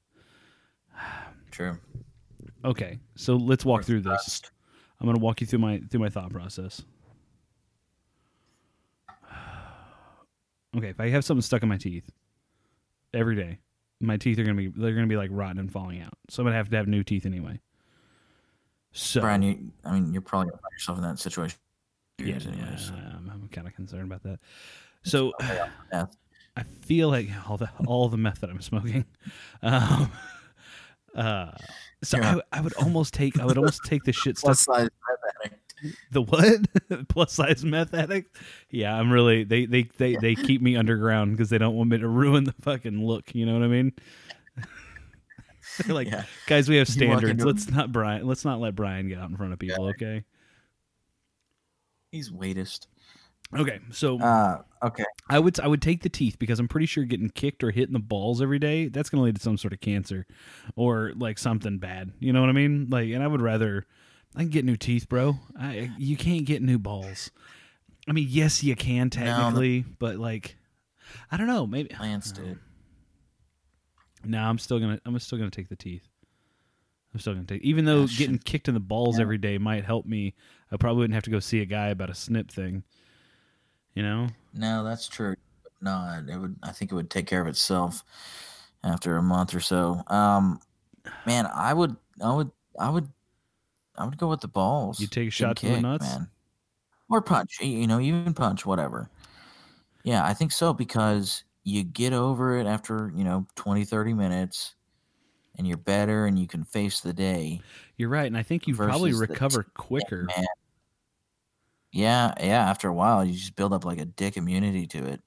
True. 1.50 1.78
Okay, 2.64 2.98
so 3.16 3.36
let's 3.36 3.64
walk 3.64 3.84
through 3.84 4.00
this. 4.00 4.42
I'm 5.00 5.06
gonna 5.06 5.20
walk 5.20 5.40
you 5.40 5.46
through 5.46 5.60
my 5.60 5.80
through 5.90 6.00
my 6.00 6.08
thought 6.08 6.30
process. 6.30 6.82
Okay, 10.76 10.88
if 10.88 11.00
I 11.00 11.08
have 11.08 11.24
something 11.24 11.42
stuck 11.42 11.62
in 11.62 11.68
my 11.68 11.78
teeth 11.78 12.10
every 13.14 13.36
day, 13.36 13.58
my 14.00 14.16
teeth 14.16 14.38
are 14.38 14.44
gonna 14.44 14.54
be 14.54 14.68
they're 14.68 14.94
gonna 14.94 15.06
be 15.06 15.16
like 15.16 15.30
rotten 15.32 15.58
and 15.58 15.72
falling 15.72 16.02
out. 16.02 16.14
So 16.28 16.42
I'm 16.42 16.46
gonna 16.46 16.56
have 16.56 16.70
to 16.70 16.76
have 16.76 16.86
new 16.86 17.02
teeth 17.02 17.26
anyway. 17.26 17.60
So 18.92 19.20
Brian, 19.20 19.42
you, 19.42 19.72
I 19.84 19.92
mean, 19.92 20.12
you're 20.12 20.22
probably 20.22 20.50
gonna 20.50 20.60
find 20.62 20.72
yourself 20.72 20.98
in 20.98 21.04
that 21.04 21.18
situation. 21.18 21.58
yeah, 22.18 22.26
Years 22.26 22.46
yeah. 22.46 23.16
I'm, 23.16 23.30
I'm 23.32 23.48
kind 23.50 23.66
of 23.66 23.74
concerned 23.74 24.04
about 24.04 24.22
that. 24.24 24.38
So 25.02 25.32
Meth. 25.92 26.16
I 26.56 26.64
feel 26.64 27.08
like 27.08 27.28
all 27.48 27.56
the 27.56 27.70
all 27.86 28.08
the 28.08 28.16
meth 28.16 28.40
that 28.40 28.50
I'm 28.50 28.60
smoking. 28.60 29.04
Um, 29.62 30.10
uh, 31.14 31.52
so 32.02 32.18
Yeah. 32.18 32.36
I, 32.52 32.58
I 32.58 32.60
would 32.60 32.74
almost 32.74 33.14
take 33.14 33.38
I 33.40 33.44
would 33.44 33.58
almost 33.58 33.84
take 33.84 34.04
the 34.04 34.12
shit 34.22 34.38
stuff. 34.38 34.66
The 36.10 36.22
what? 36.22 37.08
Plus 37.08 37.32
size 37.32 37.64
meth 37.64 37.94
addict? 37.94 38.36
Yeah, 38.70 38.94
I'm 38.94 39.10
really 39.12 39.44
they 39.44 39.66
they 39.66 39.84
they, 39.96 40.16
they 40.16 40.34
keep 40.34 40.60
me 40.60 40.76
underground 40.76 41.36
because 41.36 41.50
they 41.50 41.58
don't 41.58 41.76
want 41.76 41.90
me 41.90 41.98
to 41.98 42.08
ruin 42.08 42.44
the 42.44 42.54
fucking 42.60 43.06
look. 43.06 43.34
You 43.34 43.46
know 43.46 43.54
what 43.54 43.62
I 43.62 43.68
mean? 43.68 43.92
Like, 45.86 46.08
Yeah. 46.08 46.24
guys, 46.46 46.68
we 46.68 46.76
have 46.76 46.88
standards. 46.88 47.44
Let's 47.44 47.70
not 47.70 47.92
Brian. 47.92 48.26
Let's 48.26 48.44
not 48.44 48.58
let 48.58 48.74
Brian 48.74 49.08
get 49.08 49.18
out 49.18 49.30
in 49.30 49.36
front 49.36 49.52
of 49.52 49.58
people. 49.60 49.86
Okay. 49.90 50.24
He's 52.10 52.32
weightest. 52.32 52.88
Okay, 53.56 53.78
so 53.90 54.18
Uh, 54.20 54.62
okay. 54.82 55.04
I 55.30 55.38
would 55.38 55.58
I 55.60 55.68
would 55.68 55.80
take 55.80 56.02
the 56.02 56.08
teeth 56.08 56.38
because 56.38 56.58
I'm 56.58 56.68
pretty 56.68 56.86
sure 56.86 57.04
getting 57.04 57.30
kicked 57.30 57.62
or 57.62 57.70
hitting 57.70 57.92
the 57.92 57.98
balls 57.98 58.42
every 58.42 58.58
day 58.58 58.88
that's 58.88 59.08
going 59.08 59.20
to 59.20 59.24
lead 59.24 59.36
to 59.36 59.42
some 59.42 59.56
sort 59.56 59.72
of 59.72 59.80
cancer 59.80 60.26
or 60.74 61.12
like 61.16 61.38
something 61.38 61.78
bad. 61.78 62.12
You 62.18 62.32
know 62.32 62.40
what 62.40 62.50
I 62.50 62.54
mean? 62.54 62.88
Like, 62.90 63.10
and 63.10 63.22
I 63.22 63.26
would 63.26 63.40
rather 63.42 63.86
I 64.36 64.40
can 64.40 64.50
get 64.50 64.64
new 64.64 64.76
teeth, 64.76 65.08
bro. 65.08 65.36
I 65.58 65.90
you 65.98 66.16
can't 66.16 66.44
get 66.44 66.62
new 66.62 66.78
balls. 66.78 67.30
I 68.08 68.12
mean, 68.12 68.26
yes, 68.28 68.62
you 68.62 68.74
can 68.76 69.08
the- 69.08 69.16
technically, 69.16 69.84
but 69.98 70.16
like, 70.16 70.56
I 71.30 71.36
don't 71.36 71.46
know. 71.46 71.66
Maybe 71.66 71.90
Lance 72.00 72.32
did. 72.32 72.58
No, 74.24 74.38
I'm 74.40 74.58
still 74.58 74.78
gonna 74.80 75.00
I'm 75.04 75.18
still 75.18 75.38
gonna 75.38 75.50
take 75.50 75.68
the 75.68 75.76
teeth. 75.76 76.02
I'm 77.14 77.20
still 77.20 77.34
gonna 77.34 77.46
take 77.46 77.62
even 77.62 77.84
though 77.84 78.02
Yeah, 78.02 78.18
getting 78.18 78.38
kicked 78.38 78.68
in 78.68 78.74
the 78.74 78.80
balls 78.80 79.16
Yeah. 79.16 79.22
every 79.22 79.38
day 79.38 79.58
might 79.58 79.84
help 79.84 80.06
me. 80.06 80.34
I 80.70 80.76
probably 80.76 81.00
wouldn't 81.00 81.14
have 81.14 81.24
to 81.24 81.30
go 81.30 81.40
see 81.40 81.60
a 81.60 81.64
guy 81.66 81.88
about 81.88 82.10
a 82.10 82.14
snip 82.14 82.50
thing. 82.50 82.82
You 83.94 84.02
know? 84.02 84.28
No, 84.54 84.84
that's 84.84 85.08
true. 85.08 85.34
No, 85.80 86.22
it 86.28 86.36
would. 86.36 86.56
I 86.62 86.72
think 86.72 86.92
it 86.92 86.94
would 86.94 87.10
take 87.10 87.26
care 87.26 87.40
of 87.40 87.46
itself 87.46 88.04
after 88.84 89.16
a 89.16 89.22
month 89.22 89.54
or 89.54 89.60
so. 89.60 90.02
Um, 90.08 90.60
man, 91.26 91.46
I 91.46 91.72
would, 91.72 91.96
I 92.22 92.32
would, 92.32 92.50
I 92.78 92.90
would, 92.90 93.08
I 93.98 94.04
would 94.04 94.16
go 94.18 94.28
with 94.28 94.40
the 94.40 94.48
balls. 94.48 95.00
You 95.00 95.06
take 95.06 95.28
a 95.28 95.30
shot 95.30 95.56
to 95.58 95.66
the 95.68 95.80
nuts, 95.80 96.06
man. 96.06 96.28
or 97.10 97.20
punch. 97.20 97.58
You 97.60 97.86
know, 97.86 98.00
even 98.00 98.32
punch, 98.34 98.64
whatever. 98.64 99.10
Yeah, 100.04 100.24
I 100.24 100.32
think 100.34 100.52
so 100.52 100.72
because 100.72 101.44
you 101.64 101.82
get 101.84 102.12
over 102.12 102.56
it 102.58 102.66
after 102.66 103.12
you 103.14 103.24
know 103.24 103.46
20, 103.56 103.84
30 103.84 104.14
minutes, 104.14 104.74
and 105.58 105.66
you're 105.66 105.76
better, 105.76 106.26
and 106.26 106.38
you 106.38 106.46
can 106.46 106.64
face 106.64 107.00
the 107.00 107.12
day. 107.12 107.60
You're 107.96 108.08
right, 108.08 108.26
and 108.26 108.38
I 108.38 108.42
think 108.42 108.66
you 108.66 108.74
probably 108.74 109.12
recover 109.12 109.64
quicker. 109.76 110.24
Man. 110.36 110.46
Yeah, 111.92 112.32
yeah. 112.40 112.68
After 112.68 112.88
a 112.88 112.94
while, 112.94 113.24
you 113.24 113.32
just 113.32 113.56
build 113.56 113.72
up 113.72 113.84
like 113.84 113.98
a 113.98 114.04
dick 114.04 114.36
immunity 114.36 114.86
to 114.88 115.04
it. 115.06 115.20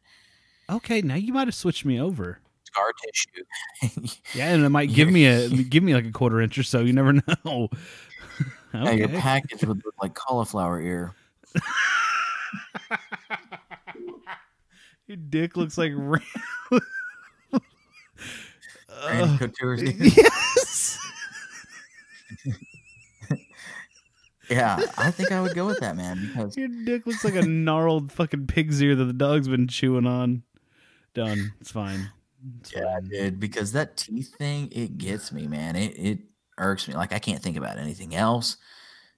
Okay, 0.69 1.01
now 1.01 1.15
you 1.15 1.33
might 1.33 1.47
have 1.47 1.55
switched 1.55 1.85
me 1.85 1.99
over. 1.99 2.39
Scar 2.65 2.91
tissue. 3.03 4.07
Yeah, 4.33 4.53
and 4.53 4.63
it 4.63 4.69
might 4.69 4.89
give 4.93 5.09
me 5.09 5.25
a 5.25 5.49
give 5.69 5.83
me 5.83 5.93
like 5.93 6.05
a 6.05 6.11
quarter 6.11 6.39
inch 6.39 6.57
or 6.57 6.63
so. 6.63 6.79
You 6.79 6.93
never 6.93 7.13
know. 7.45 7.69
Yeah, 8.83 8.91
your 8.91 9.09
package 9.09 9.65
would 9.65 9.83
look 9.83 9.95
like 10.01 10.13
cauliflower 10.13 10.79
ear. 10.81 11.13
Your 15.07 15.17
dick 15.17 15.57
looks 15.57 15.77
like 15.77 15.91
Ram- 15.95 16.21
Randy 17.51 17.63
Ugh. 19.09 19.39
Couture's 19.39 19.81
dick. 19.81 19.95
yes. 20.15 20.99
yeah, 24.49 24.79
I 24.97 25.11
think 25.11 25.33
I 25.33 25.41
would 25.41 25.53
go 25.53 25.65
with 25.65 25.79
that, 25.81 25.97
man, 25.97 26.27
because 26.27 26.55
Your 26.55 26.69
dick 26.85 27.05
looks 27.05 27.25
like 27.25 27.35
a 27.35 27.41
gnarled 27.41 28.09
fucking 28.11 28.47
pig's 28.47 28.81
ear 28.81 28.95
that 28.95 29.03
the 29.03 29.11
dog's 29.11 29.49
been 29.49 29.67
chewing 29.67 30.07
on. 30.07 30.43
Done. 31.13 31.51
It's 31.59 31.71
fine. 31.71 32.09
It's 32.61 32.73
yeah, 32.73 32.93
fine. 32.93 33.09
dude, 33.09 33.39
because 33.39 33.73
that 33.73 33.97
teeth 33.97 34.33
thing, 34.37 34.69
it 34.71 34.97
gets 34.97 35.33
me, 35.33 35.45
man. 35.45 35.75
It 35.75 35.93
it 35.97 36.19
irks 36.61 36.87
me. 36.87 36.93
Like 36.95 37.11
I 37.11 37.19
can't 37.19 37.41
think 37.41 37.57
about 37.57 37.77
anything 37.77 38.15
else. 38.15 38.57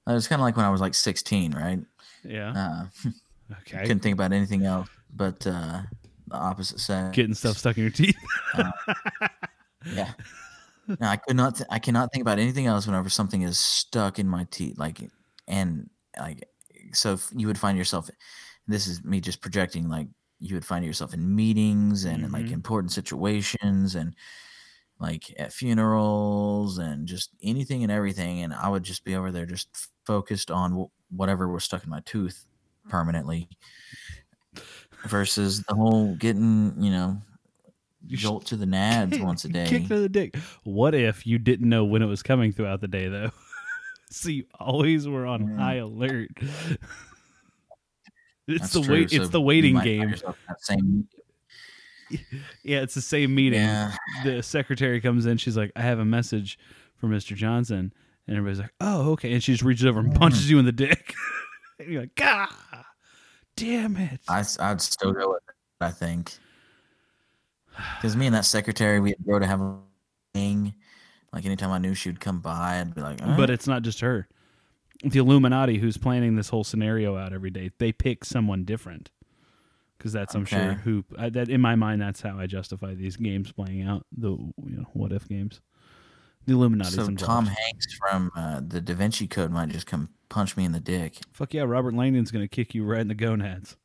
It 0.07 0.11
was 0.11 0.27
kind 0.27 0.41
of 0.41 0.43
like 0.43 0.57
when 0.57 0.65
I 0.65 0.69
was 0.69 0.81
like 0.81 0.93
16, 0.95 1.53
right? 1.53 1.79
Yeah. 2.23 2.87
Uh, 3.05 3.09
Okay. 3.61 3.81
couldn't 3.81 3.99
think 3.99 4.13
about 4.13 4.31
anything 4.31 4.65
else 4.65 4.87
but 5.15 5.45
uh, 5.45 5.81
the 6.27 6.35
opposite 6.35 6.79
sex. 6.79 7.15
Getting 7.15 7.35
stuff 7.35 7.57
stuck 7.57 7.77
in 7.77 7.83
your 7.83 7.91
teeth. 7.91 8.15
Yeah. 9.85 10.11
No, 10.87 11.07
I 11.07 11.17
could 11.17 11.35
not. 11.35 11.57
Th- 11.57 11.67
I 11.69 11.77
cannot 11.79 12.11
think 12.11 12.21
about 12.23 12.39
anything 12.39 12.65
else 12.65 12.87
whenever 12.87 13.09
something 13.09 13.41
is 13.43 13.59
stuck 13.59 14.17
in 14.19 14.27
my 14.27 14.45
teeth. 14.49 14.77
Like, 14.77 14.99
and 15.47 15.89
like, 16.19 16.47
so 16.93 17.13
if 17.13 17.29
you 17.35 17.47
would 17.47 17.57
find 17.59 17.77
yourself. 17.77 18.09
This 18.67 18.87
is 18.87 19.03
me 19.03 19.19
just 19.19 19.41
projecting. 19.41 19.87
Like, 19.89 20.07
you 20.39 20.55
would 20.55 20.65
find 20.65 20.83
yourself 20.85 21.13
in 21.13 21.35
meetings 21.35 22.05
and 22.05 22.23
in 22.23 22.31
like 22.31 22.45
Mhm. 22.45 22.53
important 22.53 22.91
situations 22.93 23.95
and 23.95 24.15
like 24.99 25.33
at 25.37 25.51
funerals 25.51 26.77
and 26.77 27.07
just 27.07 27.31
anything 27.41 27.83
and 27.83 27.91
everything. 27.91 28.41
And 28.41 28.53
I 28.53 28.69
would 28.69 28.83
just 28.83 29.03
be 29.03 29.15
over 29.15 29.31
there, 29.31 29.45
just 29.45 29.69
f- 29.73 29.89
focused 30.05 30.49
on 30.51 30.71
wh- 30.71 31.13
whatever 31.13 31.47
was 31.47 31.63
stuck 31.63 31.83
in 31.83 31.89
my 31.89 32.01
tooth 32.05 32.45
mm-hmm. 32.81 32.91
permanently. 32.91 33.49
Versus 35.05 35.61
the 35.63 35.75
whole 35.75 36.15
getting, 36.15 36.73
you 36.79 36.89
know, 36.89 37.17
You 38.07 38.15
jolt 38.15 38.45
to 38.47 38.55
the 38.55 38.65
nads 38.65 39.21
once 39.23 39.43
a 39.43 39.49
day. 39.49 39.65
Kick 39.67 39.87
to 39.89 39.99
the 39.99 40.07
dick. 40.07 40.37
What 40.63 40.95
if 40.95 41.27
you 41.27 41.37
didn't 41.39 41.67
know 41.67 41.83
when 41.83 42.01
it 42.01 42.05
was 42.05 42.23
coming 42.23 42.53
throughout 42.53 42.79
the 42.79 42.87
day 42.87 43.09
though? 43.09 43.31
so 44.09 44.29
you 44.29 44.45
always 44.59 45.07
were 45.07 45.25
on 45.25 45.57
high 45.57 45.75
alert. 45.75 46.29
it's 46.39 46.79
That's 48.47 48.73
the 48.73 48.81
true, 48.81 48.93
wait. 48.93 49.09
so 49.09 49.21
it's 49.21 49.29
the 49.29 49.41
waiting 49.41 49.77
game. 49.79 50.15
same 50.59 51.07
Yeah, 52.63 52.81
it's 52.81 52.93
the 52.95 53.01
same 53.01 53.33
meeting. 53.35 53.59
Yeah. 53.61 53.93
The 54.23 54.41
secretary 54.43 55.01
comes 55.01 55.25
in. 55.25 55.37
She's 55.37 55.57
like, 55.57 55.71
"I 55.75 55.81
have 55.81 55.99
a 55.99 56.05
message 56.05 56.57
for 56.97 57.07
Mr. 57.07 57.35
Johnson," 57.35 57.93
and 58.27 58.37
everybody's 58.37 58.59
like, 58.59 58.73
"Oh, 58.79 59.11
okay." 59.13 59.33
And 59.33 59.43
she 59.43 59.51
just 59.53 59.63
reaches 59.63 59.85
over 59.85 60.01
Mm. 60.01 60.05
and 60.11 60.15
punches 60.15 60.49
you 60.49 60.59
in 60.59 60.65
the 60.65 60.71
dick. 60.71 61.13
and 61.79 61.89
you're 61.89 62.01
like, 62.01 62.15
"God, 62.15 62.49
damn 63.55 63.97
it!" 63.97 64.21
I'd 64.29 64.45
still 64.81 65.11
go 65.13 65.29
with 65.31 65.43
it, 65.49 65.55
I 65.81 65.91
think. 65.91 66.37
Because 67.97 68.15
me 68.15 68.27
and 68.27 68.35
that 68.35 68.45
secretary, 68.45 68.99
we'd 68.99 69.15
go 69.27 69.39
to 69.39 69.45
have 69.47 69.61
a 69.61 69.77
thing. 70.33 70.73
Like 71.31 71.45
anytime 71.45 71.71
I 71.71 71.79
knew 71.79 71.95
she 71.95 72.09
would 72.09 72.19
come 72.19 72.39
by, 72.39 72.79
I'd 72.79 72.93
be 72.93 73.01
like, 73.01 73.17
But 73.35 73.49
it's 73.49 73.67
not 73.67 73.81
just 73.81 74.01
her. 74.01 74.27
The 75.03 75.17
Illuminati, 75.19 75.79
who's 75.79 75.97
planning 75.97 76.35
this 76.35 76.49
whole 76.49 76.63
scenario 76.63 77.17
out 77.17 77.33
every 77.33 77.49
day, 77.49 77.71
they 77.79 77.91
pick 77.91 78.23
someone 78.23 78.63
different. 78.63 79.09
Because 80.03 80.11
that's, 80.11 80.35
I'm 80.35 80.43
sure, 80.43 80.73
who 80.73 81.05
I, 81.17 81.29
that 81.29 81.47
in 81.47 81.61
my 81.61 81.75
mind, 81.75 82.01
that's 82.01 82.19
how 82.19 82.37
I 82.37 82.45
justify 82.45 82.93
these 82.93 83.15
games 83.15 83.53
playing 83.53 83.83
out. 83.83 84.05
The 84.17 84.31
you 84.31 84.53
know 84.75 84.85
what 84.91 85.13
if 85.13 85.29
games. 85.29 85.61
The 86.45 86.51
Illuminati. 86.51 86.91
so 86.91 87.03
involved. 87.03 87.19
Tom 87.21 87.45
Hanks 87.45 87.93
from 87.93 88.29
uh, 88.35 88.59
the 88.67 88.81
Da 88.81 88.95
Vinci 88.95 89.27
Code 89.29 89.49
might 89.49 89.69
just 89.69 89.87
come 89.87 90.09
punch 90.27 90.57
me 90.57 90.65
in 90.65 90.73
the 90.73 90.81
dick. 90.81 91.19
Fuck 91.31 91.53
yeah, 91.53 91.61
Robert 91.61 91.93
Langdon's 91.93 92.31
gonna 92.31 92.49
kick 92.49 92.75
you 92.75 92.83
right 92.83 92.99
in 92.99 93.07
the 93.07 93.15
gonads. 93.15 93.77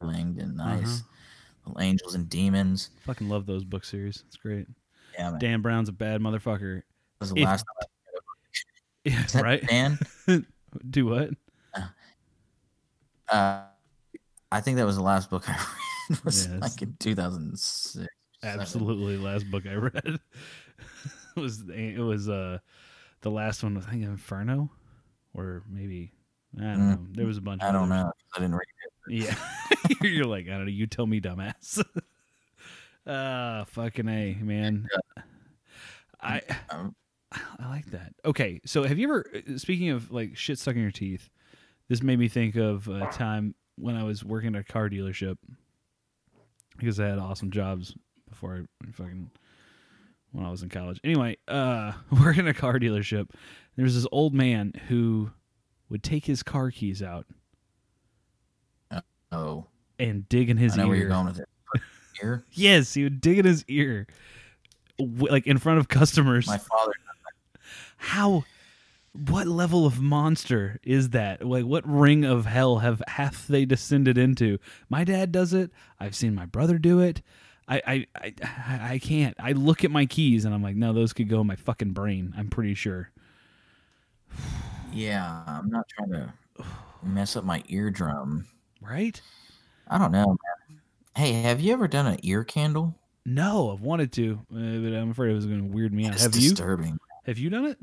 Langdon, 0.00 0.58
Uh-huh. 0.58 0.76
nice. 0.76 1.02
Little 1.66 1.82
angels 1.82 2.14
and 2.14 2.26
demons. 2.30 2.88
Fucking 3.04 3.28
love 3.28 3.44
those 3.44 3.64
book 3.64 3.84
series. 3.84 4.24
It's 4.28 4.36
great. 4.38 4.66
Yeah, 5.18 5.32
man. 5.32 5.40
Dan 5.40 5.60
Brown's 5.60 5.90
a 5.90 5.92
bad 5.92 6.22
motherfucker. 6.22 6.76
That 6.76 6.84
was 7.20 7.30
the 7.34 7.40
If- 7.42 7.44
last 7.44 7.66
Yeah, 9.04 9.24
Is 9.26 9.32
that 9.34 9.44
right. 9.44 9.66
Dan? 9.66 9.98
Do 10.90 11.04
what? 11.06 11.30
Uh, 13.28 13.64
I 14.52 14.60
think 14.60 14.76
that 14.76 14.86
was 14.86 14.96
the 14.96 15.02
last 15.02 15.30
book 15.30 15.48
I 15.48 15.52
read. 16.10 16.24
was 16.24 16.46
Yes. 16.46 16.60
like 16.60 16.82
in 16.82 16.94
2006. 16.98 18.06
seven. 18.40 18.60
Absolutely, 18.60 19.16
last 19.16 19.50
book 19.50 19.66
I 19.66 19.74
read 19.76 20.02
it 20.04 20.20
was 21.40 21.62
it 21.70 21.98
was 21.98 22.28
uh 22.28 22.58
the 23.22 23.30
last 23.30 23.62
one 23.62 23.74
was 23.76 23.86
I 23.86 23.90
think 23.90 24.04
Inferno, 24.04 24.70
or 25.34 25.62
maybe 25.68 26.12
I 26.58 26.60
don't 26.62 26.78
Mm, 26.78 26.88
know. 26.90 27.06
There 27.12 27.26
was 27.26 27.38
a 27.38 27.40
bunch. 27.40 27.62
I 27.62 27.72
don't 27.72 27.90
others. 27.90 28.04
know. 28.04 28.12
I 28.36 28.38
didn't 28.40 28.54
read 28.54 28.66
it. 28.84 29.12
Yeah, 29.24 29.36
you're 30.02 30.26
like 30.26 30.46
I 30.46 30.50
don't 30.52 30.66
know. 30.66 30.70
You 30.70 30.86
tell 30.86 31.06
me, 31.06 31.20
dumbass. 31.20 31.82
Ah, 33.06 33.64
fucking 33.68 34.08
a 34.08 34.34
man. 34.42 34.86
I 36.20 36.40
I 37.32 37.68
like 37.68 37.86
that. 37.92 38.12
Okay, 38.24 38.60
so 38.64 38.84
have 38.84 38.98
you 38.98 39.08
ever? 39.08 39.26
uh, 39.34 39.56
Speaking 39.58 39.90
of 39.90 40.10
like 40.12 40.36
shit 40.36 40.58
stuck 40.58 40.76
in 40.76 40.82
your 40.82 40.90
teeth, 40.92 41.30
this 41.88 42.02
made 42.02 42.18
me 42.18 42.28
think 42.28 42.54
of 42.56 42.86
a 42.88 43.06
time 43.12 43.54
when 43.76 43.96
I 43.96 44.04
was 44.04 44.24
working 44.24 44.54
at 44.54 44.60
a 44.60 44.64
car 44.72 44.88
dealership 44.88 45.36
because 46.76 46.98
I 47.00 47.06
had 47.06 47.18
awesome 47.18 47.50
jobs 47.50 47.94
before 48.28 48.64
I 48.82 48.90
fucking 48.92 49.30
when 50.32 50.44
I 50.46 50.50
was 50.50 50.62
in 50.62 50.68
college. 50.68 51.00
Anyway, 51.04 51.36
uh, 51.48 51.92
working 52.22 52.46
at 52.48 52.56
a 52.56 52.58
car 52.58 52.78
dealership, 52.78 53.30
there 53.76 53.84
was 53.84 53.94
this 53.94 54.06
old 54.12 54.34
man 54.34 54.72
who 54.88 55.30
would 55.88 56.02
take 56.02 56.24
his 56.26 56.42
car 56.42 56.70
keys 56.70 57.02
out 57.02 57.26
Oh, 59.34 59.64
and 59.98 60.28
dig 60.28 60.50
in 60.50 60.58
his 60.58 60.74
I 60.74 60.76
know 60.76 60.82
ear. 60.84 60.88
where 60.88 60.98
you're 60.98 61.08
going 61.08 61.24
with 61.26 61.40
it. 61.40 61.48
Ear? 62.22 62.44
Yes, 62.52 62.92
he 62.92 63.02
would 63.02 63.22
dig 63.22 63.38
in 63.38 63.46
his 63.46 63.64
ear, 63.66 64.06
like 64.98 65.46
in 65.46 65.56
front 65.56 65.78
of 65.78 65.88
customers. 65.88 66.46
My 66.46 66.58
father. 66.58 66.92
How? 67.96 68.44
What 69.14 69.46
level 69.46 69.84
of 69.84 70.00
monster 70.00 70.80
is 70.82 71.10
that? 71.10 71.44
Like, 71.46 71.64
what 71.64 71.86
ring 71.86 72.24
of 72.24 72.46
hell 72.46 72.78
have 72.78 73.02
hath 73.06 73.46
they 73.46 73.64
descended 73.66 74.16
into? 74.16 74.58
My 74.88 75.04
dad 75.04 75.32
does 75.32 75.52
it. 75.52 75.70
I've 76.00 76.14
seen 76.16 76.34
my 76.34 76.46
brother 76.46 76.78
do 76.78 77.00
it. 77.00 77.20
I, 77.68 77.82
I, 77.86 78.06
I, 78.16 78.34
I 78.94 78.98
can't. 78.98 79.36
I 79.38 79.52
look 79.52 79.84
at 79.84 79.90
my 79.90 80.06
keys 80.06 80.44
and 80.44 80.54
I'm 80.54 80.62
like, 80.62 80.76
no, 80.76 80.92
those 80.92 81.12
could 81.12 81.28
go 81.28 81.42
in 81.42 81.46
my 81.46 81.56
fucking 81.56 81.92
brain. 81.92 82.32
I'm 82.36 82.48
pretty 82.48 82.74
sure. 82.74 83.10
Yeah, 84.92 85.42
I'm 85.46 85.68
not 85.70 85.88
trying 85.88 86.10
to 86.12 86.32
mess 87.02 87.36
up 87.36 87.44
my 87.44 87.62
eardrum. 87.68 88.46
Right? 88.80 89.20
I 89.88 89.98
don't 89.98 90.12
know, 90.12 90.26
man. 90.26 90.80
Hey, 91.16 91.32
have 91.42 91.60
you 91.60 91.72
ever 91.74 91.86
done 91.86 92.06
an 92.06 92.18
ear 92.22 92.44
candle? 92.44 92.94
No, 93.24 93.72
I've 93.72 93.82
wanted 93.82 94.10
to, 94.12 94.40
uh, 94.50 94.54
but 94.54 94.94
I'm 94.96 95.10
afraid 95.10 95.30
it 95.30 95.34
was 95.34 95.46
going 95.46 95.68
to 95.68 95.72
weird 95.72 95.92
me 95.92 96.06
out. 96.06 96.14
It's 96.14 96.22
Have 96.22 96.34
you? 96.34 96.50
disturbing. 96.50 96.98
Have 97.26 97.38
you 97.38 97.50
done 97.50 97.66
it? 97.66 97.78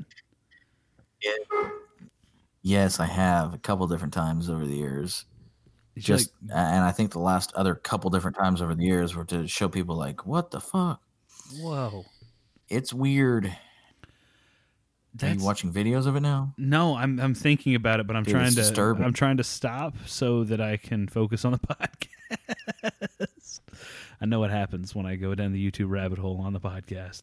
Yes, 2.62 3.00
I 3.00 3.06
have 3.06 3.54
a 3.54 3.58
couple 3.58 3.86
different 3.86 4.12
times 4.12 4.50
over 4.50 4.66
the 4.66 4.76
years. 4.76 5.24
Just 5.98 6.32
like, 6.46 6.56
and 6.56 6.84
I 6.84 6.92
think 6.92 7.12
the 7.12 7.18
last 7.18 7.52
other 7.54 7.74
couple 7.74 8.10
different 8.10 8.36
times 8.36 8.62
over 8.62 8.74
the 8.74 8.84
years 8.84 9.14
were 9.14 9.24
to 9.26 9.46
show 9.46 9.68
people 9.68 9.96
like, 9.96 10.26
what 10.26 10.50
the 10.50 10.60
fuck? 10.60 11.00
whoa. 11.58 12.04
It's 12.68 12.94
weird. 12.94 13.52
Are 15.22 15.28
you 15.28 15.44
watching 15.44 15.72
videos 15.72 16.06
of 16.06 16.14
it 16.14 16.20
now? 16.20 16.54
No, 16.56 16.96
I'm 16.96 17.18
I'm 17.18 17.34
thinking 17.34 17.74
about 17.74 17.98
it, 17.98 18.06
but 18.06 18.14
I'm 18.14 18.22
Dude, 18.22 18.34
trying 18.34 18.50
to 18.50 18.54
disturbing. 18.54 19.04
I'm 19.04 19.12
trying 19.12 19.38
to 19.38 19.44
stop 19.44 19.96
so 20.06 20.44
that 20.44 20.60
I 20.60 20.76
can 20.76 21.08
focus 21.08 21.44
on 21.44 21.52
the 21.52 21.58
podcast. 22.38 23.60
I 24.20 24.26
know 24.26 24.38
what 24.38 24.50
happens 24.50 24.94
when 24.94 25.06
I 25.06 25.16
go 25.16 25.34
down 25.34 25.52
the 25.52 25.70
YouTube 25.70 25.90
rabbit 25.90 26.18
hole 26.18 26.40
on 26.40 26.52
the 26.52 26.60
podcast. 26.60 27.22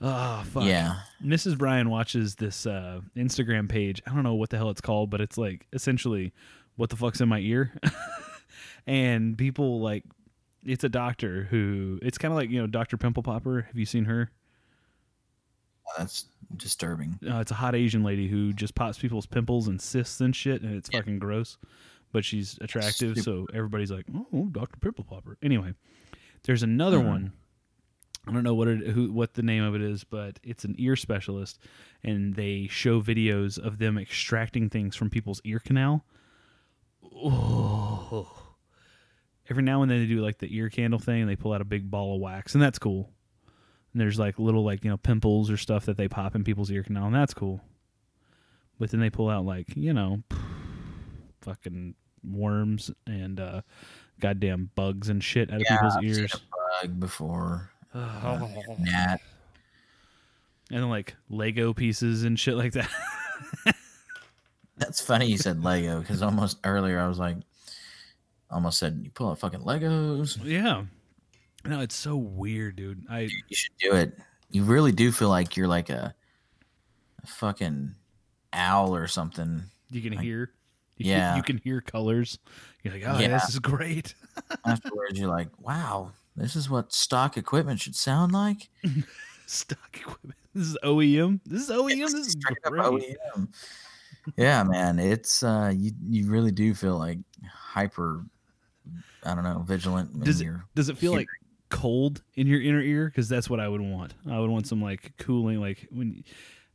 Oh 0.00 0.42
fuck. 0.46 0.64
Yeah. 0.64 1.00
Mrs. 1.24 1.58
Brian 1.58 1.90
watches 1.90 2.36
this 2.36 2.64
uh, 2.66 3.00
Instagram 3.16 3.68
page. 3.68 4.00
I 4.06 4.14
don't 4.14 4.22
know 4.22 4.34
what 4.34 4.50
the 4.50 4.56
hell 4.56 4.70
it's 4.70 4.80
called, 4.80 5.10
but 5.10 5.20
it's 5.20 5.36
like 5.36 5.66
essentially 5.72 6.32
what 6.76 6.88
the 6.90 6.96
fuck's 6.96 7.20
in 7.20 7.28
my 7.28 7.38
ear. 7.40 7.72
and 8.86 9.36
people 9.36 9.80
like 9.80 10.04
it's 10.64 10.84
a 10.84 10.88
doctor 10.88 11.44
who 11.50 11.98
it's 12.02 12.16
kind 12.18 12.32
of 12.32 12.36
like, 12.36 12.50
you 12.50 12.60
know, 12.60 12.66
Dr. 12.66 12.96
Pimple 12.96 13.22
Popper. 13.22 13.62
Have 13.62 13.76
you 13.76 13.86
seen 13.86 14.04
her? 14.06 14.30
That's 15.98 16.26
disturbing. 16.56 17.18
uh, 17.28 17.38
it's 17.40 17.50
a 17.50 17.54
hot 17.54 17.74
Asian 17.74 18.04
lady 18.04 18.28
who 18.28 18.52
just 18.52 18.74
pops 18.74 18.96
people's 18.98 19.26
pimples 19.26 19.66
and 19.68 19.80
cysts 19.80 20.20
and 20.20 20.34
shit, 20.34 20.62
and 20.62 20.74
it's 20.76 20.88
fucking 20.88 21.18
gross. 21.18 21.58
But 22.12 22.24
she's 22.24 22.58
attractive, 22.60 23.18
so 23.18 23.46
everybody's 23.54 23.90
like, 23.90 24.04
"Oh, 24.32 24.46
Doctor 24.52 24.76
Pimple 24.80 25.04
Popper." 25.04 25.36
Anyway, 25.42 25.74
there's 26.44 26.62
another 26.62 26.98
Mhm. 26.98 27.06
one. 27.06 27.32
I 28.26 28.32
don't 28.32 28.42
know 28.44 28.54
what 28.54 28.68
it, 28.68 28.86
who 28.88 29.10
what 29.12 29.34
the 29.34 29.42
name 29.42 29.62
of 29.64 29.74
it 29.74 29.82
is, 29.82 30.04
but 30.04 30.38
it's 30.42 30.64
an 30.64 30.74
ear 30.78 30.94
specialist, 30.96 31.58
and 32.04 32.34
they 32.34 32.66
show 32.70 33.00
videos 33.00 33.58
of 33.58 33.78
them 33.78 33.96
extracting 33.98 34.68
things 34.68 34.94
from 34.94 35.08
people's 35.10 35.40
ear 35.44 35.58
canal. 35.58 36.04
Oh. 37.14 38.30
Every 39.48 39.62
now 39.62 39.82
and 39.82 39.90
then 39.90 40.00
they 40.00 40.06
do 40.06 40.20
like 40.20 40.38
the 40.38 40.54
ear 40.56 40.68
candle 40.70 41.00
thing, 41.00 41.22
and 41.22 41.30
they 41.30 41.34
pull 41.36 41.52
out 41.52 41.60
a 41.60 41.64
big 41.64 41.90
ball 41.90 42.14
of 42.14 42.20
wax, 42.20 42.54
and 42.54 42.62
that's 42.62 42.78
cool. 42.78 43.10
And 43.92 44.00
there's 44.00 44.18
like 44.18 44.38
little 44.38 44.64
like 44.64 44.84
you 44.84 44.90
know 44.90 44.96
pimples 44.96 45.50
or 45.50 45.56
stuff 45.56 45.86
that 45.86 45.96
they 45.96 46.06
pop 46.06 46.36
in 46.36 46.44
people's 46.44 46.70
ear 46.70 46.82
canal, 46.84 47.06
and 47.06 47.14
that's 47.14 47.34
cool. 47.34 47.60
But 48.78 48.90
then 48.90 49.00
they 49.00 49.10
pull 49.10 49.28
out 49.28 49.44
like 49.44 49.74
you 49.76 49.92
know, 49.92 50.22
fucking 51.40 51.94
worms 52.22 52.90
and 53.06 53.40
uh, 53.40 53.62
goddamn 54.20 54.70
bugs 54.74 55.08
and 55.08 55.24
shit 55.24 55.50
out 55.50 55.56
of 55.56 55.62
Yeah, 55.62 55.76
people's 55.76 55.96
I've 55.96 56.02
seen 56.02 56.10
ears. 56.24 56.34
a 56.34 56.86
bug 56.86 57.00
before. 57.00 57.70
Uh, 57.92 58.46
and 60.70 60.82
then 60.82 60.88
like 60.88 61.16
Lego 61.28 61.72
pieces 61.74 62.22
and 62.22 62.38
shit 62.38 62.54
like 62.54 62.72
that. 62.74 62.88
That's 64.76 65.00
funny 65.00 65.26
you 65.26 65.36
said 65.36 65.62
Lego 65.62 66.00
because 66.00 66.22
almost 66.22 66.58
earlier 66.64 66.98
I 67.00 67.08
was 67.08 67.18
like, 67.18 67.36
almost 68.50 68.78
said 68.78 69.00
you 69.04 69.10
pull 69.10 69.30
out 69.30 69.38
fucking 69.38 69.60
Legos. 69.60 70.38
yeah. 70.42 70.84
No, 71.64 71.80
it's 71.80 71.94
so 71.96 72.16
weird, 72.16 72.76
dude. 72.76 73.04
I 73.10 73.20
You 73.20 73.56
should 73.56 73.72
do 73.80 73.92
it. 73.94 74.16
You 74.50 74.64
really 74.64 74.92
do 74.92 75.12
feel 75.12 75.28
like 75.28 75.56
you're 75.56 75.68
like 75.68 75.90
a, 75.90 76.14
a 77.22 77.26
fucking 77.26 77.94
owl 78.52 78.94
or 78.96 79.06
something. 79.06 79.62
you 79.90 80.00
can 80.00 80.16
I- 80.16 80.22
hear. 80.22 80.50
You 80.96 81.10
yeah. 81.12 81.28
Can, 81.30 81.36
you 81.38 81.42
can 81.44 81.56
hear 81.58 81.80
colors. 81.80 82.38
You're 82.82 82.92
like, 82.94 83.04
oh, 83.06 83.18
Yeah. 83.18 83.28
this 83.28 83.48
is 83.48 83.58
great. 83.58 84.14
Afterwards, 84.66 85.18
you're 85.18 85.30
like, 85.30 85.48
wow, 85.58 86.12
this 86.36 86.56
is 86.56 86.70
what 86.70 86.92
stock 86.92 87.36
equipment 87.36 87.80
should 87.80 87.96
sound 87.96 88.32
like. 88.32 88.68
Stock 89.46 89.96
equipment. 89.96 90.38
This 90.54 90.68
is 90.68 90.78
OEM. 90.84 91.40
This 91.44 91.62
is 91.62 91.70
OEM. 91.70 92.10
This 92.12 92.14
is 92.14 92.34
great. 92.36 92.62
OEM. 92.64 93.48
yeah, 94.36 94.62
man, 94.62 94.98
it's 94.98 95.42
uh, 95.42 95.72
you 95.76 95.92
you 96.08 96.30
really 96.30 96.52
do 96.52 96.72
feel 96.74 96.98
like 96.98 97.18
hyper. 97.52 98.24
I 99.24 99.34
don't 99.34 99.44
know, 99.44 99.64
vigilant. 99.66 100.22
Does 100.22 100.40
it 100.40 100.48
does 100.74 100.88
it 100.88 100.96
feel 100.96 101.12
like 101.12 101.26
cold 101.68 102.22
in 102.34 102.46
your 102.46 102.62
inner 102.62 102.80
ear? 102.80 103.06
Because 103.06 103.28
that's 103.28 103.50
what 103.50 103.60
I 103.60 103.68
would 103.68 103.80
want. 103.80 104.14
I 104.30 104.38
would 104.38 104.50
want 104.50 104.66
some 104.66 104.80
like 104.80 105.12
cooling, 105.18 105.60
like 105.60 105.88
when 105.90 106.22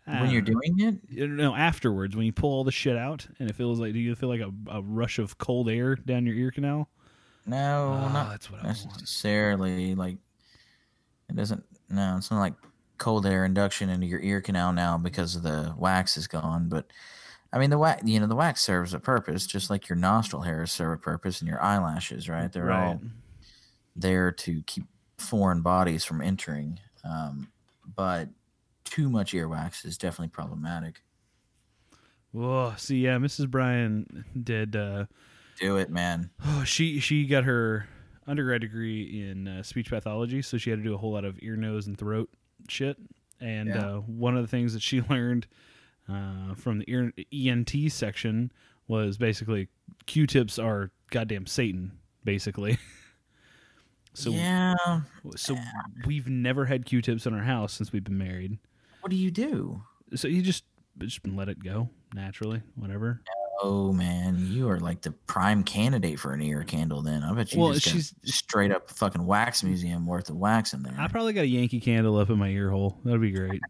when 0.06 0.30
you're 0.30 0.42
uh, 0.42 0.46
doing 0.46 0.80
it? 0.80 0.96
you 1.10 1.28
know 1.28 1.56
afterwards 1.56 2.16
when 2.16 2.26
you 2.26 2.32
pull 2.32 2.52
all 2.52 2.64
the 2.64 2.72
shit 2.72 2.96
out 2.96 3.26
and 3.40 3.50
it 3.50 3.56
feels 3.56 3.80
like 3.80 3.94
do 3.94 4.00
you 4.00 4.14
feel 4.16 4.30
like 4.30 4.42
a, 4.42 4.52
a 4.70 4.82
rush 4.82 5.18
of 5.18 5.38
cold 5.40 5.70
air 5.70 5.96
down 5.96 6.26
your 6.26 6.36
ear 6.36 6.52
canal? 6.52 6.90
No, 7.46 7.94
Ah, 7.94 8.12
not 8.12 8.30
that's 8.32 8.50
what 8.52 8.64
necessarily. 8.64 9.96
Like 9.96 10.18
it 11.30 11.36
doesn't. 11.36 11.64
No, 11.90 12.16
it's 12.18 12.32
not 12.32 12.40
like 12.40 12.56
cold 12.98 13.26
air 13.26 13.46
induction 13.46 13.90
into 13.90 14.08
your 14.08 14.22
ear 14.22 14.42
canal 14.42 14.74
now 14.74 14.98
because 14.98 15.36
of 15.36 15.44
the 15.44 15.74
wax 15.78 16.18
is 16.18 16.28
gone. 16.28 16.70
But 16.70 16.88
I 17.54 17.60
mean, 17.60 17.70
the 17.70 17.78
wax, 17.78 18.04
you 18.06 18.20
know, 18.20 18.28
the 18.28 18.36
wax 18.36 18.62
serves 18.62 18.94
a 18.94 19.00
purpose, 19.00 19.46
just 19.46 19.70
like 19.70 19.88
your 19.88 19.96
nostril 19.98 20.42
hairs 20.42 20.72
serve 20.72 20.98
a 21.00 21.02
purpose, 21.02 21.42
and 21.42 21.48
your 21.48 21.62
eyelashes, 21.62 22.28
right? 22.28 22.52
They're 22.52 22.72
all 22.72 23.02
there 23.96 24.32
to 24.32 24.62
keep 24.64 24.86
foreign 25.18 25.62
bodies 25.62 26.04
from 26.04 26.22
entering. 26.22 26.80
Um, 27.04 27.52
but 27.96 28.30
too 28.84 29.10
much 29.10 29.34
earwax 29.34 29.86
is 29.86 29.98
definitely 29.98 30.30
problematic. 30.30 31.02
Whoa, 32.32 32.74
see, 32.78 32.98
yeah, 32.98 33.18
Mrs. 33.18 33.50
Brian 33.50 34.26
did. 34.44 34.76
Uh, 34.76 35.06
Do 35.60 35.78
it, 35.78 35.90
man. 35.90 36.30
oh, 36.46 36.64
she 36.66 37.00
she 37.00 37.26
got 37.26 37.44
her 37.46 37.88
undergrad 38.28 38.62
degree 38.62 39.30
in 39.30 39.48
uh, 39.48 39.64
speech 39.64 39.90
pathology, 39.90 40.42
so 40.42 40.58
she 40.58 40.70
had 40.70 40.80
to 40.80 40.84
do 40.84 40.94
a 40.94 40.98
whole 40.98 41.12
lot 41.14 41.26
of 41.26 41.38
ear, 41.42 41.56
nose, 41.56 41.88
and 41.88 41.98
throat 41.98 42.30
shit. 42.68 42.98
And 43.40 43.70
Yeah. 43.70 43.88
uh, 43.88 43.98
one 44.00 44.36
of 44.36 44.42
the 44.44 44.48
things 44.48 44.74
that 44.74 44.82
she 44.82 45.02
learned 45.10 45.46
uh, 46.10 46.54
from 46.56 46.80
the 46.80 46.86
ear, 46.90 47.14
ENT 47.34 47.72
section 47.92 48.52
was 48.88 49.18
basically 49.18 49.68
Q-tips 50.06 50.58
are 50.60 50.92
goddamn 51.12 51.46
Satan, 51.48 51.92
basically. 52.24 52.78
so 54.14 54.30
yeah. 54.32 54.76
so 55.36 55.56
we've 56.06 56.28
never 56.28 56.66
had 56.66 56.86
Q-tips 56.86 57.26
in 57.26 57.34
our 57.34 57.44
house 57.44 57.74
since 57.74 57.92
we've 57.92 58.04
been 58.04 58.18
married. 58.18 58.58
What 59.02 59.10
do 59.10 59.16
you 59.16 59.32
do? 59.32 59.82
So 60.16 60.28
you 60.28 60.42
just 60.42 60.64
just 61.00 61.26
let 61.28 61.50
it 61.50 61.62
go 61.64 61.90
naturally, 62.14 62.62
whatever. 62.76 63.22
Oh 63.62 63.94
man, 63.94 64.48
you 64.50 64.70
are 64.70 64.80
like 64.80 65.02
the 65.02 65.12
prime 65.12 65.64
candidate 65.64 66.20
for 66.20 66.34
an 66.34 66.42
ear 66.42 66.64
candle. 66.64 67.02
Then 67.02 67.24
I 67.24 67.34
bet 67.34 67.54
you 67.54 67.62
Well, 67.62 67.74
just 67.74 67.88
she's- 67.88 68.14
straight 68.24 68.72
up 68.72 68.90
fucking 68.92 69.26
wax 69.26 69.64
museum 69.64 70.06
worth 70.06 70.30
of 70.30 70.36
wax 70.36 70.74
in 70.74 70.84
there. 70.84 70.96
I 70.98 71.08
probably 71.08 71.34
got 71.34 71.42
a 71.42 71.48
Yankee 71.48 71.80
candle 71.80 72.18
up 72.18 72.30
in 72.30 72.38
my 72.38 72.50
ear 72.50 72.70
hole. 72.70 73.00
That'd 73.06 73.22
be 73.22 73.32
great. 73.32 73.62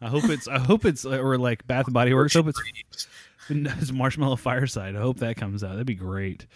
I 0.00 0.08
hope 0.08 0.24
it's. 0.24 0.46
I 0.48 0.58
hope 0.58 0.84
it's 0.84 1.04
or 1.04 1.38
like 1.38 1.66
Bath 1.66 1.86
and 1.86 1.94
Body 1.94 2.12
Works. 2.14 2.34
I 2.36 2.40
hope 2.40 2.48
it's, 2.48 3.08
it's 3.48 3.92
Marshmallow 3.92 4.36
Fireside. 4.36 4.96
I 4.96 5.00
hope 5.00 5.18
that 5.18 5.36
comes 5.36 5.62
out. 5.64 5.70
That'd 5.72 5.86
be 5.86 5.94
great. 5.94 6.46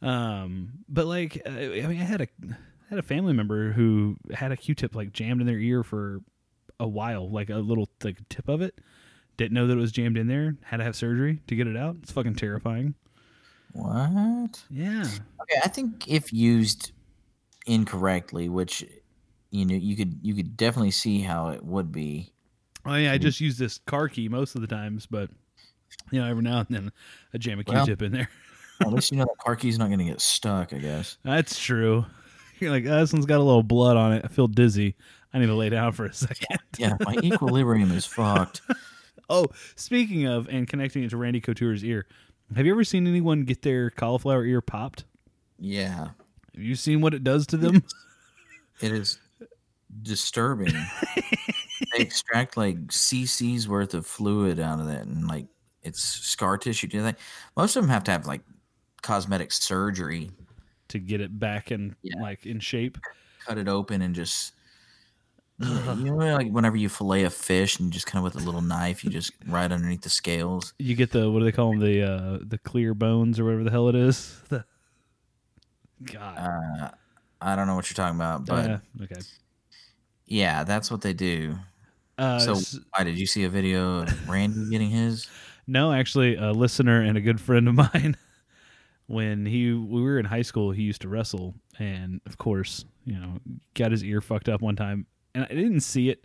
Um, 0.00 0.70
but 0.88 1.06
like, 1.06 1.40
uh, 1.46 1.50
I 1.50 1.86
mean, 1.86 2.00
I 2.00 2.04
had 2.04 2.20
a 2.22 2.28
had 2.90 2.98
a 2.98 3.02
family 3.02 3.32
member 3.32 3.72
who 3.72 4.16
had 4.32 4.52
a 4.52 4.56
Q-tip 4.56 4.94
like 4.94 5.12
jammed 5.12 5.40
in 5.40 5.46
their 5.46 5.58
ear 5.58 5.82
for 5.82 6.20
a 6.80 6.86
while, 6.88 7.30
like 7.30 7.50
a 7.50 7.56
little 7.56 7.88
like 8.02 8.18
tip 8.28 8.48
of 8.48 8.60
it. 8.62 8.78
Didn't 9.42 9.54
know 9.54 9.66
that 9.66 9.76
it 9.76 9.80
was 9.80 9.90
jammed 9.90 10.16
in 10.16 10.28
there. 10.28 10.54
Had 10.62 10.76
to 10.76 10.84
have 10.84 10.94
surgery 10.94 11.40
to 11.48 11.56
get 11.56 11.66
it 11.66 11.76
out. 11.76 11.96
It's 12.00 12.12
fucking 12.12 12.36
terrifying. 12.36 12.94
what? 13.72 14.62
Yeah. 14.70 15.02
Okay, 15.42 15.60
I 15.64 15.66
think 15.66 16.06
if 16.06 16.32
used 16.32 16.92
incorrectly, 17.66 18.48
which 18.48 18.86
you 19.50 19.64
know 19.64 19.74
you 19.74 19.96
could 19.96 20.16
you 20.22 20.32
could 20.36 20.56
definitely 20.56 20.92
see 20.92 21.18
how 21.18 21.48
it 21.48 21.64
would 21.64 21.90
be. 21.90 22.32
Oh 22.86 22.94
yeah, 22.94 23.10
I 23.10 23.16
mm-hmm. 23.16 23.22
just 23.22 23.40
use 23.40 23.58
this 23.58 23.78
car 23.78 24.08
key 24.08 24.28
most 24.28 24.54
of 24.54 24.60
the 24.60 24.68
times, 24.68 25.06
but 25.06 25.28
you 26.12 26.20
know, 26.20 26.30
every 26.30 26.44
now 26.44 26.58
and 26.58 26.68
then 26.70 26.92
I 27.34 27.38
jam 27.38 27.58
a 27.58 27.64
Well- 27.66 27.84
Q-tip 27.84 28.00
in 28.02 28.12
there. 28.12 28.30
At 28.80 28.92
least 28.92 29.10
you 29.10 29.18
know 29.18 29.24
that 29.24 29.38
car 29.38 29.56
key's 29.56 29.76
not 29.76 29.88
going 29.88 29.98
to 29.98 30.04
get 30.04 30.20
stuck. 30.20 30.72
I 30.72 30.78
guess. 30.78 31.18
That's 31.24 31.58
true. 31.58 32.06
You're 32.60 32.70
like, 32.70 32.86
oh, 32.86 33.00
this 33.00 33.12
one's 33.12 33.26
got 33.26 33.38
a 33.38 33.42
little 33.42 33.64
blood 33.64 33.96
on 33.96 34.12
it. 34.12 34.22
I 34.24 34.28
feel 34.28 34.46
dizzy. 34.46 34.94
I 35.34 35.40
need 35.40 35.46
to 35.46 35.54
lay 35.54 35.68
down 35.68 35.90
for 35.90 36.04
a 36.04 36.12
second. 36.12 36.60
Yeah, 36.78 36.96
my 37.00 37.16
equilibrium 37.24 37.90
is 37.90 38.06
fucked. 38.06 38.60
Oh, 39.30 39.46
speaking 39.76 40.26
of 40.26 40.48
and 40.48 40.68
connecting 40.68 41.04
it 41.04 41.10
to 41.10 41.16
Randy 41.16 41.40
Couture's 41.40 41.84
ear, 41.84 42.06
have 42.56 42.66
you 42.66 42.72
ever 42.72 42.84
seen 42.84 43.06
anyone 43.06 43.44
get 43.44 43.62
their 43.62 43.90
cauliflower 43.90 44.44
ear 44.44 44.60
popped? 44.60 45.04
Yeah, 45.58 46.08
Have 46.54 46.62
you 46.62 46.74
seen 46.74 47.00
what 47.00 47.14
it 47.14 47.22
does 47.24 47.46
to 47.48 47.56
them? 47.56 47.82
it 48.80 48.92
is 48.92 49.18
disturbing. 50.02 50.74
they 51.94 51.98
extract 52.02 52.56
like 52.56 52.76
cc's 52.88 53.68
worth 53.68 53.94
of 53.94 54.06
fluid 54.06 54.58
out 54.58 54.80
of 54.80 54.86
that, 54.86 55.02
and 55.06 55.26
like 55.28 55.46
it's 55.82 56.02
scar 56.02 56.58
tissue. 56.58 56.86
Do 56.88 57.02
that. 57.02 57.18
Most 57.56 57.76
of 57.76 57.82
them 57.82 57.90
have 57.90 58.04
to 58.04 58.10
have 58.10 58.26
like 58.26 58.42
cosmetic 59.02 59.52
surgery, 59.52 60.30
to 60.88 60.98
get 60.98 61.20
it 61.20 61.38
back 61.38 61.70
in 61.72 61.94
Yeah. 62.02 62.20
like 62.22 62.44
in 62.46 62.60
shape. 62.60 62.98
cut 63.46 63.58
it 63.58 63.68
open, 63.68 64.02
and 64.02 64.14
just. 64.14 64.52
You 65.62 65.74
know, 65.74 65.94
you 65.94 66.04
know, 66.04 66.34
like 66.34 66.50
whenever 66.50 66.76
you 66.76 66.88
fillet 66.88 67.24
a 67.24 67.30
fish 67.30 67.78
and 67.78 67.92
just 67.92 68.06
kind 68.06 68.24
of 68.24 68.32
with 68.32 68.42
a 68.42 68.44
little 68.44 68.62
knife, 68.62 69.04
you 69.04 69.10
just 69.10 69.32
right 69.46 69.70
underneath 69.70 70.02
the 70.02 70.10
scales. 70.10 70.74
You 70.78 70.94
get 70.94 71.10
the 71.12 71.30
what 71.30 71.38
do 71.40 71.44
they 71.44 71.52
call 71.52 71.70
them? 71.70 71.80
The 71.80 72.02
uh, 72.02 72.38
the 72.42 72.58
clear 72.58 72.94
bones 72.94 73.38
or 73.38 73.44
whatever 73.44 73.64
the 73.64 73.70
hell 73.70 73.88
it 73.88 73.94
is. 73.94 74.40
The 74.48 74.64
God. 76.04 76.38
Uh, 76.38 76.90
I 77.40 77.54
don't 77.56 77.66
know 77.66 77.76
what 77.76 77.88
you're 77.88 77.94
talking 77.94 78.16
about, 78.16 78.44
but 78.46 78.70
Uh, 78.70 78.78
okay. 79.02 79.20
yeah, 80.26 80.64
that's 80.64 80.90
what 80.90 81.00
they 81.00 81.12
do. 81.12 81.56
Uh, 82.18 82.38
so, 82.40 82.82
why 82.96 83.04
did 83.04 83.18
you 83.18 83.26
see 83.26 83.44
a 83.44 83.48
video 83.48 84.02
of 84.02 84.28
Randy 84.28 84.64
getting 84.70 84.90
his? 84.90 85.28
No, 85.66 85.92
actually, 85.92 86.36
a 86.36 86.50
listener 86.50 87.00
and 87.02 87.16
a 87.16 87.20
good 87.20 87.40
friend 87.40 87.68
of 87.68 87.74
mine 87.74 88.16
when 89.06 89.46
he 89.46 89.72
we 89.72 90.02
were 90.02 90.18
in 90.18 90.24
high 90.24 90.42
school, 90.42 90.70
he 90.70 90.82
used 90.82 91.02
to 91.02 91.08
wrestle, 91.08 91.54
and 91.78 92.20
of 92.26 92.38
course, 92.38 92.84
you 93.04 93.18
know, 93.18 93.38
got 93.74 93.90
his 93.90 94.02
ear 94.04 94.20
fucked 94.20 94.48
up 94.48 94.60
one 94.60 94.76
time, 94.76 95.06
and 95.34 95.44
I 95.44 95.54
didn't 95.54 95.80
see 95.80 96.08
it, 96.08 96.24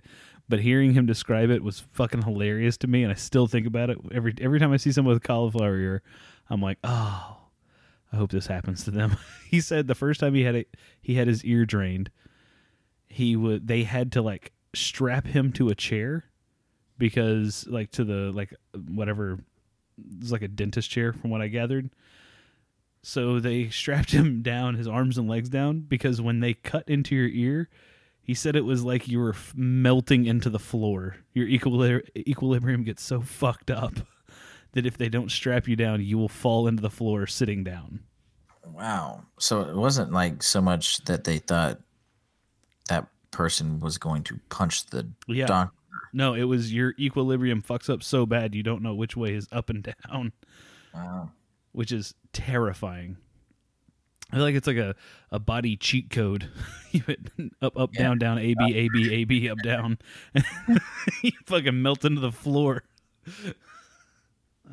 but 0.50 0.60
hearing 0.60 0.94
him 0.94 1.06
describe 1.06 1.50
it 1.50 1.64
was 1.64 1.80
fucking 1.94 2.24
hilarious 2.24 2.78
to 2.78 2.88
me, 2.88 3.04
and 3.04 3.12
I 3.12 3.16
still 3.16 3.48
think 3.48 3.68
about 3.68 3.90
it 3.90 3.98
every 4.14 4.34
every 4.40 4.60
time 4.60 4.72
I 4.72 4.78
see 4.78 4.92
someone 4.92 5.14
with 5.14 5.24
cauliflower 5.24 5.78
ear. 5.78 6.02
I'm 6.50 6.62
like, 6.62 6.78
oh, 6.84 7.38
I 8.12 8.16
hope 8.16 8.32
this 8.32 8.48
happens 8.48 8.84
to 8.86 8.92
them. 8.92 9.18
he 9.50 9.62
said 9.62 9.88
the 9.88 9.96
first 9.96 10.20
time 10.20 10.34
he 10.34 10.44
had 10.44 10.56
it, 10.56 10.76
he 11.02 11.16
had 11.16 11.28
his 11.28 11.44
ear 11.44 11.66
drained. 11.66 12.10
He 13.08 13.36
would 13.36 13.68
they 13.68 13.84
had 13.84 14.12
to 14.14 14.22
like 14.22 14.54
strap 14.74 15.26
him 15.26 15.52
to 15.54 15.70
a 15.70 15.76
chair 15.76 16.26
because 16.98 17.66
like 17.68 17.92
to 17.92 18.04
the 18.04 18.32
like 18.32 18.54
whatever 18.90 19.40
it's 20.20 20.32
like 20.32 20.42
a 20.42 20.48
dentist 20.48 20.90
chair 20.90 21.14
from 21.14 21.30
what 21.30 21.42
I 21.42 21.48
gathered. 21.48 21.90
So 23.02 23.40
they 23.40 23.70
strapped 23.70 24.12
him 24.12 24.42
down, 24.42 24.76
his 24.76 24.88
arms 24.88 25.18
and 25.18 25.30
legs 25.30 25.50
down, 25.50 25.80
because 25.80 26.22
when 26.22 26.40
they 26.40 26.54
cut 26.54 26.88
into 26.88 27.16
your 27.16 27.28
ear, 27.28 27.70
he 28.28 28.34
said 28.36 28.56
it 28.56 28.66
was 28.66 28.84
like 28.84 29.08
you 29.08 29.18
were 29.20 29.32
f- 29.34 29.54
melting 29.56 30.26
into 30.26 30.49
the 30.52 30.60
floor. 30.60 31.16
Your 31.34 31.48
equilib- 31.48 32.08
equilibrium 32.16 32.84
gets 32.84 33.02
so 33.02 33.22
fucked 33.22 33.72
up 33.72 33.94
that 34.74 34.86
if 34.86 34.98
they 34.98 35.10
don't 35.10 35.32
strap 35.32 35.68
you 35.68 35.76
down, 35.76 36.04
you 36.04 36.18
will 36.20 36.28
fall 36.30 36.68
into 36.68 36.82
the 36.82 36.90
floor 36.91 37.26
sitting 37.26 37.64
down. 37.64 38.02
Wow. 38.66 39.24
So 39.40 39.62
it 39.62 39.76
wasn't 39.76 40.12
like 40.12 40.44
so 40.44 40.62
much 40.62 41.04
that 41.06 41.24
they 41.24 41.40
thought 41.40 41.80
that 42.90 43.08
person 43.32 43.80
was 43.80 43.98
going 43.98 44.24
to 44.24 44.40
punch 44.49 44.86
the 44.88 45.10
Yeah. 45.28 45.45
doctor. 45.48 45.74
No, 46.14 46.34
it 46.34 46.44
was 46.44 46.74
your 46.74 46.94
equilibrium 46.99 47.62
fucks 47.62 47.90
up 47.91 48.04
so 48.04 48.26
bad 48.26 48.54
you 48.54 48.64
don't 48.64 48.82
know 48.84 48.94
which 48.94 49.16
way 49.18 49.34
is 49.34 49.48
up 49.52 49.70
and 49.70 49.84
down, 50.06 50.32
Wow. 50.94 51.32
which 51.72 51.91
is 51.91 52.14
terrifying. 52.34 53.18
I 54.32 54.36
feel 54.36 54.44
like 54.44 54.56
it's 54.56 54.68
like 54.68 54.78
a, 54.78 54.95
a 55.32 55.40
body 55.40 55.78
cheat 55.78 56.10
code. 56.10 56.49
you 56.91 57.02
hit 57.08 57.20
up, 57.62 57.78
up, 57.80 57.91
Yeah. 57.94 58.04
down, 58.04 58.18
down, 58.18 58.38
A, 58.40 58.54
B, 58.56 58.76
A, 58.76 58.90
B, 58.90 59.14
A, 59.14 59.24
B, 59.24 59.49
up, 59.49 59.58
down. 59.64 59.98
you 61.24 61.32
fucking 61.45 61.82
melt 61.82 62.04
into 62.06 62.22
the 62.22 62.32
floor. 62.32 62.84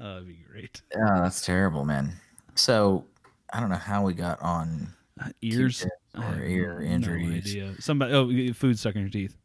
Oh, 0.00 0.14
that'd 0.14 0.26
be 0.26 0.44
great. 0.50 0.82
Oh, 0.96 1.22
that's 1.22 1.40
terrible, 1.44 1.84
man. 1.84 2.14
So 2.56 3.04
I 3.52 3.60
don't 3.60 3.68
know 3.68 3.76
how 3.76 4.02
we 4.02 4.12
got 4.12 4.40
on 4.42 4.88
Uh, 5.20 5.28
Ears. 5.40 5.86
Or 6.16 6.40
ear 6.44 6.80
no 6.80 6.86
injuries. 6.86 7.44
idea. 7.46 7.74
Somebody. 7.80 8.12
Oh, 8.12 8.52
food 8.54 8.76
stuck 8.76 8.96
in 8.96 9.02
your 9.02 9.10
teeth. 9.10 9.36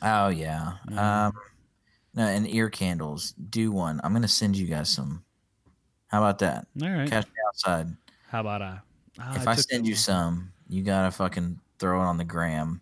Oh 0.00 0.28
yeah. 0.28 0.72
Mm. 0.88 0.98
Um 0.98 1.32
no, 2.14 2.22
and 2.26 2.48
ear 2.48 2.70
candles. 2.70 3.32
Do 3.32 3.70
one. 3.70 4.00
I'm 4.02 4.14
gonna 4.14 4.28
send 4.28 4.56
you 4.56 4.66
guys 4.66 4.88
some. 4.88 5.24
How 6.08 6.18
about 6.22 6.38
that? 6.38 6.66
All 6.82 6.88
right. 6.90 7.08
Catch 7.10 7.26
me 7.26 7.32
outside. 7.48 7.88
How 8.28 8.40
about 8.40 8.62
I? 8.62 8.78
Ah, 9.20 9.36
if 9.36 9.46
I 9.46 9.54
took 9.54 9.70
send 9.70 9.86
you 9.86 9.92
one. 9.92 9.98
some, 9.98 10.52
you 10.68 10.82
gotta 10.82 11.10
fucking 11.10 11.60
throw 11.78 12.00
it 12.00 12.04
on 12.06 12.16
the 12.16 12.24
gram. 12.24 12.80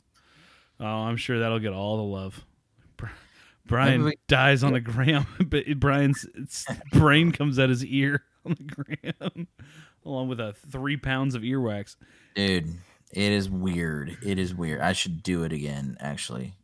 Oh, 0.79 0.85
I'm 0.87 1.17
sure 1.17 1.39
that'll 1.41 1.59
get 1.59 1.73
all 1.73 1.97
the 1.97 2.03
love. 2.05 2.45
Brian 3.67 4.03
we- 4.05 4.17
dies 4.27 4.65
on 4.65 4.73
the 4.73 4.81
gram, 4.81 5.27
but 5.47 5.65
Brian's 5.79 6.27
it's, 6.35 6.67
brain 6.93 7.31
comes 7.31 7.59
out 7.59 7.69
his 7.69 7.85
ear 7.85 8.25
on 8.45 8.57
the 8.59 8.65
gram, 8.65 9.47
along 10.05 10.29
with 10.29 10.41
a 10.41 10.55
three 10.71 10.97
pounds 10.97 11.35
of 11.37 11.43
earwax. 11.43 11.95
Dude, 12.35 12.69
it 13.13 13.33
is 13.33 13.49
weird. 13.49 14.17
It 14.25 14.39
is 14.41 14.55
weird. 14.55 14.81
I 14.81 14.93
should 14.93 15.23
do 15.23 15.45
it 15.45 15.53
again, 15.53 15.97
actually. 16.01 16.55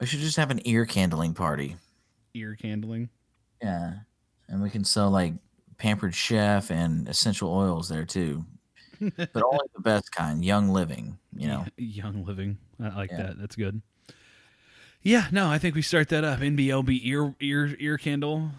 We 0.00 0.06
should 0.06 0.20
just 0.20 0.36
have 0.38 0.50
an 0.50 0.60
ear 0.64 0.86
candling 0.86 1.34
party. 1.34 1.76
Ear 2.34 2.56
candling. 2.60 3.08
Yeah. 3.62 3.92
And 4.48 4.60
we 4.60 4.70
can 4.70 4.82
sell 4.82 5.10
like 5.10 5.34
pampered 5.78 6.14
chef 6.16 6.72
and 6.72 7.06
essential 7.08 7.52
oils 7.52 7.88
there 7.88 8.04
too. 8.04 8.44
but 9.16 9.42
only 9.42 9.66
the 9.74 9.80
best 9.82 10.12
kind, 10.12 10.44
young 10.44 10.68
living, 10.68 11.18
you 11.36 11.48
know. 11.48 11.64
Young 11.76 12.24
living. 12.24 12.58
I 12.82 12.94
like 12.94 13.10
Yeah. 13.10 13.22
that. 13.28 13.38
That's 13.40 13.56
good. 13.56 13.82
Yeah, 15.02 15.26
no, 15.32 15.50
I 15.50 15.58
think 15.58 15.74
we 15.74 15.82
start 15.82 16.08
that 16.10 16.22
up. 16.24 16.38
NBLB 16.40 17.00
ear 17.02 17.34
ear 17.40 17.74
ear 17.80 17.98
candle, 17.98 18.50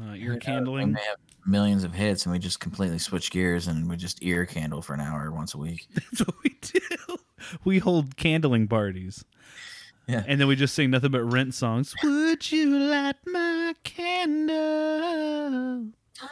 uh, 0.00 0.14
ear 0.14 0.34
We 0.34 0.38
candling. 0.40 0.94
have 0.94 1.16
millions 1.44 1.84
of 1.84 1.92
hits 1.92 2.24
and 2.24 2.32
we 2.32 2.38
just 2.38 2.60
completely 2.60 2.98
switch 2.98 3.30
gears 3.30 3.66
and 3.66 3.90
we 3.90 3.96
just 3.96 4.22
ear 4.22 4.46
candle 4.46 4.80
for 4.80 4.94
an 4.94 5.00
hour 5.00 5.30
once 5.30 5.52
a 5.54 5.58
week. 5.58 5.86
That's 5.94 6.20
what 6.20 6.34
we 6.42 6.56
do. 6.62 6.80
We 7.64 7.78
hold 7.78 8.16
candling 8.16 8.68
parties. 8.68 9.22
Yeah. 10.08 10.24
And 10.26 10.40
then 10.40 10.48
we 10.48 10.56
just 10.56 10.74
sing 10.74 10.90
nothing 10.90 11.10
but 11.10 11.22
rent 11.24 11.52
songs. 11.54 11.94
Would 12.02 12.50
you 12.50 12.70
light 12.78 13.16
my 13.26 13.74
candle? 13.84 15.88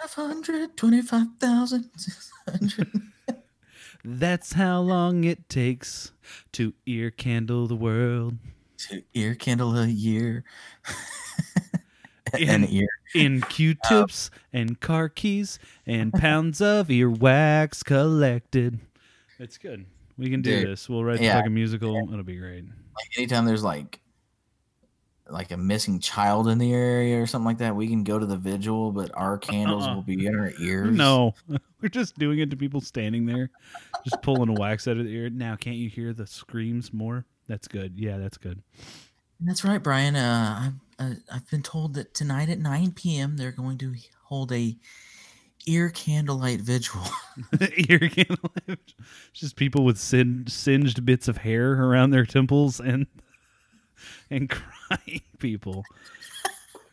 525,600. 0.08 2.88
That's 4.04 4.54
how 4.54 4.80
long 4.80 5.24
it 5.24 5.48
takes 5.48 6.12
to 6.52 6.72
ear 6.86 7.10
candle 7.10 7.66
the 7.66 7.76
world. 7.76 8.36
to 8.88 9.02
ear 9.14 9.34
candle 9.34 9.76
a 9.76 9.86
year. 9.86 10.44
In- 12.38 12.48
An 12.48 12.64
ear. 12.68 12.88
In 13.14 13.40
Q-tips 13.40 14.30
oh. 14.32 14.38
and 14.52 14.78
car 14.78 15.08
keys 15.08 15.58
and 15.84 16.12
pounds 16.12 16.60
of 16.60 16.86
earwax 16.86 17.84
collected. 17.84 18.78
It's 19.40 19.58
good. 19.58 19.84
We 20.16 20.30
can 20.30 20.40
do 20.40 20.60
Dude, 20.60 20.68
this. 20.68 20.88
We'll 20.88 21.02
write 21.02 21.18
the 21.18 21.24
yeah. 21.24 21.38
fucking 21.38 21.52
musical. 21.52 21.96
It'll 21.96 22.22
be 22.22 22.36
great. 22.36 22.64
Like 22.64 23.18
anytime 23.18 23.46
there's 23.46 23.64
like 23.64 24.00
like 25.30 25.50
a 25.50 25.56
missing 25.56 26.00
child 26.00 26.48
in 26.48 26.58
the 26.58 26.72
area 26.72 27.20
or 27.20 27.26
something 27.26 27.46
like 27.46 27.58
that, 27.58 27.74
we 27.76 27.88
can 27.88 28.04
go 28.04 28.18
to 28.18 28.26
the 28.26 28.36
vigil, 28.36 28.92
but 28.92 29.10
our 29.14 29.38
candles 29.38 29.84
Uh-uh. 29.86 29.94
will 29.96 30.02
be 30.02 30.26
in 30.26 30.38
our 30.38 30.52
ears. 30.60 30.94
No, 30.94 31.34
we're 31.80 31.88
just 31.88 32.18
doing 32.18 32.38
it 32.40 32.50
to 32.50 32.56
people 32.56 32.80
standing 32.80 33.26
there, 33.26 33.50
just 34.04 34.20
pulling 34.22 34.48
a 34.48 34.54
wax 34.54 34.88
out 34.88 34.96
of 34.96 35.04
the 35.04 35.10
ear. 35.10 35.30
Now, 35.30 35.56
can't 35.56 35.76
you 35.76 35.88
hear 35.88 36.12
the 36.12 36.26
screams 36.26 36.92
more? 36.92 37.24
That's 37.48 37.68
good. 37.68 37.94
Yeah, 37.96 38.18
that's 38.18 38.38
good. 38.38 38.62
That's 39.40 39.64
right, 39.64 39.82
Brian. 39.82 40.16
Uh, 40.16 40.72
I've 40.98 41.12
uh, 41.12 41.14
I've 41.32 41.50
been 41.50 41.62
told 41.62 41.94
that 41.94 42.12
tonight 42.14 42.50
at 42.50 42.58
9 42.58 42.92
p.m. 42.92 43.36
they're 43.36 43.52
going 43.52 43.78
to 43.78 43.94
hold 44.24 44.52
a 44.52 44.76
ear 45.66 45.90
candlelight 45.90 46.60
vigil. 46.60 47.00
ear 47.88 47.98
candle. 48.00 48.52
It's 48.68 48.94
just 49.32 49.56
people 49.56 49.84
with 49.84 49.98
sin- 49.98 50.44
singed 50.46 51.04
bits 51.04 51.26
of 51.28 51.38
hair 51.38 51.72
around 51.72 52.10
their 52.10 52.26
temples 52.26 52.80
and 52.80 53.06
and 54.30 54.48
crying 54.48 55.22
people. 55.38 55.84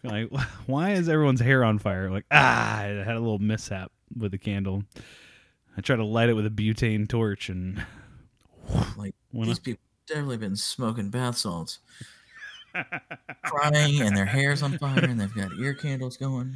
Like, 0.04 0.30
why 0.66 0.92
is 0.92 1.10
everyone's 1.10 1.42
hair 1.42 1.64
on 1.64 1.80
fire? 1.80 2.10
Like, 2.12 2.26
ah, 2.32 2.80
I 2.80 2.84
had 2.84 3.16
a 3.16 3.20
little 3.20 3.40
mishap 3.40 3.92
with 4.16 4.32
the 4.32 4.38
candle. 4.38 4.84
I 5.78 5.82
tried 5.82 5.98
to 5.98 6.06
light 6.06 6.30
it 6.30 6.34
with 6.34 6.46
a 6.46 6.50
butane 6.50 7.08
torch 7.08 7.50
and 7.50 7.86
like 8.98 9.14
these 9.34 9.60
people 9.60 9.82
definitely 10.08 10.38
been 10.38 10.56
smoking 10.56 11.10
bath 11.10 11.38
salts, 11.38 11.80
crying, 13.44 14.02
and 14.02 14.16
their 14.16 14.26
hair's 14.26 14.62
on 14.64 14.78
fire, 14.78 15.04
and 15.04 15.20
they've 15.20 15.36
got 15.36 15.52
ear 15.60 15.74
candles 15.74 16.18
going. 16.18 16.56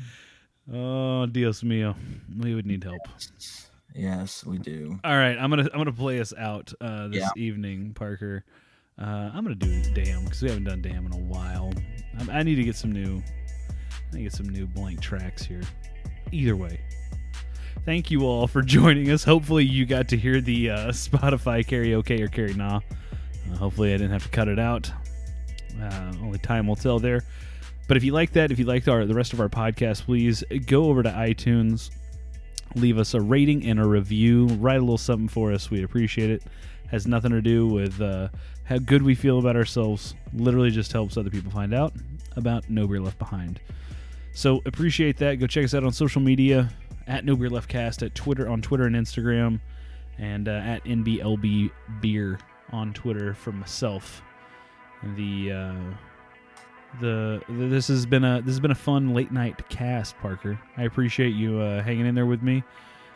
oh, 0.74 1.26
Dios 1.28 1.62
mío, 1.64 1.96
we 2.38 2.56
would 2.56 2.66
need 2.66 2.84
help. 2.84 3.08
Yes, 3.94 4.46
we 4.46 4.58
do. 4.58 5.00
All 5.04 5.16
right, 5.16 5.38
I'm 5.38 5.50
gonna 5.50 5.64
I'm 5.74 5.80
gonna 5.80 5.92
play 5.92 6.20
us 6.20 6.34
out 6.38 6.74
uh, 6.82 7.08
this 7.10 7.22
Yeah. 7.22 7.30
evening, 7.42 7.94
Parker. 7.94 8.44
Uh, 9.00 9.32
I'm 9.34 9.44
gonna 9.44 9.56
do 9.56 9.82
Damn 9.94 10.24
because 10.24 10.42
we 10.42 10.50
haven't 10.50 10.66
done 10.66 10.82
Damn 10.82 11.06
in 11.06 11.14
a 11.14 11.18
while. 11.18 11.74
I, 12.20 12.40
I 12.40 12.44
need 12.44 12.56
to 12.56 12.64
get 12.64 12.76
some 12.76 12.92
new, 12.92 13.22
I 13.22 14.16
need 14.16 14.20
to 14.20 14.24
get 14.24 14.34
some 14.34 14.50
new 14.50 14.68
blank 14.68 15.02
tracks 15.02 15.44
here. 15.44 15.62
Either 16.32 16.56
way, 16.56 16.80
thank 17.86 18.12
you 18.12 18.26
all 18.26 18.48
for 18.48 18.62
joining 18.64 19.10
us. 19.10 19.24
Hopefully, 19.24 19.66
you 19.66 19.86
got 19.86 20.08
to 20.10 20.18
hear 20.18 20.42
the 20.42 20.70
uh, 20.70 20.78
Spotify 20.92 21.66
karaoke 21.66 22.20
or 22.20 22.28
carry 22.28 22.54
nah. 22.54 22.82
Uh, 23.52 23.56
hopefully, 23.56 23.94
I 23.94 23.98
didn't 23.98 24.12
have 24.12 24.24
to 24.24 24.30
cut 24.30 24.48
it 24.48 24.60
out. 24.60 24.92
Uh, 25.82 26.14
only 26.22 26.40
time 26.40 26.68
will 26.68 26.76
tell 26.76 27.00
there. 27.00 27.22
But 27.88 27.98
if 27.98 28.04
you 28.04 28.14
like 28.14 28.32
that, 28.34 28.52
if 28.52 28.60
you 28.60 28.66
liked 28.66 28.88
our 28.88 29.06
the 29.06 29.14
rest 29.14 29.34
of 29.34 29.42
our 29.42 29.50
podcast, 29.50 30.04
please 30.04 30.44
go 30.66 30.86
over 30.86 31.04
to 31.04 31.10
iTunes, 31.10 31.90
leave 32.76 32.98
us 32.98 33.14
a 33.14 33.20
rating 33.20 33.66
and 33.66 33.80
a 33.80 33.86
review. 33.86 34.46
Write 34.48 34.78
a 34.78 34.82
little 34.82 34.98
something 34.98 35.28
for 35.28 35.52
us. 35.52 35.70
We'd 35.70 35.84
appreciate 35.84 36.30
it. 36.30 36.44
Has 36.92 37.08
nothing 37.08 37.32
to 37.32 37.42
do 37.42 37.68
with 37.68 38.02
uh, 38.02 38.28
how 38.66 38.78
good 38.78 39.02
we 39.02 39.16
feel 39.16 39.40
about 39.40 39.56
ourselves. 39.56 40.14
Literally 40.34 40.72
just 40.72 40.92
helps 40.92 41.16
other 41.16 41.30
people 41.30 41.50
find 41.50 41.74
out 41.74 41.94
about 42.36 42.70
No 42.70 42.86
Beer 42.86 43.00
Left 43.00 43.18
Behind. 43.18 43.62
So 44.34 44.62
appreciate 44.66 45.18
that. 45.18 45.36
Go 45.36 45.48
check 45.48 45.64
us 45.64 45.74
out 45.74 45.84
on 45.84 45.94
social 45.94 46.22
media 46.22 46.70
at 47.08 47.24
No 47.24 47.36
Beer 47.36 47.50
Left 47.50 47.70
Cast 47.70 48.04
at 48.04 48.14
Twitter 48.14 48.50
on 48.50 48.62
Twitter 48.62 48.86
and 48.86 48.96
Instagram, 48.96 49.62
and 50.18 50.48
uh, 50.48 50.52
at 50.52 50.84
NBLB 50.84 51.72
Beer 52.02 52.40
on 52.72 52.94
Twitter 52.94 53.34
for 53.34 53.52
myself. 53.54 54.22
The 55.16 55.52
uh, 55.52 55.96
the 57.00 57.42
this 57.50 57.88
has 57.88 58.06
been 58.06 58.24
a 58.24 58.42
this 58.42 58.52
has 58.52 58.60
been 58.60 58.72
a 58.72 58.76
fun 58.76 59.14
late 59.14 59.32
night 59.32 59.68
cast, 59.70 60.18
Parker. 60.20 60.60
I 60.78 60.84
appreciate 60.84 61.36
you 61.36 61.60
uh, 61.60 61.82
hanging 61.82 62.06
in 62.06 62.16
there 62.16 62.26
with 62.26 62.42
me 62.42 62.64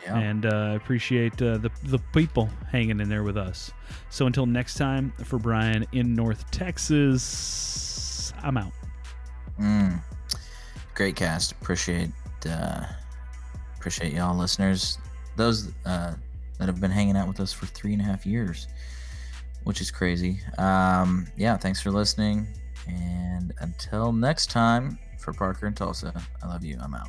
Yeah. 0.06 0.18
and 0.18 0.46
uh, 0.46 0.72
appreciate 0.76 1.40
uh, 1.42 1.58
the 1.58 1.70
the 1.84 1.98
people 2.12 2.48
hanging 2.70 3.00
in 3.00 3.08
there 3.08 3.24
with 3.24 3.36
us. 3.36 3.72
So 4.08 4.26
until 4.26 4.46
next 4.46 4.74
time, 4.74 5.12
for 5.24 5.38
Brian 5.38 5.84
in 5.92 6.14
North 6.14 6.48
Texas, 6.52 8.32
I'm 8.42 8.56
out. 8.56 8.72
Mm. 9.60 10.00
Great 10.94 11.16
cast. 11.16 11.52
Appreciate 11.52 12.10
uh, 12.48 12.84
appreciate 13.76 14.12
y'all 14.12 14.36
listeners. 14.36 14.98
those 15.36 15.72
uh, 15.84 16.14
that 16.58 16.66
have 16.66 16.80
been 16.80 16.90
hanging 16.90 17.16
out 17.16 17.28
with 17.28 17.40
us 17.40 17.52
for 17.52 17.66
three 17.66 17.92
and 17.92 18.00
a 18.00 18.04
half 18.04 18.24
years, 18.24 18.68
which 19.64 19.80
is 19.80 19.90
crazy. 19.90 20.40
Um, 20.58 21.26
yeah, 21.36 21.56
thanks 21.56 21.80
for 21.82 21.90
listening. 21.90 22.46
And 22.86 23.52
until 23.60 24.12
next 24.12 24.50
time, 24.50 24.98
for 25.18 25.32
Parker 25.32 25.66
and 25.66 25.76
Tulsa, 25.76 26.12
I 26.42 26.46
love 26.46 26.64
you. 26.64 26.78
I'm 26.80 26.94
out. 26.94 27.08